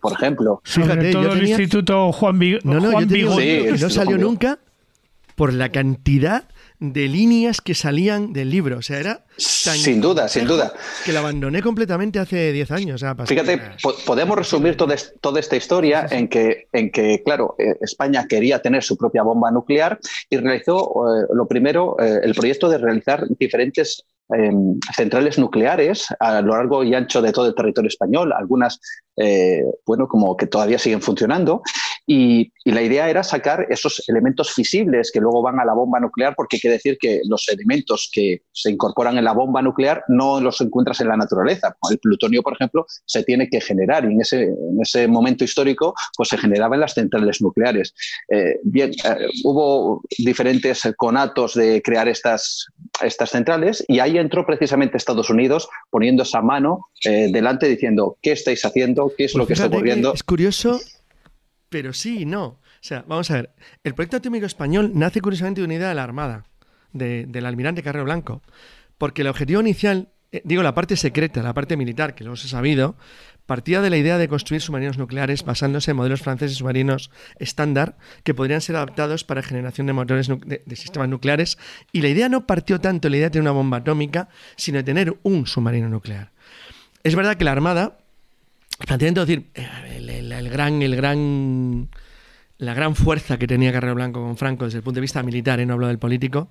por 0.00 0.12
ejemplo, 0.12 0.60
Sobre 0.64 1.12
todo 1.12 1.32
el 1.32 1.46
Instituto 1.46 2.12
Juan, 2.12 2.38
no, 2.64 2.80
no, 2.80 3.00
no 3.00 3.90
salió 3.90 4.18
nunca 4.18 4.58
por 5.34 5.52
la 5.52 5.70
cantidad 5.70 6.44
de 6.78 7.08
líneas 7.08 7.60
que 7.60 7.74
salían 7.74 8.32
del 8.32 8.50
libro. 8.50 8.78
O 8.78 8.82
sea, 8.82 8.98
era 8.98 9.24
sin 9.36 10.00
duda, 10.00 10.28
sin 10.28 10.46
duda. 10.46 10.72
Que 11.04 11.12
la 11.12 11.20
abandoné 11.20 11.62
completamente 11.62 12.18
hace 12.18 12.52
10 12.52 12.70
años. 12.70 13.04
Fíjate, 13.26 13.60
podemos 14.04 14.36
resumir 14.36 14.76
toda, 14.76 14.96
toda 15.20 15.40
esta 15.40 15.56
historia 15.56 16.06
en 16.10 16.28
que, 16.28 16.68
en 16.72 16.90
que, 16.90 17.22
claro, 17.24 17.54
eh, 17.58 17.74
España 17.80 18.26
quería 18.28 18.60
tener 18.60 18.82
su 18.82 18.96
propia 18.96 19.22
bomba 19.22 19.50
nuclear 19.50 19.98
y 20.30 20.36
realizó 20.36 20.84
eh, 21.08 21.26
lo 21.32 21.46
primero, 21.46 21.96
eh, 22.00 22.20
el 22.22 22.34
proyecto 22.34 22.68
de 22.68 22.78
realizar 22.78 23.26
diferentes 23.38 24.04
em, 24.30 24.78
centrales 24.94 25.38
nucleares 25.38 26.06
a 26.18 26.40
lo 26.40 26.56
largo 26.56 26.82
y 26.82 26.94
ancho 26.94 27.22
de 27.22 27.32
todo 27.32 27.46
el 27.46 27.54
territorio 27.54 27.88
español, 27.88 28.32
algunas, 28.32 28.80
bueno, 29.86 30.08
como 30.08 30.36
que 30.36 30.46
todavía 30.46 30.78
siguen 30.78 31.00
funcionando, 31.00 31.62
y, 32.06 32.52
la 32.64 32.82
idea 32.82 33.08
era 33.08 33.22
sacar 33.22 33.66
esos 33.70 34.02
elementos 34.08 34.52
fisibles 34.52 35.12
que 35.12 35.20
luego 35.20 35.40
van 35.40 35.60
a 35.60 35.64
la 35.64 35.72
bomba 35.72 36.00
nuclear, 36.00 36.34
porque 36.36 36.56
hay 36.56 36.60
que 36.60 36.68
decir 36.68 36.98
que 37.00 37.20
los 37.28 37.48
elementos 37.48 38.10
que 38.12 38.42
se 38.50 38.72
incorporan 38.72 39.16
en 39.16 39.24
la 39.24 39.32
bomba 39.32 39.62
nuclear 39.62 40.02
no 40.08 40.40
los 40.40 40.60
encuentras 40.60 41.00
en 41.00 41.06
la 41.06 41.16
naturaleza. 41.16 41.76
El 41.88 41.98
plutonio, 41.98 42.42
por 42.42 42.54
ejemplo, 42.54 42.84
se 43.04 43.22
tiene 43.22 43.48
que 43.48 43.60
generar 43.60 44.04
y 44.04 44.14
en 44.14 44.20
ese, 44.20 44.42
en 44.42 44.80
ese 44.82 45.06
momento 45.06 45.44
histórico 45.44 45.94
pues 46.16 46.28
se 46.28 46.38
generaba 46.38 46.74
en 46.74 46.80
las 46.80 46.94
centrales 46.94 47.40
nucleares. 47.40 47.94
Eh, 48.28 48.58
bien, 48.64 48.90
eh, 48.90 49.28
hubo 49.44 50.02
diferentes 50.18 50.82
conatos 50.96 51.54
de 51.54 51.80
crear 51.82 52.08
estas, 52.08 52.66
estas 53.00 53.30
centrales 53.30 53.84
y 53.86 54.00
ahí 54.00 54.18
entró 54.18 54.44
precisamente 54.44 54.96
Estados 54.96 55.30
Unidos 55.30 55.68
poniendo 55.88 56.24
esa 56.24 56.42
mano 56.42 56.88
eh, 57.04 57.28
delante 57.30 57.68
diciendo, 57.68 58.16
¿qué 58.20 58.32
estáis 58.32 58.64
haciendo? 58.64 59.12
¿Qué 59.16 59.26
es 59.26 59.34
lo 59.34 59.46
pues 59.46 59.46
que 59.46 59.52
está 59.52 59.66
ocurriendo? 59.66 60.12
Es 60.12 60.24
curioso 60.24 60.80
pero 61.76 61.92
sí 61.92 62.22
y 62.22 62.24
no. 62.24 62.42
O 62.46 62.60
sea, 62.80 63.04
vamos 63.06 63.30
a 63.30 63.34
ver, 63.34 63.50
el 63.84 63.94
proyecto 63.94 64.16
atómico 64.16 64.46
español 64.46 64.92
nace 64.94 65.20
curiosamente 65.20 65.60
de 65.60 65.66
una 65.66 65.74
idea 65.74 65.90
de 65.90 65.94
la 65.94 66.04
Armada, 66.04 66.46
del 66.94 67.44
almirante 67.44 67.82
Carrero 67.82 68.06
Blanco, 68.06 68.40
porque 68.96 69.20
el 69.20 69.28
objetivo 69.28 69.60
inicial, 69.60 70.08
eh, 70.32 70.40
digo, 70.42 70.62
la 70.62 70.74
parte 70.74 70.96
secreta, 70.96 71.42
la 71.42 71.52
parte 71.52 71.76
militar, 71.76 72.14
que 72.14 72.24
se 72.24 72.30
ha 72.30 72.36
sabido, 72.36 72.96
partía 73.44 73.82
de 73.82 73.90
la 73.90 73.98
idea 73.98 74.16
de 74.16 74.26
construir 74.26 74.62
submarinos 74.62 74.96
nucleares 74.96 75.44
basándose 75.44 75.90
en 75.90 75.98
modelos 75.98 76.22
franceses 76.22 76.56
submarinos 76.56 77.10
estándar 77.38 77.98
que 78.24 78.32
podrían 78.32 78.62
ser 78.62 78.76
adaptados 78.76 79.24
para 79.24 79.42
generación 79.42 79.86
de 79.86 79.92
motores 79.92 80.28
de, 80.28 80.62
de, 80.64 80.76
sistemas 80.76 81.10
nucleares. 81.10 81.58
Y 81.92 82.00
la 82.00 82.08
idea 82.08 82.30
no 82.30 82.46
partió 82.46 82.80
tanto 82.80 83.08
de 83.08 83.10
la 83.10 83.16
idea 83.18 83.26
de 83.26 83.32
tener 83.32 83.42
una 83.42 83.52
bomba 83.52 83.76
atómica, 83.76 84.30
sino 84.56 84.78
de 84.78 84.84
tener 84.84 85.14
un 85.24 85.46
submarino 85.46 85.90
nuclear. 85.90 86.32
Es 87.02 87.14
verdad 87.14 87.36
que 87.36 87.44
la 87.44 87.52
Armada 87.52 87.98
planteamiento 88.84 89.24
decir, 89.24 89.50
el, 89.54 90.50
gran, 90.50 90.82
el 90.82 90.96
gran, 90.96 91.88
la 92.58 92.74
gran 92.74 92.94
fuerza 92.94 93.38
que 93.38 93.46
tenía 93.46 93.72
Carrero 93.72 93.94
Blanco 93.94 94.20
con 94.20 94.36
Franco 94.36 94.64
desde 94.64 94.78
el 94.78 94.84
punto 94.84 94.96
de 94.96 95.02
vista 95.02 95.22
militar, 95.22 95.60
¿eh? 95.60 95.66
no 95.66 95.74
hablo 95.74 95.88
del 95.88 95.98
político, 95.98 96.50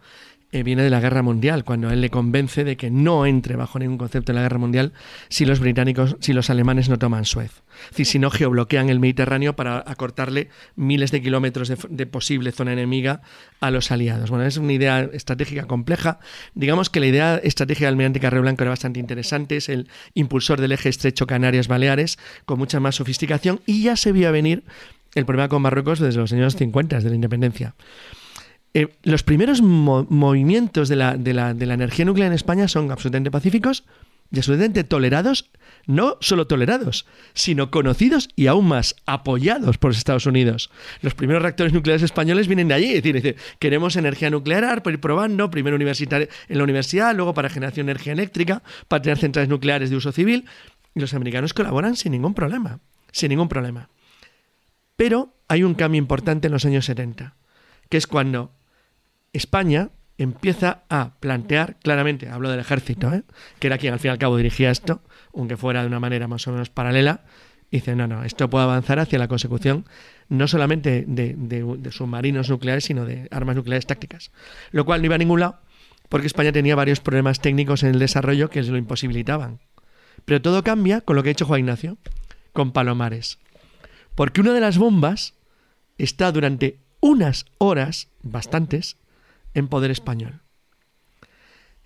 eh, 0.55 0.63
viene 0.63 0.83
de 0.83 0.89
la 0.89 1.01
guerra 1.01 1.21
mundial, 1.21 1.65
cuando 1.65 1.89
él 1.89 1.99
le 1.99 2.09
convence 2.09 2.63
de 2.63 2.77
que 2.77 2.89
no 2.89 3.25
entre 3.25 3.57
bajo 3.57 3.77
ningún 3.77 3.97
concepto 3.97 4.31
en 4.31 4.37
la 4.37 4.41
guerra 4.41 4.57
mundial 4.57 4.93
si 5.27 5.43
los 5.43 5.59
británicos, 5.59 6.15
si 6.21 6.31
los 6.31 6.49
alemanes 6.49 6.87
no 6.87 6.97
toman 6.97 7.25
Suez. 7.25 7.61
Es 7.83 7.89
decir, 7.89 8.05
si 8.05 8.19
no 8.19 8.31
geobloquean 8.31 8.87
el 8.87 9.01
Mediterráneo 9.01 9.57
para 9.57 9.83
acortarle 9.85 10.47
miles 10.77 11.11
de 11.11 11.21
kilómetros 11.21 11.67
de, 11.67 12.05
posible 12.05 12.53
zona 12.53 12.71
enemiga 12.71 13.21
a 13.59 13.69
los 13.69 13.91
aliados. 13.91 14.29
Bueno, 14.29 14.45
es 14.45 14.55
una 14.55 14.71
idea 14.71 15.01
estratégica 15.11 15.67
compleja. 15.67 16.19
Digamos 16.53 16.89
que 16.89 17.01
la 17.01 17.07
idea 17.07 17.35
estratégica 17.35 17.87
del 17.87 17.95
almirante 17.95 18.21
Carrero 18.21 18.43
Blanco 18.43 18.63
era 18.63 18.69
bastante 18.69 19.01
interesante. 19.01 19.57
Es 19.57 19.67
el 19.67 19.89
impulsor 20.13 20.61
del 20.61 20.71
eje 20.71 20.87
estrecho 20.87 21.27
Canarias-Baleares, 21.27 22.17
con 22.45 22.59
mucha 22.59 22.79
más 22.79 22.95
sofisticación, 22.95 23.59
y 23.65 23.83
ya 23.83 23.97
se 23.97 24.13
vio 24.13 24.31
venir 24.31 24.63
el 25.15 25.25
problema 25.25 25.49
con 25.49 25.61
Marruecos 25.61 25.99
desde 25.99 26.21
los 26.21 26.31
años 26.31 26.55
50, 26.55 26.95
desde 26.95 27.09
la 27.09 27.15
independencia. 27.15 27.75
Eh, 28.75 28.89
los 29.03 29.23
primeros 29.23 29.61
movimientos 29.61 30.89
de 30.89 30.97
la, 30.97 31.13
energía 31.13 32.03
nuclear 32.03 32.27
en 32.27 32.33
España 32.33 32.67
son 32.67 32.91
absolutamente 32.91 33.31
pacíficos 33.31 33.85
y 34.33 34.39
absolutamente 34.39 34.83
tolerados, 34.83 35.49
no 35.85 36.17
solo 36.19 36.45
tolerados, 36.45 37.05
sino 37.33 37.71
conocidos 37.71 38.27
y 38.35 38.47
aún 38.47 38.67
más 38.67 38.97
apoyados 39.05 39.77
por 39.77 39.91
los 39.91 39.97
Estados 39.97 40.25
Unidos. 40.25 40.71
Los 41.01 41.15
primeros 41.15 41.41
reactores 41.41 41.71
nucleares 41.71 42.03
españoles 42.03 42.47
vienen 42.47 42.67
de 42.67 42.73
allí, 42.73 42.93
es 42.95 43.03
decir, 43.03 43.37
queremos 43.59 43.95
energía 43.95 44.29
nuclear 44.29 44.83
para 44.83 44.95
ir 44.95 44.99
probando, 44.99 45.49
primero 45.49 45.77
en 45.77 45.85
la 46.49 46.63
universidad, 46.63 47.15
luego 47.15 47.33
para 47.33 47.47
generación 47.47 47.85
de 47.85 47.93
energía 47.93 48.11
eléctrica, 48.11 48.61
para 48.89 49.01
tener 49.01 49.17
centrales 49.17 49.47
nucleares 49.47 49.89
de 49.89 49.95
uso 49.95 50.11
civil, 50.11 50.43
y 50.93 50.99
los 50.99 51.13
americanos 51.13 51.53
colaboran 51.53 51.95
sin 51.95 52.11
ningún 52.11 52.33
problema, 52.33 52.81
sin 53.13 53.29
ningún 53.29 53.47
problema. 53.47 53.87
Pero 54.97 55.33
hay 55.47 55.63
un 55.63 55.75
cambio 55.75 55.99
importante 55.99 56.47
en 56.47 56.51
los 56.51 56.65
años 56.65 56.83
70, 56.83 57.35
que 57.87 57.95
es 57.95 58.05
cuando 58.05 58.51
España 59.35 59.89
empieza 60.17 60.83
a 60.89 61.15
plantear 61.19 61.77
claramente, 61.83 62.29
hablo 62.29 62.49
del 62.49 62.59
ejército, 62.59 63.13
¿eh? 63.13 63.23
que 63.59 63.67
era 63.67 63.77
quien 63.77 63.93
al 63.93 63.99
fin 63.99 64.09
y 64.09 64.11
al 64.11 64.17
cabo 64.17 64.37
dirigía 64.37 64.71
esto, 64.71 65.01
aunque 65.33 65.57
fuera 65.57 65.81
de 65.81 65.87
una 65.87 65.99
manera 65.99 66.27
más 66.27 66.47
o 66.47 66.51
menos 66.51 66.69
paralela, 66.69 67.25
dice, 67.71 67.95
no, 67.95 68.07
no, 68.07 68.23
esto 68.23 68.49
puede 68.49 68.63
avanzar 68.63 68.99
hacia 68.99 69.19
la 69.19 69.27
consecución 69.27 69.85
no 70.29 70.47
solamente 70.47 71.03
de, 71.07 71.91
submarinos 71.91 72.49
nucleares, 72.49 72.85
sino 72.85 73.05
de 73.05 73.27
armas 73.31 73.55
nucleares 73.55 73.85
tácticas. 73.85 74.31
Lo 74.71 74.85
cual 74.85 75.01
no 75.01 75.07
iba 75.07 75.15
a 75.15 75.19
ningún 75.19 75.41
lado, 75.41 75.59
porque 76.09 76.27
España 76.27 76.51
tenía 76.51 76.75
varios 76.75 76.99
problemas 76.99 77.41
técnicos 77.41 77.83
en 77.83 77.89
el 77.89 77.99
desarrollo 77.99 78.49
que 78.49 78.63
lo 78.63 78.77
imposibilitaban. 78.77 79.59
Pero 80.23 80.41
todo 80.41 80.63
cambia 80.63 81.01
con 81.01 81.15
lo 81.15 81.23
que 81.23 81.29
ha 81.29 81.31
hecho 81.33 81.45
Juan 81.45 81.59
Ignacio, 81.59 81.97
con 82.53 82.71
Palomares. 82.71 83.37
Porque 84.15 84.41
una 84.41 84.53
de 84.53 84.61
las 84.61 84.77
bombas 84.77 85.35
está 85.97 86.31
durante 86.31 86.79
unas 87.01 87.45
horas, 87.59 88.07
bastantes, 88.23 88.97
en 89.55 89.67
poder 89.67 89.89
español. 89.89 90.41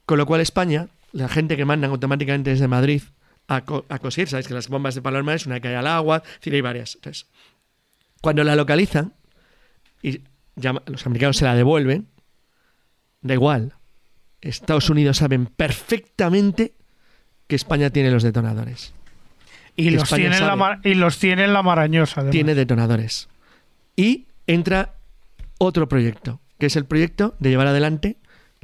Con 0.05 0.17
lo 0.17 0.25
cual 0.25 0.41
España, 0.41 0.89
la 1.13 1.29
gente 1.29 1.55
que 1.55 1.63
mandan 1.63 1.91
automáticamente 1.91 2.49
desde 2.49 2.67
Madrid 2.67 3.03
a, 3.47 3.61
coser, 3.61 4.27
sabéis 4.27 4.47
que 4.47 4.53
las 4.53 4.67
bombas 4.67 4.95
de 4.95 5.01
Palomares, 5.01 5.45
una 5.45 5.59
cae 5.59 5.75
al 5.75 5.87
agua, 5.87 6.21
decir, 6.35 6.53
hay 6.53 6.61
varias. 6.61 6.95
Entonces, 6.95 7.27
cuando 8.21 8.43
la 8.43 8.55
localizan 8.55 9.13
y 10.03 10.21
los 10.55 11.05
americanos 11.05 11.37
se 11.37 11.45
la 11.45 11.55
devuelven, 11.55 12.07
da 13.21 13.33
igual. 13.33 13.73
Estados 14.41 14.89
Unidos 14.89 15.17
saben 15.17 15.47
perfectamente 15.47 16.73
que 17.47 17.55
España 17.55 17.89
tiene 17.89 18.11
los 18.11 18.23
detonadores. 18.23 18.93
Y 19.75 19.91
los, 19.91 20.09
tiene 20.09 20.39
la, 20.39 20.79
y 20.83 20.93
los 20.93 21.19
tiene 21.19 21.45
en 21.45 21.53
la 21.53 21.63
marañosa. 21.63 22.29
Tiene 22.29 22.53
detonadores. 22.53 23.29
Y 23.95 24.27
entra 24.45 24.95
otro 25.57 25.87
proyecto, 25.87 26.41
que 26.59 26.67
es 26.67 26.75
el 26.75 26.85
proyecto 26.85 27.35
de 27.39 27.49
llevar 27.49 27.67
adelante 27.67 28.17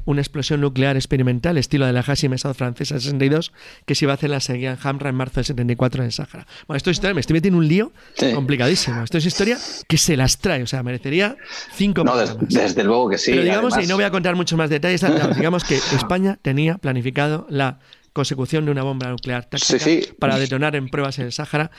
una 0.06 0.22
explosión 0.22 0.62
nuclear 0.62 0.96
experimental, 0.96 1.58
estilo 1.58 1.86
de 1.86 1.94
la 1.94 2.04
Hashim-Assad 2.04 2.54
francesa 2.54 3.00
62, 3.00 3.52
que 3.86 3.96
se 3.96 4.06
iba 4.06 4.14
a 4.14 4.16
hacer 4.16 4.28
en 4.28 4.34
la 4.34 4.40
Seguían 4.40 4.78
Hamra 4.82 5.10
en 5.10 5.16
marzo 5.16 5.36
del 5.36 5.46
74 5.46 6.02
en 6.02 6.06
el 6.06 6.12
Sáhara. 6.12 6.46
Bueno, 6.68 6.78
esto 6.78 6.92
es 6.92 6.98
historia, 6.98 7.16
me 7.16 7.22
estoy 7.22 7.34
metiendo 7.34 7.58
en 7.58 7.64
un 7.64 7.68
lío 7.68 7.92
complicadísimo. 8.34 9.04
Esto 9.04 9.18
es 9.18 9.26
historia 9.26 9.58
que 9.88 9.98
se 9.98 10.16
las 10.16 10.38
trae, 10.38 10.62
o 10.62 10.68
sea, 10.68 10.84
merecería 10.84 11.36
cinco 11.74 12.04
No, 12.04 12.16
desde, 12.18 12.84
luego 12.84 13.10
que 13.10 13.18
sí. 13.18 13.32
Pero 13.32 13.44
digamos, 13.44 13.74
y 13.82 13.88
no 13.88 13.96
voy 13.96 14.04
a 14.04 14.12
contar 14.12 14.36
muchos 14.36 14.58
más 14.58 14.70
detalles, 14.70 15.04
digamos 15.36 15.64
que 15.64 15.76
España 15.76 16.38
tenía 16.42 16.78
planificado 16.78 17.48
la 17.50 17.80
consecución 18.16 18.64
de 18.64 18.72
una 18.72 18.82
bomba 18.82 19.10
nuclear 19.10 19.44
táctica 19.44 19.86
para 20.18 20.40
detonar 20.40 20.74
en 20.78 20.88
pruebas 20.88 21.20
en 21.20 21.26
el 21.26 21.34
Sáhara. 21.34 21.70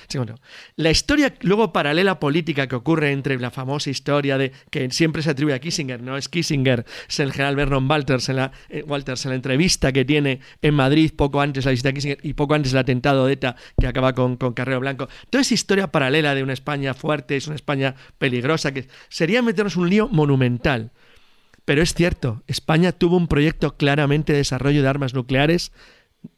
La 0.76 0.90
historia 0.90 1.34
luego 1.40 1.72
paralela 1.72 2.20
política 2.20 2.66
que 2.66 2.76
ocurre 2.76 3.12
entre 3.12 3.38
la 3.38 3.50
famosa 3.50 3.88
historia 3.88 4.36
de 4.36 4.52
que 4.70 4.90
siempre 4.90 5.22
se 5.22 5.30
atribuye 5.30 5.54
a 5.54 5.60
Kissinger, 5.60 6.02
no 6.02 6.18
es 6.18 6.28
Kissinger, 6.28 6.84
es 7.08 7.20
el 7.20 7.32
general 7.32 7.56
Vernon 7.56 7.90
Walters 7.90 8.28
en 8.28 8.36
la, 8.36 8.52
eh, 8.68 8.84
Walters 8.86 9.24
en 9.24 9.30
la 9.30 9.36
entrevista 9.36 9.92
que 9.92 10.04
tiene 10.04 10.40
en 10.60 10.74
Madrid 10.74 11.10
poco 11.16 11.40
antes 11.40 11.64
la 11.64 11.70
visita 11.70 11.88
a 11.88 11.92
Kissinger 11.94 12.18
y 12.22 12.34
poco 12.34 12.52
antes 12.52 12.72
el 12.72 12.78
atentado 12.78 13.26
de 13.26 13.32
ETA 13.32 13.56
que 13.80 13.86
acaba 13.86 14.12
con, 14.12 14.36
con 14.36 14.52
Carrero 14.52 14.80
Blanco. 14.80 15.08
Toda 15.30 15.40
esa 15.40 15.54
historia 15.54 15.90
paralela 15.90 16.34
de 16.34 16.42
una 16.42 16.52
España 16.52 16.92
fuerte, 16.92 17.38
es 17.38 17.46
una 17.46 17.56
España 17.56 17.94
peligrosa, 18.18 18.74
que 18.74 18.88
sería 19.08 19.40
meternos 19.40 19.76
un 19.76 19.88
lío 19.88 20.06
monumental. 20.08 20.92
Pero 21.64 21.82
es 21.82 21.94
cierto, 21.94 22.44
España 22.46 22.92
tuvo 22.92 23.16
un 23.16 23.26
proyecto 23.26 23.76
claramente 23.76 24.32
de 24.32 24.38
desarrollo 24.38 24.82
de 24.82 24.88
armas 24.88 25.14
nucleares 25.14 25.72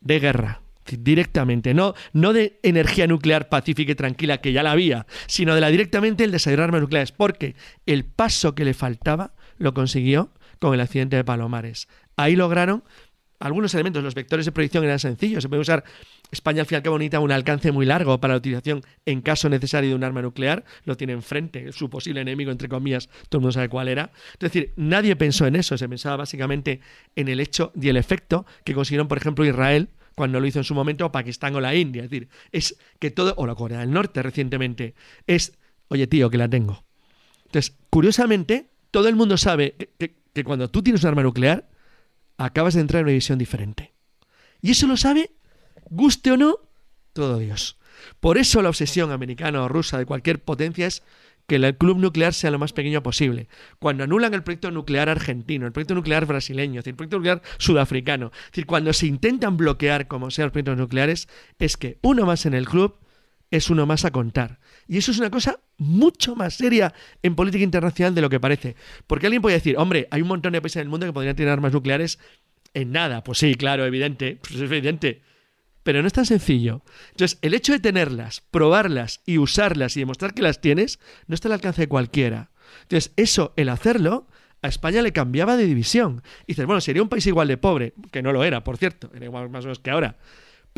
de 0.00 0.20
guerra 0.20 0.60
directamente, 0.96 1.74
no, 1.74 1.94
no 2.12 2.32
de 2.32 2.58
energía 2.62 3.06
nuclear 3.06 3.48
pacífica 3.48 3.92
y 3.92 3.94
tranquila, 3.94 4.40
que 4.40 4.52
ya 4.52 4.62
la 4.62 4.72
había, 4.72 5.06
sino 5.26 5.54
de 5.54 5.60
la 5.60 5.68
directamente 5.68 6.24
el 6.24 6.30
desarrollo 6.30 6.58
de 6.58 6.64
armas 6.64 6.80
nucleares, 6.80 7.12
porque 7.12 7.54
el 7.86 8.04
paso 8.04 8.54
que 8.54 8.64
le 8.64 8.74
faltaba 8.74 9.32
lo 9.58 9.74
consiguió 9.74 10.30
con 10.58 10.74
el 10.74 10.80
accidente 10.80 11.16
de 11.16 11.24
Palomares. 11.24 11.88
Ahí 12.16 12.36
lograron 12.36 12.84
algunos 13.40 13.72
elementos, 13.74 14.02
los 14.02 14.14
vectores 14.14 14.46
de 14.46 14.52
proyección 14.52 14.84
eran 14.84 14.98
sencillos, 14.98 15.42
se 15.42 15.48
puede 15.48 15.62
usar, 15.62 15.84
España 16.30 16.60
al 16.60 16.66
fin 16.66 16.76
y 16.76 16.78
al 16.78 16.82
cabo 16.82 16.98
necesita 16.98 17.20
un 17.20 17.32
alcance 17.32 17.72
muy 17.72 17.86
largo 17.86 18.18
para 18.20 18.34
la 18.34 18.38
utilización 18.38 18.82
en 19.06 19.20
caso 19.22 19.48
necesario 19.48 19.90
de 19.90 19.96
un 19.96 20.04
arma 20.04 20.22
nuclear, 20.22 20.64
lo 20.84 20.96
tiene 20.96 21.12
enfrente, 21.12 21.72
su 21.72 21.88
posible 21.88 22.20
enemigo, 22.20 22.50
entre 22.50 22.68
comillas, 22.68 23.08
todo 23.28 23.38
el 23.38 23.42
mundo 23.42 23.52
sabe 23.52 23.68
cuál 23.68 23.88
era. 23.88 24.10
Es 24.34 24.40
decir, 24.40 24.72
nadie 24.76 25.14
pensó 25.16 25.46
en 25.46 25.56
eso, 25.56 25.78
se 25.78 25.88
pensaba 25.88 26.16
básicamente 26.16 26.80
en 27.14 27.28
el 27.28 27.40
hecho 27.40 27.72
y 27.80 27.88
el 27.88 27.96
efecto 27.96 28.44
que 28.64 28.74
consiguieron, 28.74 29.08
por 29.08 29.18
ejemplo, 29.18 29.44
Israel 29.44 29.88
cuando 30.18 30.40
lo 30.40 30.46
hizo 30.46 30.58
en 30.58 30.64
su 30.64 30.74
momento, 30.74 31.10
Pakistán 31.12 31.54
o 31.54 31.60
la 31.60 31.76
India. 31.76 32.02
Es 32.02 32.10
decir, 32.10 32.28
es 32.50 32.76
que 32.98 33.12
todo, 33.12 33.34
o 33.36 33.46
la 33.46 33.54
Corea 33.54 33.78
del 33.78 33.92
Norte 33.92 34.20
recientemente, 34.20 34.94
es, 35.28 35.56
oye 35.86 36.08
tío, 36.08 36.28
que 36.28 36.36
la 36.36 36.48
tengo. 36.48 36.82
Entonces, 37.46 37.76
curiosamente, 37.88 38.66
todo 38.90 39.08
el 39.08 39.14
mundo 39.14 39.36
sabe 39.36 39.76
que, 39.96 40.16
que 40.32 40.44
cuando 40.44 40.68
tú 40.68 40.82
tienes 40.82 41.04
un 41.04 41.10
arma 41.10 41.22
nuclear, 41.22 41.68
acabas 42.38 42.74
de 42.74 42.80
entrar 42.80 43.00
en 43.00 43.06
una 43.06 43.10
división 43.10 43.38
diferente. 43.38 43.92
Y 44.62 44.70
eso 44.70 44.86
lo 44.86 44.96
sabe, 44.96 45.32
guste 45.90 46.32
o 46.32 46.36
no, 46.36 46.58
todo 47.12 47.38
Dios. 47.38 47.78
Por 48.20 48.38
eso 48.38 48.62
la 48.62 48.68
obsesión 48.68 49.10
americana 49.10 49.62
o 49.62 49.68
rusa 49.68 49.98
de 49.98 50.06
cualquier 50.06 50.42
potencia 50.42 50.86
es 50.86 51.02
que 51.48 51.56
el 51.56 51.76
club 51.76 51.98
nuclear 51.98 52.34
sea 52.34 52.50
lo 52.50 52.58
más 52.58 52.72
pequeño 52.72 53.02
posible. 53.02 53.48
Cuando 53.78 54.04
anulan 54.04 54.34
el 54.34 54.42
proyecto 54.42 54.70
nuclear 54.70 55.08
argentino, 55.08 55.66
el 55.66 55.72
proyecto 55.72 55.94
nuclear 55.94 56.26
brasileño, 56.26 56.82
el 56.84 56.94
proyecto 56.94 57.16
nuclear 57.16 57.42
sudafricano, 57.56 58.32
decir, 58.50 58.66
cuando 58.66 58.92
se 58.92 59.06
intentan 59.06 59.56
bloquear 59.56 60.08
como 60.08 60.30
sea 60.30 60.44
los 60.44 60.52
proyectos 60.52 60.76
nucleares, 60.76 61.28
es 61.58 61.76
que 61.76 61.98
uno 62.02 62.26
más 62.26 62.44
en 62.44 62.54
el 62.54 62.68
club 62.68 62.96
es 63.50 63.70
uno 63.70 63.86
más 63.86 64.04
a 64.04 64.10
contar. 64.10 64.60
Y 64.88 64.96
eso 64.96 65.10
es 65.10 65.18
una 65.18 65.30
cosa 65.30 65.60
mucho 65.76 66.34
más 66.34 66.54
seria 66.54 66.94
en 67.22 67.34
política 67.34 67.62
internacional 67.62 68.14
de 68.14 68.22
lo 68.22 68.30
que 68.30 68.40
parece. 68.40 68.74
Porque 69.06 69.26
alguien 69.26 69.42
puede 69.42 69.56
decir, 69.56 69.76
hombre, 69.76 70.08
hay 70.10 70.22
un 70.22 70.28
montón 70.28 70.54
de 70.54 70.62
países 70.62 70.76
en 70.76 70.82
el 70.82 70.88
mundo 70.88 71.06
que 71.06 71.12
podrían 71.12 71.36
tener 71.36 71.52
armas 71.52 71.74
nucleares 71.74 72.18
en 72.72 72.90
nada. 72.92 73.22
Pues 73.22 73.38
sí, 73.38 73.54
claro, 73.54 73.84
evidente, 73.84 74.38
pues 74.40 74.54
es 74.54 74.62
evidente. 74.62 75.22
Pero 75.82 76.00
no 76.00 76.06
es 76.06 76.14
tan 76.14 76.26
sencillo. 76.26 76.82
Entonces, 77.10 77.38
el 77.42 77.52
hecho 77.52 77.72
de 77.72 77.80
tenerlas, 77.80 78.42
probarlas 78.50 79.20
y 79.26 79.38
usarlas 79.38 79.96
y 79.96 80.00
demostrar 80.00 80.32
que 80.32 80.42
las 80.42 80.60
tienes, 80.60 80.98
no 81.26 81.34
está 81.34 81.48
al 81.48 81.52
alcance 81.52 81.82
de 81.82 81.88
cualquiera. 81.88 82.50
Entonces, 82.82 83.12
eso, 83.16 83.52
el 83.56 83.68
hacerlo, 83.68 84.26
a 84.62 84.68
España 84.68 85.02
le 85.02 85.12
cambiaba 85.12 85.56
de 85.56 85.66
división. 85.66 86.22
Y 86.46 86.52
dices, 86.52 86.66
bueno, 86.66 86.80
sería 86.80 87.02
un 87.02 87.08
país 87.10 87.26
igual 87.26 87.48
de 87.48 87.58
pobre, 87.58 87.92
que 88.10 88.22
no 88.22 88.32
lo 88.32 88.42
era, 88.42 88.64
por 88.64 88.78
cierto, 88.78 89.10
era 89.14 89.26
igual 89.26 89.50
más 89.50 89.64
o 89.64 89.68
menos 89.68 89.78
que 89.80 89.90
ahora 89.90 90.16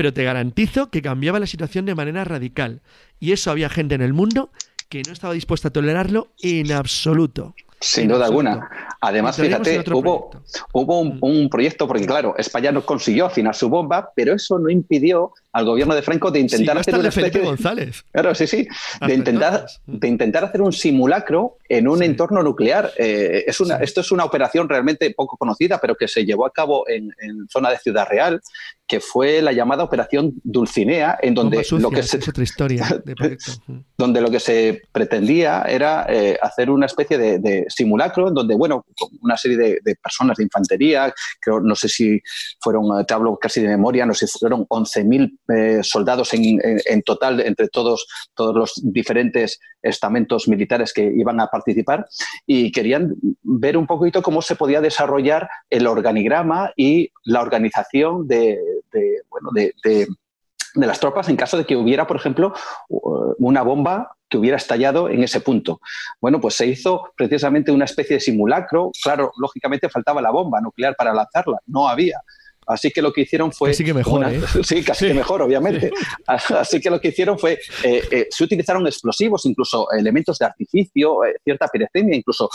pero 0.00 0.14
te 0.14 0.24
garantizo 0.24 0.88
que 0.88 1.02
cambiaba 1.02 1.38
la 1.38 1.46
situación 1.46 1.84
de 1.84 1.94
manera 1.94 2.24
radical. 2.24 2.80
Y 3.18 3.32
eso 3.32 3.50
había 3.50 3.68
gente 3.68 3.94
en 3.96 4.00
el 4.00 4.14
mundo 4.14 4.50
que 4.88 5.02
no 5.06 5.12
estaba 5.12 5.34
dispuesta 5.34 5.68
a 5.68 5.72
tolerarlo 5.72 6.28
en 6.40 6.72
absoluto. 6.72 7.54
Sin 7.80 8.08
duda 8.08 8.24
alguna. 8.24 8.66
Además, 9.02 9.36
fíjate, 9.36 9.84
hubo, 9.92 10.30
hubo 10.72 11.00
un, 11.00 11.16
mm. 11.16 11.18
un, 11.20 11.48
proyecto, 11.50 11.86
porque 11.86 12.06
claro, 12.06 12.34
España 12.38 12.72
no 12.72 12.86
consiguió 12.86 13.26
afinar 13.26 13.54
su 13.54 13.68
bomba, 13.68 14.10
pero 14.16 14.34
eso 14.34 14.58
no 14.58 14.70
impidió 14.70 15.34
al 15.52 15.64
gobierno 15.64 15.94
de 15.94 16.02
Franco 16.02 16.30
de 16.30 16.40
intentar 16.40 16.78
hacer 16.78 16.94
una 16.94 17.08
especie 17.08 17.40
González. 17.40 18.04
Claro, 18.12 18.34
sí, 18.34 18.46
sí. 18.46 18.68
De 19.06 19.14
intentar, 19.14 19.66
de 19.86 20.08
intentar 20.08 20.44
hacer 20.44 20.62
un 20.62 20.72
simulacro 20.72 21.56
en 21.68 21.88
un 21.88 22.02
entorno 22.02 22.42
nuclear. 22.42 22.92
Eh, 22.96 23.44
es 23.46 23.60
una, 23.60 23.76
esto 23.76 24.00
es 24.00 24.12
una 24.12 24.24
operación 24.24 24.68
realmente 24.68 25.12
poco 25.16 25.36
conocida, 25.36 25.80
pero 25.80 25.96
que 25.96 26.06
se 26.06 26.24
llevó 26.24 26.46
a 26.46 26.52
cabo 26.52 26.88
en, 26.88 27.10
zona 27.48 27.70
de 27.70 27.78
Ciudad 27.78 28.06
Real, 28.08 28.40
que 28.90 28.98
fue 28.98 29.40
la 29.40 29.52
llamada 29.52 29.84
Operación 29.84 30.32
Dulcinea, 30.42 31.16
en 31.22 31.32
donde 31.32 31.64
lo 31.78 31.90
que 31.90 32.02
se, 32.02 32.16
otra 32.16 32.42
historia 32.42 32.88
donde 33.96 34.20
lo 34.20 34.32
que 34.32 34.40
se 34.40 34.82
pretendía 34.90 35.62
era 35.62 36.06
eh, 36.08 36.36
hacer 36.42 36.70
una 36.70 36.86
especie 36.86 37.16
de, 37.16 37.66
simulacro, 37.68 38.26
en 38.26 38.34
donde, 38.34 38.56
bueno, 38.56 38.84
una 39.22 39.36
serie 39.36 39.56
de, 39.56 39.94
personas 40.02 40.38
de 40.38 40.42
infantería, 40.42 41.14
creo, 41.40 41.60
no 41.60 41.76
sé 41.76 41.88
si 41.88 42.20
fueron, 42.60 43.06
te 43.06 43.14
hablo 43.14 43.38
casi 43.40 43.60
de 43.60 43.68
memoria, 43.68 44.04
no 44.04 44.12
sé 44.12 44.26
si 44.26 44.40
fueron 44.40 44.66
11.000 44.66 45.38
eh, 45.54 45.80
soldados 45.84 46.34
en, 46.34 47.02
total 47.02 47.38
entre 47.42 47.68
todos, 47.68 48.08
todos 48.34 48.56
los 48.56 48.72
diferentes 48.82 49.60
estamentos 49.82 50.48
militares 50.48 50.92
que 50.92 51.04
iban 51.04 51.40
a 51.40 51.46
participar 51.46 52.08
y 52.44 52.72
querían 52.72 53.14
ver 53.42 53.76
un 53.76 53.86
poquito 53.86 54.20
cómo 54.20 54.42
se 54.42 54.56
podía 54.56 54.80
desarrollar 54.80 55.48
el 55.70 55.86
organigrama 55.86 56.72
y 56.76 57.12
la 57.22 57.40
organización 57.40 58.26
de, 58.26 58.58
bueno, 59.28 59.50
de, 59.52 59.74
de 60.74 60.86
las 60.86 61.00
tropas 61.00 61.28
en 61.28 61.36
caso 61.36 61.56
de 61.56 61.64
que 61.64 61.76
hubiera, 61.76 62.06
por 62.06 62.16
ejemplo, 62.16 62.54
una 63.38 63.62
bomba 63.62 64.16
que 64.28 64.38
hubiera 64.38 64.56
estallado 64.56 65.08
en 65.08 65.22
ese 65.22 65.40
punto. 65.40 65.80
Bueno, 66.20 66.40
pues 66.40 66.54
se 66.54 66.66
hizo 66.66 67.12
precisamente 67.16 67.72
una 67.72 67.84
especie 67.84 68.16
de 68.16 68.20
simulacro. 68.20 68.92
Claro, 69.02 69.32
lógicamente 69.36 69.88
faltaba 69.88 70.22
la 70.22 70.30
bomba 70.30 70.60
nuclear 70.60 70.94
para 70.96 71.12
lanzarla, 71.12 71.58
no 71.66 71.88
había. 71.88 72.20
Así 72.70 72.90
que 72.90 73.02
lo 73.02 73.12
que 73.12 73.22
hicieron 73.22 73.52
fue... 73.52 73.70
Casi 73.70 73.84
que 73.84 73.94
mejor, 73.94 74.32
¿eh? 74.32 74.40
Sí, 74.64 74.82
casi 74.84 75.08
que 75.08 75.14
mejor, 75.14 75.42
obviamente. 75.42 75.90
Así 76.26 76.80
que 76.80 76.88
lo 76.88 77.00
que 77.00 77.08
hicieron 77.08 77.38
fue, 77.38 77.58
eh, 77.82 78.02
eh, 78.10 78.26
se 78.30 78.44
utilizaron 78.44 78.86
explosivos, 78.86 79.44
incluso 79.44 79.90
elementos 79.92 80.38
de 80.38 80.46
artificio, 80.46 81.18
cierta 81.42 81.66
pirotecnia, 81.68 82.16
incluso 82.16 82.48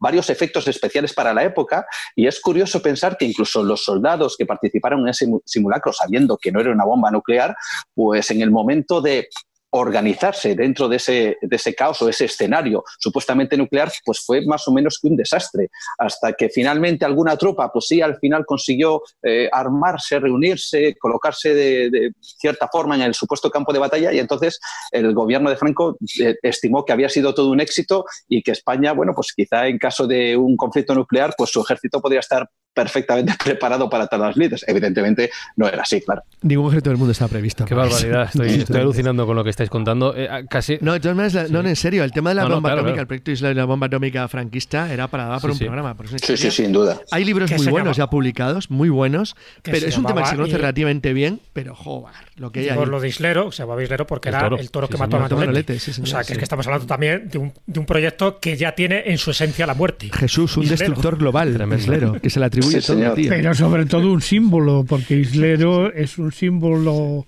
varios 0.00 0.30
efectos 0.30 0.68
especiales 0.68 1.12
para 1.12 1.34
la 1.34 1.42
época. 1.44 1.84
Y 2.14 2.26
es 2.26 2.40
curioso 2.40 2.80
pensar 2.80 3.16
que 3.16 3.24
incluso 3.24 3.62
los 3.62 3.82
soldados 3.82 4.36
que 4.36 4.46
participaron 4.46 5.00
en 5.00 5.08
ese 5.08 5.26
simulacro, 5.44 5.92
sabiendo 5.92 6.38
que 6.38 6.52
no 6.52 6.60
era 6.60 6.70
una 6.70 6.84
bomba 6.84 7.10
nuclear, 7.10 7.56
pues 7.94 8.30
en 8.30 8.42
el 8.42 8.50
momento 8.50 9.00
de 9.00 9.28
organizarse 9.70 10.54
dentro 10.54 10.88
de 10.88 10.96
ese, 10.96 11.38
de 11.40 11.56
ese 11.56 11.74
caos 11.74 12.00
o 12.02 12.08
ese 12.08 12.24
escenario 12.24 12.84
supuestamente 12.98 13.56
nuclear, 13.56 13.90
pues 14.04 14.20
fue 14.24 14.44
más 14.44 14.66
o 14.68 14.72
menos 14.72 14.98
que 15.00 15.08
un 15.08 15.16
desastre. 15.16 15.70
Hasta 15.98 16.32
que 16.32 16.48
finalmente 16.48 17.04
alguna 17.04 17.36
tropa, 17.36 17.70
pues 17.72 17.86
sí, 17.86 18.00
al 18.00 18.18
final 18.18 18.44
consiguió 18.44 19.02
eh, 19.22 19.48
armarse, 19.52 20.18
reunirse, 20.18 20.96
colocarse 20.98 21.54
de, 21.54 22.12
cierta 22.20 22.68
forma 22.68 22.96
en 22.96 23.02
el 23.02 23.14
supuesto 23.14 23.50
campo 23.50 23.72
de 23.72 23.78
batalla 23.78 24.12
y 24.12 24.18
entonces 24.18 24.58
el 24.90 25.14
gobierno 25.14 25.50
de 25.50 25.56
Franco 25.56 25.96
eh, 26.20 26.36
estimó 26.42 26.84
que 26.84 26.92
había 26.92 27.08
sido 27.08 27.34
todo 27.34 27.50
un 27.50 27.60
éxito 27.60 28.04
y 28.28 28.42
que 28.42 28.52
España, 28.52 28.92
bueno, 28.92 29.12
pues 29.14 29.32
quizá 29.34 29.66
en 29.66 29.78
caso 29.78 30.06
de 30.06 30.36
un 30.36 30.56
conflicto 30.56 30.94
nuclear, 30.94 31.34
pues 31.36 31.50
su 31.50 31.60
ejército 31.60 32.00
podría 32.00 32.20
estar 32.20 32.48
perfectamente 32.72 33.34
preparado 33.44 33.88
para 33.88 34.06
todas 34.06 34.28
las 34.28 34.36
líderes. 34.36 34.64
Evidentemente 34.66 35.30
no 35.56 35.68
era 35.68 35.82
así, 35.82 36.00
claro. 36.00 36.22
Ningún 36.42 36.68
ejército 36.68 36.90
del 36.90 36.98
mundo 36.98 37.12
está 37.12 37.28
previsto. 37.28 37.64
Qué 37.64 37.74
barbaridad, 37.74 38.30
estoy, 38.34 38.80
alucinando 38.80 39.26
con 39.26 39.36
lo 39.36 39.44
que 39.44 39.50
estáis 39.50 39.70
contando. 39.70 40.14
Eh, 40.16 40.28
ah, 40.30 40.42
casi... 40.48 40.78
No, 40.80 40.96
no, 40.98 41.60
en 41.60 41.76
serio, 41.76 42.04
el 42.04 42.12
tema 42.12 42.30
de 42.30 42.36
la 42.36 42.46
bomba 42.46 42.72
atómica, 42.72 43.00
el 43.00 43.06
proyecto 43.06 43.30
de 43.30 43.54
la 43.54 43.64
bomba 43.64 43.86
atómica 43.86 44.26
franquista 44.28 44.92
era 44.92 45.08
para 45.08 45.26
dar 45.26 45.40
por 45.40 45.50
un 45.50 45.58
programa. 45.58 45.96
sí, 46.22 46.36
sí, 46.36 46.50
sin 46.50 46.72
duda. 46.72 47.00
Hay 47.10 47.24
libros 47.24 47.50
muy 47.52 47.66
buenos 47.66 47.96
ya 47.96 48.08
publicados, 48.08 48.70
muy 48.70 48.88
buenos, 48.88 49.36
pero 49.62 49.86
es 49.86 49.96
un 49.96 50.06
tema 50.06 50.22
que 50.22 50.28
se 50.28 50.36
conoce 50.36 50.56
relativamente 50.56 51.12
bien, 51.12 51.40
pero 51.52 51.74
joder, 51.74 52.14
lo 52.36 52.52
que 52.52 52.70
hay 52.70 52.76
Por 52.76 52.88
lo 52.88 53.00
de 53.00 53.08
Islero, 53.08 53.52
se 53.52 53.62
llamaba 53.62 53.82
Islero 53.82 54.06
porque 54.06 54.28
era 54.28 54.48
el 54.58 54.70
toro 54.70 54.88
que 54.88 54.96
mató 54.96 55.16
a 55.16 55.20
Manolete. 55.20 55.76
o 55.76 56.06
sea, 56.06 56.24
que 56.24 56.32
es 56.32 56.38
que 56.38 56.44
estamos 56.44 56.66
hablando 56.66 56.86
también 56.86 57.28
de 57.28 57.38
un, 57.38 57.52
de 57.66 57.80
un, 57.80 57.86
proyecto 57.86 58.38
que 58.38 58.56
ya 58.56 58.74
tiene 58.74 59.02
en 59.06 59.18
su 59.18 59.30
esencia 59.30 59.66
la 59.66 59.74
muerte. 59.74 60.10
Jesús, 60.12 60.56
un 60.56 60.66
destructor 60.66 61.18
global, 61.18 61.50
Islero, 61.76 62.20
que 62.20 62.30
se 62.30 62.40
le 62.40 62.46
atribuye 62.60 62.80
todo, 62.80 63.14
tío. 63.14 63.30
Pero 63.30 63.54
sobre 63.54 63.86
todo 63.86 64.12
un 64.12 64.22
símbolo, 64.22 64.84
porque 64.88 65.16
Islero 65.16 65.92
es 65.92 66.18
un 66.18 66.32
símbolo 66.32 67.26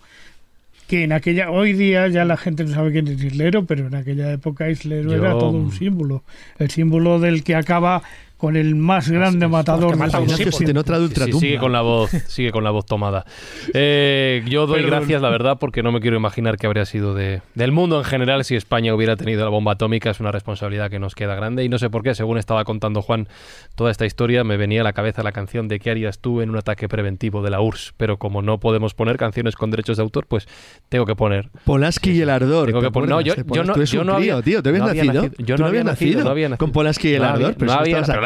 que 0.88 1.04
en 1.04 1.12
aquella 1.12 1.50
hoy 1.50 1.72
día 1.72 2.08
ya 2.08 2.24
la 2.24 2.36
gente 2.36 2.64
no 2.64 2.74
sabe 2.74 2.92
quién 2.92 3.08
es 3.08 3.22
Islero, 3.22 3.64
pero 3.64 3.86
en 3.86 3.94
aquella 3.94 4.30
época 4.30 4.68
Islero 4.68 5.14
era 5.14 5.32
todo 5.32 5.50
un 5.50 5.72
símbolo, 5.72 6.22
el 6.58 6.70
símbolo 6.70 7.18
del 7.18 7.44
que 7.44 7.54
acaba 7.54 8.02
con 8.42 8.56
el 8.56 8.74
más 8.74 9.08
grande 9.08 9.46
matador 9.46 9.96
de 9.96 10.76
otra 10.76 11.26
sigue 11.26 11.58
con 11.58 11.70
la 11.70 11.80
voz, 11.80 12.10
sigue 12.26 12.50
con 12.50 12.64
la 12.64 12.72
voz 12.72 12.84
tomada. 12.86 13.24
Eh, 13.72 14.42
yo 14.48 14.66
doy 14.66 14.82
gracias, 14.82 15.22
la 15.22 15.30
verdad, 15.30 15.58
porque 15.60 15.84
no 15.84 15.92
me 15.92 16.00
quiero 16.00 16.16
imaginar 16.16 16.56
qué 16.56 16.66
habría 16.66 16.84
sido 16.84 17.14
de, 17.14 17.40
del 17.54 17.70
mundo 17.70 17.98
en 17.98 18.04
general 18.04 18.44
si 18.44 18.56
España 18.56 18.92
hubiera 18.96 19.14
tenido 19.14 19.44
la 19.44 19.48
bomba 19.48 19.74
atómica. 19.74 20.10
Es 20.10 20.18
una 20.18 20.32
responsabilidad 20.32 20.90
que 20.90 20.98
nos 20.98 21.14
queda 21.14 21.36
grande 21.36 21.62
y 21.62 21.68
no 21.68 21.78
sé 21.78 21.88
por 21.88 22.02
qué, 22.02 22.16
según 22.16 22.36
estaba 22.36 22.64
contando 22.64 23.00
Juan 23.00 23.28
toda 23.76 23.92
esta 23.92 24.06
historia, 24.06 24.42
me 24.42 24.56
venía 24.56 24.80
a 24.80 24.84
la 24.84 24.92
cabeza 24.92 25.22
la 25.22 25.30
canción 25.30 25.68
de 25.68 25.78
¿Qué 25.78 25.92
harías 25.92 26.18
tú 26.18 26.40
en 26.40 26.50
un 26.50 26.56
ataque 26.56 26.88
preventivo 26.88 27.42
de 27.42 27.50
la 27.50 27.60
URSS? 27.60 27.94
Pero 27.96 28.16
como 28.16 28.42
no 28.42 28.58
podemos 28.58 28.92
poner 28.94 29.18
canciones 29.18 29.54
con 29.54 29.70
derechos 29.70 29.98
de 29.98 30.02
autor, 30.02 30.26
pues 30.26 30.48
tengo 30.88 31.06
que 31.06 31.14
poner 31.14 31.48
Polaski 31.64 32.10
y 32.10 32.22
el 32.22 32.30
ardor. 32.30 32.66
Tengo 32.66 32.80
que 32.80 32.90
poner, 32.90 33.08
no, 33.08 33.20
yo, 33.20 33.36
yo 33.36 33.62
no, 33.62 33.80
yo 33.84 34.02
no 34.02 34.14
había, 34.14 34.42
tío, 34.42 34.64
¿te 34.64 34.70
habías 34.70 34.84
nacido? 34.84 35.30
Yo 35.38 35.56
no 35.56 35.66
había 35.66 35.84
nacido, 35.84 36.56
con 36.58 36.72
Polaski 36.72 37.10
y 37.10 37.14
el 37.14 37.22
ardor, 37.22 37.54
pero, 37.56 37.72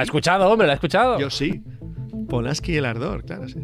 escuchado, 0.06 0.50
hombre, 0.50 0.66
la 0.66 0.72
he 0.72 0.76
escuchado. 0.76 1.18
Yo 1.18 1.30
sí. 1.30 1.62
Polaski 2.28 2.72
y 2.72 2.76
el 2.76 2.86
ardor, 2.86 3.24
claro, 3.24 3.48
sí. 3.48 3.60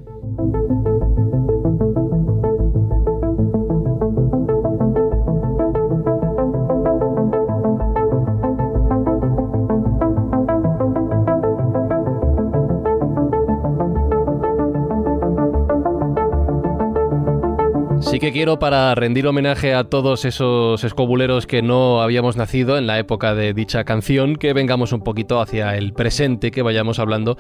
Sí 18.03 18.19
que 18.19 18.33
quiero 18.33 18.59
para 18.59 18.95
rendir 18.95 19.27
homenaje 19.27 19.75
a 19.75 19.85
todos 19.85 20.25
esos 20.25 20.83
escobuleros 20.85 21.47
que 21.47 21.63
no 21.63 22.03
habíamos 22.03 22.37
nacido 22.37 22.77
en 22.77 22.87
la 22.87 22.99
época 22.99 23.35
de 23.35 23.55
dicha 23.55 23.85
canción, 23.85 24.37
que 24.37 24.53
vengamos 24.53 24.93
un 24.93 25.03
poquito 25.03 25.41
hacia 25.41 25.77
el 25.77 25.93
presente, 25.93 26.51
que 26.51 26.63
vayamos 26.63 26.99
hablando 26.99 27.39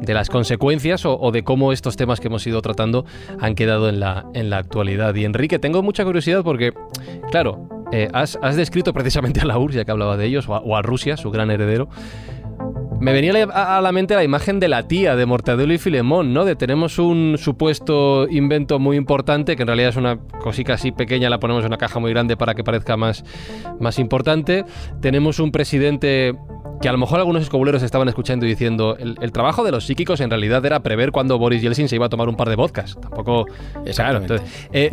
de 0.00 0.14
las 0.14 0.30
consecuencias 0.30 1.04
o, 1.04 1.30
de 1.30 1.42
cómo 1.42 1.72
estos 1.72 1.96
temas 1.96 2.20
que 2.20 2.28
hemos 2.28 2.46
ido 2.46 2.62
tratando 2.62 3.04
han 3.38 3.54
quedado 3.54 3.88
en 3.88 4.00
la, 4.00 4.24
en 4.34 4.48
la 4.48 4.58
actualidad. 4.58 5.14
Y 5.14 5.24
Enrique, 5.24 5.58
tengo 5.58 5.82
mucha 5.82 6.04
curiosidad 6.04 6.42
porque, 6.42 6.72
claro, 7.30 7.68
eh, 7.92 8.08
has, 8.12 8.38
descrito 8.56 8.92
precisamente 8.92 9.40
a 9.40 9.44
la 9.44 9.58
URSS, 9.58 9.74
ya 9.76 9.84
que 9.84 9.90
hablaba 9.90 10.16
de 10.16 10.26
ellos, 10.26 10.46
o 10.48 10.76
a 10.76 10.82
Rusia, 10.82 11.16
su 11.16 11.30
gran 11.30 11.50
heredero. 11.50 11.88
Me 13.00 13.12
venía 13.12 13.44
a 13.44 13.80
la 13.82 13.92
mente 13.92 14.14
la 14.14 14.24
imagen 14.24 14.60
de 14.60 14.68
la 14.68 14.88
tía 14.88 15.14
de 15.14 15.26
Mortadelo 15.26 15.74
y 15.74 15.78
Filemón, 15.78 16.32
¿no? 16.32 16.44
Tenemos 16.56 16.98
un 16.98 17.36
supuesto 17.36 18.26
invento 18.30 18.78
muy 18.78 18.96
importante, 18.96 19.56
que 19.56 19.62
en 19.62 19.66
realidad 19.68 19.90
es 19.90 19.96
una 19.96 20.18
cosita 20.18 20.74
así 20.74 20.90
pequeña, 20.90 21.28
la 21.28 21.38
ponemos 21.38 21.62
en 21.64 21.68
una 21.68 21.76
caja 21.76 21.98
muy 21.98 22.10
grande 22.12 22.36
para 22.36 22.54
que 22.54 22.64
parezca 22.64 22.96
más, 22.96 23.24
más 23.78 23.98
importante. 23.98 24.64
Tenemos 25.02 25.38
un 25.38 25.52
presidente 25.52 26.34
que 26.80 26.88
a 26.88 26.92
lo 26.92 26.98
mejor 26.98 27.18
algunos 27.18 27.42
escobuleros 27.42 27.82
estaban 27.82 28.08
escuchando 28.08 28.46
y 28.46 28.48
diciendo, 28.48 28.96
el, 28.98 29.32
trabajo 29.32 29.64
de 29.64 29.70
los 29.70 29.86
psíquicos 29.86 30.20
en 30.20 30.30
realidad 30.30 30.64
era 30.64 30.80
prever 30.80 31.12
cuando 31.12 31.38
Boris 31.38 31.62
Yeltsin 31.62 31.88
se 31.88 31.96
iba 31.96 32.06
a 32.06 32.08
tomar 32.08 32.28
un 32.28 32.36
par 32.36 32.48
de 32.48 32.56
vodkas. 32.56 32.96
Tampoco... 33.00 33.46
Claro, 33.94 34.18
entonces, 34.18 34.68
eh, 34.72 34.90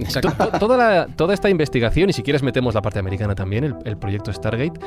toda, 0.60 1.08
toda 1.08 1.34
esta 1.34 1.49
investigación, 1.49 2.10
y 2.10 2.14
si 2.14 2.24
quieres 2.24 2.44
metemos 2.44 2.74
la 2.74 2.82
parte 2.82 2.99
americana 2.99 3.36
también, 3.36 3.76
el, 3.86 3.98
proyecto 3.98 4.32
Stargate, 4.32 4.80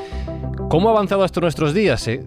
¿cómo 0.69 0.89
ha 0.89 0.91
avanzado 0.93 1.23
hasta 1.23 1.39
nuestros 1.41 1.73
días? 1.73 2.07
Eh? 2.07 2.25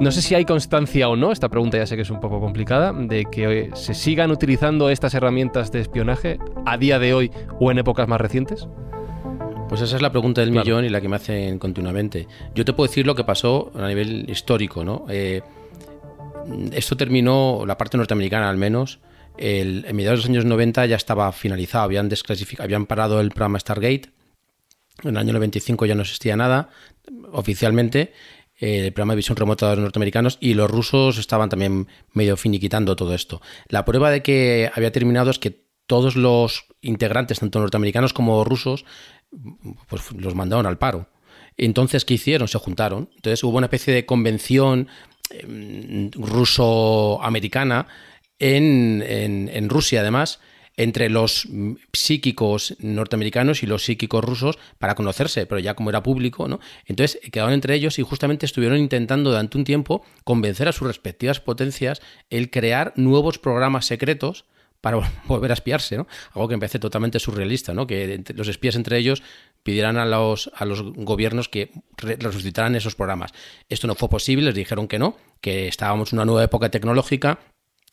No 0.00 0.10
sé 0.10 0.22
si 0.22 0.34
hay 0.34 0.44
constancia 0.44 1.08
o 1.08 1.16
no, 1.16 1.32
esta 1.32 1.48
pregunta 1.48 1.78
ya 1.78 1.86
sé 1.86 1.96
que 1.96 2.02
es 2.02 2.10
un 2.10 2.20
poco 2.20 2.40
complicada, 2.40 2.92
de 2.92 3.24
que 3.24 3.70
se 3.74 3.94
sigan 3.94 4.30
utilizando 4.30 4.90
estas 4.90 5.14
herramientas 5.14 5.72
de 5.72 5.80
espionaje 5.80 6.38
a 6.66 6.76
día 6.76 6.98
de 6.98 7.14
hoy 7.14 7.30
o 7.60 7.70
en 7.70 7.78
épocas 7.78 8.08
más 8.08 8.20
recientes. 8.20 8.68
Pues 9.68 9.82
esa 9.82 9.96
es 9.96 10.02
la 10.02 10.10
pregunta 10.10 10.40
del 10.40 10.50
millón 10.50 10.86
y 10.86 10.88
la 10.88 11.00
que 11.00 11.08
me 11.08 11.16
hacen 11.16 11.58
continuamente. 11.58 12.26
Yo 12.54 12.64
te 12.64 12.72
puedo 12.72 12.88
decir 12.88 13.06
lo 13.06 13.14
que 13.14 13.24
pasó 13.24 13.70
a 13.74 13.86
nivel 13.86 14.28
histórico, 14.30 14.82
¿no? 14.82 15.04
Eh, 15.10 15.42
esto 16.72 16.96
terminó, 16.96 17.64
la 17.66 17.76
parte 17.76 17.98
norteamericana 17.98 18.48
al 18.48 18.56
menos, 18.56 19.00
el, 19.36 19.84
en 19.86 19.94
mediados 19.94 20.20
de 20.20 20.28
los 20.28 20.30
años 20.30 20.44
90 20.46 20.86
ya 20.86 20.96
estaba 20.96 21.30
finalizado, 21.32 21.84
habían, 21.84 22.08
habían 22.58 22.86
parado 22.86 23.20
el 23.20 23.28
programa 23.28 23.60
Stargate, 23.60 24.10
en 25.02 25.10
el 25.10 25.16
año 25.18 25.34
95 25.34 25.84
ya 25.84 25.94
no 25.94 26.02
existía 26.02 26.34
nada 26.34 26.70
oficialmente, 27.32 28.12
eh, 28.58 28.86
el 28.86 28.92
programa 28.92 29.12
de 29.12 29.18
visión 29.18 29.36
remota 29.36 29.68
de 29.68 29.76
los 29.76 29.82
norteamericanos 29.84 30.38
y 30.40 30.54
los 30.54 30.70
rusos 30.70 31.18
estaban 31.18 31.50
también 31.50 31.86
medio 32.12 32.36
finiquitando 32.36 32.96
todo 32.96 33.14
esto. 33.14 33.40
La 33.68 33.84
prueba 33.84 34.10
de 34.10 34.22
que 34.22 34.70
había 34.74 34.92
terminado 34.92 35.30
es 35.30 35.38
que 35.38 35.68
todos 35.86 36.16
los 36.16 36.66
integrantes, 36.80 37.40
tanto 37.40 37.60
norteamericanos 37.60 38.12
como 38.12 38.44
rusos, 38.44 38.84
pues 39.88 40.12
los 40.12 40.34
mandaron 40.34 40.66
al 40.66 40.78
paro. 40.78 41.08
Entonces, 41.56 42.04
¿qué 42.04 42.14
hicieron? 42.14 42.48
Se 42.48 42.58
juntaron. 42.58 43.10
Entonces 43.16 43.42
hubo 43.44 43.56
una 43.56 43.66
especie 43.66 43.92
de 43.92 44.06
convención 44.06 44.88
em, 45.30 46.10
ruso-americana 46.12 47.86
en, 48.38 49.02
en, 49.04 49.68
Rusia, 49.68 50.00
además, 50.00 50.38
entre 50.76 51.10
los 51.10 51.48
psíquicos 51.92 52.76
norteamericanos 52.78 53.64
y 53.64 53.66
los 53.66 53.82
psíquicos 53.82 54.24
rusos 54.24 54.58
para 54.78 54.94
conocerse, 54.94 55.44
pero 55.44 55.58
ya 55.58 55.74
como 55.74 55.90
era 55.90 56.04
público, 56.04 56.46
¿no? 56.46 56.60
Entonces 56.86 57.20
quedaron 57.32 57.52
entre 57.52 57.74
ellos 57.74 57.98
y 57.98 58.02
justamente 58.02 58.46
estuvieron 58.46 58.78
intentando 58.78 59.30
durante 59.30 59.58
un 59.58 59.64
tiempo 59.64 60.04
convencer 60.22 60.68
a 60.68 60.72
sus 60.72 60.86
respectivas 60.86 61.40
potencias 61.40 62.00
el 62.30 62.50
crear 62.50 62.92
nuevos 62.94 63.40
programas 63.40 63.86
secretos 63.86 64.44
para 64.80 64.98
volver 65.26 65.50
a 65.50 65.54
espiarse, 65.54 65.96
¿no? 65.96 66.06
Algo 66.34 66.48
que 66.48 66.56
me 66.56 66.60
parece 66.60 66.78
totalmente 66.78 67.18
surrealista, 67.18 67.74
¿no? 67.74 67.86
Que 67.86 68.22
los 68.34 68.48
espías 68.48 68.76
entre 68.76 68.98
ellos 68.98 69.22
pidieran 69.62 69.96
a 69.96 70.06
los, 70.06 70.50
a 70.54 70.64
los 70.64 70.82
gobiernos 70.82 71.48
que 71.48 71.72
resucitaran 71.96 72.74
esos 72.76 72.94
programas. 72.94 73.32
Esto 73.68 73.86
no 73.86 73.94
fue 73.94 74.08
posible, 74.08 74.46
les 74.46 74.54
dijeron 74.54 74.88
que 74.88 74.98
no, 74.98 75.16
que 75.40 75.68
estábamos 75.68 76.12
en 76.12 76.18
una 76.18 76.26
nueva 76.26 76.44
época 76.44 76.70
tecnológica 76.70 77.38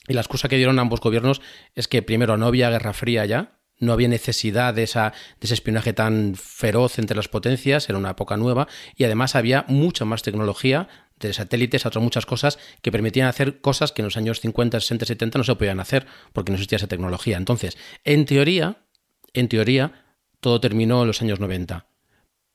y 0.07 0.13
la 0.13 0.21
excusa 0.21 0.47
que 0.47 0.57
dieron 0.57 0.79
ambos 0.79 1.01
gobiernos 1.01 1.41
es 1.73 1.87
que 1.87 2.01
primero 2.01 2.37
no 2.37 2.45
había 2.45 2.69
guerra 2.69 2.93
fría 2.93 3.25
ya, 3.25 3.59
no 3.79 3.91
había 3.91 4.07
necesidad 4.07 4.73
de, 4.73 4.83
esa, 4.83 5.13
de 5.39 5.45
ese 5.45 5.55
espionaje 5.55 5.93
tan 5.93 6.35
feroz 6.35 6.99
entre 6.99 7.17
las 7.17 7.27
potencias, 7.27 7.89
era 7.89 7.97
una 7.97 8.11
época 8.11 8.37
nueva, 8.37 8.67
y 8.95 9.03
además 9.03 9.35
había 9.35 9.65
mucha 9.67 10.05
más 10.05 10.21
tecnología 10.21 10.87
de 11.19 11.33
satélites 11.33 11.85
a 11.85 11.89
otras 11.89 12.03
muchas 12.03 12.25
cosas 12.25 12.59
que 12.81 12.91
permitían 12.91 13.27
hacer 13.27 13.61
cosas 13.61 13.91
que 13.91 14.01
en 14.01 14.05
los 14.05 14.17
años 14.17 14.41
50, 14.41 14.79
60, 14.79 15.05
70 15.05 15.37
no 15.37 15.43
se 15.43 15.55
podían 15.55 15.79
hacer 15.79 16.05
porque 16.33 16.51
no 16.51 16.55
existía 16.55 16.77
esa 16.77 16.87
tecnología. 16.87 17.37
Entonces, 17.37 17.77
en 18.03 18.25
teoría, 18.25 18.85
en 19.33 19.47
teoría, 19.47 20.03
todo 20.39 20.59
terminó 20.59 21.01
en 21.01 21.07
los 21.07 21.21
años 21.21 21.39
90. 21.39 21.87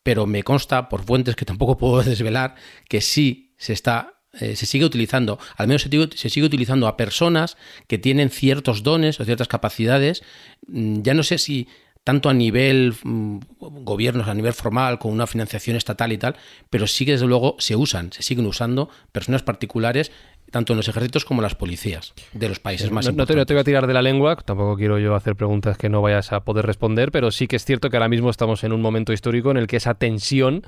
Pero 0.02 0.26
me 0.26 0.42
consta, 0.42 0.88
por 0.88 1.04
fuentes 1.04 1.36
que 1.36 1.44
tampoco 1.44 1.76
puedo 1.78 2.02
desvelar, 2.02 2.54
que 2.88 3.00
sí 3.00 3.54
se 3.56 3.72
está 3.72 4.20
eh, 4.38 4.54
se 4.54 4.64
sigue 4.64 4.84
utilizando, 4.84 5.40
al 5.56 5.66
menos 5.66 5.82
se, 5.82 6.28
sigue 6.30 6.46
utilizando 6.46 6.86
a 6.86 6.96
personas 6.96 7.56
que 7.88 7.98
tienen 7.98 8.30
ciertos 8.30 8.84
dones 8.84 9.18
o 9.18 9.24
ciertas 9.24 9.48
capacidades. 9.48 10.22
Mm, 10.68 11.02
ya 11.02 11.14
no 11.14 11.24
sé 11.24 11.38
si 11.38 11.66
tanto 12.04 12.28
a 12.28 12.34
nivel 12.34 12.94
mm, 13.02 13.38
gobiernos, 13.58 14.28
a 14.28 14.34
nivel 14.34 14.52
formal, 14.52 14.98
con 14.98 15.12
una 15.12 15.26
financiación 15.26 15.76
estatal 15.76 16.12
y 16.12 16.18
tal, 16.18 16.36
pero 16.70 16.86
sí 16.86 17.04
que 17.04 17.12
desde 17.12 17.26
luego 17.26 17.56
se 17.58 17.76
usan, 17.76 18.12
se 18.12 18.22
siguen 18.22 18.46
usando 18.46 18.88
personas 19.12 19.42
particulares 19.42 20.10
tanto 20.50 20.72
en 20.72 20.78
los 20.78 20.88
ejércitos 20.88 21.24
como 21.24 21.40
en 21.40 21.44
las 21.44 21.54
policías 21.54 22.12
de 22.32 22.48
los 22.48 22.58
países 22.58 22.90
más 22.90 23.04
no, 23.04 23.10
importantes. 23.12 23.36
No 23.36 23.46
te, 23.46 23.54
voy 23.54 23.60
a 23.60 23.64
tirar 23.64 23.86
de 23.86 23.94
la 23.94 24.02
lengua, 24.02 24.36
tampoco 24.36 24.76
quiero 24.76 24.98
yo 24.98 25.14
hacer 25.14 25.36
preguntas 25.36 25.78
que 25.78 25.88
no 25.88 26.02
vayas 26.02 26.32
a 26.32 26.40
poder 26.40 26.66
responder, 26.66 27.12
pero 27.12 27.30
sí 27.30 27.46
que 27.46 27.56
es 27.56 27.64
cierto 27.64 27.88
que 27.90 27.96
ahora 27.96 28.08
mismo 28.08 28.30
estamos 28.30 28.64
en 28.64 28.72
un 28.72 28.82
momento 28.82 29.12
histórico 29.12 29.50
en 29.50 29.58
el 29.58 29.66
que 29.66 29.76
esa 29.76 29.94
tensión 29.94 30.62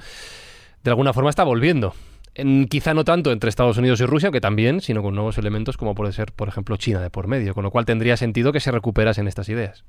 de 0.85 0.91
alguna 0.91 1.13
forma 1.13 1.31
está 1.31 1.45
volviendo. 1.45 1.95
En, 2.35 2.67
quizá 2.67 2.95
no 2.95 3.05
tanto 3.05 3.31
entre 3.31 3.51
Estados 3.51 3.77
Unidos 3.77 4.01
y 4.01 4.07
Rusia, 4.07 4.31
que 4.31 4.41
también, 4.41 4.81
sino 4.81 5.03
con 5.03 5.15
nuevos 5.15 5.37
elementos 5.37 5.77
como 5.77 5.95
puede 5.95 6.13
ser, 6.13 6.33
por 6.33 6.49
ejemplo, 6.49 6.77
China 6.77 7.01
de 7.01 7.11
por 7.11 7.27
medio, 7.27 7.55
con 7.55 7.65
lo 7.65 7.71
cual 7.71 7.85
tendría 7.85 8.17
sentido 8.17 8.53
que 8.53 8.61
se 8.61 8.71
recuperasen 8.71 9.29
estas 9.29 9.49
ideas. 9.49 9.85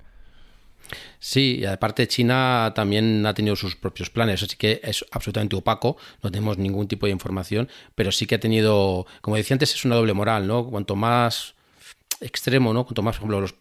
Sí, 1.19 1.59
y 1.61 1.65
aparte 1.65 2.07
China 2.07 2.71
también 2.75 3.25
ha 3.25 3.33
tenido 3.33 3.55
sus 3.55 3.75
propios 3.75 4.09
planes, 4.09 4.43
así 4.43 4.55
que 4.57 4.81
es 4.83 5.05
absolutamente 5.11 5.55
opaco, 5.55 5.97
no 6.21 6.31
tenemos 6.31 6.57
ningún 6.57 6.87
tipo 6.87 7.05
de 7.05 7.11
información, 7.11 7.69
pero 7.95 8.11
sí 8.11 8.25
que 8.25 8.35
ha 8.35 8.39
tenido, 8.39 9.05
como 9.21 9.37
decía 9.37 9.55
antes, 9.55 9.73
es 9.73 9.85
una 9.85 9.95
doble 9.95 10.13
moral, 10.13 10.47
¿no? 10.47 10.69
Cuanto 10.69 10.95
más 10.95 11.55
extremo, 12.19 12.73
¿no? 12.73 12.85
Cuanto 12.85 13.01
más, 13.01 13.17
por 13.17 13.29
ejemplo, 13.29 13.41
los, 13.41 13.55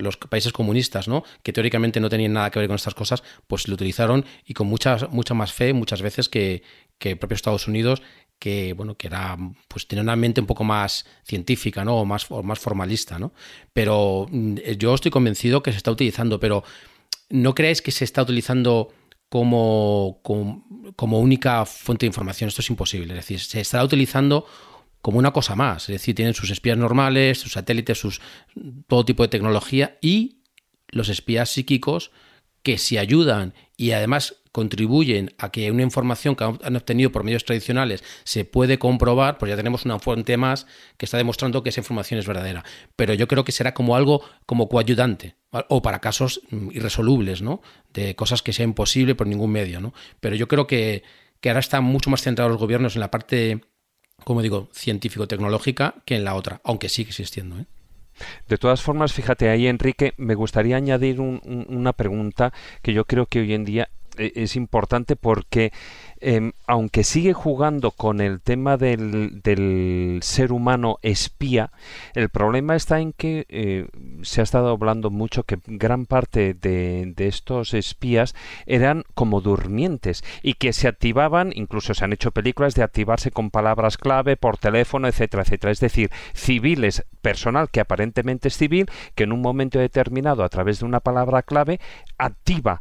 los, 0.00 0.16
países 0.16 0.52
comunistas, 0.52 1.08
¿no? 1.08 1.24
Que 1.42 1.52
teóricamente 1.52 2.00
no 2.00 2.08
tenían 2.08 2.32
nada 2.32 2.50
que 2.50 2.58
ver 2.58 2.68
con 2.68 2.76
estas 2.76 2.94
cosas, 2.94 3.22
pues 3.46 3.68
lo 3.68 3.74
utilizaron 3.74 4.24
y 4.46 4.54
con 4.54 4.66
mucha, 4.66 4.96
mucha 5.10 5.34
más 5.34 5.52
fe 5.52 5.72
muchas 5.72 6.02
veces 6.02 6.28
que, 6.28 6.62
que 6.98 7.10
el 7.10 7.18
propio 7.18 7.34
Estados 7.34 7.68
Unidos, 7.68 8.02
que 8.42 8.72
bueno, 8.72 8.96
que 8.96 9.06
era, 9.06 9.38
pues 9.68 9.86
tenía 9.86 10.02
una 10.02 10.16
mente 10.16 10.40
un 10.40 10.48
poco 10.48 10.64
más 10.64 11.06
científica, 11.22 11.84
¿no? 11.84 11.98
O 11.98 12.04
más, 12.04 12.28
más 12.42 12.58
formalista, 12.58 13.16
¿no? 13.16 13.32
Pero 13.72 14.26
mm, 14.28 14.56
yo 14.78 14.92
estoy 14.96 15.12
convencido 15.12 15.62
que 15.62 15.70
se 15.70 15.76
está 15.76 15.92
utilizando, 15.92 16.40
pero 16.40 16.64
no 17.30 17.54
creáis 17.54 17.82
que 17.82 17.92
se 17.92 18.02
está 18.04 18.20
utilizando 18.20 18.92
como, 19.28 20.18
como, 20.24 21.20
única 21.20 21.64
fuente 21.66 22.04
de 22.04 22.08
información. 22.08 22.48
Esto 22.48 22.62
es 22.62 22.70
imposible. 22.70 23.14
Es 23.14 23.20
decir, 23.20 23.38
se 23.38 23.60
está 23.60 23.84
utilizando 23.84 24.44
como 25.02 25.20
una 25.20 25.32
cosa 25.32 25.54
más. 25.54 25.84
Es 25.84 25.94
decir, 25.94 26.16
tienen 26.16 26.34
sus 26.34 26.50
espías 26.50 26.76
normales, 26.76 27.38
sus 27.38 27.52
satélites, 27.52 27.96
sus 27.96 28.20
todo 28.88 29.04
tipo 29.04 29.22
de 29.22 29.28
tecnología 29.28 29.98
y 30.00 30.42
los 30.88 31.08
espías 31.10 31.48
psíquicos 31.48 32.10
que 32.64 32.76
si 32.76 32.98
ayudan 32.98 33.54
y 33.76 33.92
además 33.92 34.41
contribuyen 34.52 35.34
a 35.38 35.50
que 35.50 35.70
una 35.70 35.82
información 35.82 36.36
que 36.36 36.44
han 36.44 36.76
obtenido 36.76 37.10
por 37.10 37.24
medios 37.24 37.44
tradicionales 37.44 38.04
se 38.22 38.44
puede 38.44 38.78
comprobar, 38.78 39.38
pues 39.38 39.50
ya 39.50 39.56
tenemos 39.56 39.84
una 39.86 39.98
fuente 39.98 40.36
más 40.36 40.66
que 40.98 41.06
está 41.06 41.16
demostrando 41.16 41.62
que 41.62 41.70
esa 41.70 41.80
información 41.80 42.20
es 42.20 42.26
verdadera. 42.26 42.62
Pero 42.94 43.14
yo 43.14 43.26
creo 43.26 43.44
que 43.44 43.52
será 43.52 43.74
como 43.74 43.96
algo 43.96 44.22
como 44.46 44.68
coayudante 44.68 45.36
o 45.50 45.82
para 45.82 46.00
casos 46.00 46.42
mm, 46.50 46.70
irresolubles, 46.72 47.42
¿no? 47.42 47.62
De 47.92 48.14
cosas 48.14 48.42
que 48.42 48.52
sea 48.52 48.64
imposible 48.64 49.14
por 49.14 49.26
ningún 49.26 49.50
medio, 49.50 49.80
¿no? 49.80 49.94
Pero 50.20 50.36
yo 50.36 50.46
creo 50.48 50.66
que, 50.66 51.02
que 51.40 51.48
ahora 51.48 51.60
están 51.60 51.84
mucho 51.84 52.10
más 52.10 52.22
centrados 52.22 52.52
los 52.52 52.60
gobiernos 52.60 52.94
en 52.94 53.00
la 53.00 53.10
parte, 53.10 53.62
como 54.24 54.42
digo, 54.42 54.68
científico-tecnológica 54.72 55.96
que 56.04 56.16
en 56.16 56.24
la 56.24 56.34
otra, 56.34 56.60
aunque 56.62 56.90
sigue 56.90 57.08
existiendo, 57.08 57.58
¿eh? 57.58 57.66
De 58.46 58.58
todas 58.58 58.82
formas, 58.82 59.14
fíjate 59.14 59.48
ahí, 59.48 59.66
Enrique, 59.66 60.12
me 60.18 60.34
gustaría 60.34 60.76
añadir 60.76 61.18
una 61.20 61.94
pregunta 61.94 62.52
que 62.82 62.92
yo 62.92 63.06
creo 63.06 63.24
que 63.26 63.40
hoy 63.40 63.54
en 63.54 63.64
día 63.64 63.88
es 64.16 64.56
importante 64.56 65.16
porque 65.16 65.72
Em, 66.24 66.52
aunque 66.68 67.02
sigue 67.02 67.32
jugando 67.32 67.90
con 67.90 68.20
el 68.20 68.40
tema 68.40 68.76
del, 68.76 70.20
ser 70.22 70.52
humano 70.52 70.98
espía, 71.02 71.72
el 72.14 72.28
problema 72.28 72.76
está 72.76 73.00
en 73.00 73.12
que 73.12 73.44
eh, 73.48 73.88
se 74.22 74.40
ha 74.40 74.44
estado 74.44 74.68
hablando 74.68 75.10
mucho 75.10 75.42
que 75.42 75.58
gran 75.66 76.06
parte 76.06 76.54
de, 76.54 77.12
estos 77.16 77.74
espías 77.74 78.36
eran 78.66 79.02
como 79.14 79.40
durmientes 79.40 80.22
y 80.44 80.54
que 80.54 80.72
se 80.72 80.86
activaban, 80.86 81.50
incluso 81.56 81.92
se 81.92 82.04
han 82.04 82.12
hecho 82.12 82.30
películas 82.30 82.76
de 82.76 82.84
activarse 82.84 83.32
con 83.32 83.50
palabras 83.50 83.96
clave 83.96 84.36
por 84.36 84.58
teléfono, 84.58 85.08
etcétera, 85.08 85.42
etcétera. 85.42 85.72
Es 85.72 85.80
decir, 85.80 86.12
civiles, 86.34 87.04
personal 87.20 87.68
que 87.68 87.80
aparentemente 87.80 88.46
es 88.46 88.56
civil, 88.56 88.88
que 89.16 89.24
en 89.24 89.32
un 89.32 89.40
momento 89.40 89.80
determinado, 89.80 90.44
a 90.44 90.48
través 90.48 90.78
de 90.78 90.86
una 90.86 91.00
palabra 91.00 91.42
clave, 91.42 91.80
activa 92.16 92.80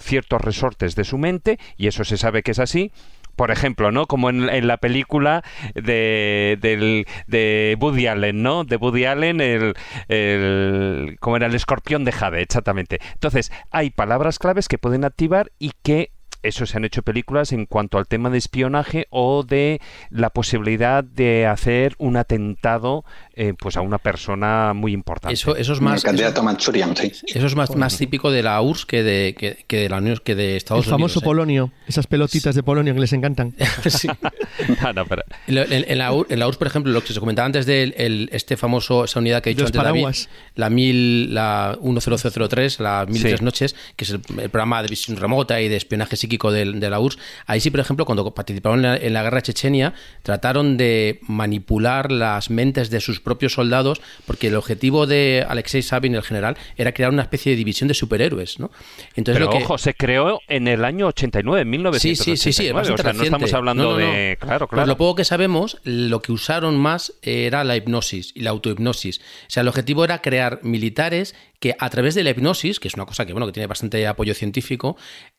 ciertos 0.00 0.40
resortes 0.40 0.94
de 0.94 1.04
su 1.04 1.18
mente, 1.18 1.58
y 1.76 1.86
eso 1.86 2.04
se 2.04 2.16
sabe 2.16 2.42
que 2.42 2.52
es 2.52 2.58
así, 2.58 2.92
por 3.36 3.50
ejemplo, 3.50 3.90
¿no? 3.90 4.06
Como 4.06 4.30
en, 4.30 4.66
la 4.66 4.76
película 4.76 5.42
de, 5.74 6.58
del, 6.60 7.06
de 7.26 7.76
Woody 7.80 8.06
Allen, 8.06 8.42
¿no? 8.42 8.64
De 8.64 8.76
Woody 8.76 9.06
Allen, 9.06 9.40
el, 9.40 9.74
el, 10.08 11.16
como 11.20 11.36
era 11.36 11.46
el 11.46 11.54
escorpión 11.54 12.04
de 12.04 12.12
Jade, 12.12 12.42
exactamente. 12.42 13.00
Entonces, 13.14 13.50
hay 13.70 13.90
palabras 13.90 14.38
claves 14.38 14.68
que 14.68 14.78
pueden 14.78 15.04
activar 15.04 15.50
y 15.58 15.72
que 15.82 16.10
eso 16.42 16.66
se 16.66 16.76
han 16.76 16.84
hecho 16.84 17.02
películas 17.02 17.52
en 17.52 17.66
cuanto 17.66 17.98
al 17.98 18.08
tema 18.08 18.28
de 18.28 18.38
espionaje 18.38 19.06
o 19.10 19.44
de 19.44 19.80
la 20.10 20.30
posibilidad 20.30 21.04
de 21.04 21.46
hacer 21.46 21.94
un 21.98 22.16
atentado 22.16 23.04
eh, 23.34 23.54
pues 23.58 23.76
a 23.76 23.80
una 23.80 23.98
persona 23.98 24.74
muy 24.74 24.92
importante. 24.92 25.32
Eso, 25.34 25.56
eso 25.56 25.72
es 25.72 25.80
más. 25.80 26.02
candidato 26.02 26.42
Manchurian, 26.42 26.94
sí. 26.94 27.12
Eso 27.26 27.46
es 27.46 27.54
más, 27.54 27.74
más 27.74 27.96
típico 27.96 28.30
de 28.30 28.42
la 28.42 28.60
URSS 28.60 28.84
que 28.84 29.02
de, 29.02 29.34
que, 29.66 29.76
de 29.76 29.88
la 29.88 29.98
Unión 29.98 30.20
que 30.22 30.34
de 30.34 30.56
Estados 30.56 30.86
Unidos. 30.86 30.88
El 30.88 30.92
famoso 30.92 31.20
¿eh? 31.20 31.22
polonio, 31.22 31.72
esas 31.86 32.06
pelotitas 32.06 32.54
de 32.54 32.62
polonio 32.62 32.92
que 32.92 33.00
les 33.00 33.12
encantan. 33.14 33.54
sí. 33.88 34.08
en, 35.46 35.98
la 35.98 36.12
URSS, 36.12 36.56
por 36.58 36.66
ejemplo, 36.66 36.92
lo 36.92 37.02
que 37.02 37.14
se 37.14 37.20
comentaba 37.20 37.46
antes 37.46 37.64
de 37.64 37.94
el, 37.96 38.28
este 38.32 38.58
famoso, 38.58 39.04
esa 39.04 39.18
unidad 39.18 39.42
que 39.42 39.50
he 39.50 39.54
dicho 39.54 39.64
antes, 39.64 39.78
paraguas. 39.80 40.28
la, 40.54 40.68
mil, 40.68 41.32
la 41.32 41.78
10003, 41.80 42.80
las 42.80 43.08
mil 43.08 43.22
tres 43.22 43.40
noches, 43.40 43.74
que 43.96 44.04
es 44.04 44.10
el, 44.10 44.20
programa 44.20 44.82
de 44.82 44.88
visión 44.88 45.16
remota 45.16 45.60
y 45.60 45.68
de 45.68 45.76
espionaje 45.76 46.16
psíquico 46.16 46.52
de, 46.52 46.70
de, 46.70 46.90
la 46.90 47.00
URSS. 47.00 47.18
Ahí 47.46 47.60
sí, 47.60 47.70
por 47.70 47.80
ejemplo, 47.80 48.04
cuando 48.04 48.30
participaron 48.34 48.80
en 48.80 48.82
la, 48.82 48.96
en 48.96 49.12
la 49.14 49.22
guerra 49.22 49.40
chechenia, 49.40 49.94
trataron 50.22 50.76
de 50.76 51.20
manipular 51.28 52.12
las 52.12 52.50
mentes 52.50 52.90
de 52.90 53.00
sus 53.00 53.21
propios 53.22 53.54
soldados, 53.54 54.00
porque 54.26 54.48
el 54.48 54.56
objetivo 54.56 55.06
de 55.06 55.44
Alexei 55.48 55.82
Sabin, 55.82 56.14
el 56.14 56.22
general, 56.22 56.56
era 56.76 56.92
crear 56.92 57.10
una 57.10 57.22
especie 57.22 57.52
de 57.52 57.56
división 57.56 57.88
de 57.88 57.94
superhéroes, 57.94 58.58
¿no? 58.58 58.70
Entonces, 59.14 59.44
Pero 59.46 59.56
ojo, 59.56 59.78
se 59.78 59.94
creó 59.94 60.40
en 60.48 60.68
el 60.68 60.84
año 60.84 61.06
89, 61.08 61.64
1989. 61.64 61.98
Sí, 62.00 62.36
sí, 62.36 62.52
sí, 62.52 62.70
o 62.70 62.96
sea, 62.96 63.12
no 63.12 63.22
estamos 63.22 63.52
hablando 63.52 63.96
de... 63.96 64.36
Claro, 64.40 64.68
claro. 64.68 64.82
Pues 64.82 64.88
lo 64.88 64.96
poco 64.96 65.16
que 65.16 65.24
sabemos, 65.24 65.78
lo 65.84 66.20
que 66.22 66.32
usaron 66.32 66.78
más 66.78 67.14
era 67.22 67.64
la 67.64 67.76
hipnosis 67.76 68.32
y 68.34 68.40
la 68.40 68.50
autohipnosis. 68.50 69.18
O 69.18 69.50
sea, 69.50 69.60
el 69.62 69.68
objetivo 69.68 70.04
era 70.04 70.20
crear 70.20 70.60
militares 70.62 71.34
que 71.60 71.76
a 71.78 71.90
través 71.90 72.14
de 72.14 72.24
la 72.24 72.30
hipnosis, 72.30 72.80
que 72.80 72.88
es 72.88 72.94
una 72.94 73.06
cosa 73.06 73.24
que, 73.24 73.32
bueno, 73.32 73.46
que 73.46 73.52
tiene 73.52 73.66
bastante 73.66 74.06
apoyo 74.06 74.34
científico, 74.34 74.96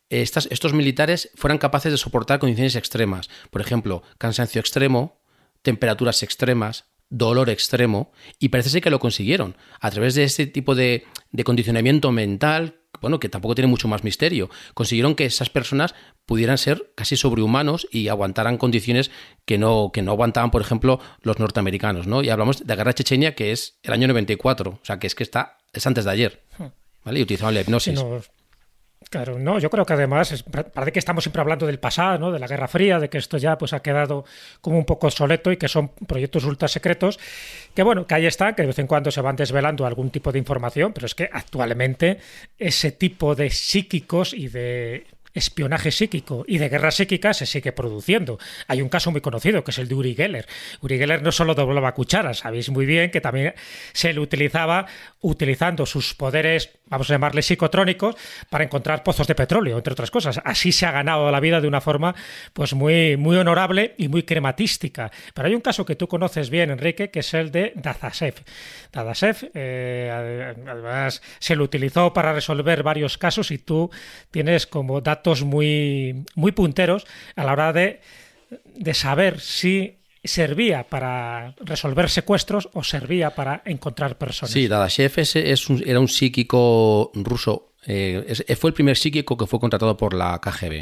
estas, 0.09 0.47
estos 0.51 0.73
militares 0.73 1.31
fueran 1.35 1.57
capaces 1.57 1.91
de 1.91 1.97
soportar 1.97 2.39
condiciones 2.39 2.75
extremas. 2.75 3.29
Por 3.49 3.61
ejemplo, 3.61 4.03
cansancio 4.17 4.59
extremo, 4.61 5.21
temperaturas 5.61 6.23
extremas, 6.23 6.85
dolor 7.13 7.51
extremo 7.51 8.11
y 8.39 8.49
parece 8.49 8.69
ser 8.69 8.81
que 8.81 8.89
lo 8.89 8.99
consiguieron 8.99 9.55
a 9.79 9.91
través 9.91 10.15
de 10.15 10.23
este 10.23 10.47
tipo 10.47 10.73
de, 10.73 11.05
condicionamiento 11.45 12.11
mental, 12.11 12.79
bueno, 13.01 13.19
que 13.19 13.29
tampoco 13.29 13.53
tiene 13.53 13.67
mucho 13.67 13.87
más 13.87 14.03
misterio. 14.03 14.49
Consiguieron 14.73 15.13
que 15.13 15.25
esas 15.25 15.49
personas 15.49 15.93
pudieran 16.25 16.57
ser 16.57 16.91
casi 16.95 17.15
sobrehumanos 17.15 17.87
y 17.91 18.07
aguantaran 18.07 18.57
condiciones 18.57 19.11
que 19.45 19.59
no, 19.59 19.91
que 19.93 20.01
no 20.01 20.11
aguantaban, 20.11 20.49
por 20.49 20.61
ejemplo, 20.61 20.99
los 21.21 21.37
norteamericanos, 21.37 22.07
¿no? 22.07 22.23
Y 22.23 22.29
hablamos 22.29 22.59
de 22.59 22.65
la 22.65 22.75
guerra 22.75 22.93
chechenia, 22.93 23.35
que 23.35 23.51
es 23.51 23.77
el 23.83 23.93
año 23.93 24.07
94, 24.07 24.71
o 24.71 24.85
sea, 24.85 24.97
que 24.97 25.07
es 25.07 25.13
que 25.13 25.23
está, 25.23 25.57
es 25.71 25.85
antes 25.85 26.05
de 26.05 26.11
ayer, 26.11 26.43
hmm. 26.57 26.65
¿vale? 27.05 27.19
Y 27.19 27.23
utilizaban 27.23 27.53
la 27.53 27.61
hipnosis. 27.61 28.03
Claro, 29.13 29.37
no, 29.37 29.59
yo 29.59 29.69
creo 29.69 29.85
que 29.85 29.93
además 29.93 30.43
parece 30.73 30.91
que 30.91 30.97
estamos 30.97 31.23
siempre 31.23 31.39
hablando 31.39 31.67
del 31.67 31.77
pasado, 31.77 32.17
¿no? 32.17 32.31
de 32.31 32.39
la 32.39 32.47
Guerra 32.47 32.67
Fría, 32.67 32.97
de 32.97 33.11
que 33.11 33.19
esto 33.19 33.37
ya 33.37 33.59
pues 33.59 33.71
ha 33.71 33.79
quedado 33.79 34.25
como 34.59 34.75
un 34.75 34.85
poco 34.85 35.05
obsoleto 35.05 35.51
y 35.51 35.57
que 35.57 35.67
son 35.67 35.89
proyectos 35.89 36.45
ultra 36.45 36.67
secretos, 36.67 37.19
que 37.75 37.83
bueno, 37.83 38.07
que 38.07 38.15
ahí 38.15 38.25
están, 38.25 38.55
que 38.55 38.63
de 38.63 38.69
vez 38.69 38.79
en 38.79 38.87
cuando 38.87 39.11
se 39.11 39.21
van 39.21 39.35
desvelando 39.35 39.85
algún 39.85 40.09
tipo 40.09 40.31
de 40.31 40.39
información, 40.39 40.93
pero 40.93 41.05
es 41.05 41.13
que 41.13 41.29
actualmente 41.31 42.17
ese 42.57 42.91
tipo 42.91 43.35
de 43.35 43.51
psíquicos 43.51 44.33
y 44.33 44.47
de 44.47 45.05
espionaje 45.33 45.91
psíquico 45.91 46.45
y 46.47 46.57
de 46.57 46.69
guerra 46.69 46.91
psíquica 46.91 47.33
se 47.33 47.45
sigue 47.45 47.71
produciendo. 47.71 48.39
Hay 48.67 48.81
un 48.81 48.89
caso 48.89 49.11
muy 49.11 49.21
conocido 49.21 49.63
que 49.63 49.71
es 49.71 49.79
el 49.79 49.87
de 49.87 49.95
Uri 49.95 50.15
Geller. 50.15 50.47
Uri 50.81 50.97
Geller 50.97 51.21
no 51.21 51.31
solo 51.31 51.55
doblaba 51.55 51.93
cucharas, 51.93 52.39
sabéis 52.39 52.69
muy 52.69 52.85
bien 52.85 53.11
que 53.11 53.21
también 53.21 53.53
se 53.93 54.13
le 54.13 54.19
utilizaba 54.19 54.85
utilizando 55.21 55.85
sus 55.85 56.13
poderes, 56.13 56.71
vamos 56.87 57.09
a 57.09 57.13
llamarle 57.13 57.41
psicotrónicos, 57.41 58.15
para 58.49 58.63
encontrar 58.63 59.03
pozos 59.03 59.25
de 59.25 59.35
petróleo, 59.35 59.77
entre 59.77 59.93
otras 59.93 60.11
cosas. 60.11 60.41
Así 60.43 60.71
se 60.71 60.85
ha 60.85 60.91
ganado 60.91 61.31
la 61.31 61.39
vida 61.39 61.61
de 61.61 61.67
una 61.67 61.81
forma 61.81 62.13
pues 62.51 62.73
muy, 62.73 63.17
muy 63.17 63.37
honorable 63.37 63.95
y 63.97 64.09
muy 64.09 64.23
crematística. 64.23 65.11
Pero 65.33 65.47
hay 65.47 65.55
un 65.55 65.61
caso 65.61 65.85
que 65.85 65.95
tú 65.95 66.07
conoces 66.07 66.49
bien, 66.49 66.71
Enrique, 66.71 67.09
que 67.09 67.19
es 67.19 67.33
el 67.33 67.51
de 67.51 67.71
Dazasev. 67.75 68.35
Dazasev, 68.91 69.51
eh, 69.53 70.53
además, 70.67 71.21
se 71.39 71.55
lo 71.55 71.63
utilizó 71.63 72.13
para 72.13 72.33
resolver 72.33 72.83
varios 72.83 73.17
casos 73.17 73.51
y 73.51 73.57
tú 73.57 73.89
tienes 74.29 74.67
como 74.67 75.01
datos 75.23 75.43
muy, 75.43 76.25
punteros 76.53 77.05
a 77.37 77.45
la 77.45 77.53
hora 77.53 77.71
de, 77.71 78.01
saber 78.93 79.39
si 79.39 79.95
servía 80.21 80.83
para 80.83 81.55
resolver 81.61 82.09
secuestros 82.09 82.69
o 82.73 82.83
servía 82.83 83.31
para 83.31 83.61
encontrar 83.65 84.17
personas. 84.17 84.51
Sí, 84.51 84.67
Dadashev 84.67 85.13
es, 85.15 85.35
era 85.35 85.99
un 85.99 86.07
psíquico 86.09 87.11
ruso. 87.15 87.73
Eh, 87.85 88.45
fue 88.59 88.69
el 88.69 88.73
primer 88.73 88.97
psíquico 88.97 89.37
que 89.37 89.47
fue 89.47 89.59
contratado 89.59 89.95
por 89.97 90.13
la 90.13 90.39
KGB. 90.39 90.73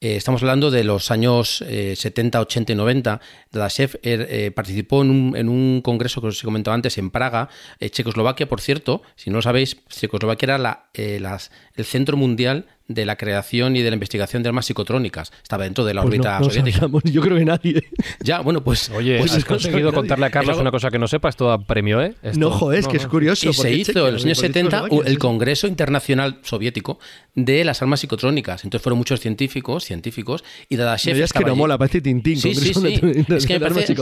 eh, 0.00 0.16
estamos 0.16 0.42
hablando 0.42 0.70
de 0.70 0.84
los 0.84 1.10
años 1.10 1.64
70, 1.66 2.40
80 2.40 2.72
y 2.72 2.76
90. 2.76 3.20
Dadashev 3.50 3.98
eh, 4.02 4.50
participó 4.54 5.02
en 5.02 5.48
un, 5.48 5.80
congreso 5.82 6.20
que 6.20 6.28
os 6.28 6.42
he 6.42 6.44
comentado 6.44 6.74
antes 6.74 6.96
en 6.98 7.10
Praga, 7.10 7.48
Checoslovaquia, 7.80 8.48
por 8.48 8.60
cierto. 8.60 9.02
Si 9.16 9.30
no 9.30 9.36
lo 9.36 9.42
sabéis, 9.42 9.78
Checoslovaquia 9.88 10.54
era 10.54 10.90
el 10.94 11.84
centro 11.84 12.16
mundial 12.16 12.66
de 12.88 13.04
la 13.04 13.16
creación 13.16 13.76
y 13.76 13.82
de 13.82 13.90
la 13.90 13.94
investigación 13.94 14.42
de 14.42 14.48
armas 14.48 14.66
psicotrónicas. 14.66 15.30
Estaba 15.42 15.64
dentro 15.64 15.84
de 15.84 15.94
la 15.94 16.02
pues 16.02 16.14
órbita 16.14 16.42
soviética. 16.42 16.88
yo 17.04 17.20
creo 17.22 17.36
que 17.36 17.44
nadie. 17.44 17.82
Ya, 18.20 18.40
bueno, 18.40 18.64
pues. 18.64 18.90
Oye, 18.90 19.18
pues 19.18 19.34
¿has 19.34 19.44
conseguido 19.44 19.92
contarle 19.92 20.26
a 20.26 20.30
Carlos 20.30 20.58
una 20.58 20.70
cosa 20.70 20.90
que 20.90 20.98
no 20.98 21.06
sepas? 21.06 21.36
Todo 21.36 21.58
premio, 21.62 22.02
¿eh? 22.02 22.14
No, 22.36 22.50
joder, 22.50 22.80
es 22.80 22.88
que 22.88 22.96
es 22.96 23.06
curioso. 23.06 23.48
Y 23.48 23.52
se 23.52 23.72
hizo 23.72 24.08
en 24.08 24.14
los 24.14 24.24
años 24.24 24.38
70 24.38 24.86
el 25.04 25.18
Congreso 25.18 25.66
Internacional 25.66 26.40
Soviético 26.42 26.98
de 27.34 27.64
las 27.64 27.80
armas 27.82 28.00
psicotrónicas. 28.00 28.64
Entonces 28.64 28.82
fueron 28.82 28.98
muchos 28.98 29.20
científicos, 29.20 29.84
científicos, 29.84 30.44
y 30.68 30.76
Dadashev. 30.76 31.16
No, 31.16 31.24
es 31.24 31.32
que 31.32 31.44
no 31.44 31.56
mola, 31.56 31.78
parece 31.78 32.00
Tintín. 32.00 32.38
Sí, 32.38 32.54
sí, 32.54 32.74
sí. 32.74 33.00
es 33.28 33.46
que 33.46 33.58
me 33.58 33.60
parece, 33.60 33.94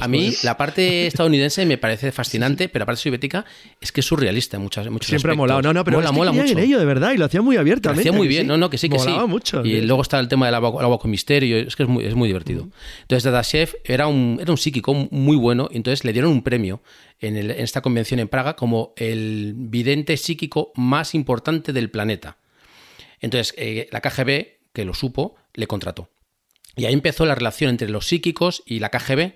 a 0.00 0.08
mí 0.08 0.34
la 0.42 0.56
parte 0.56 1.06
estadounidense 1.06 1.64
me 1.64 1.78
parece 1.78 2.12
fascinante, 2.12 2.68
pero 2.68 2.82
la 2.82 2.86
parte 2.86 3.02
soviética 3.02 3.44
es 3.80 3.92
que 3.92 4.00
es 4.00 4.06
surrealista 4.06 4.56
en 4.56 4.62
muchas, 4.64 4.88
muchos 4.90 5.08
Siempre 5.08 5.32
ha 5.32 5.34
molado. 5.34 5.62
No, 5.62 5.72
no, 5.72 5.84
pero 5.84 5.98
mola, 5.98 6.06
es 6.06 6.10
que 6.10 6.16
mola 6.16 6.32
mucho. 6.32 6.52
en 6.52 6.58
ello, 6.58 6.78
de 6.78 6.84
verdad, 6.84 7.12
y 7.12 7.16
lo 7.16 7.24
hacía 7.24 7.42
muy 7.42 7.56
abiertamente. 7.56 8.04
Lo 8.04 8.10
hacía 8.10 8.18
muy 8.18 8.28
bien, 8.32 8.46
no, 8.46 8.56
no, 8.56 8.70
que 8.70 8.78
sí, 8.78 8.88
que 8.88 8.98
sí 8.98 9.10
mucho. 9.26 9.64
Y 9.64 9.80
luego 9.82 10.02
está 10.02 10.18
el 10.18 10.28
tema 10.28 10.46
del 10.46 10.54
agua, 10.54 10.98
con 10.98 11.10
misterio, 11.10 11.56
es 11.56 11.76
que 11.76 11.84
es 11.84 11.88
muy, 11.88 12.04
es 12.04 12.14
muy 12.14 12.28
divertido. 12.28 12.68
Entonces, 13.02 13.24
Dadashev 13.24 13.76
era 13.84 14.06
un, 14.06 14.38
era 14.40 14.50
un 14.50 14.58
psíquico 14.58 14.94
muy 15.10 15.36
bueno, 15.36 15.68
y 15.70 15.76
entonces 15.76 16.04
le 16.04 16.12
dieron 16.12 16.30
un 16.30 16.42
premio 16.42 16.82
en, 17.20 17.36
esta 17.50 17.80
convención 17.80 18.20
en 18.20 18.28
Praga 18.28 18.56
como 18.56 18.92
el 18.96 19.54
vidente 19.56 20.16
psíquico 20.16 20.72
más 20.74 21.14
importante 21.14 21.72
del 21.72 21.90
planeta. 21.90 22.38
Entonces, 23.20 23.54
eh, 23.56 23.88
la 23.92 24.00
KGB, 24.00 24.72
que 24.72 24.84
lo 24.84 24.94
supo, 24.94 25.36
le 25.54 25.66
contrató. 25.66 26.08
Y 26.76 26.86
ahí 26.86 26.94
empezó 26.94 27.26
la 27.26 27.34
relación 27.34 27.70
entre 27.70 27.88
los 27.88 28.06
psíquicos 28.06 28.62
y 28.66 28.78
la 28.78 28.88
KGB, 28.88 29.34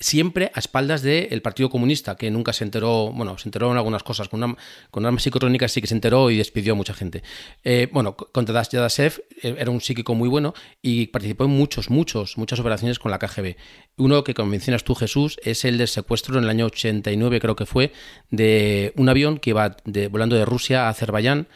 siempre 0.00 0.50
a 0.54 0.58
espaldas 0.58 1.02
del 1.02 1.40
Partido 1.40 1.70
Comunista, 1.70 2.16
que 2.16 2.30
nunca 2.30 2.52
se 2.52 2.64
enteró, 2.64 3.12
bueno, 3.12 3.38
se 3.38 3.48
enteró 3.48 3.70
en 3.70 3.76
algunas 3.76 4.02
cosas, 4.02 4.28
con, 4.28 4.42
una, 4.42 4.56
con 4.90 5.06
armas 5.06 5.22
psicotrónicas 5.22 5.72
sí 5.72 5.80
que 5.80 5.86
se 5.86 5.94
enteró 5.94 6.30
y 6.30 6.36
despidió 6.36 6.72
a 6.72 6.76
mucha 6.76 6.94
gente. 6.94 7.22
Eh, 7.62 7.88
bueno, 7.92 8.16
contra 8.16 8.62
Yadasev 8.62 9.22
eh, 9.42 9.56
era 9.58 9.70
un 9.70 9.80
psíquico 9.80 10.14
muy 10.14 10.28
bueno 10.28 10.54
y 10.82 11.06
participó 11.06 11.44
en 11.44 11.50
muchos, 11.50 11.90
muchos, 11.90 12.36
muchas 12.36 12.58
operaciones 12.58 12.98
con 12.98 13.10
la 13.10 13.18
KGB. 13.18 13.56
Uno 13.96 14.24
que, 14.24 14.34
como 14.34 14.50
mencionas 14.50 14.84
tú, 14.84 14.94
Jesús, 14.94 15.38
es 15.42 15.64
el 15.64 15.78
del 15.78 15.88
secuestro 15.88 16.38
en 16.38 16.44
el 16.44 16.50
año 16.50 16.66
89, 16.66 17.40
creo 17.40 17.56
que 17.56 17.66
fue, 17.66 17.92
de 18.30 18.92
un 18.96 19.08
avión 19.08 19.38
que 19.38 19.50
iba 19.50 19.76
volando 20.10 20.36
de 20.36 20.44
Rusia 20.44 20.86
a 20.86 20.88
Azerbaiyán, 20.88 21.48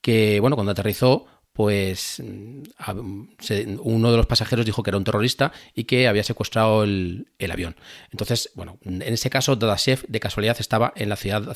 que, 0.00 0.40
bueno, 0.40 0.56
cuando 0.56 0.72
aterrizó, 0.72 1.26
pues 1.52 2.22
mm, 2.24 3.78
uno 3.82 4.10
de 4.10 4.16
los 4.16 4.26
pasajeros 4.26 4.64
dijo 4.64 4.82
que 4.82 4.90
era 4.90 4.96
un 4.96 5.04
terrorista 5.04 5.52
y 5.74 5.84
que 5.84 6.08
había 6.08 6.24
secuestrado 6.24 6.84
el, 6.84 7.26
avión. 7.50 7.76
Entonces, 8.10 8.50
bueno, 8.54 8.78
en 8.84 9.02
ese 9.02 9.28
caso, 9.28 9.56
Dadashev 9.56 10.06
de 10.08 10.20
casualidad 10.20 10.56
estaba 10.58 10.92
en 10.96 11.08
la 11.08 11.16
ciudad 11.16 11.42
de 11.42 11.50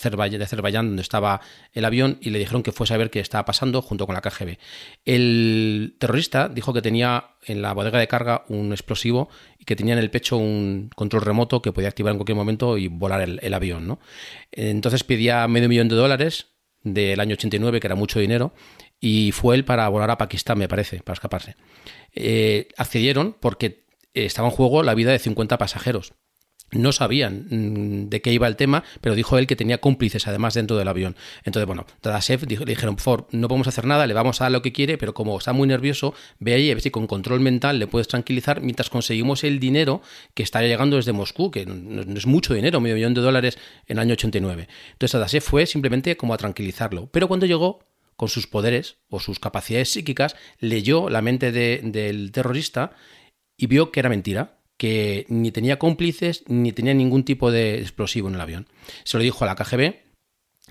Azerbaiyán, 0.44 0.86
donde 0.89 1.02
estaba 1.02 1.40
el 1.73 1.85
avión, 1.85 2.18
y 2.20 2.31
le 2.31 2.39
dijeron 2.39 2.62
que 2.62 2.73
fuese 2.73 2.93
a 2.93 2.98
ver 2.98 3.10
qué 3.10 3.20
estaba 3.20 3.44
pasando 3.44 3.81
junto 3.81 4.06
con 4.06 4.14
la 4.14 4.20
KGB. 4.20 4.59
El 5.05 5.97
terrorista 5.98 6.48
dijo 6.48 6.74
que 6.74 6.82
tenía 6.82 7.36
en 7.44 7.62
la 7.62 7.73
bodega 7.73 7.98
de 7.98 8.09
carga 8.09 8.44
un 8.48 8.73
explosivo 8.73 9.31
y 9.59 9.64
que 9.64 9.77
tenía 9.77 9.94
en 9.94 10.01
el 10.01 10.10
pecho 10.10 10.36
un 10.36 10.90
control 10.94 11.23
remoto 11.23 11.62
que 11.62 11.73
podía 11.73 11.89
activar 11.89 12.12
en 12.12 12.18
cualquier 12.18 12.36
momento 12.36 12.77
y 12.77 12.89
volar 12.89 13.23
el, 13.23 13.39
el 13.43 13.55
avión. 13.55 13.86
¿no? 13.86 14.01
Entonces 14.52 15.05
pedía 15.05 15.47
medio 15.48 15.68
millón 15.68 15.89
de 15.89 15.97
dólares 15.97 16.48
del 16.82 17.18
año 17.20 17.35
89, 17.35 17.81
que 17.81 17.86
era 17.86 17.97
mucho 17.97 18.20
dinero, 18.20 18.52
y 19.01 19.32
fue 19.32 19.56
él 19.56 19.64
para 19.64 19.89
volar 19.89 20.10
a 20.10 20.18
Pakistán, 20.18 20.59
me 20.59 20.68
parece, 20.68 21.01
para 21.02 21.14
escaparse. 21.14 21.56
Eh, 22.14 22.68
accedieron 22.77 23.36
porque 23.39 23.85
estaba 24.14 24.48
en 24.48 24.55
juego 24.55 24.82
la 24.82 24.94
vida 24.94 25.12
de 25.12 25.18
50 25.18 25.59
pasajeros. 25.59 26.14
No 26.73 26.90
sabían 26.90 27.47
mm, 27.48 28.09
de 28.09 28.20
qué 28.20 28.32
iba 28.32 28.48
el 28.48 28.56
tema, 28.56 28.82
pero 29.01 29.14
dijo 29.14 29.39
él 29.39 29.47
que 29.47 29.55
tenía 29.55 29.78
cómplices 29.78 30.27
además 30.27 30.55
dentro 30.55 30.77
del 30.77 30.89
avión. 30.89 31.14
Entonces, 31.44 31.66
bueno, 31.66 31.86
Tadasev 32.01 32.43
le 32.48 32.64
dijeron, 32.64 32.98
favor, 32.98 33.28
no 33.31 33.47
podemos 33.47 33.68
hacer 33.68 33.85
nada, 33.86 34.06
le 34.06 34.14
vamos 34.14 34.40
a 34.40 34.44
dar 34.44 34.52
lo 34.52 34.62
que 34.62 34.73
quiere, 34.73 34.98
pero 34.98 35.14
como 35.14 35.39
está 35.39 35.52
muy 35.52 35.68
nervioso, 35.68 36.12
ve 36.40 36.55
ahí 36.55 36.70
a 36.70 36.74
ver 36.74 36.82
si 36.82 36.90
con 36.90 37.06
control 37.06 37.39
mental 37.39 37.78
le 37.78 37.86
puedes 37.86 38.09
tranquilizar 38.09 38.62
mientras 38.62 38.90
conseguimos 38.90 39.44
el 39.44 39.60
dinero 39.60 40.02
que 40.35 40.43
está 40.43 40.60
llegando 40.60 40.97
desde 40.97 41.12
Moscú, 41.12 41.52
que 41.52 41.66
no, 41.66 42.02
es 42.02 42.27
mucho 42.27 42.52
dinero, 42.52 42.81
medio 42.81 42.97
millón 42.97 43.14
de 43.14 43.20
dólares 43.20 43.59
en 43.86 43.98
el 43.98 44.01
año 44.01 44.12
89. 44.14 44.66
Entonces 44.93 45.12
Tadasev 45.12 45.43
fue 45.43 45.66
simplemente 45.66 46.16
como 46.16 46.35
a 46.35 46.36
tranquilizarlo. 46.36 47.09
Pero 47.12 47.28
cuando 47.28 47.47
llegó, 47.47 47.78
con 48.17 48.29
sus 48.29 48.47
poderes 48.47 48.99
o 49.09 49.21
sus 49.21 49.39
capacidades 49.39 49.91
psíquicas, 49.91 50.37
leyó 50.59 51.11
la 51.11 51.23
mente 51.23 51.53
del 51.53 52.33
terrorista 52.33 52.93
y 53.57 53.67
vio 53.67 53.93
que 53.93 54.01
era 54.01 54.09
mentira, 54.09 54.59
que 54.77 55.27
ni 55.29 55.51
tenía 55.53 55.79
cómplices 55.79 56.45
ni 56.49 56.73
tenía 56.73 56.95
ningún 56.95 57.25
tipo 57.25 57.51
de 57.51 57.81
explosivo 57.81 58.29
en 58.29 58.35
el 58.35 58.41
avión. 58.41 58.69
Se 59.05 59.17
lo 59.17 59.23
dijo 59.23 59.45
a 59.45 59.47
la 59.47 59.55
KGB 59.55 59.95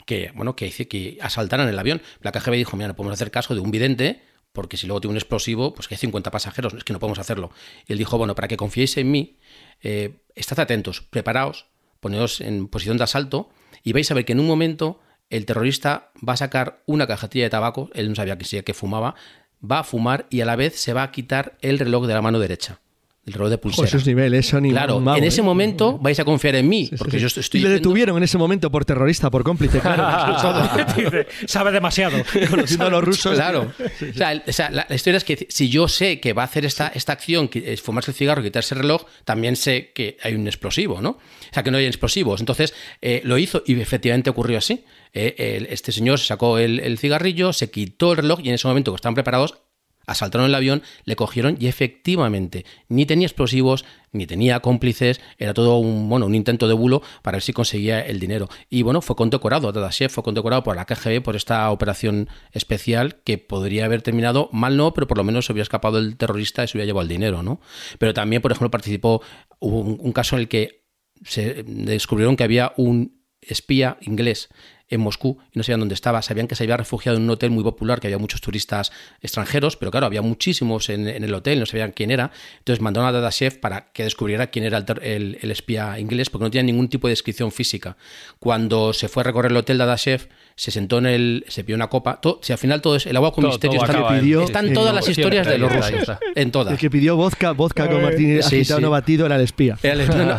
que, 0.06 0.32
bueno, 0.36 0.56
que, 0.56 0.72
que 0.72 1.18
asaltaran 1.22 1.68
el 1.68 1.80
avión. 1.80 2.02
La 2.22 2.32
KGB 2.32 2.54
dijo, 2.54 2.78
mira, 2.78 2.90
no 2.90 2.96
podemos 2.96 3.14
hacer 3.14 3.32
caso 3.32 3.56
de 3.56 3.62
un 3.62 3.72
vidente 3.72 4.22
porque 4.56 4.78
si 4.78 4.88
luego 4.88 5.02
tiene 5.02 5.12
un 5.12 5.18
explosivo, 5.18 5.74
pues 5.74 5.88
que 5.88 5.96
hay 5.96 6.00
50 6.00 6.32
pasajeros, 6.32 6.74
es 6.74 6.84
que 6.84 6.94
no 6.94 7.00
podemos 7.00 7.20
hacerlo. 7.20 7.52
Y 7.88 7.92
él 7.92 8.00
dijo, 8.00 8.18
bueno, 8.18 8.36
para 8.36 8.48
que 8.48 8.58
confiéis 8.58 8.98
en 8.98 9.12
mí, 9.12 9.38
eh, 9.82 10.22
estad 10.34 10.60
atentos, 10.62 11.02
preparaos, 11.02 11.68
poneos 12.00 12.42
en 12.42 12.68
posición 12.68 12.98
de 12.98 13.04
asalto 13.04 13.50
y 13.84 13.94
vais 13.94 14.10
a 14.10 14.14
ver 14.14 14.26
que 14.26 14.34
en 14.34 14.40
un 14.40 14.48
momento 14.48 15.02
el 15.30 15.46
terrorista 15.46 16.12
va 16.28 16.34
a 16.34 16.38
sacar 16.38 16.84
una 16.86 17.08
cajetilla 17.08 17.46
de 17.46 17.50
tabaco, 17.50 17.90
él 17.94 18.10
no 18.10 18.16
sabía 18.16 18.38
que, 18.38 18.64
que 18.64 18.74
fumaba, 18.74 19.16
va 19.60 19.80
a 19.80 19.84
fumar 19.84 20.28
y 20.30 20.42
a 20.42 20.46
la 20.46 20.56
vez 20.56 20.80
se 20.80 20.94
va 20.94 21.04
a 21.04 21.12
quitar 21.12 21.58
el 21.62 21.80
reloj 21.80 22.06
de 22.06 22.14
la 22.14 22.22
mano 22.22 22.40
derecha 22.40 22.80
el 23.26 23.34
reloj 23.34 23.50
de 23.50 23.58
pulsera. 23.58 24.04
niveles 24.06 24.48
son 24.48 24.70
Claro, 24.70 25.04
en 25.16 25.24
ese 25.24 25.42
¿eh? 25.42 25.44
momento 25.44 25.98
vais 25.98 26.20
a 26.20 26.26
confiar 26.26 26.56
en 26.56 26.70
mí, 26.70 26.92
porque 26.96 27.20
yo 27.20 27.28
estoy. 27.28 27.60
Y 27.60 27.64
le 27.64 27.70
detuvieron 27.70 28.18
en 28.18 28.24
ese 28.24 28.38
momento 28.38 28.72
por 28.72 28.86
terrorista, 28.86 29.32
por 29.32 29.44
cómplice, 29.44 29.80
claro. 29.80 30.06
Sabe 31.48 31.72
demasiado. 31.72 32.18
Conociendo 32.50 32.86
a 32.86 32.90
los 32.90 33.04
rusos. 33.04 33.34
Claro. 33.34 33.72
O 34.48 34.52
sea, 34.52 34.70
la, 34.70 34.86
historia 34.90 35.18
es 35.18 35.24
que 35.24 35.48
si 35.50 35.70
yo 35.70 35.88
sé 35.88 36.20
que 36.20 36.34
va 36.34 36.44
a 36.44 36.46
hacer 36.46 36.66
esta, 36.66 36.90
esta 36.90 37.14
acción, 37.14 37.48
que 37.48 37.74
es 37.74 37.82
fumarse 37.82 38.12
el 38.12 38.16
cigarro 38.16 38.42
y 38.42 38.46
quitarse 38.46 38.76
el 38.76 38.82
reloj, 38.82 39.06
también 39.24 39.56
sé 39.56 39.92
que 39.96 40.18
hay 40.22 40.36
un 40.36 40.46
explosivo, 40.46 41.02
¿no? 41.02 41.10
O 41.10 41.54
sea, 41.54 41.64
que 41.64 41.72
no 41.72 41.78
hay 41.78 41.86
explosivos. 41.86 42.40
Entonces, 42.42 42.76
eh, 43.02 43.22
lo 43.24 43.40
hizo 43.40 43.64
y 43.66 43.80
efectivamente 43.80 44.30
ocurrió 44.30 44.60
así. 44.60 44.86
Eh, 45.14 45.66
este 45.70 45.92
señor 45.92 46.20
sacó 46.20 46.60
el, 46.60 46.80
el 46.80 47.00
cigarrillo, 47.00 47.54
se 47.54 47.72
quitó 47.72 48.12
el 48.12 48.18
reloj 48.18 48.40
y 48.44 48.50
en 48.50 48.56
ese 48.56 48.68
momento 48.68 48.92
que 48.92 48.98
estaban 48.98 49.16
preparados, 49.16 49.56
asaltaron 50.08 50.48
el 50.48 50.56
avión, 50.56 50.84
le 51.04 51.16
cogieron 51.16 51.58
y 51.60 51.68
efectivamente 51.68 52.66
ni 52.90 53.06
tenía 53.06 53.28
explosivos, 53.28 53.86
ni 54.12 54.26
tenía 54.26 54.60
cómplices, 54.60 55.20
era 55.38 55.54
todo 55.54 55.78
un, 55.78 56.10
bueno, 56.10 56.26
un 56.26 56.36
intento 56.36 56.68
de 56.68 56.74
bulo 56.74 57.02
para 57.22 57.36
ver 57.36 57.42
si 57.42 57.54
conseguía 57.54 58.02
el 58.02 58.20
dinero. 58.20 58.50
Y 58.70 58.82
bueno, 58.84 59.02
fue 59.02 59.16
condecorado, 59.16 59.72
Dadashev 59.72 60.10
fue 60.10 60.24
condecorado 60.24 60.64
por 60.64 60.76
la 60.76 60.86
KGB 60.86 61.22
por 61.22 61.36
esta 61.36 61.70
operación 61.72 62.30
especial 62.52 63.22
que 63.24 63.38
podría 63.38 63.86
haber 63.86 64.02
terminado 64.02 64.50
mal 64.52 64.78
no, 64.78 64.94
pero 64.94 65.08
por 65.08 65.18
lo 65.18 65.24
menos 65.24 65.46
se 65.46 65.54
hubiera 65.54 65.64
escapado 65.64 65.98
el 65.98 66.18
terrorista 66.18 66.64
y 66.64 66.68
se 66.68 66.78
hubiera 66.78 66.88
llevado 66.88 67.04
el 67.04 67.10
dinero, 67.10 67.44
¿no? 67.44 67.60
Pero 68.00 68.14
también, 68.14 68.42
por 68.42 68.52
ejemplo, 68.52 68.72
participó, 68.72 69.22
hubo 69.60 69.80
un 69.80 70.12
caso 70.14 70.36
en 70.36 70.42
el 70.42 70.48
que 70.48 70.86
se 71.24 71.64
descubrieron 71.64 72.36
que 72.36 72.44
había 72.44 72.74
un 72.78 73.24
espía 73.42 73.98
inglés 74.02 74.50
en 74.96 75.02
Moscú 75.02 75.38
y 75.54 75.60
no 75.60 75.64
sabían 75.64 75.80
dónde 75.80 75.96
estaba. 75.96 76.22
Sabían 76.22 76.48
que 76.48 76.56
se 76.56 76.64
había 76.64 76.78
refugiado 76.78 77.18
en 77.18 77.24
un 77.24 77.30
hotel 77.30 77.52
muy 77.52 77.64
popular, 77.64 78.00
que 78.00 78.08
había 78.08 78.18
muchos 78.18 78.42
turistas 78.42 78.92
extranjeros, 79.22 79.78
pero 79.78 79.92
claro, 79.92 80.06
había 80.06 80.22
muchísimos 80.22 80.90
en, 80.90 81.08
el 81.08 81.34
hotel, 81.34 81.60
no 81.60 81.66
sabían 81.66 81.92
quién 81.92 82.12
era. 82.12 82.32
Entonces 82.60 82.82
mandaron 82.82 83.10
a 83.10 83.12
Dadashev 83.12 83.60
para 83.60 83.92
que 83.92 84.04
descubriera 84.04 84.48
quién 84.48 84.66
era 84.66 84.84
el, 85.02 85.38
espía 85.52 86.00
inglés, 86.00 86.30
porque 86.30 86.44
no 86.46 86.52
tenía 86.52 86.64
ningún 86.64 86.90
tipo 86.90 87.08
de 87.08 87.12
descripción 87.12 87.52
física. 87.52 87.98
Cuando 88.40 88.94
se 88.94 89.08
fue 89.08 89.22
a 89.22 89.26
recorrer 89.26 89.52
el 89.52 89.58
hotel 89.58 89.78
Dadashev, 89.78 90.28
se 90.56 90.72
sentó 90.72 91.00
en 91.00 91.06
el. 91.06 91.46
se 91.50 91.64
pidió 91.64 91.76
una 91.76 91.88
copa. 91.88 92.20
si 92.42 92.54
al 92.54 92.60
final 92.60 92.82
todo 92.82 92.96
es 92.96 93.06
el 93.06 93.16
agua 93.16 93.34
con 93.34 93.46
misterio. 93.46 93.82
están, 94.44 94.74
todas 94.74 94.96
las 94.96 95.08
historias 95.08 95.48
de 95.48 95.58
los 95.58 95.72
rusos. 95.72 96.18
En 96.36 96.52
todas. 96.52 96.74
El 96.74 96.80
que 96.80 96.90
pidió 96.90 97.16
vodka, 97.16 97.52
vodka 97.52 97.90
con 97.90 98.02
Martínez 98.02 98.46
sí, 98.46 98.64
no 98.80 98.90
batido 98.90 99.26
era 99.26 99.36
el 99.36 99.42
espía. 99.42 99.78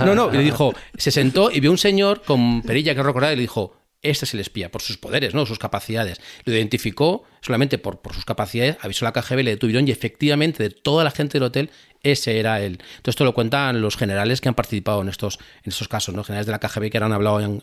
No, 0.05 0.15
no, 0.15 0.31
le 0.31 0.43
dijo, 0.43 0.75
se 0.97 1.11
sentó 1.11 1.51
y 1.51 1.61
vio 1.61 1.71
un 1.71 1.79
señor 1.79 2.23
con 2.23 2.63
perilla 2.63 2.95
que 2.95 3.03
recordar 3.03 3.33
y 3.33 3.37
le 3.37 3.43
dijo, 3.43 3.75
este 4.11 4.25
es 4.25 4.35
el 4.35 4.41
espía, 4.41 4.71
por 4.71 4.83
sus 4.83 4.97
poderes, 4.97 5.35
¿no? 5.35 5.47
sus 5.47 5.59
capacidades. 5.59 6.21
Lo 6.45 6.55
identificó 6.55 7.25
solamente 7.41 7.79
por, 7.79 8.01
por 8.01 8.15
sus 8.15 8.25
capacidades, 8.25 8.77
avisó 8.81 9.07
a 9.07 9.13
la 9.13 9.21
KGB, 9.21 9.43
le 9.43 9.51
detuvieron 9.53 9.87
y 9.87 9.91
efectivamente 9.91 10.63
de 10.63 10.71
toda 10.71 11.05
la 11.05 11.11
gente 11.11 11.35
del 11.39 11.45
hotel, 11.45 11.71
ese 12.03 12.39
era 12.39 12.61
él. 12.61 12.73
Entonces 12.73 13.13
esto 13.13 13.25
lo 13.25 13.35
cuentan 13.35 13.81
los 13.81 13.97
generales 13.97 14.41
que 14.41 14.49
han 14.49 14.55
participado 14.55 15.03
en 15.03 15.09
estos, 15.09 15.39
en 15.65 15.71
estos 15.71 15.89
casos, 15.89 16.15
¿no? 16.15 16.23
Generales 16.23 16.47
de 16.47 16.53
la 16.53 16.61
KGB 16.61 16.91
que 16.91 16.99
han 16.99 17.13
hablado, 17.13 17.39
han, 17.39 17.63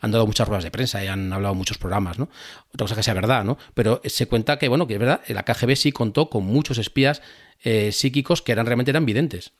han, 0.00 0.10
dado 0.10 0.26
muchas 0.26 0.46
ruedas 0.46 0.64
de 0.64 0.70
prensa 0.70 1.02
y 1.02 1.06
han 1.06 1.32
hablado 1.32 1.54
muchos 1.54 1.78
programas, 1.78 2.18
¿no? 2.18 2.28
Otra 2.74 2.84
cosa 2.84 2.96
que 2.96 3.02
sea 3.02 3.14
verdad, 3.14 3.44
¿no? 3.44 3.58
Pero 3.74 4.00
se 4.04 4.26
cuenta 4.26 4.58
que, 4.58 4.68
bueno, 4.68 4.86
que 4.86 4.94
es 4.94 5.00
verdad, 5.00 5.22
la 5.28 5.44
KGB 5.44 5.76
sí 5.76 5.92
contó 5.92 6.28
con 6.28 6.44
muchos 6.44 6.78
espías 6.78 7.22
eh, 7.62 7.92
psíquicos 7.92 8.42
que 8.42 8.52
eran 8.52 8.66
realmente 8.66 8.90
eran 8.90 9.06
videntes. 9.06 9.52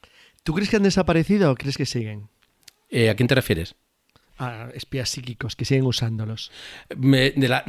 ¿Tú 0.43 0.55
crees 0.55 0.71
que 0.71 0.77
han 0.77 0.83
desaparecido 0.83 1.51
o 1.51 1.55
crees 1.55 1.77
que 1.77 1.87
siguen? 1.87 2.29
Eh, 2.91 3.11
¿A 3.11 3.15
quién 3.15 3.29
te 3.29 3.35
refieres? 3.35 3.77
A 4.41 4.71
espías 4.75 5.11
psíquicos 5.11 5.55
que 5.55 5.65
siguen 5.65 5.85
usándolos? 5.85 6.51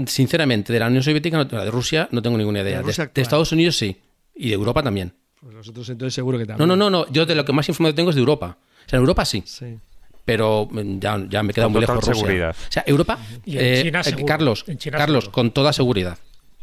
sinceramente, 0.08 0.74
de 0.74 0.80
la 0.80 0.88
Unión 0.88 1.04
Soviética, 1.04 1.44
de 1.44 1.72
Rusia, 1.72 2.08
no 2.12 2.22
tengo 2.22 2.38
ninguna 2.38 2.62
idea. 2.62 2.82
De, 2.82 3.22
Estados 3.22 3.52
Unidos 3.52 3.78
sí, 3.78 3.98
y 4.34 4.50
de 4.50 4.56
Europa 4.56 4.82
también. 4.82 5.14
Pues 5.40 5.54
nosotros 5.54 5.90
entonces 5.90 6.14
seguro 6.14 6.38
que 6.38 6.46
también. 6.46 6.68
No, 6.68 6.76
no, 6.76 6.90
no, 6.90 7.06
no. 7.06 7.12
Yo 7.12 7.26
de 7.26 7.36
lo 7.36 7.44
que 7.44 7.52
más 7.52 7.68
información 7.68 7.96
tengo 7.96 8.10
es 8.12 8.16
de 8.16 8.22
Europa. 8.22 8.58
O 8.86 8.90
sea, 8.90 8.98
en 8.98 9.02
Europa 9.02 9.26
sí. 9.26 9.44
Sí. 9.46 9.78
Pero 10.24 10.68
mm, 10.72 11.00
ya, 11.00 11.26
ya 11.28 11.44
me 11.44 11.54
queda 11.54 11.68
muy 11.68 11.82
lejos 11.82 11.98
Rusia. 11.98 12.14
seguridad. 12.14 12.56
O 12.56 12.72
sea, 12.72 12.84
Europa, 12.86 13.20
Y 13.44 13.58
en 13.58 13.66
eh, 13.66 13.82
China 13.84 14.02
eh. 14.06 14.26
Carlos, 14.26 14.64
En 14.68 14.78
China 14.78 14.98
Carlos, 14.98 15.24
seguro. 15.26 15.34
con 15.34 15.52
toda 15.52 15.74
seguridad. 15.74 16.18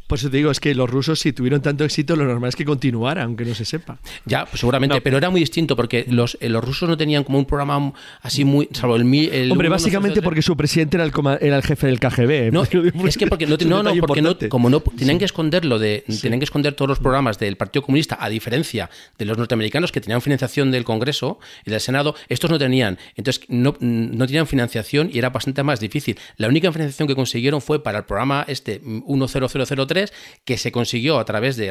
Por 0.09 0.19
eso 0.19 0.31
te 0.31 0.39
digo, 0.39 0.51
es 0.51 0.59
que 0.59 0.75
los 0.75 0.89
rusos, 0.89 1.21
si 1.21 1.35
tuvieron 1.35 1.61
tanto 1.61 1.85
éxito, 1.85 2.17
lo 2.17 2.25
normal 2.25 2.49
es 2.49 2.57
que 2.57 2.65
continuara, 2.65 3.25
aunque 3.25 3.45
no 3.45 3.55
se 3.55 3.67
sepa. 3.67 3.99
Ya, 4.25 4.47
pues 4.47 4.61
seguramente, 4.61 5.01
pero 5.03 5.19
era 5.19 5.29
muy 5.29 5.41
distinto, 5.41 5.77
porque 5.77 6.07
los, 6.09 6.39
eh, 6.41 6.49
los 6.49 6.65
rusos 6.65 6.89
no 6.89 6.97
tenían 6.97 7.25
como 7.25 7.39
un 7.39 7.45
programa 7.45 7.93
así 8.23 8.45
muy. 8.45 8.69
Salvo 8.73 8.97
el, 8.97 9.53
Hombre, 9.53 9.69
básicamente 9.69 10.23
porque 10.23 10.41
su 10.41 10.57
presidente 10.57 10.97
era 10.97 11.05
el, 11.05 11.13
era 11.41 11.57
el 11.57 11.63
jefe 11.63 11.87
del 11.87 12.01
KGB. 12.01 12.51
No, 12.53 12.63
es 12.63 13.17
que 13.19 13.27
porque 13.27 13.47
no, 13.47 13.57
no, 13.59 13.83
no 13.83 13.95
porque 14.01 14.49
como 14.49 14.81
tenían 14.81 15.19
que 15.19 15.27
esconderlo, 15.27 15.79
de, 15.79 16.05
sí. 16.09 16.23
tenían 16.23 16.41
que 16.41 16.45
esconder 16.45 16.73
todos 16.73 16.89
los 16.89 16.99
programas 16.99 17.39
del 17.39 17.57
Partido 17.57 17.83
Comunista, 17.83 18.17
a 18.19 18.31
diferencia 18.31 18.89
de 19.19 19.25
los 19.27 19.37
norteamericanos 19.37 19.93
que 19.93 20.01
tenían 20.01 20.23
financiación 20.23 20.71
del 20.71 20.85
Congreso 20.85 21.39
y 21.67 21.71
del 21.71 21.81
Senado, 21.81 22.15
estos 22.31 22.51
no 22.51 22.59
tenían. 22.59 22.99
Entonces, 23.15 23.45
no, 23.49 23.77
no 23.81 24.27
tenían 24.27 24.47
financiación 24.47 25.11
y 25.13 25.19
era 25.19 25.29
bastante 25.29 25.63
más 25.63 25.81
difícil. 25.81 26.19
La 26.39 26.49
única 26.49 26.73
financiación 26.73 27.09
que 27.09 27.15
consiguieron 27.15 27.61
fue 27.61 27.83
para 27.83 27.99
el 27.99 28.05
programa 28.05 28.45
este 28.49 28.81
mm, 28.83 29.03
10003 29.07 29.98
que 30.45 30.59
se 30.59 30.73
consiguió 30.73 31.19
a 31.19 31.25
través 31.25 31.57
de, 31.57 31.71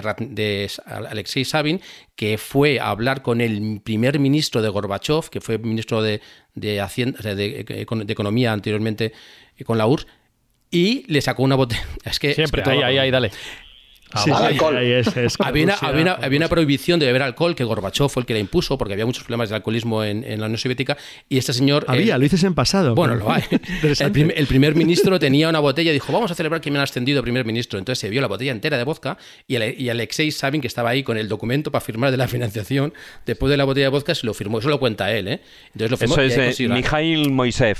Alexei 0.86 1.46
Sabin, 1.46 1.82
que 2.16 2.38
fue 2.38 2.80
a 2.80 2.90
hablar 2.90 3.22
con 3.22 3.42
el 3.42 3.82
primer 3.84 4.20
ministro 4.20 4.62
de 4.62 4.70
Gorbachev, 4.70 5.30
que 5.30 5.42
fue 5.42 5.58
ministro 5.58 6.02
de, 6.02 6.22
de, 6.56 6.82
Hacienda, 6.82 7.20
de, 7.36 7.66
eh, 7.68 7.86
de 7.86 8.14
Economía 8.14 8.54
anteriormente 8.54 9.14
eh, 9.58 9.64
con 9.64 9.78
la 9.78 9.88
URSS, 9.88 10.08
y 10.72 11.04
le 11.08 11.22
sacó 11.22 11.44
una 11.44 11.56
botella. 11.56 11.86
Es 12.06 12.20
que, 12.20 12.34
Siempre, 12.34 12.64
ahí, 12.66 12.82
ahí, 12.82 12.98
ahí, 12.98 13.12
dale. 13.12 13.32
Sí, 14.16 14.32
Al 14.32 14.38
sí, 14.38 14.44
alcohol. 14.46 14.78
ahí 14.78 14.92
es- 14.92 15.16
es 15.18 15.36
Había 15.40 15.64
una, 15.66 15.74
Rusia, 15.74 15.88
había, 15.90 16.02
una, 16.02 16.16
con 16.16 16.24
había 16.26 16.38
una 16.38 16.46
Rusia. 16.46 16.56
prohibición 16.56 17.00
de 17.00 17.06
beber 17.08 17.22
alcohol, 17.24 17.56
que 17.56 17.64
Gorbachev 17.66 18.08
fue 18.10 18.22
el 18.22 18.26
que 18.26 18.34
la 18.34 18.40
impuso, 18.40 18.78
porque 18.78 18.94
había 18.94 19.06
muchos 19.06 19.24
problemas 19.24 19.50
de 19.50 19.56
alcoholismo 19.56 20.04
en, 20.04 20.24
en 20.24 20.40
la 20.40 20.46
Unión 20.46 20.58
Soviética, 20.58 20.98
y 21.28 21.38
este 21.38 21.52
señor... 21.54 21.84
Había, 21.88 22.16
eh, 22.16 22.18
lo 22.18 22.24
dices 22.24 22.44
en 22.46 22.54
pasado. 22.54 22.96
bueno, 22.96 23.16
lo 23.16 23.32
hay. 23.32 23.44
El, 24.00 24.12
prim- 24.12 24.32
el 24.34 24.48
primer 24.48 24.76
ministro 24.76 25.20
tenía 25.20 25.50
una 25.50 25.60
botella 25.60 25.92
y 25.92 25.94
dijo, 25.94 26.12
vamos 26.14 26.32
a 26.32 26.36
celebrar 26.36 26.62
que 26.62 26.72
me 26.72 26.78
han 26.78 26.84
ascendido 26.84 27.22
primer 27.22 27.44
ministro. 27.46 27.78
Entonces 27.80 28.00
se 28.00 28.10
vio 28.10 28.22
la 28.22 28.28
botella 28.28 28.52
entera 28.52 28.78
de 28.78 28.84
vodka 28.86 29.18
y, 29.48 29.56
Ale- 29.58 29.76
y 29.78 29.90
Alexei 29.90 30.32
Sabin, 30.32 30.62
que 30.62 30.68
estaba 30.68 30.90
ahí 30.90 31.04
con 31.04 31.18
el 31.18 31.28
documento 31.28 31.72
para 31.72 31.84
firmar 31.84 32.12
de 32.12 32.18
la 32.18 32.28
financiación, 32.30 32.94
después 33.26 33.50
de 33.50 33.58
la 33.58 33.66
botella 33.66 33.88
de 33.88 33.90
vodka 33.92 34.16
se 34.16 34.26
lo 34.26 34.34
firmó. 34.34 34.60
Eso 34.60 34.70
lo 34.70 34.80
cuenta 34.80 35.12
él, 35.14 35.28
¿eh? 35.28 35.42
Entonces 35.74 35.92
lo 35.92 35.98
firmó 35.98 36.16
Eso 36.16 36.42
es 36.42 36.60
eh, 36.60 36.68
Mikhail 36.70 37.30
Moisev. 37.30 37.78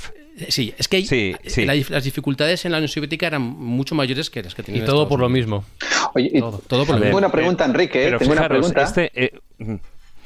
Sí, 0.48 0.74
es 0.78 0.88
que 0.88 0.98
ahí- 0.98 1.06
Sí, 1.06 1.34
sí. 1.46 1.64
la 1.64 1.74
dif- 1.74 1.90
las 1.90 2.04
dificultades 2.04 2.64
en 2.64 2.72
la 2.72 2.78
Unión 2.78 2.88
Soviética 2.88 3.26
eran 3.26 3.42
mucho 3.42 3.94
mayores 3.94 4.30
que 4.30 4.42
las 4.42 4.54
que 4.54 4.62
Y 4.62 4.64
tenían 4.66 4.82
en 4.82 4.86
todo 4.86 4.96
Estados 5.02 5.08
por 5.08 5.20
lo 5.20 5.28
mismo. 5.28 5.64
Oye, 6.14 6.30
y 6.32 6.40
Todo, 6.40 6.62
todo 6.66 6.86
por 6.86 6.94
A 6.96 6.98
lo 6.98 7.04
ver, 7.04 7.08
tengo 7.10 7.18
mismo. 7.18 7.18
una 7.18 7.32
pregunta, 7.32 7.64
Enrique. 7.64 8.00
Pero 8.04 8.18
tengo 8.18 8.32
una 8.32 8.42
fijaros, 8.42 8.58
pregunta. 8.72 8.82
este, 8.84 9.10
eh, 9.14 9.78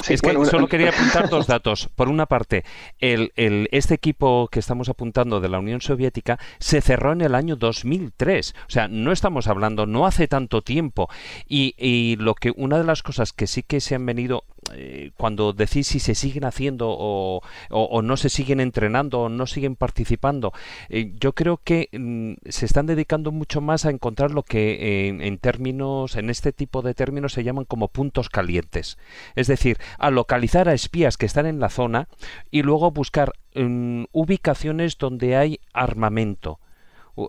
Sí, 0.03 0.15
es 0.15 0.23
que 0.23 0.29
bueno, 0.33 0.45
solo 0.47 0.67
quería 0.69 0.89
apuntar 1.23 1.29
dos 1.29 1.47
datos. 1.47 1.89
Por 1.95 2.09
una 2.09 2.27
parte, 2.27 2.65
el, 2.99 3.31
el- 3.37 3.69
este 3.73 3.95
equipo 3.95 4.49
que 4.51 4.59
estamos 4.59 4.89
apuntando 4.89 5.39
de 5.41 5.49
la 5.49 5.59
Unión 5.61 5.81
Soviética 5.81 6.39
se 6.59 6.81
cerró 6.81 7.13
en 7.13 7.21
el 7.21 7.35
año 7.37 7.55
2003. 7.57 8.55
O 8.67 8.71
sea, 8.71 8.89
no 8.89 9.13
estamos 9.13 9.47
hablando, 9.47 9.87
no 9.87 10.07
hace 10.07 10.27
tanto 10.29 10.63
tiempo. 10.63 11.09
Y, 11.49 11.75
y 11.79 12.17
lo 12.17 12.35
que 12.35 12.53
una 12.57 12.79
de 12.79 12.85
las 12.85 13.03
cosas 13.03 13.33
que 13.33 13.47
sí 13.47 13.63
que 13.63 13.81
se 13.81 13.95
han 13.95 14.05
venido, 14.07 14.45
eh, 14.75 15.11
cuando 15.17 15.53
decís 15.53 15.89
si 15.89 15.99
se 15.99 16.15
siguen 16.15 16.45
haciendo 16.45 16.89
o, 16.91 17.43
o- 17.71 18.03
no 18.03 18.17
se 18.17 18.29
siguen 18.29 18.61
entrenando 18.61 19.23
o 19.23 19.29
no 19.29 19.47
siguen 19.47 19.77
participando, 19.77 20.53
eh, 20.89 21.13
yo 21.21 21.33
creo 21.35 21.59
que 21.63 21.89
mm, 21.93 22.49
se 22.49 22.67
están 22.67 22.87
dedicando 22.87 23.33
mucho 23.33 23.61
más 23.61 23.85
a 23.87 23.91
encontrar 23.91 24.31
lo 24.31 24.43
que 24.45 25.09
en, 25.09 25.21
en 25.21 25.39
términos, 25.39 26.17
en 26.17 26.31
este 26.31 26.53
tipo 26.53 26.83
de 26.83 26.95
términos 26.95 27.33
se 27.33 27.45
llaman 27.45 27.65
como 27.65 27.89
puntos 27.89 28.29
calientes. 28.29 28.99
Es 29.35 29.47
decir, 29.47 29.79
a 29.99 30.11
localizar 30.11 30.69
a 30.69 30.75
espías 30.75 31.17
que 31.17 31.27
están 31.27 31.47
en 31.47 31.61
la 31.61 31.69
zona 31.69 32.09
y 32.51 32.63
luego 32.63 32.91
buscar 32.91 33.33
mm, 33.55 34.05
ubicaciones 34.13 34.99
donde 34.99 35.37
hay 35.37 35.61
armamento. 35.73 36.59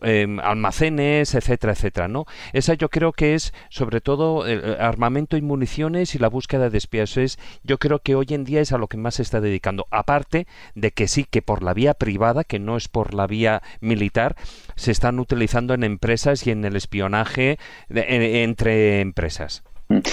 Em, 0.02 0.40
almacenes, 0.40 1.36
etcétera, 1.36 1.74
etcétera, 1.74 2.08
¿no? 2.08 2.26
Esa 2.54 2.74
yo 2.74 2.90
creo 2.90 3.12
que 3.12 3.34
es 3.36 3.54
sobre 3.70 4.02
todo 4.02 4.46
el 4.48 4.80
armamento 4.80 5.38
y 5.38 5.42
municiones 5.42 6.16
y 6.16 6.20
la 6.20 6.30
búsqueda 6.30 6.70
de 6.70 6.78
espías. 6.78 7.18
Es, 7.18 7.38
yo 7.64 7.78
creo 7.78 8.00
que 8.00 8.16
hoy 8.16 8.28
en 8.30 8.44
día 8.44 8.62
es 8.62 8.72
a 8.72 8.78
lo 8.78 8.88
que 8.88 8.98
más 8.98 9.16
se 9.16 9.22
está 9.24 9.42
dedicando. 9.42 9.86
Aparte 9.92 10.48
de 10.76 10.92
que 10.92 11.08
sí 11.08 11.26
que 11.30 11.42
por 11.42 11.64
la 11.64 11.74
vía 11.74 11.94
privada, 11.94 12.44
que 12.44 12.60
no 12.60 12.78
es 12.78 12.88
por 12.88 13.14
la 13.14 13.28
vía 13.28 13.62
militar, 13.82 14.36
se 14.76 14.92
están 14.92 15.20
utilizando 15.20 15.74
en 15.74 15.84
empresas 15.84 16.46
y 16.48 16.52
en 16.52 16.64
el 16.66 16.76
espionaje 16.76 17.58
de- 17.90 18.06
en- 18.16 18.22
entre 18.50 19.02
empresas. 19.02 19.64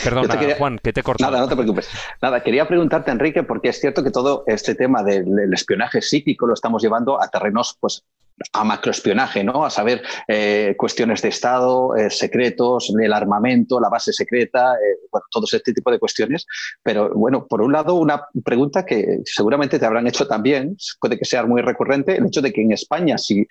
Perdona, 0.05 0.23
Yo 0.23 0.29
te 0.29 0.39
quería- 0.39 0.57
Juan, 0.57 0.79
que 0.83 0.93
te 0.93 1.01
he 1.01 1.03
cortado. 1.03 1.31
Nada, 1.31 1.45
no 1.45 1.49
te 1.49 1.55
preocupes. 1.57 1.89
Nada, 2.21 2.43
quería 2.43 2.67
preguntarte, 2.69 3.11
Enrique, 3.11 3.45
porque 3.45 3.69
es 3.71 3.81
cierto 3.81 4.03
que 4.03 4.11
todo 4.11 4.45
este 4.47 4.75
tema 4.75 5.03
del, 5.03 5.25
del 5.35 5.55
espionaje 5.55 6.03
psíquico 6.03 6.47
lo 6.47 6.53
estamos 6.55 6.83
llevando 6.83 7.23
a 7.23 7.29
terrenos, 7.29 7.79
pues, 7.81 8.05
a 8.53 8.65
macroespionaje, 8.65 9.45
¿no? 9.45 9.65
A 9.65 9.71
saber 9.71 10.03
eh, 10.27 10.75
cuestiones 10.77 11.23
de 11.23 11.29
Estado, 11.29 11.95
eh, 11.97 12.11
secretos, 12.11 12.93
el 12.99 13.13
armamento, 13.13 13.79
la 13.81 13.89
base 13.89 14.13
secreta, 14.13 14.75
eh, 14.75 14.99
bueno, 15.11 15.27
todo 15.31 15.47
este 15.51 15.73
tipo 15.73 15.91
de 15.91 15.99
cuestiones. 15.99 16.47
Pero 16.83 17.11
bueno, 17.15 17.47
por 17.47 17.61
un 17.61 17.73
lado, 17.73 17.95
una 17.95 18.23
pregunta 18.45 18.85
que 18.85 19.21
seguramente 19.25 19.79
te 19.79 19.87
habrán 19.87 20.07
hecho 20.07 20.27
también, 20.27 20.77
puede 21.01 21.19
que 21.19 21.25
sea 21.25 21.45
muy 21.45 21.63
recurrente, 21.63 22.17
el 22.17 22.27
hecho 22.27 22.41
de 22.43 22.53
que 22.53 22.63
en 22.63 22.73
España 22.73 23.19
si, 23.19 23.47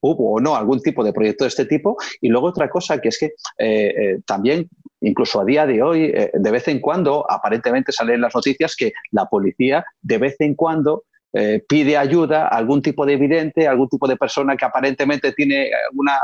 hubo 0.00 0.34
o 0.34 0.40
no 0.40 0.56
algún 0.56 0.80
tipo 0.80 1.02
de 1.02 1.12
proyecto 1.12 1.44
de 1.44 1.48
este 1.48 1.64
tipo. 1.64 1.96
Y 2.20 2.28
luego 2.28 2.48
otra 2.48 2.68
cosa 2.68 3.00
que 3.00 3.08
es 3.08 3.18
que 3.18 3.32
eh, 3.58 4.18
también 4.26 4.68
incluso 5.00 5.38
a 5.38 5.44
día 5.44 5.66
de 5.66 5.82
hoy, 5.82 6.10
de 6.10 6.50
vez 6.50 6.66
en 6.68 6.80
cuando, 6.80 7.30
aparentemente 7.30 7.92
salen 7.92 8.22
las 8.22 8.34
noticias 8.34 8.74
que 8.74 8.94
la 9.10 9.26
policía 9.26 9.84
de 10.00 10.16
vez 10.16 10.36
en 10.38 10.54
cuando 10.54 11.04
eh, 11.34 11.62
pide 11.68 11.96
ayuda 11.96 12.44
a 12.48 12.56
algún 12.56 12.80
tipo 12.80 13.04
de 13.04 13.14
evidente, 13.14 13.66
a 13.66 13.72
algún 13.72 13.88
tipo 13.88 14.06
de 14.08 14.16
persona 14.16 14.56
que 14.56 14.64
aparentemente 14.64 15.32
tiene 15.32 15.70
una 15.92 16.18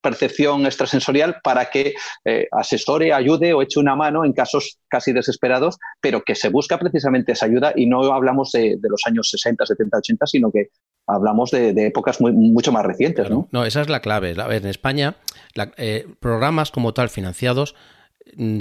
percepción 0.00 0.64
extrasensorial 0.66 1.38
para 1.42 1.64
que 1.68 1.94
eh, 2.24 2.46
asesore, 2.52 3.12
ayude 3.12 3.52
o 3.54 3.62
eche 3.62 3.80
una 3.80 3.96
mano 3.96 4.24
en 4.24 4.32
casos 4.32 4.78
casi 4.88 5.12
desesperados, 5.12 5.78
pero 6.00 6.22
que 6.22 6.36
se 6.36 6.48
busca 6.48 6.78
precisamente 6.78 7.32
esa 7.32 7.46
ayuda 7.46 7.72
y 7.74 7.86
no 7.86 8.02
hablamos 8.12 8.52
de, 8.52 8.76
de 8.78 8.88
los 8.88 9.00
años 9.06 9.28
60, 9.30 9.66
70, 9.66 9.98
80, 9.98 10.26
sino 10.26 10.52
que 10.52 10.68
hablamos 11.08 11.50
de, 11.50 11.72
de 11.72 11.86
épocas 11.86 12.20
muy, 12.20 12.32
mucho 12.32 12.70
más 12.70 12.84
recientes. 12.86 13.28
¿no? 13.30 13.48
No, 13.50 13.64
esa 13.64 13.80
es 13.80 13.88
la 13.88 14.00
clave. 14.00 14.34
A 14.40 14.46
ver, 14.46 14.62
en 14.62 14.68
España, 14.68 15.16
la- 15.54 15.72
eh, 15.76 16.06
programas 16.20 16.70
como 16.70 16.94
tal 16.94 17.08
financiados 17.08 17.74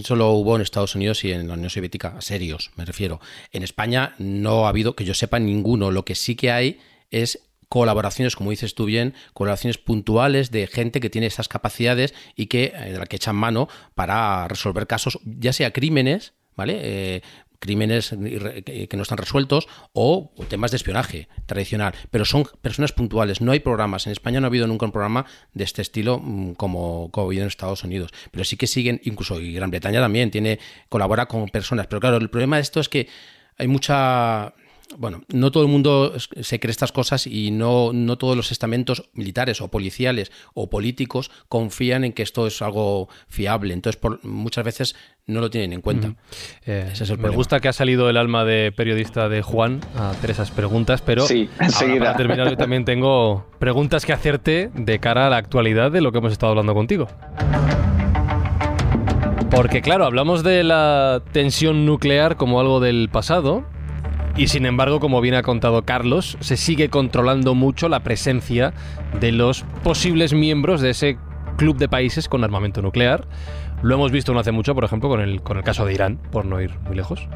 solo 0.04 0.32
hubo 0.32 0.56
en 0.56 0.62
Estados 0.62 0.96
Unidos 0.96 1.24
y 1.24 1.32
en 1.32 1.48
la 1.48 1.56
Unión 1.56 1.70
Soviética, 1.70 2.20
serios, 2.22 2.72
me 2.76 2.86
refiero. 2.86 3.20
En 3.52 3.64
España 3.64 4.16
no 4.18 4.66
ha 4.66 4.70
habido, 4.70 4.96
que 4.96 5.06
yo 5.06 5.14
sepa, 5.14 5.40
ninguno. 5.40 5.92
Lo 5.92 6.06
que 6.06 6.16
sí 6.16 6.36
que 6.36 6.52
hay 6.52 6.80
es 7.12 7.40
colaboraciones, 7.70 8.36
como 8.36 8.52
dices 8.52 8.76
tú 8.76 8.86
bien, 8.86 9.14
colaboraciones 9.34 9.78
puntuales 9.78 10.52
de 10.52 10.68
gente 10.68 11.00
que 11.00 11.10
tiene 11.10 11.28
esas 11.28 11.48
capacidades 11.48 12.14
y 12.36 12.48
que, 12.48 12.74
eh, 12.76 12.92
de 12.92 13.00
la 13.00 13.06
que 13.06 13.16
echan 13.18 13.36
mano 13.36 13.68
para 13.96 14.48
resolver 14.48 14.88
casos, 14.88 15.20
ya 15.26 15.52
sea 15.52 15.74
crímenes, 15.74 16.34
¿vale? 16.56 16.80
Eh, 16.82 17.22
crímenes 17.60 18.10
que 18.10 18.90
no 18.96 19.04
están 19.04 19.18
resueltos 19.18 19.68
o 19.94 20.32
temas 20.50 20.72
de 20.72 20.78
espionaje 20.78 21.28
tradicional, 21.46 21.94
pero 22.12 22.26
son 22.26 22.46
personas 22.62 22.92
puntuales, 22.92 23.42
no 23.42 23.52
hay 23.52 23.60
programas. 23.60 24.06
En 24.06 24.12
España 24.12 24.40
no 24.40 24.48
ha 24.48 24.50
habido 24.50 24.68
nunca 24.68 24.86
un 24.86 24.92
programa 24.92 25.26
de 25.54 25.64
este 25.64 25.82
estilo 25.82 26.20
mm, 26.20 26.54
como, 26.54 27.10
como 27.12 27.26
ha 27.26 27.28
habido 27.28 27.44
en 27.44 27.48
Estados 27.48 27.84
Unidos, 27.84 28.12
pero 28.32 28.44
sí 28.44 28.58
que 28.58 28.68
siguen, 28.68 29.02
incluso 29.04 29.40
y 29.40 29.54
Gran 29.54 29.72
Bretaña 29.72 30.00
también 30.00 30.32
tiene 30.32 30.60
colabora 30.90 31.28
con 31.28 31.48
personas, 31.50 31.88
pero 31.88 32.00
claro, 32.00 32.18
el 32.18 32.30
problema 32.30 32.58
de 32.58 32.62
esto 32.64 32.80
es 32.80 32.90
que 32.90 33.08
hay 33.58 33.68
mucha 33.68 34.54
bueno, 34.98 35.22
no 35.34 35.52
todo 35.52 35.64
el 35.64 35.70
mundo 35.70 36.14
se 36.18 36.60
cree 36.60 36.72
estas 36.72 36.92
cosas 36.92 37.28
y 37.28 37.52
no, 37.52 37.92
no 37.94 38.18
todos 38.18 38.36
los 38.38 38.52
estamentos 38.52 39.10
militares 39.14 39.62
o 39.62 39.70
policiales 39.70 40.32
o 40.54 40.70
políticos 40.70 41.32
confían 41.50 42.04
en 42.04 42.14
que 42.14 42.24
esto 42.24 42.48
es 42.48 42.62
algo 42.62 43.10
fiable. 43.28 43.74
Entonces, 43.74 44.00
por, 44.00 44.24
muchas 44.26 44.64
veces 44.64 44.96
no 45.28 45.42
lo 45.42 45.50
tienen 45.50 45.74
en 45.74 45.82
cuenta. 45.82 46.16
Eh, 46.66 46.90
Ese 46.92 47.04
es 47.04 47.10
el 47.10 47.18
me 47.18 47.24
problema. 47.24 47.36
gusta 47.38 47.60
que 47.60 47.68
ha 47.68 47.74
salido 47.74 48.10
el 48.10 48.18
alma 48.18 48.46
de 48.46 48.72
periodista 48.72 49.28
de 49.28 49.42
Juan 49.42 49.82
a 49.96 50.12
hacer 50.12 50.32
esas 50.32 50.52
preguntas, 50.52 51.02
pero 51.02 51.26
Sí, 51.26 51.50
ahora 51.60 51.98
para 52.00 52.16
terminar 52.18 52.50
yo 52.50 52.58
también 52.58 52.86
tengo 52.86 53.48
preguntas 53.60 54.06
que 54.06 54.14
hacerte 54.14 54.70
de 54.74 55.00
cara 55.00 55.28
a 55.28 55.30
la 55.30 55.38
actualidad 55.38 55.92
de 55.92 56.02
lo 56.02 56.12
que 56.12 56.20
hemos 56.20 56.32
estado 56.32 56.52
hablando 56.52 56.74
contigo. 56.74 57.08
Porque 59.50 59.82
claro, 59.82 60.06
hablamos 60.06 60.44
de 60.44 60.64
la 60.64 61.22
tensión 61.32 61.86
nuclear 61.86 62.36
como 62.36 62.60
algo 62.60 62.80
del 62.80 63.10
pasado 63.10 63.64
y 64.38 64.48
sin 64.48 64.66
embargo, 64.66 65.00
como 65.00 65.22
bien 65.22 65.36
ha 65.36 65.44
contado 65.44 65.84
Carlos, 65.84 66.38
se 66.42 66.58
sigue 66.58 66.90
controlando 66.90 67.56
mucho 67.56 67.88
la 67.88 68.02
presencia 68.02 68.74
de 69.20 69.32
los 69.32 69.64
posibles 69.84 70.34
miembros 70.34 70.82
de 70.82 70.90
ese 70.90 71.18
club 71.58 71.78
de 71.78 71.88
países 71.88 72.28
con 72.28 72.44
armamento 72.44 72.82
nuclear. 72.82 73.28
Lo 73.82 73.96
hemos 73.96 74.12
visto 74.12 74.34
no 74.34 74.40
hace 74.40 74.52
mucho, 74.52 74.76
por 74.76 74.84
ejemplo, 74.84 75.10
con 75.10 75.22
el, 75.22 75.42
con 75.42 75.58
el 75.58 75.64
caso 75.64 75.86
de 75.86 75.94
Irán, 75.94 76.20
por 76.32 76.46
no 76.46 76.62
ir 76.62 76.72
muy 76.86 76.96
lejos. 76.96 77.28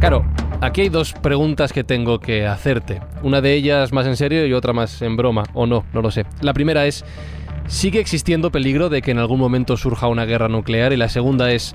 Claro, 0.00 0.24
aquí 0.62 0.82
hay 0.82 0.88
dos 0.88 1.12
preguntas 1.12 1.72
que 1.72 1.84
tengo 1.84 2.20
que 2.20 2.46
hacerte. 2.46 3.02
Una 3.22 3.42
de 3.42 3.52
ellas 3.52 3.92
más 3.92 4.06
en 4.06 4.16
serio 4.16 4.46
y 4.46 4.54
otra 4.54 4.72
más 4.72 5.02
en 5.02 5.16
broma, 5.16 5.44
o 5.52 5.66
no, 5.66 5.84
no 5.92 6.00
lo 6.00 6.10
sé. 6.10 6.24
La 6.40 6.54
primera 6.54 6.86
es, 6.86 7.04
¿sigue 7.66 8.00
existiendo 8.00 8.50
peligro 8.50 8.88
de 8.88 9.02
que 9.02 9.10
en 9.10 9.18
algún 9.18 9.38
momento 9.38 9.76
surja 9.76 10.06
una 10.06 10.24
guerra 10.24 10.48
nuclear? 10.48 10.94
Y 10.94 10.96
la 10.96 11.10
segunda 11.10 11.52
es, 11.52 11.74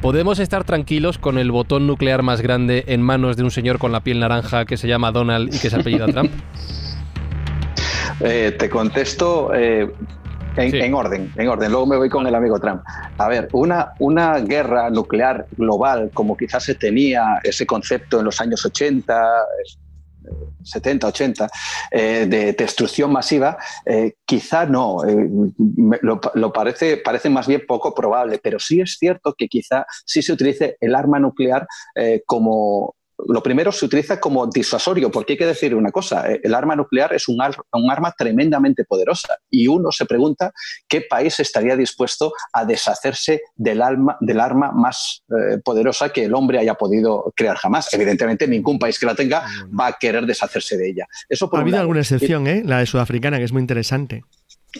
¿podemos 0.00 0.38
estar 0.38 0.64
tranquilos 0.64 1.18
con 1.18 1.38
el 1.38 1.50
botón 1.50 1.86
nuclear 1.86 2.22
más 2.22 2.40
grande 2.40 2.84
en 2.88 3.02
manos 3.02 3.36
de 3.36 3.42
un 3.42 3.50
señor 3.50 3.78
con 3.78 3.92
la 3.92 4.00
piel 4.00 4.20
naranja 4.20 4.64
que 4.64 4.76
se 4.76 4.88
llama 4.88 5.12
Donald 5.12 5.54
y 5.54 5.58
que 5.58 5.70
se 5.70 5.76
apellida 5.76 6.06
Trump? 6.06 6.30
Eh, 8.20 8.56
te 8.58 8.70
contesto 8.70 9.52
eh, 9.54 9.92
en, 10.56 10.94
orden, 10.94 11.30
en 11.36 11.48
orden. 11.48 11.70
Luego 11.70 11.86
me 11.86 11.96
voy 11.96 12.08
con 12.08 12.26
el 12.26 12.34
amigo 12.34 12.58
Trump. 12.58 12.82
A 13.18 13.28
ver, 13.28 13.48
una, 13.52 13.92
una 13.98 14.38
guerra 14.38 14.90
nuclear 14.90 15.46
global, 15.56 16.10
como 16.14 16.36
quizás 16.36 16.64
se 16.64 16.74
tenía 16.74 17.40
ese 17.42 17.66
concepto 17.66 18.18
en 18.20 18.24
los 18.24 18.40
años 18.40 18.64
80, 18.64 19.22
70, 20.62 21.06
80, 21.06 21.48
eh, 21.90 22.26
de 22.28 22.52
destrucción 22.52 23.12
masiva, 23.12 23.56
eh, 23.84 24.14
quizá 24.24 24.66
no, 24.66 25.04
eh, 25.04 25.28
lo, 26.02 26.52
parece, 26.52 26.98
parece 26.98 27.30
más 27.30 27.46
bien 27.46 27.64
poco 27.66 27.94
probable, 27.94 28.38
pero 28.42 28.58
sí 28.58 28.80
es 28.80 28.96
cierto 28.98 29.34
que 29.36 29.48
quizá 29.48 29.86
sí 30.04 30.22
se 30.22 30.32
utilice 30.32 30.76
el 30.80 30.94
arma 30.94 31.18
nuclear 31.18 31.66
como 32.26 32.94
lo 33.28 33.42
primero 33.42 33.72
se 33.72 33.84
utiliza 33.86 34.20
como 34.20 34.46
disuasorio, 34.46 35.10
porque 35.10 35.34
hay 35.34 35.38
que 35.38 35.46
decir 35.46 35.74
una 35.74 35.90
cosa, 35.90 36.30
eh, 36.30 36.40
el 36.42 36.54
arma 36.54 36.76
nuclear 36.76 37.14
es 37.14 37.28
un, 37.28 37.40
arma 37.40 38.14
tremendamente 38.16 38.84
poderosa 38.84 39.36
y 39.50 39.66
uno 39.66 39.90
se 39.90 40.04
pregunta 40.04 40.52
qué 40.88 41.02
país 41.02 41.38
estaría 41.40 41.76
dispuesto 41.76 42.32
a 42.52 42.64
deshacerse 42.64 43.42
del, 43.54 43.82
del 44.20 44.40
arma 44.40 44.72
más 44.72 45.22
eh, 45.30 45.58
poderosa 45.64 46.10
que 46.10 46.24
el 46.24 46.34
hombre 46.34 46.58
haya 46.58 46.74
podido 46.74 47.32
crear 47.34 47.56
jamás. 47.56 47.92
Evidentemente 47.92 48.46
ningún 48.46 48.78
país 48.78 48.98
que 48.98 49.06
la 49.06 49.14
tenga 49.14 49.46
va 49.78 49.88
a 49.88 49.92
querer 49.94 50.26
deshacerse 50.26 50.76
de 50.76 50.90
ella. 50.90 51.06
Eso 51.28 51.48
ha 51.52 51.60
habido 51.60 51.80
alguna 51.80 52.00
excepción, 52.00 52.46
¿eh? 52.46 52.62
la 52.64 52.78
de 52.78 52.86
Sudafricana, 52.86 53.38
que 53.38 53.44
es 53.44 53.52
muy 53.52 53.60
interesante. 53.60 54.24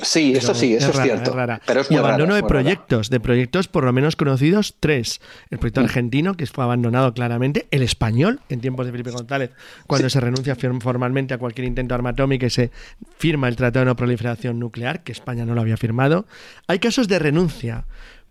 Sí, 0.03 0.33
eso 0.35 0.55
sí, 0.55 0.75
eso 0.75 0.91
es, 0.91 1.01
cierto. 1.01 1.35
Pero 1.67 1.81
es 1.81 1.91
y 1.91 1.97
abandono 1.97 2.35
de 2.35 2.43
proyectos, 2.43 3.11
de 3.11 3.21
proyectos 3.21 3.69
por 3.69 3.85
lo 3.85 3.93
menos 3.93 4.17
conocidos, 4.17 4.77
tres. 4.81 5.21
El 5.51 5.59
proyecto 5.59 5.81
mm. 5.81 5.85
argentino, 5.85 6.35
que 6.35 6.47
fue 6.47 6.65
abandonado 6.65 7.13
claramente, 7.15 7.67
el 7.71 7.83
español, 7.83 8.41
en 8.49 8.61
tiempos 8.61 8.87
de 8.87 8.93
Felipe 8.93 9.11
González, 9.11 9.51
cuando 9.87 10.09
se 10.11 10.21
renuncia 10.21 10.57
formalmente 10.81 11.35
a 11.35 11.39
cualquier 11.39 11.67
intento 11.67 11.95
arma 11.95 12.11
atómica 12.11 12.47
y 12.47 12.51
se 12.51 12.71
firma 13.19 13.49
el 13.49 13.57
Tratado 13.57 13.85
de 13.85 13.91
No 13.91 13.97
Proliferación 13.97 14.59
Nuclear, 14.59 15.03
que 15.03 15.13
España 15.13 15.45
no 15.45 15.55
lo 15.55 15.61
había 15.61 15.77
firmado. 15.77 16.27
Hay 16.67 16.79
casos 16.79 17.09
de 17.09 17.19
renuncia, 17.19 17.87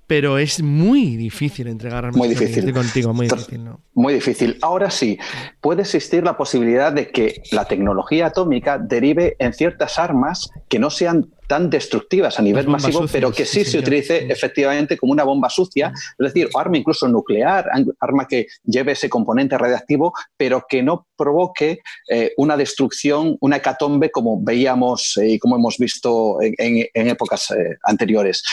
pero 0.08 0.38
es 0.38 0.62
muy 0.62 1.16
difícil 1.16 1.68
entregar 1.68 2.06
armas. 2.06 2.18
Muy 2.18 2.28
difícil. 2.30 2.72
contigo, 2.74 3.14
muy 3.14 3.28
difícil, 3.28 3.64
¿no? 3.64 3.82
Muy 3.94 4.14
difícil. 4.14 4.58
Ahora 4.62 4.92
sí, 4.92 5.18
puede 5.62 5.82
existir 5.82 6.24
la 6.24 6.38
posibilidad 6.38 6.94
de 6.94 7.10
que 7.10 7.42
la 7.52 7.66
tecnología 7.66 8.28
atómica 8.28 8.78
derive 8.78 9.36
en 9.40 9.54
ciertas 9.54 9.98
armas 9.98 10.52
que 10.70 10.78
no 10.78 10.90
sean 10.90 11.28
tan 11.48 11.70
destructivas 11.70 12.40
a 12.40 12.42
nivel 12.42 12.68
masivo, 12.68 13.06
pero 13.12 13.32
que 13.32 13.46
sí, 13.46 13.66
se 13.66 13.80
utilice 13.80 14.32
efectivamente 14.32 14.98
como 14.98 15.12
una 15.12 15.24
bomba 15.24 15.50
sucia, 15.50 15.92
es 15.94 16.34
decir, 16.34 16.50
arma 16.56 16.78
incluso 16.78 17.08
nuclear, 17.08 17.66
arma 18.00 18.28
que 18.28 18.48
lleve 18.64 18.94
ese 18.94 19.10
componente 19.10 19.58
radiactivo, 19.58 20.14
pero 20.38 20.66
que 20.68 20.82
no 20.82 21.08
provoque 21.16 21.80
eh, 22.10 22.34
una 22.38 22.58
destrucción, 22.58 23.38
una 23.42 23.58
hecatombe 23.58 24.12
como 24.12 24.42
veíamos 24.42 25.18
eh, 25.18 25.30
y 25.30 25.40
como 25.40 25.56
hemos 25.56 25.78
visto 25.78 26.38
en, 26.42 26.88
épocas 26.94 27.52
eh, 27.52 27.78
anteriores. 27.84 28.44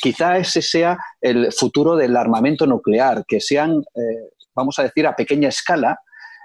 quizá 0.00 0.38
ese 0.38 0.62
sea 0.62 0.98
el 1.20 1.52
futuro 1.52 1.96
del 1.96 2.16
armamento 2.16 2.66
nuclear, 2.66 3.24
que 3.26 3.40
sean, 3.40 3.82
vamos 4.54 4.78
a 4.78 4.82
decir, 4.82 5.06
a 5.06 5.16
pequeña 5.16 5.48
escala, 5.48 5.98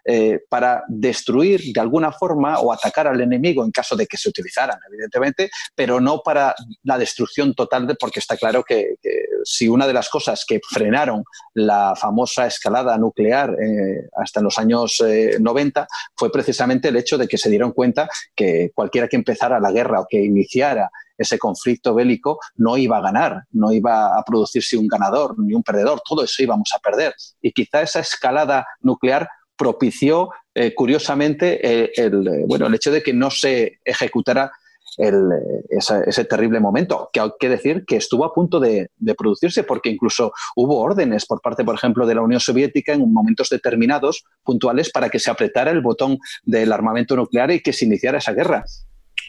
eh, 0.05 0.39
para 0.49 0.83
destruir 0.87 1.61
de 1.73 1.79
alguna 1.79 2.11
forma 2.11 2.59
o 2.59 2.73
atacar 2.73 3.07
al 3.07 3.21
enemigo 3.21 3.63
en 3.63 3.71
caso 3.71 3.95
de 3.95 4.07
que 4.07 4.17
se 4.17 4.29
utilizaran, 4.29 4.79
evidentemente, 4.87 5.49
pero 5.75 5.99
no 5.99 6.21
para 6.23 6.55
la 6.83 6.97
destrucción 6.97 7.53
total, 7.53 7.87
de, 7.87 7.95
porque 7.95 8.19
está 8.19 8.35
claro 8.37 8.63
que, 8.63 8.95
si 9.43 9.67
una 9.67 9.87
de 9.87 9.93
las 9.93 10.09
cosas 10.09 10.45
que 10.47 10.59
frenaron 10.67 11.23
la 11.53 11.95
famosa 11.95 12.45
escalada 12.45 12.97
nuclear 12.97 13.55
eh, 13.61 14.07
hasta 14.15 14.41
los 14.41 14.57
años 14.57 15.01
90 15.39 15.81
eh, 15.81 15.85
fue 16.15 16.31
precisamente 16.31 16.89
el 16.89 16.95
hecho 16.95 17.17
de 17.17 17.27
que 17.27 17.37
se 17.37 17.49
dieron 17.49 17.71
cuenta 17.71 18.07
que 18.35 18.71
cualquiera 18.73 19.07
que 19.07 19.15
empezara 19.15 19.59
la 19.59 19.71
guerra 19.71 19.99
o 19.99 20.07
que 20.07 20.23
iniciara 20.23 20.89
ese 21.21 21.37
conflicto 21.37 21.93
bélico 21.93 22.39
no 22.55 22.77
iba 22.77 22.97
a 22.97 23.01
ganar, 23.01 23.43
no 23.51 23.71
iba 23.71 24.17
a 24.17 24.23
producirse 24.23 24.77
un 24.77 24.87
ganador 24.87 25.35
ni 25.37 25.53
un 25.53 25.63
perdedor, 25.63 26.01
todo 26.07 26.23
eso 26.23 26.41
íbamos 26.43 26.69
a 26.75 26.79
perder. 26.79 27.13
Y 27.41 27.51
quizá 27.51 27.81
esa 27.81 27.99
escalada 27.99 28.65
nuclear 28.81 29.29
propició, 29.61 30.31
eh, 30.55 30.73
curiosamente, 30.73 31.59
eh, 31.61 31.91
el, 31.95 32.27
eh, 32.27 32.45
bueno, 32.47 32.65
el 32.65 32.73
hecho 32.73 32.91
de 32.91 33.03
que 33.03 33.13
no 33.13 33.29
se 33.29 33.77
ejecutara 33.85 34.51
ese, 34.97 36.25
terrible 36.25 36.59
momento, 36.59 37.11
que 37.13 37.19
hay 37.19 37.29
que 37.39 37.47
decir 37.47 37.85
que 37.85 37.95
estuvo 37.95 38.25
a 38.25 38.33
punto 38.33 38.59
de, 38.59 38.89
producirse 39.15 39.63
porque 39.63 39.89
incluso 39.89 40.33
hubo 40.55 40.79
órdenes 40.79 41.27
por 41.27 41.41
parte, 41.41 41.63
por 41.63 41.75
ejemplo, 41.75 42.07
de 42.07 42.15
la 42.15 42.23
Unión 42.23 42.39
Soviética 42.39 42.91
en 42.93 43.13
momentos 43.13 43.49
determinados, 43.49 44.25
puntuales, 44.43 44.91
para 44.91 45.09
que 45.09 45.19
se 45.19 45.29
apretara 45.29 45.69
el 45.69 45.81
botón 45.81 46.17
del 46.43 46.71
armamento 46.71 47.15
nuclear 47.15 47.51
y 47.51 47.61
que 47.61 47.71
se 47.71 47.85
iniciara 47.85 48.17
esa 48.17 48.33
guerra. 48.33 48.65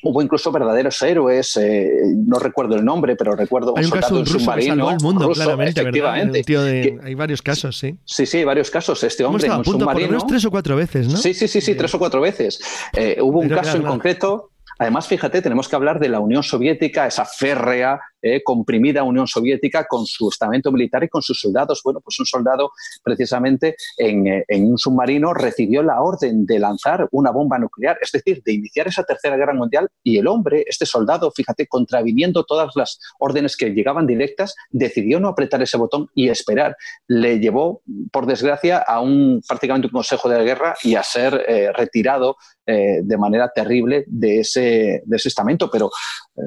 Hubo 0.02 0.20
incluso 0.22 0.50
verdaderos 0.50 1.00
héroes, 1.02 1.56
eh, 1.56 2.02
no 2.14 2.38
recuerdo 2.38 2.76
el 2.76 2.84
nombre, 2.84 3.16
pero 3.16 3.36
recuerdo 3.36 3.74
un, 3.74 3.84
soldado 3.84 4.18
un 4.18 4.26
submarino. 4.26 4.90
el 4.90 4.98
mundo, 5.00 5.30
claramente, 5.30 5.80
efectivamente. 5.80 6.98
hay 7.02 7.14
varios 7.14 7.40
casos, 7.42 7.78
sí. 7.78 7.96
Sí, 8.04 8.26
sí, 8.26 8.44
varios 8.44 8.70
casos. 8.70 9.02
Este 9.04 9.24
hombre 9.24 9.46
en 9.46 9.52
un 9.52 9.64
submarino. 9.64 10.08
Por 10.08 10.22
lo 10.22 10.26
tres 10.26 10.44
o 10.44 10.50
cuatro 10.50 10.76
veces, 10.76 11.08
¿no? 11.08 11.16
Sí, 11.16 11.34
sí, 11.34 11.46
sí, 11.48 11.60
sí, 11.60 11.74
tres 11.74 11.94
o 11.94 11.98
cuatro 11.98 12.20
veces. 12.20 12.60
Eh, 12.92 13.18
hubo 13.20 13.40
un 13.40 13.48
caso 13.48 13.76
en 13.76 13.84
concreto 13.84 14.52
Además, 14.78 15.06
fíjate, 15.06 15.42
tenemos 15.42 15.68
que 15.68 15.76
hablar 15.76 16.00
de 16.00 16.08
la 16.08 16.18
Unión 16.18 16.42
Soviética, 16.42 17.06
esa 17.06 17.24
férrea, 17.24 18.00
eh, 18.22 18.40
comprimida 18.44 19.02
Unión 19.02 19.26
Soviética 19.26 19.84
con 19.88 20.06
su 20.06 20.28
estamento 20.28 20.70
militar 20.70 21.02
y 21.02 21.08
con 21.08 21.22
sus 21.22 21.40
soldados. 21.40 21.80
Bueno, 21.82 22.00
pues 22.00 22.20
un 22.20 22.26
soldado 22.26 22.70
precisamente 23.02 23.74
en, 23.96 24.28
eh, 24.28 24.44
en, 24.46 24.70
un 24.70 24.78
submarino 24.78 25.34
recibió 25.34 25.82
la 25.82 26.00
orden 26.00 26.46
de 26.46 26.60
lanzar 26.60 27.08
una 27.10 27.32
bomba 27.32 27.58
nuclear, 27.58 27.98
es 28.00 28.12
decir, 28.12 28.40
de 28.44 28.52
iniciar 28.52 28.86
esa 28.86 29.02
tercera 29.02 29.36
guerra 29.36 29.54
mundial 29.54 29.88
y 30.04 30.18
el 30.18 30.28
hombre, 30.28 30.64
este 30.68 30.86
soldado, 30.86 31.32
fíjate, 31.34 31.66
contraviniendo 31.66 32.44
todas 32.44 32.70
las 32.76 33.00
órdenes 33.18 33.56
que 33.56 33.70
llegaban 33.70 34.06
directas, 34.06 34.54
decidió 34.70 35.18
no 35.18 35.26
apretar 35.26 35.60
ese 35.60 35.76
botón 35.76 36.06
y 36.14 36.28
esperar. 36.28 36.76
Le 37.08 37.40
llevó, 37.40 37.82
por 38.12 38.26
desgracia, 38.26 38.78
a 38.78 39.00
un 39.00 39.42
prácticamente 39.48 39.88
un 39.88 39.94
consejo 39.94 40.28
de 40.28 40.44
guerra 40.44 40.76
y 40.84 40.94
a 40.94 41.02
ser 41.02 41.44
eh, 41.48 41.72
retirado 41.72 42.36
de 42.64 43.18
manera 43.18 43.50
terrible 43.52 44.04
de 44.06 44.38
ese, 44.38 45.02
de 45.04 45.16
ese 45.16 45.28
estamento, 45.28 45.68
pero 45.68 45.90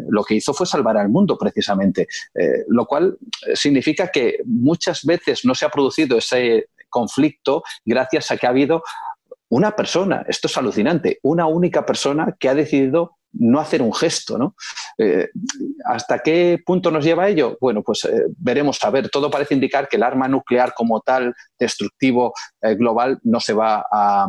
lo 0.08 0.24
que 0.24 0.36
hizo 0.36 0.54
fue 0.54 0.66
salvar 0.66 0.98
al 0.98 1.10
mundo 1.10 1.38
precisamente, 1.38 1.65
eh, 1.74 2.64
lo 2.68 2.86
cual 2.86 3.18
significa 3.54 4.08
que 4.08 4.40
muchas 4.46 5.04
veces 5.04 5.46
no 5.46 5.56
se 5.56 5.66
ha 5.66 5.70
producido 5.70 6.18
ese 6.18 6.70
conflicto 6.90 7.64
gracias 7.84 8.32
a 8.32 8.38
que 8.38 8.48
ha 8.48 8.52
habido 8.52 8.84
una 9.50 9.76
persona, 9.76 10.26
esto 10.28 10.48
es 10.48 10.58
alucinante, 10.58 11.20
una 11.22 11.46
única 11.46 11.86
persona 11.86 12.36
que 12.40 12.50
ha 12.50 12.56
decidido 12.56 13.18
no 13.38 13.60
hacer 13.60 13.82
un 13.82 13.94
gesto, 13.94 14.38
¿no? 14.38 14.56
¿Hasta 15.86 16.20
qué 16.20 16.58
punto 16.66 16.90
nos 16.90 17.04
lleva 17.04 17.28
ello? 17.28 17.58
Bueno, 17.60 17.84
pues 17.84 18.08
veremos 18.38 18.82
a 18.84 18.90
ver. 18.90 19.10
Todo 19.10 19.30
parece 19.30 19.54
indicar 19.54 19.90
que 19.90 19.98
el 19.98 20.04
arma 20.04 20.30
nuclear 20.30 20.74
como 20.74 21.02
tal, 21.02 21.36
destructivo 21.60 22.34
global, 22.62 23.20
no 23.24 23.42
se 23.42 23.54
va 23.54 23.86
a, 23.92 24.28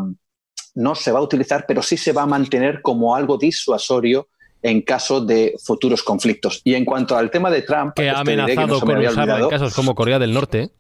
no 0.77 0.95
se 0.95 1.11
va 1.11 1.19
a 1.19 1.23
utilizar, 1.23 1.65
pero 1.67 1.83
sí 1.83 1.97
se 1.97 2.13
va 2.13 2.23
a 2.23 2.27
mantener 2.27 2.83
como 2.83 3.17
algo 3.17 3.39
disuasorio 3.39 4.29
en 4.62 4.83
caso 4.83 5.20
de 5.20 5.55
futuros 5.62 6.03
conflictos. 6.03 6.61
Y 6.65 6.74
en 6.74 6.85
cuanto 6.85 7.16
al 7.16 7.31
tema 7.31 7.51
de 7.51 7.62
Trump, 7.62 7.95
que 7.95 8.11
ha 8.11 8.20
amenazado 8.20 8.81
con 8.81 8.97
usarla 8.97 9.39
en 9.41 9.49
casos 9.49 9.74
como 9.74 9.95
Corea 9.95 10.19
del 10.19 10.33
Norte. 10.33 10.70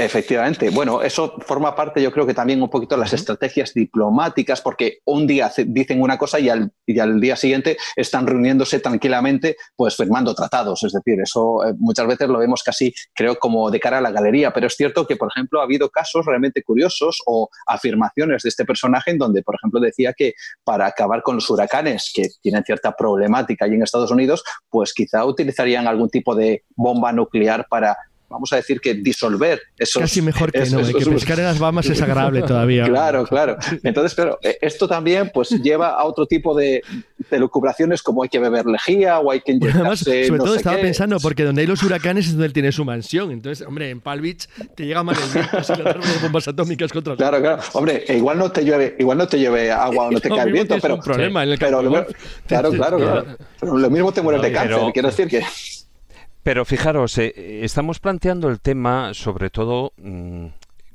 Efectivamente. 0.00 0.70
Bueno, 0.70 1.02
eso 1.02 1.34
forma 1.40 1.76
parte, 1.76 2.02
yo 2.02 2.10
creo 2.10 2.26
que 2.26 2.32
también 2.32 2.62
un 2.62 2.70
poquito 2.70 2.94
de 2.94 3.02
las 3.02 3.12
estrategias 3.12 3.74
diplomáticas, 3.74 4.62
porque 4.62 5.00
un 5.04 5.26
día 5.26 5.52
dicen 5.66 6.00
una 6.00 6.16
cosa 6.16 6.40
y 6.40 6.48
al, 6.48 6.72
día 7.20 7.36
siguiente 7.36 7.76
están 7.94 8.26
reuniéndose 8.26 8.80
tranquilamente, 8.80 9.56
pues 9.76 9.96
firmando 9.96 10.34
tratados. 10.34 10.82
Es 10.84 10.92
decir, 10.92 11.20
eso 11.20 11.66
eh, 11.66 11.74
muchas 11.78 12.06
veces 12.06 12.30
lo 12.30 12.38
vemos 12.38 12.62
casi, 12.62 12.94
creo, 13.14 13.38
como 13.38 13.70
de 13.70 13.78
cara 13.78 13.98
a 13.98 14.00
la 14.00 14.10
galería. 14.10 14.54
Pero 14.54 14.68
es 14.68 14.74
cierto 14.74 15.06
que, 15.06 15.16
por 15.16 15.28
ejemplo, 15.36 15.60
ha 15.60 15.64
habido 15.64 15.90
casos 15.90 16.24
realmente 16.24 16.62
curiosos 16.62 17.18
o 17.26 17.50
afirmaciones 17.66 18.42
de 18.42 18.48
este 18.48 18.64
personaje 18.64 19.10
en 19.10 19.18
donde, 19.18 19.42
por 19.42 19.56
ejemplo, 19.56 19.80
decía 19.80 20.14
que 20.16 20.32
para 20.64 20.86
acabar 20.86 21.22
con 21.22 21.34
los 21.34 21.50
huracanes, 21.50 22.10
que 22.14 22.26
tienen 22.40 22.64
cierta 22.64 22.92
problemática 22.92 23.66
allí 23.66 23.74
en 23.74 23.82
Estados 23.82 24.10
Unidos, 24.10 24.42
pues 24.70 24.94
quizá 24.94 25.26
utilizarían 25.26 25.86
algún 25.86 26.08
tipo 26.08 26.34
de 26.34 26.64
bomba 26.74 27.12
nuclear 27.12 27.66
para 27.68 27.98
vamos 28.30 28.52
a 28.52 28.56
decir 28.56 28.80
que 28.80 28.94
disolver 28.94 29.60
esos... 29.76 30.00
Casi 30.00 30.22
mejor 30.22 30.52
que 30.52 30.64
no, 30.66 30.78
que 30.82 31.04
pescar 31.04 31.38
en 31.40 31.46
las 31.46 31.58
Bahamas 31.58 31.86
es 31.86 32.00
agradable 32.00 32.42
todavía. 32.42 32.84
claro, 32.88 33.26
claro. 33.26 33.56
Entonces, 33.82 34.14
claro, 34.14 34.38
eh, 34.42 34.56
esto 34.62 34.88
también 34.88 35.30
pues 35.34 35.50
lleva 35.62 35.88
a 35.88 36.04
otro 36.04 36.26
tipo 36.26 36.56
de, 36.56 36.82
de 37.28 37.38
lucubraciones 37.38 38.02
como 38.02 38.22
hay 38.22 38.28
que 38.28 38.38
beber 38.38 38.66
lejía 38.66 39.18
o 39.18 39.30
hay 39.32 39.40
que 39.40 39.52
inyectarse 39.52 40.26
sobre 40.26 40.40
todo 40.40 40.54
estaba 40.54 40.78
pensando, 40.78 41.18
porque 41.18 41.44
donde 41.44 41.62
hay 41.62 41.66
los 41.66 41.82
huracanes 41.82 42.26
es 42.26 42.32
donde 42.32 42.46
él 42.46 42.52
tiene 42.52 42.72
su 42.72 42.84
mansión. 42.84 43.32
Entonces, 43.32 43.66
hombre, 43.66 43.90
en 43.90 44.00
Palm 44.00 44.22
Beach 44.22 44.48
te 44.74 44.86
llega 44.86 45.02
más 45.02 45.18
el 45.20 45.40
viento 45.40 45.64
si 45.64 45.74
le 45.74 45.84
de 45.84 46.18
bombas 46.22 46.46
atómicas 46.46 46.92
contra 46.92 47.16
Claro, 47.16 47.40
claro. 47.40 47.62
Hombre, 47.72 48.04
e 48.06 48.16
igual 48.16 48.38
no 48.38 48.52
te 48.52 48.64
llueve, 48.64 48.94
igual 48.98 49.18
no 49.18 49.26
te 49.26 49.38
llueve 49.38 49.72
agua 49.72 50.06
o 50.06 50.10
no 50.12 50.20
te 50.20 50.28
cae 50.28 50.42
el 50.42 50.52
viento, 50.52 50.76
pero... 50.80 50.94
Un 50.94 51.00
problema 51.00 51.42
en 51.42 51.50
el 51.50 51.58
pero, 51.58 51.82
claro, 52.46 52.70
claro, 52.70 52.98
claro. 52.98 53.76
lo 53.76 53.90
mismo 53.90 54.12
te 54.12 54.22
mueres 54.22 54.42
de 54.42 54.52
cáncer. 54.52 54.78
Quiero 54.92 55.08
decir 55.08 55.28
que... 55.28 55.42
Pero 56.42 56.64
fijaros, 56.64 57.18
eh, 57.18 57.60
estamos 57.62 58.00
planteando 58.00 58.48
el 58.48 58.60
tema 58.60 59.12
sobre 59.14 59.50
todo 59.50 59.92
mm, 59.98 60.46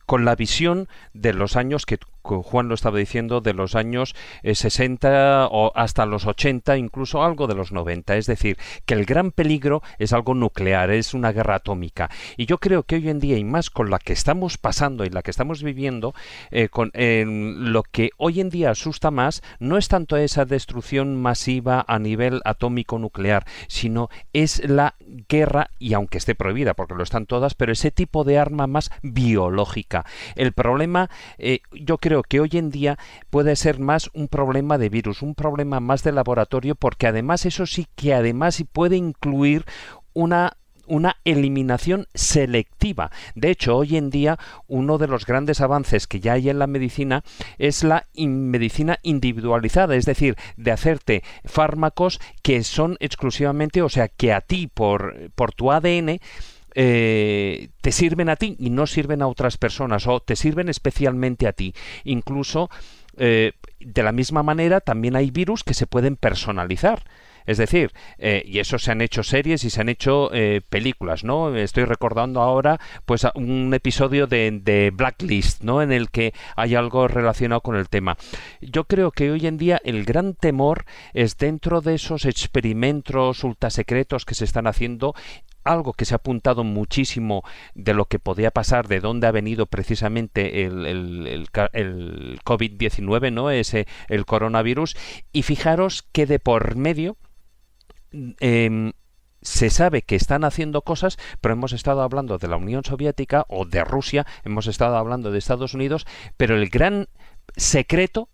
con 0.05 0.25
la 0.25 0.35
visión 0.35 0.87
de 1.13 1.33
los 1.33 1.55
años 1.55 1.85
que 1.85 1.99
Juan 2.25 2.67
lo 2.67 2.75
estaba 2.75 2.97
diciendo, 2.97 3.41
de 3.41 3.53
los 3.53 3.75
años 3.75 4.15
60 4.43 5.43
eh, 5.43 5.47
o 5.51 5.71
hasta 5.75 6.05
los 6.05 6.25
80, 6.25 6.77
incluso 6.77 7.23
algo 7.23 7.47
de 7.47 7.55
los 7.55 7.71
90. 7.71 8.15
Es 8.17 8.25
decir, 8.25 8.57
que 8.85 8.93
el 8.93 9.05
gran 9.05 9.31
peligro 9.31 9.81
es 9.99 10.13
algo 10.13 10.33
nuclear, 10.33 10.91
es 10.91 11.13
una 11.13 11.31
guerra 11.31 11.55
atómica. 11.55 12.09
Y 12.37 12.45
yo 12.45 12.57
creo 12.57 12.83
que 12.83 12.95
hoy 12.95 13.09
en 13.09 13.19
día, 13.19 13.37
y 13.37 13.43
más 13.43 13.69
con 13.69 13.89
la 13.89 13.99
que 13.99 14.13
estamos 14.13 14.57
pasando 14.57 15.05
y 15.05 15.09
la 15.09 15.21
que 15.21 15.31
estamos 15.31 15.63
viviendo, 15.63 16.13
eh, 16.51 16.69
con 16.69 16.91
lo 16.95 17.83
que 17.83 18.11
hoy 18.17 18.41
en 18.41 18.49
día 18.49 18.71
asusta 18.71 19.11
más 19.11 19.41
no 19.59 19.77
es 19.77 19.87
tanto 19.87 20.17
esa 20.17 20.45
destrucción 20.45 21.21
masiva 21.21 21.85
a 21.87 21.99
nivel 21.99 22.41
atómico 22.45 22.99
nuclear, 22.99 23.45
sino 23.67 24.09
es 24.33 24.67
la 24.67 24.95
guerra, 25.29 25.69
y 25.79 25.93
aunque 25.93 26.17
esté 26.17 26.35
prohibida, 26.35 26.73
porque 26.73 26.95
lo 26.95 27.03
están 27.03 27.25
todas, 27.25 27.53
pero 27.53 27.71
ese 27.71 27.91
tipo 27.91 28.23
de 28.23 28.39
arma 28.39 28.67
más 28.67 28.91
biológica. 29.01 30.05
El 30.35 30.53
problema, 30.53 31.09
eh, 31.37 31.59
yo 31.71 31.97
creo 31.97 32.14
que 32.23 32.39
hoy 32.39 32.49
en 32.53 32.69
día 32.69 32.97
puede 33.29 33.55
ser 33.55 33.79
más 33.79 34.09
un 34.13 34.27
problema 34.27 34.77
de 34.77 34.89
virus, 34.89 35.21
un 35.21 35.35
problema 35.35 35.79
más 35.79 36.03
de 36.03 36.11
laboratorio, 36.11 36.75
porque 36.75 37.07
además 37.07 37.45
eso 37.45 37.65
sí 37.65 37.87
que 37.95 38.13
además 38.13 38.63
puede 38.71 38.97
incluir 38.97 39.65
una 40.13 40.57
una 40.87 41.17
eliminación 41.25 42.07
selectiva. 42.13 43.11
De 43.35 43.49
hecho, 43.49 43.75
hoy 43.75 43.97
en 43.97 44.09
día 44.09 44.37
uno 44.67 44.97
de 44.97 45.07
los 45.07 45.25
grandes 45.25 45.61
avances 45.61 46.07
que 46.07 46.19
ya 46.19 46.33
hay 46.33 46.49
en 46.49 46.59
la 46.59 46.67
medicina 46.67 47.23
es 47.57 47.83
la 47.83 48.05
medicina 48.15 48.99
individualizada, 49.03 49.95
es 49.95 50.05
decir, 50.05 50.35
de 50.57 50.71
hacerte 50.71 51.23
fármacos 51.43 52.19
que 52.41 52.63
son 52.63 52.97
exclusivamente, 52.99 53.81
o 53.81 53.89
sea, 53.89 54.07
que 54.07 54.33
a 54.33 54.41
ti 54.41 54.67
por, 54.67 55.31
por 55.35 55.53
tu 55.53 55.71
ADN 55.71 56.19
eh, 56.77 57.69
te 57.79 57.93
sirven 57.93 58.27
a 58.27 58.35
ti 58.35 58.57
y 58.59 58.69
no 58.69 58.85
sirven 58.85 59.21
a 59.21 59.27
otras 59.27 59.57
personas 59.57 60.07
o 60.07 60.19
te 60.19 60.35
sirven 60.35 60.67
especialmente 60.67 61.47
a 61.47 61.53
ti. 61.53 61.73
Incluso 62.03 62.69
eh, 63.17 63.53
de 63.79 64.03
la 64.03 64.11
misma 64.11 64.43
manera 64.43 64.81
también 64.81 65.15
hay 65.15 65.31
virus 65.31 65.63
que 65.63 65.73
se 65.73 65.87
pueden 65.87 66.17
personalizar. 66.17 67.03
Es 67.45 67.59
decir, 67.59 67.93
eh, 68.17 68.41
y 68.43 68.57
eso 68.57 68.79
se 68.79 68.91
han 68.91 69.01
hecho 69.01 69.21
series 69.21 69.63
y 69.63 69.69
se 69.69 69.79
han 69.79 69.87
hecho 69.87 70.31
películas, 70.67 71.23
¿no? 71.23 71.55
Estoy 71.55 71.85
recordando 71.85 72.41
ahora, 72.41 72.79
pues, 73.05 73.27
un 73.35 73.71
episodio 73.71 74.25
de, 74.25 74.91
Blacklist, 74.91 75.61
¿no? 75.61 75.83
En 75.83 75.91
el 75.91 76.09
que 76.09 76.33
hay 76.55 76.73
algo 76.73 77.07
relacionado 77.07 77.61
con 77.61 77.75
el 77.75 77.87
tema. 77.87 78.17
Yo 78.61 78.85
creo 78.85 79.11
que 79.11 79.29
hoy 79.29 79.45
en 79.45 79.57
día 79.57 79.79
el 79.85 80.05
gran 80.05 80.33
temor 80.33 80.85
es 81.13 81.37
dentro 81.37 81.81
de 81.81 81.93
esos 81.93 82.25
experimentos 82.25 83.43
ultrasecretos 83.43 84.25
que 84.25 84.33
se 84.33 84.45
están 84.45 84.65
haciendo 84.65 85.13
algo 85.65 85.93
que 85.93 86.05
se 86.05 86.13
ha 86.13 86.17
apuntado 86.17 86.63
muchísimo 86.63 87.43
de 87.73 87.93
lo 87.93 88.05
que 88.05 88.19
podía 88.19 88.51
pasar, 88.51 88.87
de 88.87 89.01
dónde 89.01 89.27
ha 89.27 89.31
venido 89.31 89.65
precisamente 89.65 90.63
el, 90.63 90.85
el, 90.85 91.47
el, 91.73 92.39
COVID-19, 92.45 93.33
¿no? 93.33 93.49
Ese, 93.49 93.87
el 94.07 94.25
coronavirus. 94.25 94.95
Y 95.33 95.43
fijaros 95.43 96.07
que 96.11 96.25
de 96.25 96.39
por 96.39 96.75
medio 96.75 97.17
em, 98.39 98.93
se 99.41 99.69
sabe 99.69 100.01
que 100.03 100.15
están 100.15 100.43
haciendo 100.43 100.83
cosas, 100.83 101.17
pero 101.41 101.53
hemos 101.53 101.73
estado 101.73 102.01
hablando 102.01 102.37
de 102.37 102.47
la 102.47 102.57
Unión 102.57 102.83
Soviética 102.83 103.45
o 103.49 103.65
de 103.65 103.83
Rusia, 103.83 104.25
hemos 104.43 104.67
estado 104.67 104.95
hablando 104.95 105.31
de 105.31 105.39
Estados 105.39 105.73
Unidos, 105.73 106.05
pero 106.37 106.55
el 106.55 106.69
gran 106.69 107.07
secreto 107.57 108.29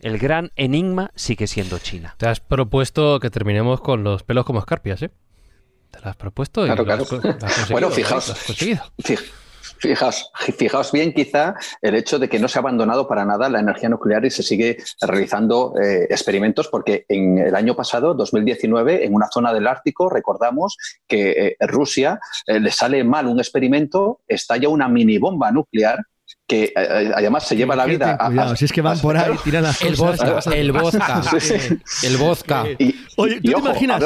el 0.00 0.18
gran 0.18 0.52
enigma 0.54 1.10
sigue 1.16 1.48
siendo 1.48 1.78
China. 1.80 2.14
Te 2.18 2.28
has 2.28 2.38
propuesto 2.38 3.18
que 3.18 3.30
terminemos 3.30 3.80
con 3.80 4.04
los 4.04 4.22
pelos 4.22 4.44
como 4.44 4.60
escarpias, 4.60 5.02
¿eh? 5.02 5.10
Te 5.98 6.04
lo 6.04 6.10
has 6.10 6.16
propuesto 6.16 6.64
y 6.64 6.66
claro, 6.66 6.84
claro. 6.84 7.04
bueno, 7.70 7.90
fijaos, 7.90 8.32
Fijaos, 9.80 10.32
fijaos 10.56 10.90
bien 10.90 11.12
quizá 11.12 11.54
el 11.80 11.94
hecho 11.94 12.18
de 12.18 12.28
que 12.28 12.40
no 12.40 12.48
se 12.48 12.58
ha 12.58 12.62
abandonado 12.62 13.06
para 13.06 13.24
nada 13.24 13.48
la 13.48 13.60
energía 13.60 13.88
nuclear 13.88 14.24
y 14.24 14.30
se 14.30 14.42
sigue 14.42 14.78
realizando 15.00 15.74
eh, 15.80 16.04
experimentos 16.10 16.66
porque 16.66 17.04
en 17.08 17.38
el 17.38 17.54
año 17.54 17.76
pasado, 17.76 18.14
2019, 18.14 19.04
en 19.04 19.14
una 19.14 19.28
zona 19.28 19.52
del 19.52 19.68
Ártico, 19.68 20.10
recordamos 20.10 20.76
que 21.06 21.30
eh, 21.30 21.56
Rusia 21.60 22.18
eh, 22.46 22.58
le 22.58 22.72
sale 22.72 23.04
mal 23.04 23.26
un 23.26 23.38
experimento, 23.38 24.20
estalla 24.26 24.68
una 24.68 24.88
mini 24.88 25.18
bomba 25.18 25.52
nuclear 25.52 26.00
que 26.48 26.64
eh, 26.64 26.72
eh, 26.76 27.10
además 27.14 27.46
se 27.46 27.56
lleva 27.56 27.76
la 27.76 27.84
vida 27.84 28.16
a, 28.18 28.56
si 28.56 28.64
es 28.64 28.72
que 28.72 28.80
van 28.80 28.98
por 28.98 29.16
ahí 29.18 29.36
tiran 29.44 29.62
las 29.62 29.82
el 29.82 29.94
vodka 29.96 30.40
el 30.54 30.72
vodka 30.72 31.22
el 32.02 32.16
vodka 32.16 32.64
oye 33.16 33.40
tú 33.42 33.52
te 33.52 33.58
imaginas 33.58 34.02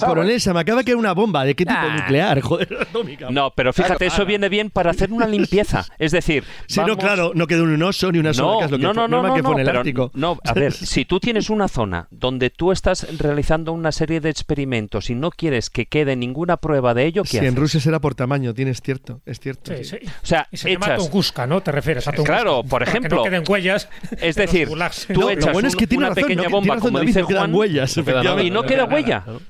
coronel 0.00 0.40
se 0.40 0.52
me 0.52 0.60
acaba 0.60 0.82
que 0.82 0.96
una 0.96 1.12
bomba 1.12 1.44
de 1.44 1.54
qué 1.54 1.64
tipo 1.64 1.78
ah. 1.80 1.96
nuclear 1.96 2.40
joder 2.40 2.76
atómica 2.80 3.30
no 3.30 3.52
pero 3.54 3.72
fíjate 3.72 4.06
eso 4.06 4.26
viene 4.26 4.48
bien 4.48 4.70
para 4.70 4.90
hacer 4.90 5.12
una 5.12 5.28
limpieza 5.28 5.86
es 5.98 6.10
decir 6.10 6.42
sí 6.66 6.80
no 6.84 6.96
claro 6.98 7.30
no 7.34 7.46
queda 7.46 7.62
un 7.62 7.80
oso 7.80 8.10
ni 8.10 8.18
una 8.18 8.34
sola 8.34 8.66
no, 8.66 8.76
que 8.76 8.78
no, 8.78 8.92
no, 8.92 9.06
no, 9.06 9.34
que 9.34 9.42
no, 9.42 9.56
el 9.56 9.68
Ártico. 9.68 10.10
no 10.14 10.38
a 10.44 10.52
ver 10.54 10.72
si 10.72 11.04
tú 11.04 11.20
tienes 11.20 11.50
una 11.50 11.68
zona 11.68 12.08
donde 12.10 12.50
tú 12.50 12.72
estás 12.72 13.06
realizando 13.16 13.72
una 13.72 13.92
serie 13.92 14.20
de 14.20 14.30
experimentos 14.30 15.08
y 15.08 15.14
no 15.14 15.30
quieres 15.30 15.70
que 15.70 15.86
quede 15.86 16.16
ninguna 16.16 16.56
prueba 16.56 16.94
de 16.94 17.06
ello 17.06 17.22
¿qué 17.22 17.28
sí, 17.28 17.38
haces? 17.38 17.48
en 17.48 17.56
Rusia 17.56 17.78
será 17.78 18.00
por 18.00 18.16
tamaño 18.16 18.52
tienes 18.54 18.82
cierto 18.82 19.20
es 19.24 19.38
cierto 19.38 19.72
sí, 19.76 19.84
sí. 19.84 19.98
o 20.04 20.26
sea 20.26 20.48
y 20.50 20.56
se 20.56 20.72
llama 20.72 20.96
Tunguska 20.96 21.46
¿no? 21.46 21.60
Refieres 21.76 22.08
a 22.08 22.12
Tunguska 22.12 22.34
claro 22.34 22.64
por 22.64 22.82
ejemplo. 22.82 23.10
Que 23.10 23.16
no 23.16 23.22
queden 23.22 23.44
huellas. 23.46 23.88
Es 24.20 24.36
decir, 24.44 24.68
tú 25.12 25.28
echas 25.30 25.52
bueno 25.52 25.68
es 25.68 25.76
que 25.76 25.96
una 25.96 26.08
razón, 26.08 26.22
pequeña 26.22 26.44
no, 26.44 26.50
bomba, 26.50 26.74
razón, 26.74 26.88
como 26.88 26.98
David, 26.98 27.06
dice 27.08 27.20
no 27.20 27.26
Juan, 27.26 27.54
huellas, 27.54 27.96
y 27.96 28.50
no 28.50 28.62
queda 28.64 28.84
huella. 28.84 29.24
No. 29.26 29.40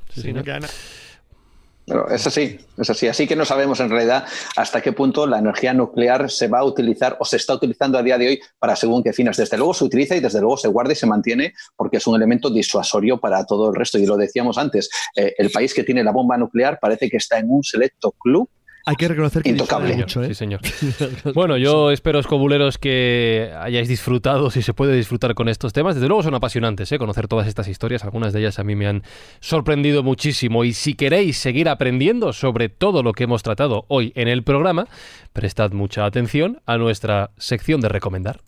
Pero 1.86 2.10
es 2.10 2.26
así, 2.26 2.58
es 2.76 2.90
así. 2.90 3.06
Así 3.06 3.28
que 3.28 3.36
no 3.36 3.44
sabemos 3.44 3.78
en 3.78 3.90
realidad 3.90 4.26
hasta 4.56 4.80
qué 4.80 4.90
punto 4.92 5.24
la 5.24 5.38
energía 5.38 5.72
nuclear 5.72 6.28
se 6.28 6.48
va 6.48 6.58
a 6.58 6.64
utilizar 6.64 7.16
o 7.20 7.24
se 7.24 7.36
está 7.36 7.54
utilizando 7.54 7.96
a 7.96 8.02
día 8.02 8.18
de 8.18 8.26
hoy 8.26 8.40
para 8.58 8.74
según 8.74 9.04
qué 9.04 9.12
fines. 9.12 9.36
Desde 9.36 9.56
luego 9.56 9.72
se 9.72 9.84
utiliza 9.84 10.16
y 10.16 10.20
desde 10.20 10.40
luego 10.40 10.56
se 10.56 10.66
guarda 10.66 10.92
y 10.92 10.96
se 10.96 11.06
mantiene 11.06 11.54
porque 11.76 11.98
es 11.98 12.06
un 12.08 12.16
elemento 12.16 12.50
disuasorio 12.50 13.18
para 13.18 13.46
todo 13.46 13.70
el 13.70 13.76
resto. 13.76 13.98
Y 13.98 14.06
lo 14.06 14.16
decíamos 14.16 14.58
antes, 14.58 14.90
eh, 15.14 15.34
el 15.38 15.50
país 15.50 15.72
que 15.72 15.84
tiene 15.84 16.02
la 16.02 16.10
bomba 16.10 16.36
nuclear 16.36 16.80
parece 16.80 17.08
que 17.08 17.18
está 17.18 17.38
en 17.38 17.50
un 17.50 17.62
selecto 17.62 18.10
club 18.18 18.50
hay 18.88 18.94
que 18.94 19.08
reconocer 19.08 19.42
que 19.42 19.50
Intocable. 19.50 19.96
mucho, 19.96 20.22
¿eh? 20.22 20.28
Sí, 20.28 20.34
señor. 20.36 20.60
bueno, 21.34 21.56
yo 21.56 21.90
espero, 21.90 22.20
escobuleros, 22.20 22.78
que 22.78 23.52
hayáis 23.58 23.88
disfrutado, 23.88 24.48
si 24.50 24.62
se 24.62 24.74
puede 24.74 24.94
disfrutar 24.94 25.34
con 25.34 25.48
estos 25.48 25.72
temas. 25.72 25.96
Desde 25.96 26.06
luego 26.06 26.22
son 26.22 26.36
apasionantes, 26.36 26.92
¿eh? 26.92 26.98
Conocer 26.98 27.26
todas 27.26 27.48
estas 27.48 27.66
historias. 27.66 28.04
Algunas 28.04 28.32
de 28.32 28.38
ellas 28.40 28.60
a 28.60 28.64
mí 28.64 28.76
me 28.76 28.86
han 28.86 29.02
sorprendido 29.40 30.04
muchísimo. 30.04 30.62
Y 30.62 30.72
si 30.72 30.94
queréis 30.94 31.36
seguir 31.36 31.68
aprendiendo 31.68 32.32
sobre 32.32 32.68
todo 32.68 33.02
lo 33.02 33.12
que 33.12 33.24
hemos 33.24 33.42
tratado 33.42 33.86
hoy 33.88 34.12
en 34.14 34.28
el 34.28 34.44
programa, 34.44 34.86
prestad 35.32 35.72
mucha 35.72 36.04
atención 36.04 36.60
a 36.64 36.78
nuestra 36.78 37.32
sección 37.38 37.80
de 37.80 37.88
recomendar. 37.88 38.38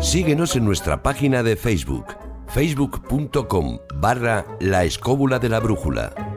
Síguenos 0.00 0.56
en 0.56 0.64
nuestra 0.64 1.04
página 1.04 1.44
de 1.44 1.54
Facebook, 1.54 2.06
facebook.com 2.48 3.78
barra 3.94 4.44
la 4.58 4.82
escóbula 4.84 5.38
de 5.38 5.48
la 5.48 5.60
brújula. 5.60 6.35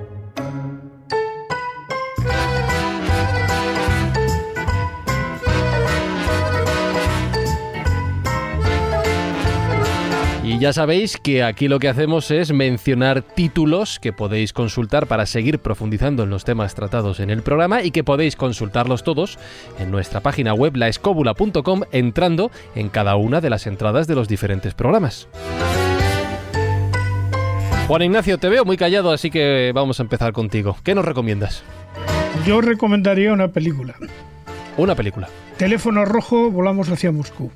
Y 10.60 10.64
ya 10.64 10.74
sabéis 10.74 11.16
que 11.16 11.42
aquí 11.42 11.70
lo 11.70 11.80
que 11.80 11.88
hacemos 11.88 12.32
es 12.32 12.52
mencionar 12.52 13.22
títulos 13.22 13.98
que 13.98 14.12
podéis 14.12 14.52
consultar 14.52 15.08
para 15.08 15.26
seguir 15.26 15.60
profundizando 15.60 16.24
en 16.24 16.30
los 16.30 16.44
temas 16.44 16.76
tratados 16.76 17.22
en 17.22 17.30
el 17.30 17.44
programa 17.44 17.82
y 17.82 17.92
que 17.92 18.04
podéis 18.04 18.36
consultarlos 18.36 19.06
todos 19.06 19.40
en 19.80 19.90
nuestra 19.90 20.20
página 20.20 20.54
web 20.54 20.76
laescobula.com 20.76 21.84
entrando 21.94 22.52
en 22.76 22.90
cada 22.90 23.16
una 23.16 23.40
de 23.40 23.50
las 23.50 23.68
entradas 23.68 24.06
de 24.06 24.16
los 24.16 24.28
diferentes 24.28 24.74
programas. 24.74 25.30
Juan 27.88 28.02
Ignacio, 28.02 28.38
te 28.38 28.50
veo 28.50 28.66
muy 28.66 28.76
callado, 28.76 29.14
así 29.14 29.32
que 29.32 29.72
vamos 29.74 30.02
a 30.02 30.04
empezar 30.04 30.34
contigo. 30.34 30.76
¿Qué 30.84 30.94
nos 30.94 31.06
recomiendas? 31.06 31.64
Yo 32.46 32.60
recomendaría 32.60 33.32
una 33.32 33.48
película. 33.48 33.96
Una 34.76 34.94
película. 34.94 35.30
Teléfono 35.56 36.04
rojo, 36.04 36.52
volamos 36.52 36.90
hacia 36.90 37.14
Moscú. 37.14 37.50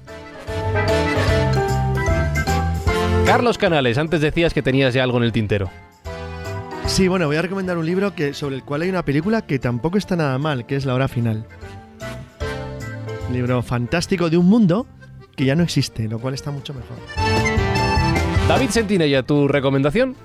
Carlos 3.34 3.58
Canales, 3.58 3.98
antes 3.98 4.22
decías 4.22 4.54
que 4.54 4.62
tenías 4.62 4.94
ya 4.94 5.02
algo 5.02 5.18
en 5.18 5.24
el 5.24 5.32
tintero. 5.32 5.72
Sí, 6.86 7.08
bueno, 7.08 7.26
voy 7.26 7.36
a 7.36 7.42
recomendar 7.42 7.80
un 7.80 7.86
libro 7.88 8.14
que, 8.14 8.32
sobre 8.36 8.58
el 8.58 8.64
cual 8.64 8.84
hay 8.84 8.90
una 8.90 9.04
película 9.04 9.42
que 9.42 9.58
tampoco 9.58 9.98
está 9.98 10.16
nada 10.16 10.38
mal, 10.38 10.68
que 10.68 10.76
es 10.76 10.86
La 10.86 10.94
Hora 10.94 11.08
Final. 11.08 11.44
Un 13.28 13.34
libro 13.34 13.64
fantástico 13.64 14.30
de 14.30 14.38
un 14.38 14.46
mundo 14.46 14.86
que 15.36 15.46
ya 15.46 15.56
no 15.56 15.64
existe, 15.64 16.08
lo 16.08 16.20
cual 16.20 16.36
está 16.36 16.52
mucho 16.52 16.76
mejor. 16.76 16.96
David 18.48 18.70
Sentinella, 18.70 19.24
¿tu 19.24 19.48
recomendación? 19.48 20.16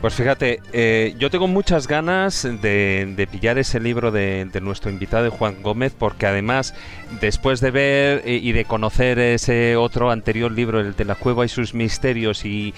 Pues 0.00 0.14
fíjate, 0.14 0.60
eh, 0.72 1.14
yo 1.18 1.28
tengo 1.28 1.48
muchas 1.48 1.88
ganas 1.88 2.44
de, 2.44 3.28
pillar 3.32 3.58
ese 3.58 3.80
libro 3.80 4.12
de, 4.12 4.48
nuestro 4.62 4.90
invitado 4.90 5.28
Juan 5.32 5.60
Gómez, 5.60 5.92
porque 5.98 6.26
además, 6.26 6.72
después 7.20 7.60
de 7.60 7.72
ver 7.72 8.22
eh, 8.24 8.38
y 8.40 8.52
de 8.52 8.64
conocer 8.64 9.18
ese 9.18 9.76
otro 9.76 10.12
anterior 10.12 10.52
libro, 10.52 10.78
el 10.78 10.94
de 10.94 11.04
la 11.04 11.16
cueva 11.16 11.44
y 11.44 11.48
sus 11.48 11.74
misterios, 11.74 12.44
y, 12.44 12.74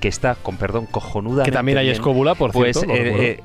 que 0.00 0.08
está, 0.08 0.34
con 0.34 0.58
perdón, 0.58 0.84
cojonuda. 0.86 1.44
Que 1.44 1.50
también 1.52 1.78
hay 1.78 1.88
escóbula, 1.88 2.34
por 2.34 2.52
pues, 2.52 2.76
cierto. 2.76 2.94
Eh, 2.94 3.40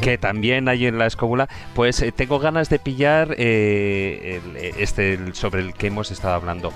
que 0.00 0.18
también 0.18 0.68
hay 0.68 0.86
en 0.86 0.98
la 0.98 1.06
escóbula, 1.06 1.48
pues 1.74 2.04
tengo 2.16 2.38
ganas 2.38 2.68
de 2.68 2.78
pillar 2.78 3.34
este 3.38 5.18
sobre 5.34 5.62
el 5.62 5.74
que 5.74 5.88
hemos 5.88 6.10
estado 6.10 6.34
hablando. 6.34 6.72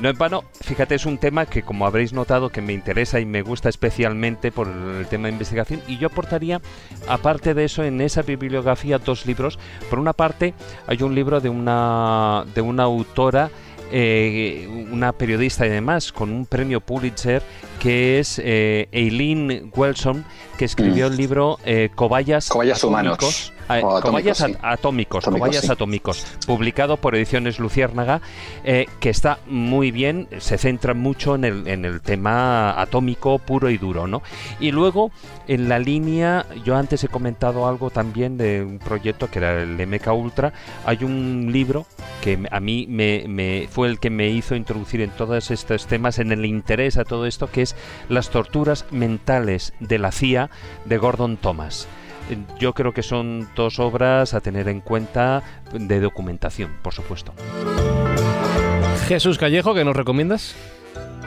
No 0.00 0.08
en 0.08 0.18
vano, 0.18 0.42
fíjate, 0.60 0.96
es 0.96 1.06
un 1.06 1.18
tema 1.18 1.46
que 1.46 1.62
como 1.62 1.86
habréis 1.86 2.12
notado 2.12 2.50
que 2.50 2.60
me 2.60 2.72
interesa 2.72 3.20
y 3.20 3.26
me 3.26 3.42
gusta 3.42 3.68
especialmente 3.68 4.50
por 4.50 4.66
el 4.66 5.06
tema 5.06 5.28
de 5.28 5.34
investigación 5.34 5.82
y 5.86 5.98
yo 5.98 6.08
aportaría, 6.08 6.60
aparte 7.06 7.54
de 7.54 7.64
eso, 7.64 7.84
en 7.84 8.00
esa 8.00 8.22
bibliografía 8.22 8.98
dos 8.98 9.24
libros. 9.24 9.58
Por 9.88 10.00
una 10.00 10.12
parte, 10.12 10.52
hay 10.88 11.00
un 11.02 11.14
libro 11.14 11.40
de 11.40 11.48
una, 11.48 12.44
de 12.54 12.60
una 12.60 12.82
autora 12.82 13.50
eh, 13.92 14.68
una 14.90 15.12
periodista 15.12 15.66
y 15.66 15.70
demás 15.70 16.12
con 16.12 16.30
un 16.30 16.46
premio 16.46 16.80
Pulitzer 16.80 17.42
que 17.78 18.18
es 18.18 18.40
eh, 18.42 18.88
Eileen 18.92 19.70
Wilson 19.74 20.24
que 20.58 20.64
escribió 20.64 21.08
mm. 21.08 21.12
el 21.12 21.16
libro 21.16 21.58
eh, 21.64 21.90
Cobayas, 21.94 22.50
Humanos 22.82 23.52
Cobayas 23.66 24.44
atómicos, 24.62 25.24
cobayas 25.24 25.70
atómicos, 25.70 26.26
publicado 26.46 26.96
por 26.96 27.14
Ediciones 27.14 27.58
Luciérnaga, 27.58 28.20
eh, 28.64 28.86
que 29.00 29.10
está 29.10 29.38
muy 29.46 29.90
bien, 29.90 30.28
se 30.38 30.58
centra 30.58 30.94
mucho 30.94 31.34
en 31.34 31.44
el, 31.44 31.68
en 31.68 31.84
el 31.84 32.00
tema 32.00 32.80
atómico 32.80 33.38
puro 33.38 33.70
y 33.70 33.78
duro, 33.78 34.06
¿no? 34.06 34.22
Y 34.60 34.70
luego, 34.70 35.10
en 35.48 35.68
la 35.68 35.78
línea, 35.78 36.46
yo 36.64 36.76
antes 36.76 37.02
he 37.04 37.08
comentado 37.08 37.66
algo 37.66 37.90
también 37.90 38.36
de 38.36 38.62
un 38.62 38.78
proyecto 38.78 39.30
que 39.30 39.38
era 39.38 39.62
el 39.62 39.86
MK 39.86 40.12
Ultra, 40.12 40.52
hay 40.84 41.04
un 41.04 41.50
libro 41.52 41.86
que 42.22 42.38
a 42.50 42.60
mí 42.60 42.86
me, 42.88 43.24
me 43.28 43.68
fue 43.70 43.88
el 43.88 43.98
que 43.98 44.10
me 44.10 44.28
hizo 44.28 44.54
introducir 44.54 45.00
en 45.00 45.10
todos 45.10 45.50
estos 45.50 45.86
temas, 45.86 46.18
en 46.18 46.32
el 46.32 46.44
interés 46.44 46.96
a 46.96 47.04
todo 47.04 47.26
esto, 47.26 47.50
que 47.50 47.62
es 47.62 47.76
las 48.08 48.30
torturas 48.30 48.86
mentales 48.90 49.72
de 49.80 49.98
la 49.98 50.12
CIA 50.12 50.50
de 50.84 50.98
Gordon 50.98 51.36
Thomas 51.36 51.88
yo 52.58 52.72
creo 52.72 52.92
que 52.92 53.02
son 53.02 53.48
dos 53.54 53.78
obras 53.78 54.34
a 54.34 54.40
tener 54.40 54.68
en 54.68 54.80
cuenta 54.80 55.42
de 55.72 56.00
documentación, 56.00 56.72
por 56.82 56.94
supuesto. 56.94 57.32
Jesús 59.06 59.38
Callejo, 59.38 59.74
¿qué 59.74 59.84
nos 59.84 59.96
recomiendas? 59.96 60.54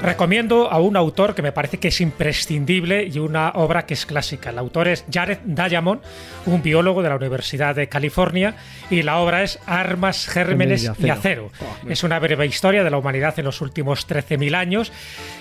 Recomiendo 0.02 0.72
a 0.72 0.80
un 0.80 0.96
autor 0.96 1.34
que 1.34 1.42
me 1.42 1.52
parece 1.52 1.80
que 1.80 1.88
es 1.88 2.02
imprescindible 2.02 3.04
y 3.12 3.18
una 3.18 3.50
obra 3.56 3.88
que 3.88 3.96
es 3.96 4.06
clásica. 4.06 4.52
El 4.52 4.60
autor 4.60 4.88
es 4.88 5.04
Jared 5.12 5.40
Diamond, 5.44 6.02
un 6.46 6.62
biólogo 6.62 7.02
de 7.02 7.10
la 7.10 7.16
Universidad 7.16 7.76
de 7.76 7.90
California, 7.90 8.56
y 8.92 9.02
la 9.02 9.18
obra 9.18 9.42
es 9.42 9.60
Armas, 9.66 10.28
Gérmenes 10.28 10.92
y 11.00 11.10
Acero. 11.10 11.52
Oh, 11.60 11.90
es 11.90 12.04
una 12.04 12.20
breve 12.20 12.46
historia 12.46 12.84
de 12.84 12.92
la 12.92 12.98
humanidad 12.98 13.38
en 13.40 13.46
los 13.46 13.60
últimos 13.60 14.08
13.000 14.08 14.56
años 14.56 14.92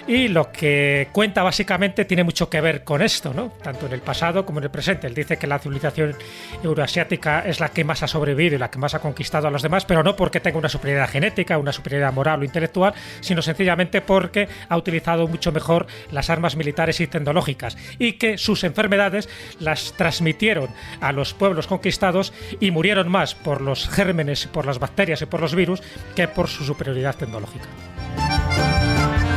y 0.06 0.28
lo 0.28 0.50
que 0.50 1.08
cuenta 1.12 1.42
básicamente 1.42 2.06
tiene 2.06 2.24
mucho 2.24 2.48
que 2.48 2.60
ver 2.60 2.82
con 2.82 3.02
esto, 3.02 3.34
¿no? 3.34 3.52
tanto 3.62 3.86
en 3.86 3.92
el 3.92 4.00
pasado 4.00 4.46
como 4.46 4.58
en 4.60 4.64
el 4.64 4.70
presente. 4.70 5.06
Él 5.06 5.14
dice 5.14 5.36
que 5.36 5.46
la 5.46 5.58
civilización 5.58 6.14
euroasiática 6.62 7.40
es 7.40 7.60
la 7.60 7.68
que 7.68 7.84
más 7.84 8.02
ha 8.02 8.08
sobrevivido 8.08 8.56
y 8.56 8.58
la 8.58 8.70
que 8.70 8.78
más 8.78 8.94
ha 8.94 9.00
conquistado 9.00 9.48
a 9.48 9.50
los 9.50 9.62
demás, 9.62 9.84
pero 9.84 10.02
no 10.02 10.16
porque 10.16 10.40
tenga 10.40 10.58
una 10.58 10.68
superioridad 10.68 11.10
genética, 11.10 11.58
una 11.58 11.72
superioridad 11.72 12.12
moral 12.12 12.40
o 12.40 12.44
intelectual, 12.44 12.94
sino 13.20 13.42
sencillamente 13.42 14.00
porque 14.00 14.45
ha 14.68 14.77
utilizado 14.77 15.28
mucho 15.28 15.52
mejor 15.52 15.86
las 16.10 16.31
armas 16.31 16.56
militares 16.56 17.01
y 17.01 17.06
tecnológicas 17.06 17.77
y 17.98 18.14
que 18.14 18.39
sus 18.39 18.64
enfermedades 18.64 19.28
las 19.60 19.93
transmitieron 19.97 20.68
a 21.01 21.12
los 21.12 21.35
pueblos 21.35 21.66
conquistados 21.66 22.32
y 22.60 22.70
murieron 22.70 23.09
más 23.09 23.35
por 23.35 23.60
los 23.60 23.89
gérmenes, 23.89 24.47
por 24.47 24.66
las 24.66 24.78
bacterias 24.78 25.23
y 25.23 25.27
por 25.27 25.40
los 25.40 25.55
virus 25.55 25.82
que 26.14 26.28
por 26.28 26.48
su 26.48 26.64
superioridad 26.64 27.16
tecnológica. 27.16 27.66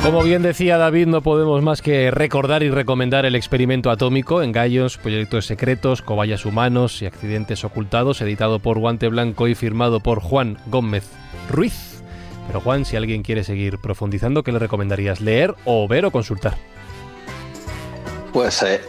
Como 0.04 0.24
bien 0.24 0.42
decía 0.42 0.78
David, 0.78 1.08
no 1.08 1.22
podemos 1.22 1.62
más 1.62 1.82
que 1.82 2.10
recordar 2.10 2.64
y 2.64 2.70
recomendar 2.70 3.26
el 3.26 3.36
experimento 3.36 3.92
atómico, 3.92 4.42
en 4.42 4.54
gallos, 4.54 4.98
proyectos 4.98 5.46
secretos, 5.46 6.02
cobayas 6.02 6.46
humanos 6.46 7.02
y 7.02 7.06
accidentes 7.06 7.66
ocultados, 7.66 8.22
editado 8.22 8.60
por 8.60 8.80
Guante 8.80 9.10
Blanco 9.10 9.50
y 9.50 9.56
firmado 9.56 10.00
por 10.00 10.22
Juan 10.22 10.58
Gómez 10.68 11.12
Ruiz. 11.50 11.89
Pero 12.50 12.62
Juan, 12.62 12.84
si 12.84 12.96
alguien 12.96 13.22
quiere 13.22 13.44
seguir 13.44 13.78
profundizando, 13.78 14.42
¿qué 14.42 14.52
le 14.52 14.58
recomendarías? 14.58 15.22
¿Leer 15.22 15.54
o 15.66 15.88
ver 15.88 16.06
o 16.06 16.12
consultar? 16.12 16.58
Pues 18.34 18.64
eh, 18.64 18.82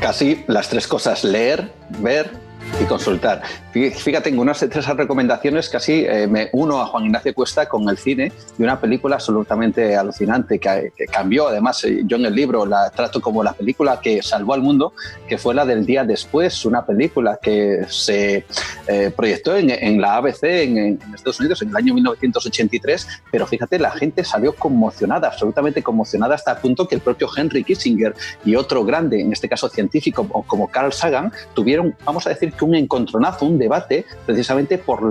casi 0.00 0.44
las 0.46 0.68
tres 0.68 0.86
cosas, 0.86 1.24
leer, 1.24 1.72
ver 1.98 2.30
y 2.80 2.84
consultar. 2.84 3.42
Fíjate, 3.72 4.30
en 4.30 4.38
unas 4.38 4.60
de 4.60 4.66
esas 4.66 4.96
recomendaciones 4.96 5.68
casi 5.68 6.04
eh, 6.04 6.26
me 6.26 6.48
uno 6.52 6.80
a 6.80 6.86
Juan 6.86 7.06
Ignacio 7.06 7.34
Cuesta 7.34 7.68
con 7.68 7.88
el 7.88 7.98
cine 7.98 8.32
y 8.58 8.62
una 8.62 8.80
película 8.80 9.16
absolutamente 9.16 9.96
alucinante 9.96 10.58
que, 10.58 10.92
cambió, 11.10 11.48
además 11.48 11.84
eh, 11.84 12.02
yo 12.04 12.16
en 12.16 12.26
el 12.26 12.34
libro 12.34 12.66
la 12.66 12.90
trato 12.90 13.20
como 13.20 13.42
la 13.42 13.52
película 13.52 14.00
que 14.00 14.22
salvó 14.22 14.54
al 14.54 14.62
mundo, 14.62 14.92
que 15.28 15.38
fue 15.38 15.54
la 15.54 15.64
del 15.64 15.86
día 15.86 16.04
después, 16.04 16.64
una 16.64 16.84
película 16.84 17.38
que 17.40 17.84
se 17.88 18.44
eh, 18.86 19.12
proyectó 19.14 19.56
en, 19.56 20.00
la 20.00 20.16
ABC 20.16 20.44
en, 20.44 21.00
Estados 21.14 21.40
Unidos 21.40 21.62
en 21.62 21.70
el 21.70 21.76
año 21.76 21.94
1983, 21.94 23.06
pero 23.30 23.46
fíjate, 23.46 23.78
la 23.78 23.90
gente 23.90 24.24
salió 24.24 24.54
conmocionada, 24.54 25.28
absolutamente 25.28 25.82
conmocionada 25.82 26.34
hasta 26.34 26.52
el 26.52 26.58
punto 26.58 26.88
que 26.88 26.94
el 26.94 27.00
propio 27.00 27.28
Henry 27.34 27.64
Kissinger 27.64 28.14
y 28.44 28.54
otro 28.56 28.84
grande, 28.84 29.20
en 29.20 29.32
este 29.32 29.48
caso 29.48 29.68
científico 29.68 30.26
como 30.46 30.68
Carl 30.68 30.92
Sagan, 30.92 31.32
tuvieron, 31.54 31.94
vamos 32.04 32.26
a 32.26 32.30
decir, 32.30 32.52
que 32.52 32.57
un 32.64 32.74
encontronazo, 32.74 33.46
un 33.46 33.58
debate, 33.58 34.04
precisamente 34.26 34.78
por 34.78 35.02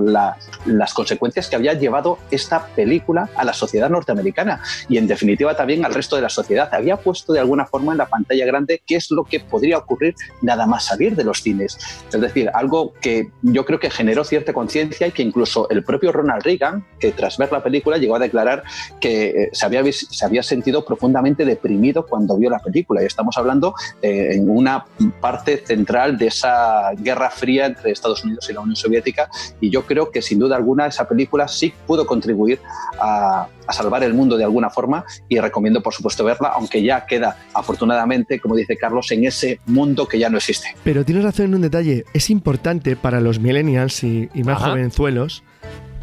las 0.66 0.94
consecuencias 0.94 1.48
que 1.48 1.56
había 1.56 1.74
llevado 1.74 2.20
esta 2.32 2.68
película 2.68 3.30
a 3.36 3.44
la 3.44 3.54
sociedad 3.54 3.90
norteamericana 3.90 4.62
y 4.90 4.98
en 4.98 5.08
definitiva 5.08 5.56
también 5.56 5.86
al 5.86 5.94
resto 5.94 6.16
de 6.16 6.22
la 6.22 6.30
sociedad. 6.30 6.70
Había 6.72 6.98
puesto 6.98 7.34
de 7.34 7.40
alguna 7.40 7.66
forma 7.66 7.92
en 7.92 7.98
la 7.98 8.08
pantalla 8.08 8.46
grande 8.46 8.82
qué 8.86 8.96
es 8.96 9.12
lo 9.12 9.24
que 9.24 9.40
podría 9.40 9.78
ocurrir 9.78 10.16
nada 10.42 10.66
más 10.66 10.86
salir 10.86 11.16
de 11.16 11.24
los 11.24 11.42
cines. 11.42 11.78
Es 12.12 12.22
decir, 12.22 12.50
algo 12.54 12.94
que 13.02 13.30
yo 13.42 13.66
creo 13.66 13.80
que 13.80 13.90
generó 13.90 14.24
cierta 14.24 14.54
conciencia 14.54 15.08
y 15.08 15.12
que 15.12 15.24
incluso 15.24 15.70
el 15.70 15.84
propio 15.84 16.12
Ronald 16.12 16.44
Reagan, 16.44 16.86
que 17.00 17.12
tras 17.12 17.38
ver 17.38 17.52
la 17.52 17.64
película 17.64 17.98
llegó 17.98 18.16
a 18.16 18.20
declarar 18.20 18.64
que 19.00 19.30
eh, 19.30 19.50
se 19.52 19.66
había, 19.66 19.84
se 19.92 20.26
había 20.26 20.44
sentido 20.44 20.86
profundamente 20.86 21.46
deprimido 21.46 22.06
cuando 22.06 22.38
vio 22.38 22.50
la 22.50 22.60
película. 22.60 23.02
Y 23.02 23.06
estamos 23.06 23.38
hablando 23.38 23.74
eh, 24.02 24.30
en 24.34 24.50
una 24.50 24.86
parte 25.20 25.58
central 25.66 26.18
de 26.18 26.28
esa 26.28 26.92
guerra 26.98 27.27
fría 27.30 27.66
entre 27.66 27.92
Estados 27.92 28.24
Unidos 28.24 28.50
y 28.50 28.54
la 28.54 28.62
Unión 28.62 28.76
Soviética 28.76 29.30
y 29.60 29.70
yo 29.70 29.86
creo 29.86 30.12
que 30.12 30.22
sin 30.22 30.40
duda 30.40 30.56
alguna 30.56 30.88
esa 30.88 31.08
película 31.08 31.48
sí 31.48 31.74
pudo 31.86 32.06
contribuir 32.06 32.60
a, 33.00 33.48
salvar 33.70 34.02
el 34.04 34.14
mundo 34.14 34.38
de 34.38 34.46
alguna 34.46 34.70
forma 34.70 35.04
y 35.28 35.40
recomiendo 35.40 35.82
por 35.82 35.94
supuesto 35.94 36.24
verla, 36.24 36.54
aunque 36.56 36.82
ya 36.82 37.06
queda 37.06 37.38
afortunadamente, 37.54 38.40
como 38.40 38.56
dice 38.56 38.78
Carlos, 38.78 39.12
en 39.12 39.26
ese 39.26 39.60
mundo 39.66 40.08
que 40.08 40.18
ya 40.18 40.30
no 40.30 40.38
existe. 40.38 40.74
Pero 40.86 41.04
tienes 41.04 41.26
razón 41.26 41.48
en 41.48 41.56
un 41.56 41.62
detalle, 41.62 42.06
es 42.14 42.30
importante 42.30 42.96
para 42.96 43.20
los 43.20 43.40
millennials 43.40 44.04
y, 44.04 44.30
más 44.46 44.62
jovenzuelos 44.62 45.44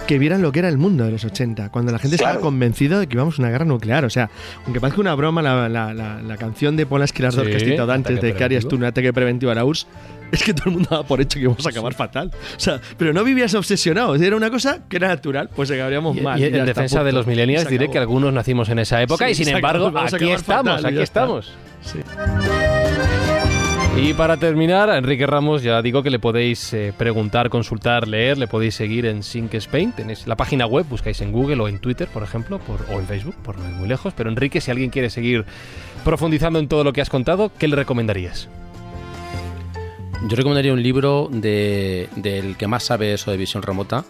que 0.07 0.19
vieran 0.19 0.43
lo 0.43 0.53
que 0.53 0.59
era 0.59 0.69
el 0.69 0.77
mundo 0.77 1.05
de 1.05 1.13
los 1.13 1.25
80, 1.25 1.71
cuando 1.71 1.93
la 1.93 1.99
gente 1.99 2.17
estaba 2.17 2.39
convencida 2.41 2.99
de 2.99 3.07
que 3.07 3.15
íbamos 3.15 3.39
a 3.39 3.43
una 3.43 3.51
guerra 3.51 3.65
nuclear. 3.65 4.05
O 4.05 4.11
sea, 4.11 4.31
aunque 4.65 4.81
parezca 4.81 5.01
una 5.01 5.15
broma, 5.15 5.41
la, 5.41 5.69
la, 5.69 5.95
la, 5.95 6.37
canción 6.37 6.77
de 6.77 6.85
Polas 6.85 7.13
que 7.13 7.31
sí, 7.31 7.41
que 7.43 7.57
has 7.57 7.63
citado 7.63 7.93
antes 7.93 8.21
de 8.21 8.35
que 8.35 8.45
harías 8.45 8.67
tú 8.67 8.77
un 8.77 8.85
ataque 8.85 9.13
preventivo 9.13 9.53
a 9.53 9.55
la 9.55 9.65
URSS, 9.65 9.87
es 10.33 10.43
que 10.43 10.55
todo 10.55 10.71
el 10.71 10.73
mundo 10.73 10.89
daba 10.91 11.05
por 11.05 11.21
hecho 11.21 11.39
que 11.39 11.45
íbamos 11.45 11.67
a 11.67 11.71
acabar 11.71 11.95
fatal. 11.95 12.31
O 12.57 12.61
sea, 12.61 12.81
pero 12.97 13.13
no 13.13 13.25
vivías 13.25 13.55
obsesionado, 13.55 14.15
era 14.15 14.37
una 14.37 14.51
cosa 14.51 14.81
que 14.89 14.97
era 14.97 15.09
natural, 15.09 15.51
pues 15.55 15.71
acabaríamos 15.71 16.21
mal. 16.21 16.39
Y, 16.41 16.45
en 16.45 16.67
defensa 16.67 17.05
de 17.05 17.13
los 17.13 17.27
millennials 17.27 17.69
diré 17.69 17.91
que 17.91 17.99
algunos 17.99 18.33
nacimos 18.33 18.69
en 18.69 18.79
esa 18.79 19.03
época 19.03 19.29
y 19.31 19.35
sin 19.35 19.49
embargo 19.49 19.93
aquí 19.97 20.31
estamos, 20.31 20.85
aquí 20.85 21.01
estamos. 21.01 21.53
Sí. 21.83 22.01
Y 23.97 24.13
para 24.13 24.37
terminar, 24.37 24.91
a 24.91 24.99
Enrique 24.99 25.25
Ramos 25.25 25.63
ya 25.63 25.81
digo 25.81 26.03
que 26.03 26.11
le 26.11 26.19
podéis 26.19 26.75
eh, 26.75 26.93
preguntar, 26.97 27.49
consultar, 27.49 28.09
leer, 28.09 28.37
le 28.37 28.49
podéis 28.49 28.75
seguir 28.75 29.07
en 29.07 29.23
Sync 29.23 29.55
Spain, 29.55 29.93
tenéis 29.93 30.27
la 30.27 30.37
página 30.37 30.67
web, 30.67 30.85
buscáis 30.89 31.21
en 31.21 31.31
Google 31.31 31.63
o 31.63 31.69
en 31.69 31.79
Twitter, 31.79 32.09
por 32.09 32.25
ejemplo, 32.25 32.61
o 32.93 32.99
en 32.99 33.07
Facebook, 33.07 33.37
por 33.43 33.57
no 33.57 33.69
ir 33.69 33.75
muy 33.75 33.89
lejos. 33.89 34.13
Pero 34.17 34.31
Enrique, 34.31 34.61
si 34.61 34.71
alguien 34.71 34.91
quiere 34.91 35.11
seguir 35.11 35.45
profundizando 36.05 36.59
en 36.59 36.67
todo 36.67 36.83
lo 36.83 36.93
que 36.93 37.03
has 37.03 37.09
contado, 37.09 37.53
¿qué 37.57 37.69
le 37.69 37.77
recomendarías? 37.77 38.49
Yo 40.23 40.37
recomendaría 40.37 40.73
un 40.73 40.83
libro 40.83 41.29
de, 41.31 42.09
del 42.17 42.57
que 42.57 42.67
más 42.67 42.85
sabe 42.85 43.13
eso 43.13 43.31
de 43.31 43.37
visión 43.37 43.63
remota, 43.63 44.05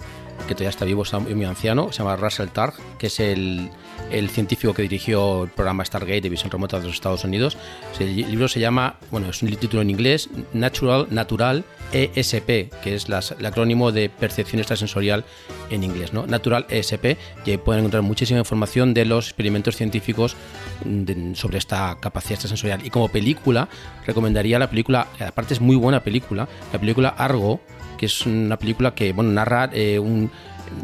que 0.47 0.55
todavía 0.55 0.71
está 0.71 0.85
vivo, 0.85 1.03
está 1.03 1.19
muy 1.19 1.45
anciano, 1.45 1.91
se 1.93 1.99
llama 1.99 2.17
Russell 2.17 2.49
Targ, 2.49 2.75
que 2.99 3.09
es 3.09 3.19
el, 3.21 3.71
el 4.11 4.31
científico 4.31 4.75
que 4.75 4.83
dirigió 4.83 5.45
el 5.45 5.51
programa 5.51 5.85
Stargate 5.85 6.21
de 6.21 6.29
visión 6.29 6.51
remota 6.51 6.79
de 6.79 6.87
los 6.87 6.95
Estados 6.95 7.25
Unidos. 7.25 7.57
El 7.99 8.17
libro 8.17 8.49
se 8.49 8.61
llama, 8.61 8.97
bueno, 9.11 9.29
es 9.29 9.43
un 9.43 9.55
título 9.57 9.83
en 9.83 9.91
inglés, 9.91 10.29
Natural, 10.53 11.07
Natural 11.11 11.65
ESP, 11.93 12.71
que 12.83 12.95
es 12.95 13.07
el 13.07 13.47
acrónimo 13.47 13.93
de 13.93 14.09
percepción 14.09 14.61
extrasensorial 14.61 15.25
en 15.71 15.85
inglés, 15.85 16.13
¿no? 16.13 16.27
Natural 16.27 16.67
ESP, 16.69 17.17
y 17.45 17.57
pueden 17.57 17.81
encontrar 17.81 18.03
muchísima 18.03 18.39
información 18.39 18.95
de 18.95 19.05
los 19.05 19.27
experimentos 19.27 19.77
científicos 19.77 20.37
mm, 20.85 21.35
sobre 21.35 21.59
esta 21.59 21.97
capacidad 22.01 22.33
extrasensorial. 22.33 22.85
Y 22.85 22.91
como 22.91 23.09
película, 23.09 23.69
recomendaría 24.07 24.59
la 24.59 24.69
película, 24.71 25.07
aparte 25.21 25.55
es 25.55 25.61
muy 25.61 25.77
buena 25.77 26.01
película, 26.01 26.49
la 26.73 26.79
película 26.79 27.09
Argo, 27.11 27.61
que 27.97 28.07
es 28.07 28.27
una 28.27 28.59
película 28.59 28.95
que 28.95 29.13
bueno, 29.13 29.31
narra 29.31 29.71
eh, 29.73 30.01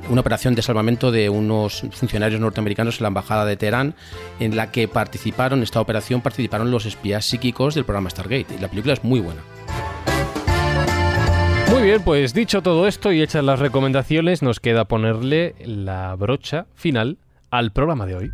una 0.09 0.21
operación 0.21 0.55
de 0.55 0.62
salvamento 0.62 1.11
de 1.11 1.29
unos 1.29 1.85
funcionarios 1.93 2.41
norteamericanos 2.41 2.99
en 2.99 3.03
la 3.05 3.09
embajada 3.09 3.45
de 3.45 3.57
Teherán, 3.57 3.95
en 4.39 4.57
la 4.57 4.71
que 4.71 4.89
participaron, 4.89 5.62
esta 5.62 5.81
operación 5.81 6.21
participaron 6.21 6.71
los 6.71 6.87
espías 6.87 7.25
psíquicos 7.25 7.75
del 7.75 7.85
programa 7.85 8.11
Stargate. 8.11 8.55
Y 8.57 8.61
la 8.61 8.69
película 8.69 8.95
es 8.95 9.05
muy 9.05 9.21
buena. 9.21 9.43
Muy 11.71 11.83
bien, 11.83 12.03
pues 12.03 12.35
dicho 12.35 12.62
todo 12.62 12.89
esto 12.89 13.12
y 13.12 13.23
hechas 13.23 13.45
las 13.45 13.61
recomendaciones, 13.61 14.43
nos 14.43 14.59
queda 14.59 14.87
ponerle 14.87 15.55
la 15.65 16.17
brocha 16.17 16.67
final 16.75 17.19
al 17.51 17.71
programa 17.71 18.07
de 18.07 18.17
hoy. 18.17 18.31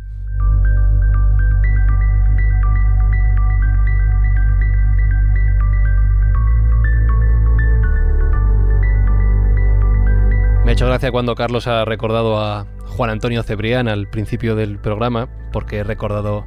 Me 10.67 10.71
ha 10.71 10.73
hecho 10.73 10.85
gracia 10.85 11.13
cuando 11.13 11.33
Carlos 11.33 11.65
ha 11.67 11.85
recordado 11.85 12.41
a 12.41 12.67
Juan 12.87 13.09
Antonio 13.09 13.41
Cebrián 13.41 13.87
al 13.87 14.09
principio 14.09 14.53
del 14.53 14.79
programa, 14.79 15.29
porque 15.53 15.77
he 15.77 15.83
recordado... 15.85 16.45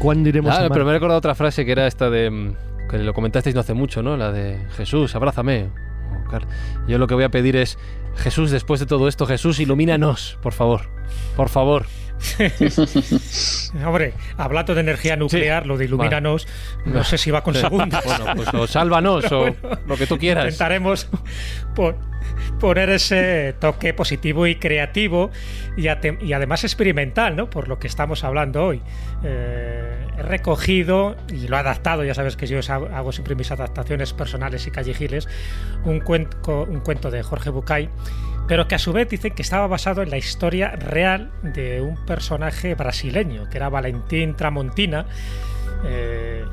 ¿Cuándo 0.00 0.28
iremos 0.28 0.54
ah, 0.54 0.66
a 0.66 0.68
pero 0.68 0.84
me 0.84 0.90
he 0.90 0.92
recordado 0.92 1.16
otra 1.16 1.34
frase 1.34 1.64
que 1.64 1.72
era 1.72 1.86
esta 1.86 2.10
de... 2.10 2.28
Mm, 2.30 2.56
que 2.90 2.98
lo 2.98 3.14
comentasteis 3.14 3.54
no 3.54 3.62
hace 3.62 3.72
mucho, 3.72 4.02
¿no? 4.02 4.18
La 4.18 4.32
de 4.32 4.58
Jesús, 4.76 5.14
abrázame. 5.14 5.70
Yo 6.88 6.98
lo 6.98 7.06
que 7.06 7.14
voy 7.14 7.24
a 7.24 7.30
pedir 7.30 7.56
es, 7.56 7.78
Jesús, 8.16 8.50
después 8.50 8.80
de 8.80 8.86
todo 8.86 9.08
esto, 9.08 9.24
Jesús, 9.24 9.60
ilumínanos, 9.60 10.38
por 10.42 10.52
favor. 10.52 10.82
Por 11.34 11.48
favor. 11.48 11.86
Hombre, 13.86 14.14
hablando 14.36 14.74
de 14.74 14.80
energía 14.80 15.16
nuclear, 15.16 15.66
lo 15.66 15.76
de 15.76 15.84
ilumínanos, 15.84 16.46
no 16.84 17.04
sé 17.04 17.18
si 17.18 17.30
va 17.30 17.42
con 17.42 17.54
segunda. 17.54 18.00
bueno, 18.04 18.26
pues 18.36 18.48
o 18.54 18.66
sálvanos 18.66 19.30
o 19.30 19.54
lo 19.86 19.96
que 19.96 20.06
tú 20.06 20.18
quieras. 20.18 20.44
Intentaremos 20.44 21.08
poner 22.58 22.90
ese 22.90 23.54
toque 23.60 23.94
positivo 23.94 24.46
y 24.46 24.56
creativo 24.56 25.30
y, 25.76 25.88
además 25.88 26.64
experimental, 26.64 27.36
¿no? 27.36 27.48
Por 27.50 27.68
lo 27.68 27.78
que 27.78 27.86
estamos 27.86 28.24
hablando 28.24 28.64
hoy. 28.64 28.82
Eh, 29.22 30.06
he 30.18 30.22
recogido 30.22 31.16
y 31.28 31.46
lo 31.48 31.56
he 31.56 31.60
adaptado, 31.60 32.04
ya 32.04 32.14
sabes 32.14 32.36
que 32.36 32.46
yo 32.46 32.58
hago 32.68 33.12
siempre 33.12 33.34
mis 33.34 33.50
adaptaciones 33.50 34.12
personales 34.12 34.66
y 34.66 34.70
callejiles, 34.70 35.28
un 35.84 36.00
cuento, 36.00 36.64
un 36.68 36.80
cuento 36.80 37.10
de 37.10 37.22
Jorge 37.22 37.50
Bucay 37.50 37.88
pero 38.48 38.66
que 38.66 38.74
a 38.74 38.78
su 38.78 38.92
vez 38.92 39.08
dicen 39.08 39.34
que 39.34 39.42
estaba 39.42 39.66
basado 39.66 40.02
en 40.02 40.10
la 40.10 40.16
historia 40.16 40.70
real 40.70 41.30
de 41.42 41.82
un 41.82 41.96
personaje 42.06 42.74
brasileño, 42.74 43.48
que 43.50 43.58
era 43.58 43.68
Valentín 43.68 44.34
Tramontina, 44.34 45.04
eh, 45.84 46.44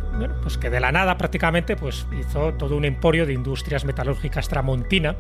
pues 0.43 0.57
que 0.57 0.69
de 0.69 0.79
la 0.79 0.91
nada 0.91 1.17
prácticamente 1.17 1.75
pues 1.75 2.05
hizo 2.19 2.53
todo 2.53 2.75
un 2.75 2.85
emporio 2.85 3.25
de 3.25 3.33
industrias 3.33 3.85
metalúrgicas 3.85 4.49
Tramontina 4.49 5.15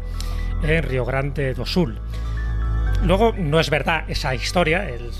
en 0.61 0.83
Río 0.83 1.05
Grande 1.05 1.53
do 1.53 1.65
Sul. 1.65 1.99
Luego 3.03 3.33
no 3.37 3.59
es 3.59 3.69
verdad 3.69 4.03
esa 4.09 4.35
historia, 4.35 4.89
el 4.89 5.11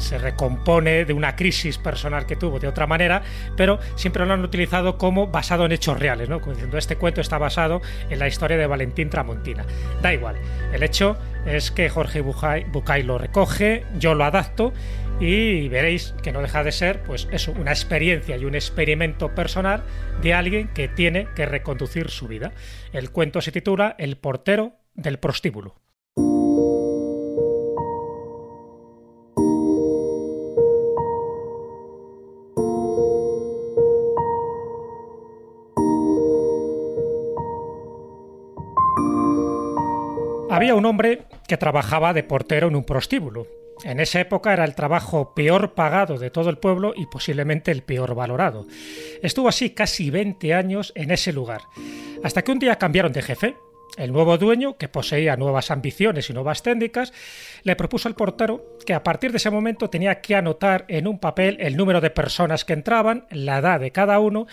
se 0.00 0.18
recompone 0.18 1.04
de 1.04 1.12
una 1.12 1.36
crisis 1.36 1.78
personal 1.78 2.26
que 2.26 2.36
tuvo 2.36 2.58
de 2.58 2.68
otra 2.68 2.86
manera, 2.86 3.22
pero 3.56 3.78
siempre 3.94 4.24
lo 4.26 4.32
han 4.32 4.44
utilizado 4.44 4.98
como 4.98 5.28
basado 5.28 5.66
en 5.66 5.72
hechos 5.72 5.98
reales, 5.98 6.28
¿no? 6.28 6.40
Como 6.40 6.52
diciendo, 6.52 6.78
este 6.78 6.96
cuento 6.96 7.20
está 7.20 7.38
basado 7.38 7.80
en 8.08 8.18
la 8.18 8.26
historia 8.26 8.56
de 8.56 8.66
Valentín 8.66 9.10
Tramontina. 9.10 9.64
Da 10.02 10.12
igual, 10.12 10.36
el 10.72 10.82
hecho 10.82 11.16
es 11.46 11.70
que 11.70 11.88
Jorge 11.88 12.20
Bucay, 12.20 13.02
lo 13.02 13.18
recoge, 13.18 13.84
yo 13.98 14.14
lo 14.14 14.24
adapto 14.24 14.72
y 15.20 15.68
veréis 15.68 16.14
que 16.22 16.32
no 16.32 16.40
deja 16.40 16.64
de 16.64 16.72
ser, 16.72 17.02
pues 17.02 17.28
eso, 17.30 17.52
una 17.52 17.72
experiencia 17.72 18.36
y 18.36 18.44
un 18.44 18.54
experimento 18.54 19.34
personal 19.34 19.84
de 20.22 20.34
alguien 20.34 20.68
que 20.68 20.88
tiene 20.88 21.28
que 21.36 21.46
reconducir 21.46 22.08
su 22.10 22.26
vida. 22.26 22.52
El 22.92 23.10
cuento 23.10 23.40
se 23.40 23.52
titula 23.52 23.94
El 23.98 24.16
portero 24.16 24.72
del 24.94 25.18
prostíbulo. 25.18 25.76
Había 40.60 40.74
un 40.74 40.84
hombre 40.84 41.22
que 41.48 41.56
trabajaba 41.56 42.12
de 42.12 42.22
portero 42.22 42.68
en 42.68 42.76
un 42.76 42.84
prostíbulo. 42.84 43.46
En 43.82 43.98
esa 43.98 44.20
época 44.20 44.52
era 44.52 44.66
el 44.66 44.74
trabajo 44.74 45.32
peor 45.34 45.72
pagado 45.72 46.18
de 46.18 46.28
todo 46.28 46.50
el 46.50 46.58
pueblo 46.58 46.92
y 46.94 47.06
posiblemente 47.06 47.70
el 47.70 47.82
peor 47.82 48.14
valorado. 48.14 48.66
Estuvo 49.22 49.48
así 49.48 49.70
casi 49.70 50.10
20 50.10 50.52
años 50.52 50.92
en 50.96 51.12
ese 51.12 51.32
lugar, 51.32 51.62
hasta 52.22 52.42
que 52.42 52.52
un 52.52 52.58
día 52.58 52.76
cambiaron 52.76 53.10
de 53.10 53.22
jefe. 53.22 53.56
El 53.96 54.12
nuevo 54.12 54.36
dueño, 54.36 54.76
que 54.76 54.88
poseía 54.88 55.34
nuevas 55.38 55.70
ambiciones 55.70 56.28
y 56.28 56.34
nuevas 56.34 56.62
técnicas, 56.62 57.14
le 57.62 57.74
propuso 57.74 58.06
al 58.06 58.14
portero 58.14 58.76
que 58.84 58.92
a 58.92 59.02
partir 59.02 59.30
de 59.30 59.38
ese 59.38 59.50
momento 59.50 59.88
tenía 59.88 60.20
que 60.20 60.36
anotar 60.36 60.84
en 60.88 61.08
un 61.08 61.20
papel 61.20 61.56
el 61.60 61.78
número 61.78 62.02
de 62.02 62.10
personas 62.10 62.66
que 62.66 62.74
entraban, 62.74 63.24
la 63.30 63.60
edad 63.60 63.80
de 63.80 63.92
cada 63.92 64.20
uno 64.20 64.46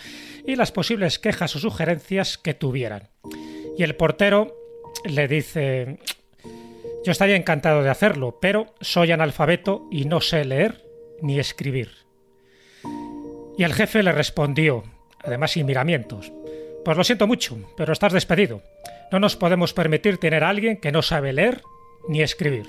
y 0.46 0.56
las 0.56 0.72
posibles 0.72 1.18
quejas 1.18 1.54
o 1.54 1.58
sugerencias 1.58 2.38
que 2.38 2.54
tuvieran. 2.54 3.10
Y 3.76 3.82
el 3.82 3.94
portero 3.94 4.67
le 5.04 5.28
dice, 5.28 5.98
yo 7.04 7.12
estaría 7.12 7.36
encantado 7.36 7.82
de 7.82 7.90
hacerlo, 7.90 8.38
pero 8.40 8.74
soy 8.80 9.12
analfabeto 9.12 9.86
y 9.90 10.04
no 10.04 10.20
sé 10.20 10.44
leer 10.44 10.82
ni 11.22 11.38
escribir. 11.38 11.90
Y 13.56 13.64
el 13.64 13.74
jefe 13.74 14.02
le 14.02 14.12
respondió, 14.12 14.84
además 15.22 15.52
sin 15.52 15.66
miramientos, 15.66 16.32
pues 16.84 16.96
lo 16.96 17.04
siento 17.04 17.26
mucho, 17.26 17.58
pero 17.76 17.92
estás 17.92 18.12
despedido. 18.12 18.62
No 19.10 19.20
nos 19.20 19.36
podemos 19.36 19.72
permitir 19.72 20.18
tener 20.18 20.44
a 20.44 20.48
alguien 20.48 20.76
que 20.76 20.92
no 20.92 21.02
sabe 21.02 21.32
leer 21.32 21.62
ni 22.08 22.22
escribir. 22.22 22.66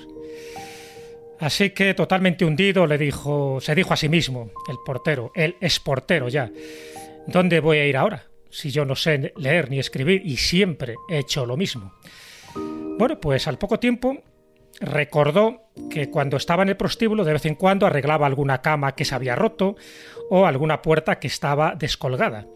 Así 1.38 1.70
que 1.70 1.94
totalmente 1.94 2.44
hundido 2.44 2.86
le 2.86 2.98
dijo, 2.98 3.60
se 3.60 3.74
dijo 3.74 3.94
a 3.94 3.96
sí 3.96 4.08
mismo, 4.08 4.50
el 4.68 4.76
portero, 4.84 5.32
él 5.34 5.56
es 5.60 5.80
portero 5.80 6.28
ya. 6.28 6.50
¿Dónde 7.26 7.60
voy 7.60 7.78
a 7.78 7.86
ir 7.86 7.96
ahora? 7.96 8.29
Si 8.50 8.70
yo 8.70 8.84
no 8.84 8.96
sé 8.96 9.32
leer 9.36 9.70
ni 9.70 9.78
escribir 9.78 10.22
y 10.24 10.36
siempre 10.36 10.94
he 11.08 11.18
hecho 11.18 11.46
lo 11.46 11.56
mismo. 11.56 11.94
Bueno, 12.98 13.20
pues 13.20 13.46
al 13.48 13.58
poco 13.58 13.78
tiempo 13.78 14.22
recordó 14.80 15.70
que 15.90 16.10
cuando 16.10 16.36
estaba 16.36 16.62
en 16.62 16.70
el 16.70 16.76
prostíbulo 16.76 17.24
de 17.24 17.34
vez 17.34 17.46
en 17.46 17.54
cuando 17.54 17.86
arreglaba 17.86 18.26
alguna 18.26 18.62
cama 18.62 18.94
que 18.94 19.04
se 19.04 19.14
había 19.14 19.36
roto 19.36 19.76
o 20.30 20.46
alguna 20.46 20.82
puerta 20.82 21.18
que 21.18 21.26
estaba 21.26 21.74
descolgada. 21.76 22.46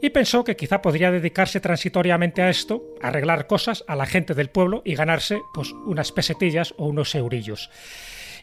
Y 0.00 0.10
pensó 0.10 0.44
que 0.44 0.56
quizá 0.56 0.82
podría 0.82 1.10
dedicarse 1.10 1.60
transitoriamente 1.60 2.42
a 2.42 2.50
esto, 2.50 2.82
arreglar 3.02 3.46
cosas 3.46 3.84
a 3.86 3.96
la 3.96 4.06
gente 4.06 4.34
del 4.34 4.50
pueblo 4.50 4.82
y 4.84 4.94
ganarse 4.94 5.40
pues 5.54 5.72
unas 5.72 6.12
pesetillas 6.12 6.74
o 6.76 6.86
unos 6.86 7.14
eurillos 7.14 7.70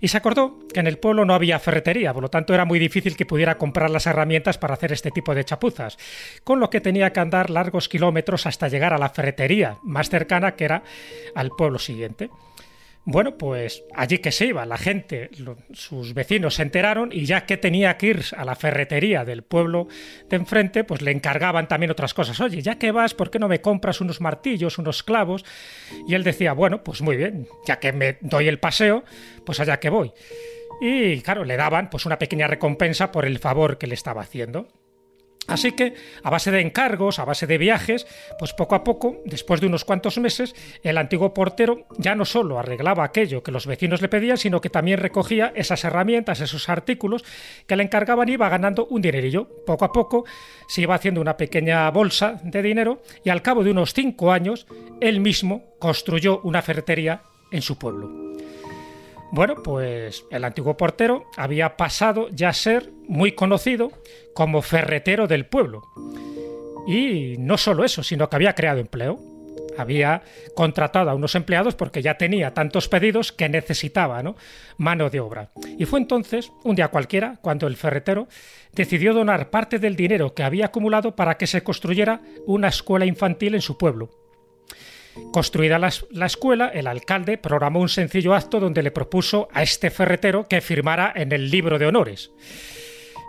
y 0.06 0.08
se 0.08 0.18
acordó 0.18 0.60
que 0.72 0.82
en 0.82 0.86
el 0.86 1.00
pueblo 1.00 1.26
no 1.26 1.34
había 1.34 1.58
ferretería, 1.58 2.14
por 2.14 2.22
lo 2.22 2.30
tanto 2.30 2.54
era 2.54 2.64
muy 2.64 2.78
difícil 2.78 3.18
que 3.18 3.26
pudiera 3.26 3.58
comprar 3.58 3.90
las 3.90 4.06
herramientas 4.06 4.60
para 4.60 4.76
hacer 4.76 4.92
este 4.92 5.10
tipo 5.10 5.34
de 5.34 5.44
chapuzas, 5.44 5.98
con 6.44 6.60
lo 6.60 6.70
que 6.70 6.80
tenía 6.80 7.12
que 7.12 7.22
andar 7.22 7.50
largos 7.50 7.90
kilómetros 7.90 8.46
hasta 8.46 8.68
llegar 8.68 8.94
a 8.94 9.00
la 9.00 9.10
ferretería 9.10 9.80
más 9.82 10.12
cercana 10.12 10.56
que 10.56 10.66
era 10.66 10.84
al 11.34 11.50
pueblo 11.50 11.80
siguiente. 11.80 12.30
Bueno, 13.08 13.38
pues 13.38 13.84
allí 13.94 14.18
que 14.18 14.32
se 14.32 14.48
iba, 14.48 14.66
la 14.66 14.78
gente, 14.78 15.30
sus 15.74 16.16
vecinos 16.16 16.56
se 16.56 16.64
enteraron 16.64 17.12
y 17.12 17.26
ya 17.26 17.46
que 17.46 17.56
tenía 17.56 17.98
que 17.98 18.08
ir 18.08 18.26
a 18.36 18.44
la 18.44 18.56
ferretería 18.56 19.24
del 19.24 19.44
pueblo 19.44 19.88
de 20.28 20.38
enfrente, 20.38 20.84
pues 20.84 21.04
le 21.04 21.12
encargaban 21.12 21.68
también 21.68 21.92
otras 21.92 22.16
cosas. 22.16 22.40
Oye, 22.40 22.64
ya 22.64 22.80
que 22.80 22.92
vas, 22.92 23.14
¿por 23.14 23.30
qué 23.30 23.38
no 23.38 23.48
me 23.48 23.62
compras 23.62 24.02
unos 24.02 24.22
martillos, 24.22 24.80
unos 24.80 25.04
clavos? 25.04 25.46
Y 26.08 26.16
él 26.16 26.24
decía, 26.24 26.54
bueno, 26.54 26.84
pues 26.84 27.04
muy 27.04 27.16
bien, 27.16 27.48
ya 27.68 27.80
que 27.80 27.94
me 27.94 28.18
doy 28.22 28.48
el 28.48 28.58
paseo, 28.58 29.04
pues 29.46 29.60
allá 29.60 29.80
que 29.80 29.90
voy. 29.90 30.12
Y 30.82 31.22
claro, 31.22 31.46
le 31.46 31.58
daban 31.58 31.92
pues 31.92 32.08
una 32.08 32.18
pequeña 32.18 32.48
recompensa 32.48 33.12
por 33.12 33.28
el 33.28 33.38
favor 33.38 33.78
que 33.78 33.86
le 33.86 33.94
estaba 33.94 34.22
haciendo. 34.22 34.68
Así 35.48 35.74
que, 35.74 35.94
a 36.24 36.30
base 36.30 36.52
de 36.52 36.62
encargos, 36.62 37.20
a 37.20 37.26
base 37.26 37.48
de 37.48 37.58
viajes, 37.58 38.08
pues 38.40 38.54
poco 38.54 38.76
a 38.76 38.84
poco, 38.84 39.22
después 39.26 39.62
de 39.62 39.68
unos 39.68 39.86
cuantos 39.86 40.18
meses, 40.18 40.56
el 40.84 40.98
antiguo 40.98 41.34
portero 41.34 41.86
ya 41.98 42.16
no 42.16 42.26
solo 42.26 42.58
arreglaba 42.58 43.04
aquello 43.04 43.44
que 43.44 43.52
los 43.52 43.68
vecinos 43.68 44.02
le 44.02 44.10
pedían, 44.10 44.38
sino 44.38 44.62
que 44.62 44.70
también 44.70 45.00
recogía 45.00 45.52
esas 45.56 45.84
herramientas, 45.84 46.42
esos 46.42 46.68
artículos 46.70 47.24
que 47.68 47.76
le 47.76 47.84
encargaban 47.84 48.30
y 48.30 48.34
iba 48.34 48.50
ganando 48.50 48.88
un 48.88 49.02
dinerillo. 49.02 49.48
Poco 49.66 49.86
a 49.86 49.92
poco 49.92 50.26
se 50.68 50.82
iba 50.82 50.96
haciendo 50.96 51.22
una 51.22 51.38
pequeña 51.38 51.90
bolsa 51.92 52.40
de 52.44 52.62
dinero 52.62 53.02
y 53.24 53.30
al 53.30 53.42
cabo 53.42 53.64
de 53.64 53.72
unos 53.72 53.94
cinco 53.94 54.32
años, 54.32 54.68
él 55.00 55.20
mismo 55.20 55.76
construyó 55.80 56.40
una 56.42 56.62
ferretería 56.62 57.22
en 57.52 57.62
su 57.62 57.78
pueblo. 57.78 58.26
Bueno, 59.32 59.56
pues 59.64 60.26
el 60.32 60.44
antiguo 60.44 60.78
portero 60.78 61.26
había 61.36 61.78
pasado 61.78 62.30
ya 62.30 62.50
a 62.50 62.54
ser 62.54 62.92
muy 63.08 63.34
conocido 63.34 63.92
como 64.34 64.62
ferretero 64.62 65.28
del 65.28 65.46
pueblo. 65.46 65.84
Y 66.88 67.36
no 67.40 67.58
solo 67.58 67.84
eso, 67.84 68.04
sino 68.04 68.30
que 68.30 68.36
había 68.36 68.56
creado 68.56 68.80
empleo. 68.80 69.20
Había 69.78 70.22
contratado 70.56 71.10
a 71.10 71.16
unos 71.16 71.36
empleados 71.36 71.76
porque 71.76 72.02
ya 72.02 72.18
tenía 72.18 72.54
tantos 72.54 72.88
pedidos 72.88 73.34
que 73.34 73.50
necesitaba 73.50 74.24
mano 74.78 75.10
de 75.10 75.20
obra. 75.20 75.52
Y 75.78 75.86
fue 75.86 76.00
entonces, 76.00 76.52
un 76.64 76.76
día 76.76 76.88
cualquiera, 76.88 77.40
cuando 77.42 77.68
el 77.68 77.76
ferretero 77.76 78.30
decidió 78.72 79.14
donar 79.14 79.50
parte 79.50 79.80
del 79.80 79.98
dinero 79.98 80.34
que 80.34 80.44
había 80.44 80.68
acumulado 80.68 81.16
para 81.16 81.38
que 81.38 81.48
se 81.48 81.64
construyera 81.64 82.22
una 82.46 82.70
escuela 82.70 83.06
infantil 83.06 83.56
en 83.56 83.62
su 83.62 83.78
pueblo. 83.78 84.25
Construida 85.32 85.80
la, 85.80 85.92
la, 86.12 86.26
escuela, 86.26 86.70
el 86.70 86.88
alcalde 86.88 87.38
programó 87.38 87.80
un 87.80 87.90
sencillo 87.90 88.34
acto 88.34 88.60
donde 88.60 88.84
le 88.84 88.92
propuso 88.92 89.48
a 89.54 89.64
este 89.64 89.90
ferretero 89.90 90.48
que 90.48 90.62
firmara 90.62 91.14
en 91.16 91.32
el 91.32 91.50
libro 91.50 91.80
de 91.80 91.86
honores. 91.86 92.32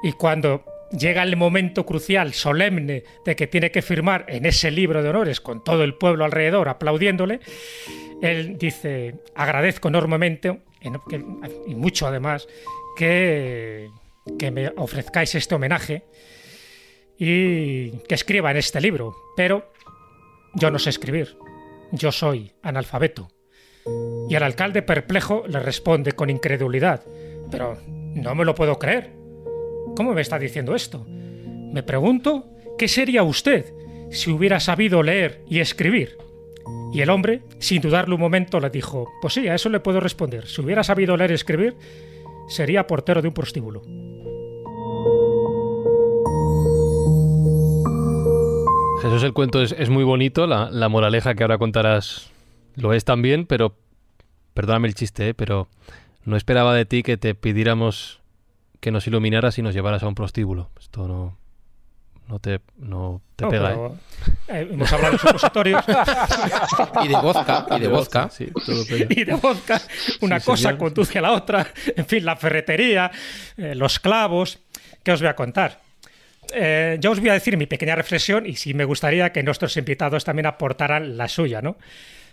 Y 0.03 0.13
cuando 0.13 0.65
llega 0.91 1.23
el 1.23 1.37
momento 1.37 1.85
crucial, 1.85 2.33
solemne, 2.33 3.05
de 3.25 3.37
que 3.37 3.47
tiene 3.47 3.71
que 3.71 3.83
firmar 3.83 4.25
en 4.29 4.47
ese 4.47 4.71
libro 4.71 5.03
de 5.03 5.11
honores 5.11 5.41
con 5.41 5.65
todo 5.65 5.85
el 5.85 5.95
pueblo 5.95 6.25
alrededor 6.25 6.69
aplaudiéndole, 6.69 7.41
él 8.23 8.57
dice, 8.59 9.15
agradezco 9.35 9.89
enormemente, 9.89 10.61
y 11.67 11.75
mucho 11.75 12.07
además, 12.07 12.47
que, 12.97 13.91
que 14.39 14.51
me 14.51 14.73
ofrezcáis 14.77 15.35
este 15.35 15.55
homenaje 15.55 16.05
y 17.19 17.91
que 18.09 18.15
escriba 18.15 18.51
en 18.51 18.59
este 18.59 18.81
libro, 18.81 19.15
pero 19.37 19.73
yo 20.55 20.71
no 20.71 20.79
sé 20.79 20.91
escribir, 20.91 21.37
yo 21.93 22.13
soy 22.13 22.53
analfabeto. 22.63 23.29
Y 24.29 24.35
el 24.35 24.43
alcalde 24.43 24.83
perplejo 24.83 25.45
le 25.47 25.61
responde 25.61 26.13
con 26.13 26.31
incredulidad, 26.31 27.05
pero 27.51 27.79
no 27.87 28.35
me 28.35 28.45
lo 28.45 28.55
puedo 28.55 28.79
creer. 28.79 29.13
¿Cómo 29.97 30.13
me 30.13 30.23
está 30.23 30.39
diciendo 30.39 30.75
esto? 30.75 31.05
Me 31.09 31.83
pregunto, 31.83 32.51
¿qué 32.79 32.89
sería 32.89 33.23
usted 33.23 33.73
si 34.11 34.31
hubiera 34.31 34.61
sabido 34.61 35.03
leer 35.03 35.43
y 35.49 35.61
escribir? 35.61 36.19
Y 36.93 37.01
el 37.01 37.11
hombre, 37.11 37.43
sin 37.59 37.81
dudarlo 37.81 38.17
un 38.17 38.21
momento, 38.21 38.59
le 38.59 38.71
dijo, 38.71 39.09
pues 39.21 39.35
sí, 39.35 39.49
a 39.49 39.55
eso 39.55 39.69
le 39.69 39.81
puedo 39.81 40.01
responder. 40.01 40.47
Si 40.47 40.61
hubiera 40.61 40.83
sabido 40.83 41.17
leer 41.17 41.31
y 41.31 41.35
escribir, 41.35 41.77
sería 42.49 42.87
portero 42.87 43.23
de 43.23 43.29
un 43.29 43.35
prostíbulo. 43.35 43.83
Jesús, 49.07 49.23
el 49.23 49.33
cuento 49.33 49.63
es, 49.63 49.89
muy 49.89 50.03
bonito, 50.03 50.49
la, 50.49 50.89
moraleja 50.89 51.35
que 51.37 51.45
ahora 51.45 51.59
contarás 51.59 52.29
lo 52.75 52.93
es 52.93 53.05
también, 53.05 53.47
pero, 53.47 53.77
perdóname 54.53 54.89
el 54.89 54.95
chiste, 54.95 55.29
¿eh? 55.29 55.35
pero 55.35 55.69
no 56.25 56.37
esperaba 56.37 56.75
de 56.75 56.87
ti 56.87 57.05
que 57.05 57.17
te 57.17 57.37
pidiéramos 57.37 58.21
que 58.81 58.91
nos 58.91 59.07
iluminaras 59.07 59.59
y 59.59 59.63
nos 59.63 59.75
llevaras 59.75 60.03
a 60.03 60.09
un 60.09 60.17
prostíbulo. 60.17 60.71
Esto 60.81 61.07
no, 61.07 61.39
no 62.27 62.41
te, 62.41 62.61
no 62.79 63.23
te 63.37 63.47
pega. 63.47 63.75
¿eh? 63.75 63.91
Eh, 64.49 64.69
hemos 64.73 64.93
hablado 64.93 65.13
de 65.13 65.19
supositorios. 65.19 65.85
y 67.05 67.09
de 67.09 67.15
vodka. 67.15 67.67
Y 67.77 67.81
de 67.81 67.89
vodka. 67.89 68.29
Sí, 68.31 68.51
y 69.09 69.25
de 69.25 69.35
vodka. 69.35 69.81
Una 70.21 70.41
cosa 70.41 70.77
conduce 70.77 71.21
a 71.21 71.23
la 71.23 71.33
otra. 71.33 71.65
En 71.95 72.07
fin, 72.07 72.25
la 72.25 72.35
ferretería, 72.35 73.11
eh, 73.57 73.77
los 73.77 74.01
clavos. 74.01 74.59
¿Qué 75.05 75.13
os 75.13 75.21
voy 75.21 75.29
a 75.29 75.37
contar? 75.37 75.86
Yo 77.01 77.11
os 77.11 77.21
voy 77.21 77.29
a 77.29 77.35
decir 77.35 77.57
mi 77.57 77.67
pequeña 77.67 77.95
reflexión 77.95 78.47
y 78.47 78.57
sí 78.57 78.75
me 78.75 78.85
gustaría 78.85 79.33
que 79.33 79.43
nuestros 79.43 79.77
invitados 79.77 80.25
también 80.25 80.47
aportaran 80.47 81.17
la 81.17 81.29
suya, 81.29 81.63
¿no? 81.63 81.77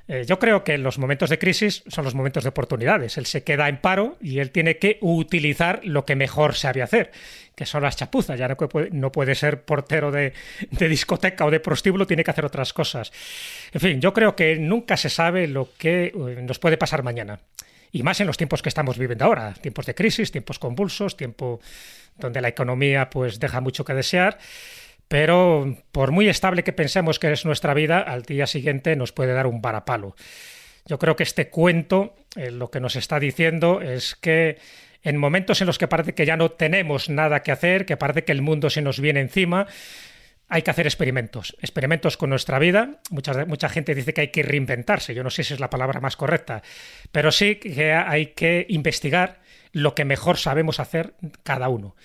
Eh, 0.07 0.25
yo 0.27 0.37
creo 0.37 0.65
que 0.65 0.77
los 0.77 0.99
momentos 0.99 1.29
de 1.29 1.39
crisis 1.39 1.83
son 1.87 2.03
los 2.03 2.13
momentos 2.13 2.43
de 2.43 2.49
oportunidades. 2.49 3.17
Él 3.17 3.25
se 3.25 3.43
queda 3.43 3.69
en 3.69 3.77
paro 3.77 4.17
y 4.19 4.39
él 4.39 4.51
tiene 4.51 4.77
que 4.77 4.97
utilizar 5.01 5.79
lo 5.83 6.03
que 6.05 6.15
mejor 6.15 6.55
sabe 6.55 6.81
hacer, 6.81 7.11
que 7.55 7.65
son 7.65 7.83
las 7.83 7.95
chapuzas. 7.95 8.37
Ya 8.37 8.49
no 8.49 8.57
puede, 8.57 8.89
no 8.91 9.11
puede 9.11 9.33
ser 9.35 9.61
portero 9.61 10.11
de, 10.11 10.33
discoteca 10.71 11.45
o 11.45 11.51
de 11.51 11.61
prostíbulo, 11.61 12.05
tiene 12.05 12.23
que 12.23 12.31
hacer 12.31 12.43
otras 12.43 12.73
cosas. 12.73 13.13
En 13.71 13.79
fin, 13.79 14.01
yo 14.01 14.13
creo 14.13 14.35
que 14.35 14.57
nunca 14.57 14.97
se 14.97 15.09
sabe 15.09 15.47
lo 15.47 15.69
que 15.77 16.07
eh, 16.07 16.13
nos 16.41 16.59
puede 16.59 16.77
pasar 16.77 17.03
mañana. 17.03 17.39
Y 17.93 18.01
más 18.01 18.19
en 18.19 18.25
los 18.25 18.37
tiempos 18.37 18.63
que 18.63 18.69
estamos 18.69 18.97
viviendo 18.97 19.23
ahora, 19.23 19.53
tiempos 19.53 19.85
de 19.85 19.93
crisis, 19.93 20.31
tiempos 20.31 20.57
convulsos, 20.57 21.15
tiempo 21.15 21.61
donde 22.17 22.41
la 22.41 22.47
economía 22.47 23.11
pues 23.11 23.39
deja 23.39 23.61
mucho 23.61 23.85
que 23.85 23.93
desear. 23.93 24.39
Pero 25.07 25.77
por 25.91 26.11
muy 26.11 26.27
estable 26.27 26.63
que 26.63 26.73
pensemos 26.73 27.19
que 27.19 27.31
es 27.31 27.45
nuestra 27.45 27.75
vida, 27.75 27.99
al 27.99 28.23
día 28.23 28.47
siguiente 28.47 28.95
nos 28.95 29.11
puede 29.11 29.33
dar 29.33 29.45
un 29.45 29.61
varapalo. 29.61 30.15
Yo 30.87 30.97
creo 30.97 31.15
que 31.15 31.21
este 31.21 31.49
cuento 31.49 32.15
eh, 32.35 32.49
lo 32.49 32.71
que 32.71 32.79
nos 32.79 32.95
está 32.95 33.19
diciendo 33.19 33.79
es 33.79 34.15
que 34.15 34.57
en 35.03 35.17
momentos 35.17 35.61
en 35.61 35.67
los 35.67 35.77
que 35.77 35.87
parece 35.87 36.15
que 36.15 36.25
ya 36.25 36.35
no 36.35 36.49
tenemos 36.49 37.09
nada 37.09 37.43
que 37.43 37.51
hacer, 37.51 37.85
que 37.85 37.95
parece 37.95 38.23
que 38.23 38.31
el 38.31 38.41
mundo 38.41 38.71
se 38.71 38.81
nos 38.81 38.99
viene 38.99 39.19
encima, 39.19 39.67
hay 40.53 40.61
que 40.61 40.69
hacer 40.69 40.85
experimentos, 40.85 41.57
experimentos 41.61 42.15
con 42.15 42.29
nuestra 42.29 42.59
vida. 42.59 42.99
Mucha, 43.09 43.69
gente 43.69 43.95
dice 43.95 44.13
que 44.13 44.21
hay 44.21 44.27
que 44.27 44.43
reinventarse, 44.43 45.15
yo 45.15 45.23
no 45.23 45.31
sé 45.31 45.43
si 45.43 45.55
es 45.55 45.59
la 45.59 45.71
palabra 45.71 45.99
más 45.99 46.15
correcta, 46.15 46.61
pero 47.11 47.31
sí 47.31 47.55
que 47.55 47.91
hay 47.91 48.27
que 48.27 48.67
investigar 48.69 49.39
lo 49.71 49.95
que 49.95 50.05
mejor 50.05 50.37
sabemos 50.37 50.79
hacer 50.79 51.15
cada 51.41 51.69
uno. 51.69 51.95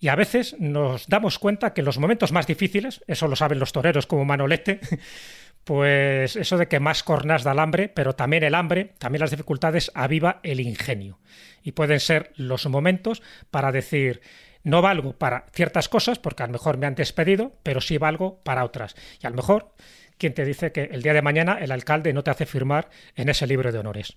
Y 0.00 0.08
a 0.08 0.16
veces 0.16 0.54
nos 0.58 1.08
damos 1.08 1.38
cuenta 1.38 1.72
que 1.72 1.80
en 1.80 1.86
los 1.86 1.96
momentos 1.96 2.30
más 2.30 2.46
difíciles, 2.46 3.02
eso 3.06 3.26
lo 3.26 3.36
saben 3.36 3.58
los 3.58 3.72
toreros 3.72 4.06
como 4.06 4.26
Manolete, 4.26 4.80
pues 5.64 6.36
eso 6.36 6.58
de 6.58 6.68
que 6.68 6.80
más 6.80 7.02
cornas 7.04 7.42
da 7.42 7.52
el 7.52 7.58
hambre, 7.58 7.88
pero 7.88 8.12
también 8.12 8.42
el 8.42 8.54
hambre, 8.54 8.92
también 8.98 9.20
las 9.20 9.30
dificultades 9.30 9.90
aviva 9.94 10.40
el 10.42 10.60
ingenio. 10.60 11.20
Y 11.62 11.72
pueden 11.72 12.00
ser 12.00 12.32
los 12.36 12.66
momentos 12.66 13.22
para 13.50 13.72
decir, 13.72 14.20
no 14.64 14.82
valgo 14.82 15.12
para 15.12 15.46
ciertas 15.52 15.88
cosas, 15.88 16.18
porque 16.18 16.42
a 16.42 16.46
lo 16.46 16.52
mejor 16.52 16.78
me 16.78 16.86
han 16.86 16.94
despedido, 16.94 17.52
pero 17.62 17.80
sí 17.80 17.98
valgo 17.98 18.40
para 18.42 18.64
otras. 18.64 18.96
Y 19.22 19.26
a 19.26 19.30
lo 19.30 19.36
mejor, 19.36 19.74
¿quién 20.18 20.34
te 20.34 20.44
dice 20.44 20.72
que 20.72 20.84
el 20.84 21.02
día 21.02 21.12
de 21.12 21.22
mañana 21.22 21.58
el 21.60 21.70
alcalde 21.70 22.12
no 22.12 22.24
te 22.24 22.30
hace 22.30 22.46
firmar 22.46 22.88
en 23.14 23.28
ese 23.28 23.46
libro 23.46 23.70
de 23.70 23.78
honores? 23.78 24.16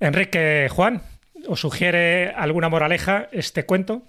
Enrique 0.00 0.68
Juan, 0.70 1.02
¿os 1.46 1.60
sugiere 1.60 2.30
alguna 2.30 2.68
moraleja 2.68 3.28
este 3.30 3.64
cuento? 3.64 4.02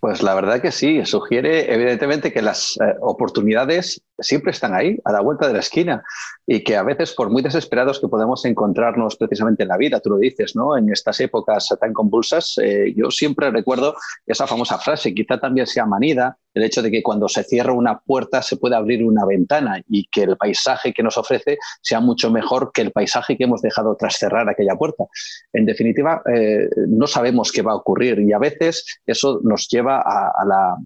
Pues 0.00 0.22
la 0.22 0.34
verdad 0.34 0.62
que 0.62 0.70
sí, 0.70 1.04
sugiere 1.04 1.74
evidentemente 1.74 2.32
que 2.32 2.40
las 2.40 2.78
eh, 2.80 2.94
oportunidades 3.00 4.00
siempre 4.16 4.52
están 4.52 4.72
ahí, 4.72 4.96
a 5.04 5.10
la 5.10 5.20
vuelta 5.20 5.48
de 5.48 5.54
la 5.54 5.58
esquina, 5.58 6.04
y 6.46 6.62
que 6.62 6.76
a 6.76 6.84
veces, 6.84 7.14
por 7.14 7.30
muy 7.30 7.42
desesperados 7.42 8.00
que 8.00 8.06
podamos 8.06 8.44
encontrarnos 8.44 9.16
precisamente 9.16 9.64
en 9.64 9.70
la 9.70 9.76
vida, 9.76 9.98
tú 9.98 10.10
lo 10.10 10.18
dices, 10.18 10.54
¿no? 10.54 10.76
En 10.76 10.88
estas 10.92 11.18
épocas 11.20 11.68
tan 11.80 11.92
convulsas, 11.92 12.58
eh, 12.62 12.94
yo 12.96 13.10
siempre 13.10 13.50
recuerdo 13.50 13.96
esa 14.24 14.46
famosa 14.46 14.78
frase, 14.78 15.12
quizá 15.12 15.38
también 15.38 15.66
sea 15.66 15.84
manida, 15.84 16.38
el 16.54 16.64
hecho 16.64 16.82
de 16.82 16.90
que 16.90 17.02
cuando 17.02 17.28
se 17.28 17.44
cierra 17.44 17.72
una 17.72 17.98
puerta 17.98 18.42
se 18.42 18.56
puede 18.56 18.76
abrir 18.76 19.04
una 19.04 19.24
ventana 19.24 19.82
y 19.88 20.06
que 20.10 20.22
el 20.22 20.36
paisaje 20.36 20.92
que 20.92 21.02
nos 21.02 21.16
ofrece 21.18 21.58
sea 21.82 22.00
mucho 22.00 22.30
mejor 22.30 22.70
que 22.72 22.82
el 22.82 22.92
paisaje 22.92 23.36
que 23.36 23.44
hemos 23.44 23.62
dejado 23.62 23.96
tras 23.96 24.16
cerrar 24.16 24.48
aquella 24.48 24.76
puerta. 24.76 25.04
En 25.52 25.66
definitiva, 25.66 26.22
eh, 26.32 26.68
no 26.88 27.06
sabemos 27.06 27.52
qué 27.52 27.62
va 27.62 27.72
a 27.72 27.76
ocurrir 27.76 28.20
y 28.20 28.32
a 28.32 28.38
veces 28.38 29.00
eso 29.06 29.40
nos 29.42 29.68
lleva 29.68 30.00
a 30.00 30.44
la 30.44 30.76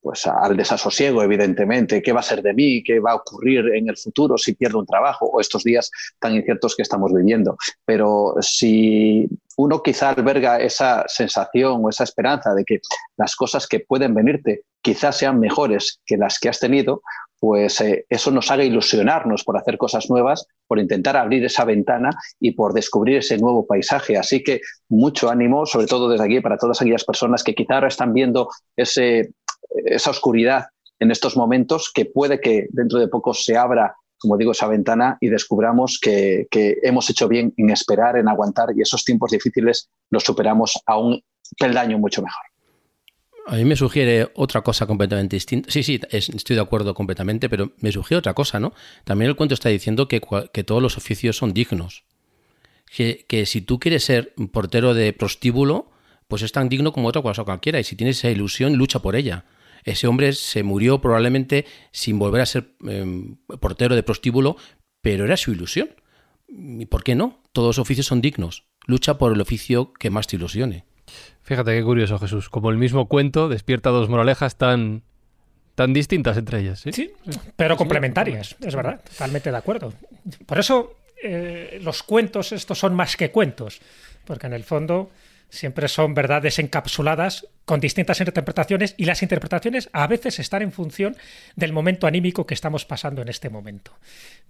pues 0.00 0.26
al 0.26 0.56
desasosiego, 0.56 1.22
evidentemente, 1.22 2.02
qué 2.02 2.12
va 2.12 2.20
a 2.20 2.24
ser 2.24 2.42
de 2.42 2.54
mí, 2.54 2.82
qué 2.82 3.00
va 3.00 3.12
a 3.12 3.16
ocurrir 3.16 3.74
en 3.74 3.88
el 3.88 3.96
futuro 3.96 4.38
si 4.38 4.54
pierdo 4.54 4.78
un 4.78 4.86
trabajo 4.86 5.26
o 5.26 5.40
estos 5.40 5.62
días 5.62 5.90
tan 6.18 6.34
inciertos 6.34 6.74
que 6.74 6.82
estamos 6.82 7.12
viviendo. 7.12 7.56
Pero 7.84 8.34
si 8.40 9.28
uno 9.56 9.82
quizá 9.82 10.10
alberga 10.10 10.58
esa 10.60 11.04
sensación 11.06 11.84
o 11.84 11.88
esa 11.90 12.04
esperanza 12.04 12.54
de 12.54 12.64
que 12.64 12.80
las 13.16 13.36
cosas 13.36 13.66
que 13.66 13.80
pueden 13.80 14.14
venirte 14.14 14.62
quizás 14.82 15.18
sean 15.18 15.38
mejores 15.38 16.00
que 16.06 16.16
las 16.16 16.38
que 16.38 16.48
has 16.48 16.58
tenido, 16.58 17.02
pues 17.40 17.80
eh, 17.80 18.04
eso 18.08 18.30
nos 18.30 18.50
haga 18.50 18.64
ilusionarnos 18.64 19.44
por 19.44 19.56
hacer 19.56 19.78
cosas 19.78 20.10
nuevas, 20.10 20.46
por 20.66 20.78
intentar 20.78 21.16
abrir 21.16 21.42
esa 21.44 21.64
ventana 21.64 22.10
y 22.38 22.52
por 22.52 22.74
descubrir 22.74 23.16
ese 23.16 23.38
nuevo 23.38 23.66
paisaje. 23.66 24.18
Así 24.18 24.44
que 24.44 24.60
mucho 24.90 25.30
ánimo, 25.30 25.64
sobre 25.64 25.86
todo 25.86 26.08
desde 26.10 26.24
aquí, 26.24 26.40
para 26.40 26.58
todas 26.58 26.80
aquellas 26.80 27.04
personas 27.04 27.42
que 27.42 27.54
quizá 27.54 27.76
ahora 27.76 27.88
están 27.88 28.12
viendo 28.12 28.50
ese, 28.76 29.30
esa 29.70 30.10
oscuridad 30.10 30.66
en 31.00 31.10
estos 31.10 31.36
momentos 31.36 31.90
que 31.92 32.04
puede 32.04 32.40
que 32.40 32.66
dentro 32.70 32.98
de 32.98 33.08
poco 33.08 33.34
se 33.34 33.56
abra, 33.56 33.96
como 34.18 34.36
digo, 34.36 34.52
esa 34.52 34.68
ventana 34.68 35.16
y 35.20 35.28
descubramos 35.28 35.98
que, 35.98 36.46
hemos 36.82 37.08
hecho 37.10 37.26
bien 37.26 37.52
en 37.56 37.70
esperar, 37.70 38.18
en 38.18 38.28
aguantar 38.28 38.68
y 38.76 38.82
esos 38.82 39.04
tiempos 39.04 39.30
difíciles 39.30 39.88
los 40.10 40.22
superamos 40.22 40.78
a 40.86 40.98
un 40.98 41.22
peldaño 41.58 41.98
mucho 41.98 42.22
mejor. 42.22 42.42
A 43.46 43.56
mí 43.56 43.64
me 43.64 43.74
sugiere 43.74 44.30
otra 44.34 44.60
cosa 44.60 44.86
completamente 44.86 45.34
distinta. 45.34 45.70
Sí, 45.70 45.82
sí, 45.82 45.98
estoy 46.10 46.54
de 46.54 46.62
acuerdo 46.62 46.94
completamente, 46.94 47.48
pero 47.48 47.72
me 47.78 47.90
sugiere 47.90 48.18
otra 48.18 48.34
cosa, 48.34 48.60
¿no? 48.60 48.74
También 49.04 49.30
el 49.30 49.36
cuento 49.36 49.54
está 49.54 49.70
diciendo 49.70 50.06
que, 50.06 50.20
todos 50.64 50.82
los 50.82 50.98
oficios 50.98 51.38
son 51.38 51.54
dignos. 51.54 52.04
Que, 52.94 53.24
que, 53.26 53.46
si 53.46 53.62
tú 53.62 53.80
quieres 53.80 54.04
ser 54.04 54.34
portero 54.52 54.94
de 54.94 55.12
prostíbulo, 55.12 55.90
pues 56.28 56.42
es 56.42 56.52
tan 56.52 56.68
digno 56.68 56.92
como 56.92 57.08
otra 57.08 57.22
cosa 57.22 57.42
cualquiera. 57.42 57.80
Y 57.80 57.84
si 57.84 57.96
tienes 57.96 58.18
esa 58.18 58.30
ilusión, 58.30 58.76
lucha 58.76 59.00
por 59.00 59.16
ella. 59.16 59.46
Ese 59.84 60.06
hombre 60.06 60.32
se 60.32 60.62
murió 60.62 61.00
probablemente 61.00 61.66
sin 61.92 62.18
volver 62.18 62.42
a 62.42 62.46
ser 62.46 62.74
em, 62.86 63.36
portero 63.60 63.94
de 63.94 64.02
prostíbulo, 64.02 64.56
pero 65.00 65.24
era 65.24 65.36
su 65.36 65.52
ilusión. 65.52 65.90
¿Y 66.48 66.86
por 66.86 67.04
qué 67.04 67.14
no? 67.14 67.42
Todos 67.52 67.68
los 67.68 67.78
oficios 67.78 68.06
son 68.06 68.20
dignos. 68.20 68.64
Lucha 68.86 69.18
por 69.18 69.32
el 69.32 69.40
oficio 69.40 69.92
que 69.92 70.10
más 70.10 70.26
te 70.26 70.36
ilusione. 70.36 70.84
Fíjate 71.42 71.76
qué 71.76 71.82
curioso, 71.82 72.18
Jesús. 72.18 72.48
Como 72.48 72.70
el 72.70 72.76
mismo 72.76 73.06
cuento 73.06 73.48
despierta 73.48 73.90
dos 73.90 74.08
moralejas 74.08 74.56
tan, 74.56 75.02
tan 75.74 75.92
distintas 75.92 76.36
entre 76.36 76.60
ellas. 76.60 76.80
Sí, 76.80 76.92
sí 76.92 77.12
pero 77.56 77.76
complementarias, 77.76 78.56
es 78.60 78.74
verdad, 78.74 79.00
totalmente 79.02 79.50
de 79.50 79.56
acuerdo. 79.56 79.92
Por 80.46 80.58
eso 80.58 80.96
eh, 81.22 81.78
los 81.82 82.02
cuentos 82.02 82.52
estos 82.52 82.78
son 82.78 82.94
más 82.94 83.16
que 83.16 83.30
cuentos, 83.30 83.80
porque 84.24 84.46
en 84.46 84.52
el 84.52 84.64
fondo 84.64 85.10
siempre 85.50 85.88
son 85.88 86.14
verdades 86.14 86.58
encapsuladas 86.58 87.46
con 87.64 87.80
distintas 87.80 88.20
interpretaciones 88.20 88.94
y 88.96 89.04
las 89.04 89.22
interpretaciones 89.22 89.90
a 89.92 90.06
veces 90.06 90.38
están 90.38 90.62
en 90.62 90.72
función 90.72 91.16
del 91.54 91.72
momento 91.72 92.06
anímico 92.06 92.46
que 92.46 92.54
estamos 92.54 92.84
pasando 92.84 93.22
en 93.22 93.28
este 93.28 93.50
momento. 93.50 93.92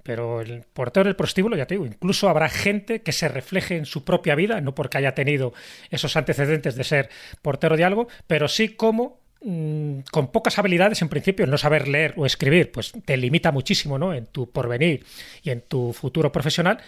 Pero 0.02 0.40
el 0.40 0.62
portero 0.62 1.04
del 1.04 1.16
prostíbulo, 1.16 1.56
ya 1.56 1.66
te 1.66 1.74
digo, 1.74 1.86
incluso 1.86 2.28
habrá 2.28 2.48
gente 2.48 3.02
que 3.02 3.12
se 3.12 3.28
refleje 3.28 3.76
en 3.76 3.86
su 3.86 4.04
propia 4.04 4.34
vida, 4.34 4.60
no 4.60 4.74
porque 4.74 4.98
haya 4.98 5.14
tenido 5.14 5.52
esos 5.90 6.16
antecedentes 6.16 6.76
de 6.76 6.84
ser 6.84 7.10
portero 7.42 7.76
de 7.76 7.84
algo, 7.84 8.08
pero 8.26 8.48
sí 8.48 8.70
como 8.70 9.20
mm, 9.42 10.00
con 10.10 10.32
pocas 10.32 10.58
habilidades, 10.58 11.02
en 11.02 11.08
principio, 11.08 11.44
el 11.44 11.50
no 11.50 11.58
saber 11.58 11.88
leer 11.88 12.14
o 12.16 12.24
escribir, 12.26 12.72
pues 12.72 12.92
te 13.04 13.16
limita 13.16 13.52
muchísimo 13.52 13.98
¿no? 13.98 14.14
en 14.14 14.26
tu 14.26 14.50
porvenir 14.50 15.04
y 15.42 15.50
en 15.50 15.60
tu 15.60 15.92
futuro 15.92 16.32
profesional, 16.32 16.78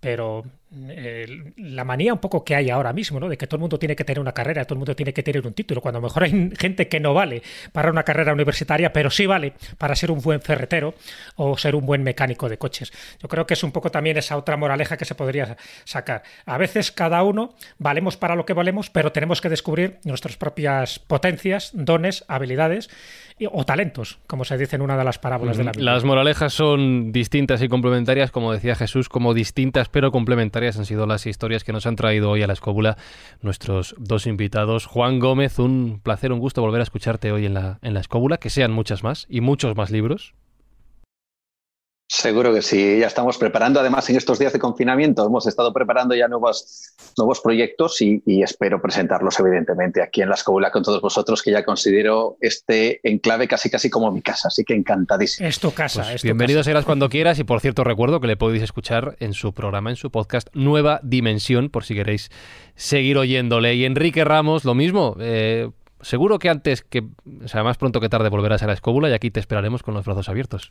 pero 0.00 0.44
eh, 0.88 1.52
la 1.56 1.84
manía 1.84 2.14
un 2.14 2.18
poco 2.18 2.42
que 2.42 2.54
hay 2.54 2.70
ahora 2.70 2.92
mismo, 2.92 3.20
¿no? 3.20 3.28
De 3.28 3.36
que 3.36 3.46
todo 3.46 3.56
el 3.56 3.60
mundo 3.60 3.78
tiene 3.78 3.94
que 3.94 4.04
tener 4.04 4.20
una 4.20 4.32
carrera, 4.32 4.64
todo 4.64 4.74
el 4.74 4.78
mundo 4.78 4.96
tiene 4.96 5.12
que 5.12 5.22
tener 5.22 5.46
un 5.46 5.52
título, 5.52 5.80
cuando 5.80 5.98
a 5.98 6.00
lo 6.00 6.08
mejor 6.08 6.24
hay 6.24 6.50
gente 6.58 6.88
que 6.88 6.98
no 6.98 7.12
vale 7.12 7.42
para 7.72 7.90
una 7.90 8.02
carrera 8.04 8.32
universitaria, 8.32 8.92
pero 8.92 9.10
sí 9.10 9.26
vale 9.26 9.52
para 9.76 9.94
ser 9.94 10.10
un 10.10 10.20
buen 10.20 10.40
ferretero 10.40 10.94
o 11.36 11.58
ser 11.58 11.74
un 11.74 11.84
buen 11.84 12.02
mecánico 12.02 12.48
de 12.48 12.56
coches. 12.56 12.92
Yo 13.20 13.28
creo 13.28 13.46
que 13.46 13.54
es 13.54 13.62
un 13.62 13.72
poco 13.72 13.90
también 13.90 14.16
esa 14.16 14.36
otra 14.36 14.56
moraleja 14.56 14.96
que 14.96 15.04
se 15.04 15.14
podría 15.14 15.56
sacar. 15.84 16.22
A 16.46 16.56
veces 16.56 16.90
cada 16.90 17.22
uno 17.22 17.54
valemos 17.78 18.16
para 18.16 18.34
lo 18.34 18.46
que 18.46 18.54
valemos, 18.54 18.88
pero 18.88 19.12
tenemos 19.12 19.40
que 19.40 19.50
descubrir 19.50 19.98
nuestras 20.04 20.36
propias 20.36 20.98
potencias, 20.98 21.70
dones, 21.74 22.24
habilidades 22.28 22.88
o 23.50 23.64
talentos, 23.64 24.18
como 24.26 24.44
se 24.44 24.56
dice 24.56 24.76
en 24.76 24.82
una 24.82 24.96
de 24.96 25.04
las 25.04 25.18
parábolas 25.18 25.56
de 25.56 25.64
la 25.64 25.72
Biblia. 25.72 25.92
Las 25.92 26.04
moralejas 26.04 26.52
son 26.52 27.12
distintas 27.12 27.62
y 27.62 27.68
complementarias, 27.68 28.30
como 28.30 28.52
decía 28.52 28.74
Jesús, 28.74 29.08
como 29.08 29.34
distintas 29.34 29.88
pero 29.88 30.12
complementarias 30.12 30.61
han 30.68 30.86
sido 30.86 31.06
las 31.06 31.26
historias 31.26 31.64
que 31.64 31.72
nos 31.72 31.86
han 31.86 31.96
traído 31.96 32.30
hoy 32.30 32.42
a 32.42 32.46
la 32.46 32.52
escóbula 32.52 32.96
nuestros 33.40 33.94
dos 33.98 34.26
invitados. 34.26 34.86
Juan 34.86 35.18
Gómez, 35.18 35.58
un 35.58 36.00
placer, 36.02 36.32
un 36.32 36.38
gusto 36.38 36.62
volver 36.62 36.80
a 36.80 36.84
escucharte 36.84 37.32
hoy 37.32 37.46
en 37.46 37.54
la, 37.54 37.78
en 37.82 37.94
la 37.94 38.00
escóbula, 38.00 38.38
que 38.38 38.50
sean 38.50 38.72
muchas 38.72 39.02
más 39.02 39.26
y 39.28 39.40
muchos 39.40 39.76
más 39.76 39.90
libros. 39.90 40.34
Seguro 42.14 42.52
que 42.52 42.60
sí, 42.60 42.98
ya 43.00 43.06
estamos 43.06 43.38
preparando. 43.38 43.80
Además, 43.80 44.10
en 44.10 44.16
estos 44.16 44.38
días 44.38 44.52
de 44.52 44.58
confinamiento 44.58 45.26
hemos 45.26 45.46
estado 45.46 45.72
preparando 45.72 46.14
ya 46.14 46.28
nuevos, 46.28 46.94
nuevos 47.16 47.40
proyectos 47.40 48.02
y, 48.02 48.20
espero 48.42 48.82
presentarlos, 48.82 49.40
evidentemente, 49.40 50.02
aquí 50.02 50.20
en 50.20 50.28
la 50.28 50.34
escuela 50.34 50.70
con 50.70 50.82
todos 50.82 51.00
vosotros, 51.00 51.40
que 51.40 51.50
ya 51.50 51.64
considero 51.64 52.36
este 52.42 53.00
enclave 53.02 53.48
casi 53.48 53.70
casi 53.70 53.88
como 53.88 54.12
mi 54.12 54.20
casa. 54.20 54.48
Así 54.48 54.62
que 54.62 54.74
encantadísimo. 54.74 55.48
Es 55.48 55.58
tu 55.58 55.72
casa. 55.72 56.02
Pues 56.02 56.22
bienvenido 56.22 56.62
serás 56.62 56.84
cuando 56.84 57.08
quieras. 57.08 57.38
Y 57.38 57.44
por 57.44 57.60
cierto, 57.60 57.82
recuerdo 57.82 58.20
que 58.20 58.26
le 58.26 58.36
podéis 58.36 58.62
escuchar 58.62 59.16
en 59.18 59.32
su 59.32 59.54
programa, 59.54 59.88
en 59.88 59.96
su 59.96 60.10
podcast 60.10 60.48
Nueva 60.52 61.00
Dimensión, 61.02 61.70
por 61.70 61.84
si 61.84 61.94
queréis 61.94 62.28
seguir 62.74 63.16
oyéndole. 63.16 63.74
Y 63.74 63.86
Enrique 63.86 64.22
Ramos, 64.22 64.66
lo 64.66 64.74
mismo. 64.74 65.16
Eh, 65.18 65.70
seguro 66.02 66.38
que 66.38 66.50
antes 66.50 66.82
que, 66.82 67.04
o 67.42 67.48
sea, 67.48 67.64
más 67.64 67.78
pronto 67.78 68.00
que 68.00 68.10
tarde 68.10 68.28
volverás 68.28 68.62
a 68.62 68.66
la 68.66 68.74
escóbula 68.74 69.08
y 69.08 69.14
aquí 69.14 69.30
te 69.30 69.40
esperaremos 69.40 69.82
con 69.82 69.94
los 69.94 70.04
brazos 70.04 70.28
abiertos. 70.28 70.68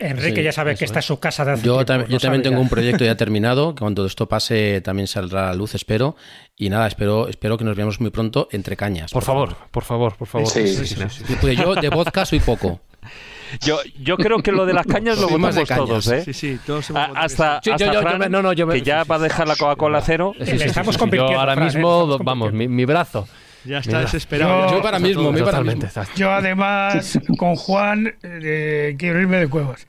Enrique 0.00 0.42
ya 0.42 0.52
sabe 0.52 0.74
que 0.76 0.84
está 0.84 1.00
en 1.00 1.02
su 1.02 1.20
casa 1.20 1.44
de 1.44 1.52
hace 1.52 1.62
Yo, 1.62 1.80
yo 1.82 2.18
también 2.18 2.42
tengo 2.42 2.60
un 2.60 2.68
proyecto 2.68 3.04
ya 3.04 3.16
terminado, 3.18 3.74
que 3.74 3.80
cuando 3.80 4.06
esto 4.06 4.28
pase 4.28 4.80
también 4.80 5.06
saldrá 5.06 5.44
a 5.44 5.46
la 5.50 5.54
luz, 5.54 5.74
espero. 5.74 6.16
Y 6.56 6.70
nada, 6.70 6.86
espero, 6.86 7.28
espero 7.28 7.58
que 7.58 7.64
nos 7.64 7.76
veamos 7.76 8.00
muy 8.00 8.10
pronto 8.10 8.48
entre 8.50 8.76
cañas. 8.76 9.12
Por, 9.12 9.22
favor, 9.22 9.56
por 9.70 9.84
favor, 9.84 10.16
por 10.16 10.26
favor. 10.26 10.48
Sí, 10.48 10.66
sí, 10.66 10.96
pues 11.40 11.56
yo 11.56 11.74
de 11.74 11.88
vodka 11.90 12.24
soy 12.24 12.40
poco. 12.40 12.80
Yo, 13.62 13.80
yo 13.98 14.16
creo 14.16 14.44
que 14.44 14.52
lo 14.52 14.64
de 14.64 14.72
las 14.72 14.86
cañas 14.86 15.18
lo 15.18 15.26
votamos 15.26 15.68
todos, 15.68 16.06
¿eh? 16.06 16.22
Sí, 16.24 16.32
sí, 16.32 16.60
todos 16.64 16.88
hasta, 16.92 17.58
hasta 17.58 18.00
Fran, 18.00 18.30
no, 18.30 18.42
no, 18.42 18.52
yo 18.52 18.68
que 18.68 18.80
ya 18.80 19.02
va 19.02 19.16
a 19.16 19.18
dejar 19.18 19.48
la 19.48 19.56
Coca-Cola 19.56 20.00
cero. 20.02 20.34
Sí, 20.40 20.52
estamos 20.52 20.96
compitiendo. 20.96 21.32
Yo 21.32 21.40
ahora 21.40 21.56
mismo, 21.56 22.16
vamos, 22.18 22.52
mi 22.52 22.84
brazo 22.84 23.26
ya 23.64 23.78
está 23.78 24.00
desesperado. 24.00 24.70
Yo, 24.70 24.82
para 24.82 24.98
mismo, 24.98 25.32
para 25.32 25.62
mismo. 25.62 25.82
Yo 26.16 26.30
además, 26.30 27.18
con 27.36 27.56
Juan, 27.56 28.14
eh, 28.22 28.94
quiero 28.98 29.20
irme 29.20 29.38
de 29.38 29.48
cuevas. 29.48 29.86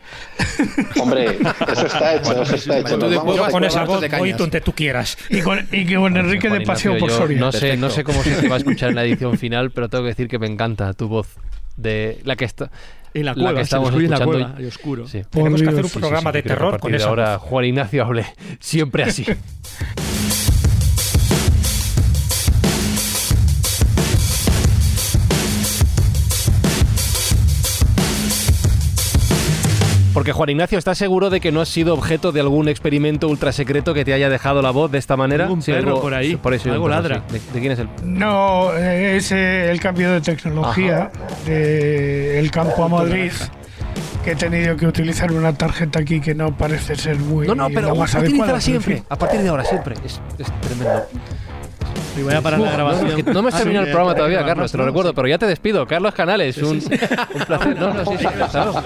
Hombre, 0.99 1.37
eso 1.71 1.85
está 1.85 2.15
hecho, 2.15 2.41
eso 2.41 2.55
está 2.55 2.79
hecho. 2.79 3.09
Yo 3.09 3.47
con 3.49 3.63
esa 3.63 3.83
voz 3.85 4.03
voy 4.17 4.33
donde 4.33 4.61
tú 4.61 4.73
quieras. 4.73 5.17
Y 5.29 5.41
con, 5.41 5.67
y 5.71 5.85
que 5.85 5.95
con 5.95 6.15
Enrique 6.17 6.49
de 6.49 6.61
Paseo 6.61 6.97
por 6.97 7.11
Soria. 7.11 7.39
No 7.39 7.51
sé, 7.51 7.77
no 7.77 7.89
sé 7.89 8.03
cómo 8.03 8.21
se 8.23 8.47
va 8.47 8.55
a 8.55 8.57
escuchar 8.57 8.89
en 8.89 8.95
la 8.95 9.03
edición 9.05 9.37
final, 9.37 9.71
pero 9.71 9.89
tengo 9.89 10.03
que 10.03 10.09
decir 10.09 10.27
que 10.27 10.39
me 10.39 10.47
encanta 10.47 10.93
tu 10.93 11.07
voz. 11.07 11.27
De 11.77 12.19
la 12.25 12.35
que 12.35 12.45
está... 12.45 12.69
En 13.13 13.25
la 13.25 13.33
cueva, 13.33 13.55
que 13.55 13.61
estamos 13.61 13.89
escuchando. 13.89 14.19
la 14.19 14.25
cueva, 14.25 14.55
y 14.61 14.65
oscuro. 14.65 15.07
Sí. 15.07 15.21
Tenemos 15.29 15.61
que 15.61 15.69
hacer 15.69 15.83
un 15.83 15.91
programa 15.91 16.31
de 16.31 16.43
terror 16.43 16.79
con 16.79 16.93
eso. 16.93 17.09
Ahora 17.09 17.39
Juan 17.39 17.65
Ignacio 17.65 18.03
hable 18.03 18.25
siempre 18.59 19.03
así. 19.03 19.25
Porque 30.13 30.33
Juan 30.33 30.49
Ignacio, 30.49 30.77
¿estás 30.77 30.97
seguro 30.97 31.29
de 31.29 31.39
que 31.39 31.53
no 31.53 31.61
has 31.61 31.69
sido 31.69 31.93
objeto 31.93 32.33
de 32.33 32.41
algún 32.41 32.67
experimento 32.67 33.29
ultra 33.29 33.53
secreto 33.53 33.93
que 33.93 34.03
te 34.03 34.13
haya 34.13 34.29
dejado 34.29 34.61
la 34.61 34.71
voz 34.71 34.91
de 34.91 34.97
esta 34.97 35.15
manera? 35.15 35.49
Un 35.49 35.61
perro 35.61 36.01
por 36.01 36.13
ahí, 36.13 36.35
por 36.35 36.53
eso 36.53 36.71
algo 36.71 36.89
ladra. 36.89 37.23
¿De, 37.31 37.59
quién 37.59 37.71
es 37.71 37.79
el? 37.79 37.87
No, 38.03 38.73
es 38.73 39.31
el 39.31 39.79
cambio 39.79 40.11
de 40.11 40.19
tecnología 40.19 41.11
del 41.45 42.51
campo 42.51 42.83
a 42.83 42.89
Madrid 42.89 43.31
que 44.23 44.31
he 44.31 44.35
tenido 44.35 44.75
que 44.77 44.85
utilizar 44.85 45.31
una 45.31 45.53
tarjeta 45.53 45.99
aquí 45.99 46.19
que 46.21 46.35
no 46.35 46.55
parece 46.55 46.95
ser 46.95 47.17
muy 47.17 47.47
no 47.47 47.55
no 47.55 47.69
pero 47.69 47.95
más 47.95 48.13
adecuada, 48.13 48.61
siempre 48.61 49.01
a 49.09 49.15
partir 49.15 49.41
de 49.41 49.49
ahora 49.49 49.65
siempre 49.65 49.95
es, 50.05 50.21
es 50.37 50.61
tremendo 50.61 51.07
y 52.17 52.21
voy 52.21 52.33
a 52.33 52.41
parar 52.41 52.59
la 52.59 52.71
grabación. 52.71 53.25
No 53.33 53.41
me 53.41 53.49
has 53.49 53.57
terminado 53.57 53.85
el 53.85 53.91
programa 53.91 54.15
todavía, 54.15 54.45
Carlos, 54.45 54.71
te 54.71 54.77
lo 54.77 54.85
recuerdo, 54.85 55.13
pero 55.13 55.27
ya 55.27 55.37
te 55.37 55.45
despido. 55.45 55.85
Carlos 55.87 56.13
Canales, 56.13 56.57
un, 56.57 56.77
un 56.77 57.45
placer. 57.45 57.79
No, 57.79 57.93
no, 57.93 58.05
sí, 58.05 58.17
sí, 58.17 58.25
claro. 58.25 58.83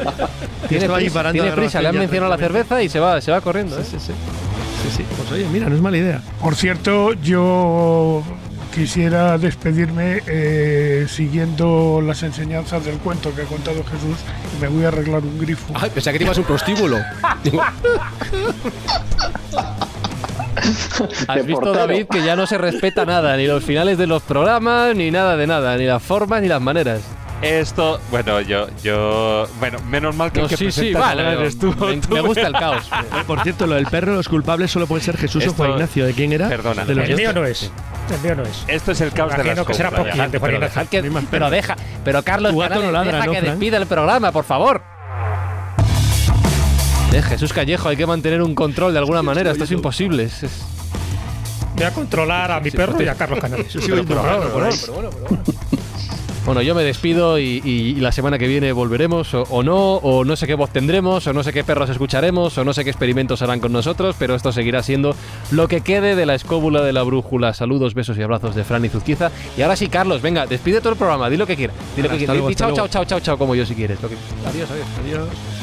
Tiene, 0.67 0.89
prisa, 0.89 1.31
tiene 1.31 1.51
prisa, 1.51 1.81
le 1.81 1.87
han 1.89 1.97
mencionado 1.97 2.31
la 2.31 2.37
cerveza 2.37 2.81
y 2.81 2.89
se 2.89 2.99
va, 2.99 3.21
se 3.21 3.31
va 3.31 3.41
corriendo. 3.41 3.77
Sí, 3.77 3.83
sí, 3.91 3.97
sí. 3.99 4.13
Sí, 4.83 4.97
sí. 4.97 5.05
Pues 5.17 5.31
oye, 5.31 5.47
mira, 5.51 5.69
no 5.69 5.75
es 5.75 5.81
mala 5.81 5.97
idea. 5.97 6.21
Por 6.41 6.55
cierto, 6.55 7.13
yo 7.13 8.23
quisiera 8.73 9.37
despedirme 9.37 10.21
eh, 10.27 11.07
siguiendo 11.09 12.01
las 12.05 12.23
enseñanzas 12.23 12.83
del 12.83 12.97
cuento 12.97 13.33
que 13.33 13.43
ha 13.43 13.45
contado 13.45 13.83
Jesús 13.85 14.17
y 14.57 14.61
me 14.61 14.67
voy 14.67 14.83
a 14.83 14.89
arreglar 14.89 15.23
un 15.23 15.39
grifo. 15.39 15.73
Ay, 15.75 15.89
pensé 15.91 16.11
que 16.11 16.17
te 16.19 16.25
ibas 16.25 16.37
a 16.37 16.41
un 16.41 16.47
prostíbulo. 16.47 16.97
Has 21.27 21.45
visto, 21.45 21.73
David, 21.73 22.07
que 22.07 22.23
ya 22.23 22.35
no 22.35 22.47
se 22.47 22.57
respeta 22.57 23.05
nada, 23.05 23.35
ni 23.37 23.47
los 23.47 23.63
finales 23.63 23.97
de 23.97 24.07
los 24.07 24.21
programas, 24.23 24.95
ni 24.95 25.11
nada 25.11 25.37
de 25.37 25.47
nada, 25.47 25.77
ni 25.77 25.85
las 25.85 26.01
formas 26.01 26.41
ni 26.41 26.47
las 26.47 26.61
maneras. 26.61 27.01
Esto, 27.41 27.99
bueno, 28.09 28.39
yo, 28.41 28.67
yo, 28.81 29.47
bueno, 29.59 29.77
menos 29.89 30.15
mal 30.15 30.31
que 30.31 30.41
no, 30.41 30.49
sí, 30.49 30.71
sí, 30.71 30.93
vale, 30.93 31.23
me, 31.23 32.21
gusta 32.21 32.47
el 32.47 32.53
caos. 32.53 32.89
Por 33.27 33.43
cierto, 33.43 33.67
lo 33.67 33.75
del 33.75 33.87
perro, 33.87 34.15
los 34.15 34.29
culpables 34.29 34.71
solo 34.71 34.87
pueden 34.87 35.03
ser 35.03 35.17
Jesús 35.17 35.45
o 35.47 35.53
Juan 35.53 35.71
Ignacio. 35.71 36.05
¿De 36.05 36.13
quién 36.13 36.31
era? 36.31 36.47
Perdona, 36.47 36.83
el 36.83 37.15
mío 37.15 37.33
no 37.33 37.45
es. 37.45 37.71
El 38.09 38.21
mío 38.21 38.35
no 38.35 38.43
es. 38.43 38.63
Esto 38.67 38.93
es 38.93 39.01
el 39.01 39.11
caos 39.11 39.35
de 39.35 39.43
la 39.43 39.65
que 39.65 39.73
será 39.73 39.91
pero, 39.91 40.05
pero 41.29 41.49
deja, 41.49 41.75
pero 42.03 42.23
Carlos, 42.23 42.53
no 42.53 42.91
ladra, 42.91 43.19
deja 43.19 43.31
que 43.31 43.41
despida 43.41 43.77
el 43.77 43.85
programa, 43.85 44.31
por 44.31 44.45
favor. 44.45 44.94
Eh, 47.15 47.21
Jesús 47.21 47.53
Callejo, 47.53 47.87
hay 47.87 47.95
que 47.95 48.05
mantener 48.05 48.41
un 48.41 48.53
control 48.53 48.91
de 48.91 48.99
alguna 48.99 49.23
manera. 49.23 49.49
Esto 49.49 49.63
es 49.63 49.71
imposible. 49.71 50.23
Es, 50.23 50.43
Voy 51.73 51.85
a 51.85 51.91
controlar 51.91 52.51
a 52.51 52.59
mi 52.59 52.71
perro 52.71 53.01
y 53.01 53.07
a 53.07 53.15
Carlos 53.15 53.39
Canales. 53.39 53.73
Bueno, 56.45 56.61
yo 56.61 56.75
me 56.75 56.83
despido 56.83 57.39
y, 57.39 57.95
la 57.95 58.11
semana 58.11 58.37
que 58.37 58.47
viene 58.47 58.71
volveremos, 58.73 59.33
o, 59.33 59.63
no, 59.63 59.95
o 59.95 60.25
no 60.25 60.35
sé 60.35 60.45
qué 60.45 60.55
voz 60.55 60.71
tendremos, 60.71 61.25
o 61.25 61.33
no 61.33 61.41
sé 61.41 61.53
qué 61.53 61.63
perros 61.63 61.89
escucharemos, 61.89 62.57
o 62.57 62.65
no 62.65 62.73
sé 62.73 62.83
qué 62.83 62.91
experimentos 62.91 63.41
harán 63.41 63.59
con 63.61 63.71
nosotros, 63.71 64.15
pero 64.19 64.35
esto 64.35 64.51
seguirá 64.51 64.83
siendo 64.83 65.15
lo 65.51 65.67
que 65.67 65.81
quede 65.81 66.15
de 66.15 66.25
la 66.25 66.35
escóbula 66.35 66.83
de 66.83 66.93
la 66.93 67.01
brújula. 67.01 67.53
Saludos, 67.53 67.93
besos 67.93 68.17
y 68.17 68.21
abrazos 68.21 68.55
de 68.55 68.63
Fran 68.63 68.83
y 68.85 68.89
Zuzquiza. 68.89 69.31
Y 69.57 69.61
ahora 69.61 69.75
sí, 69.77 69.87
Carlos, 69.87 70.21
venga, 70.21 70.45
despide 70.45 70.81
todo 70.81 70.91
el 70.91 70.99
programa, 70.99 71.29
di 71.29 71.37
lo 71.37 71.47
que 71.47 71.55
quieras. 71.55 71.77
Di 71.95 72.03
lo 72.03 72.09
que 72.09 72.17
quieras. 72.17 72.37
Chao, 72.55 72.73
chao, 72.73 72.87
chao, 72.89 73.05
chao, 73.05 73.19
chao, 73.21 73.37
como 73.37 73.55
yo 73.55 73.65
si 73.65 73.73
quieres. 73.73 73.97
Adiós, 74.03 74.69
adiós. 74.69 74.87
Adiós. 75.01 75.54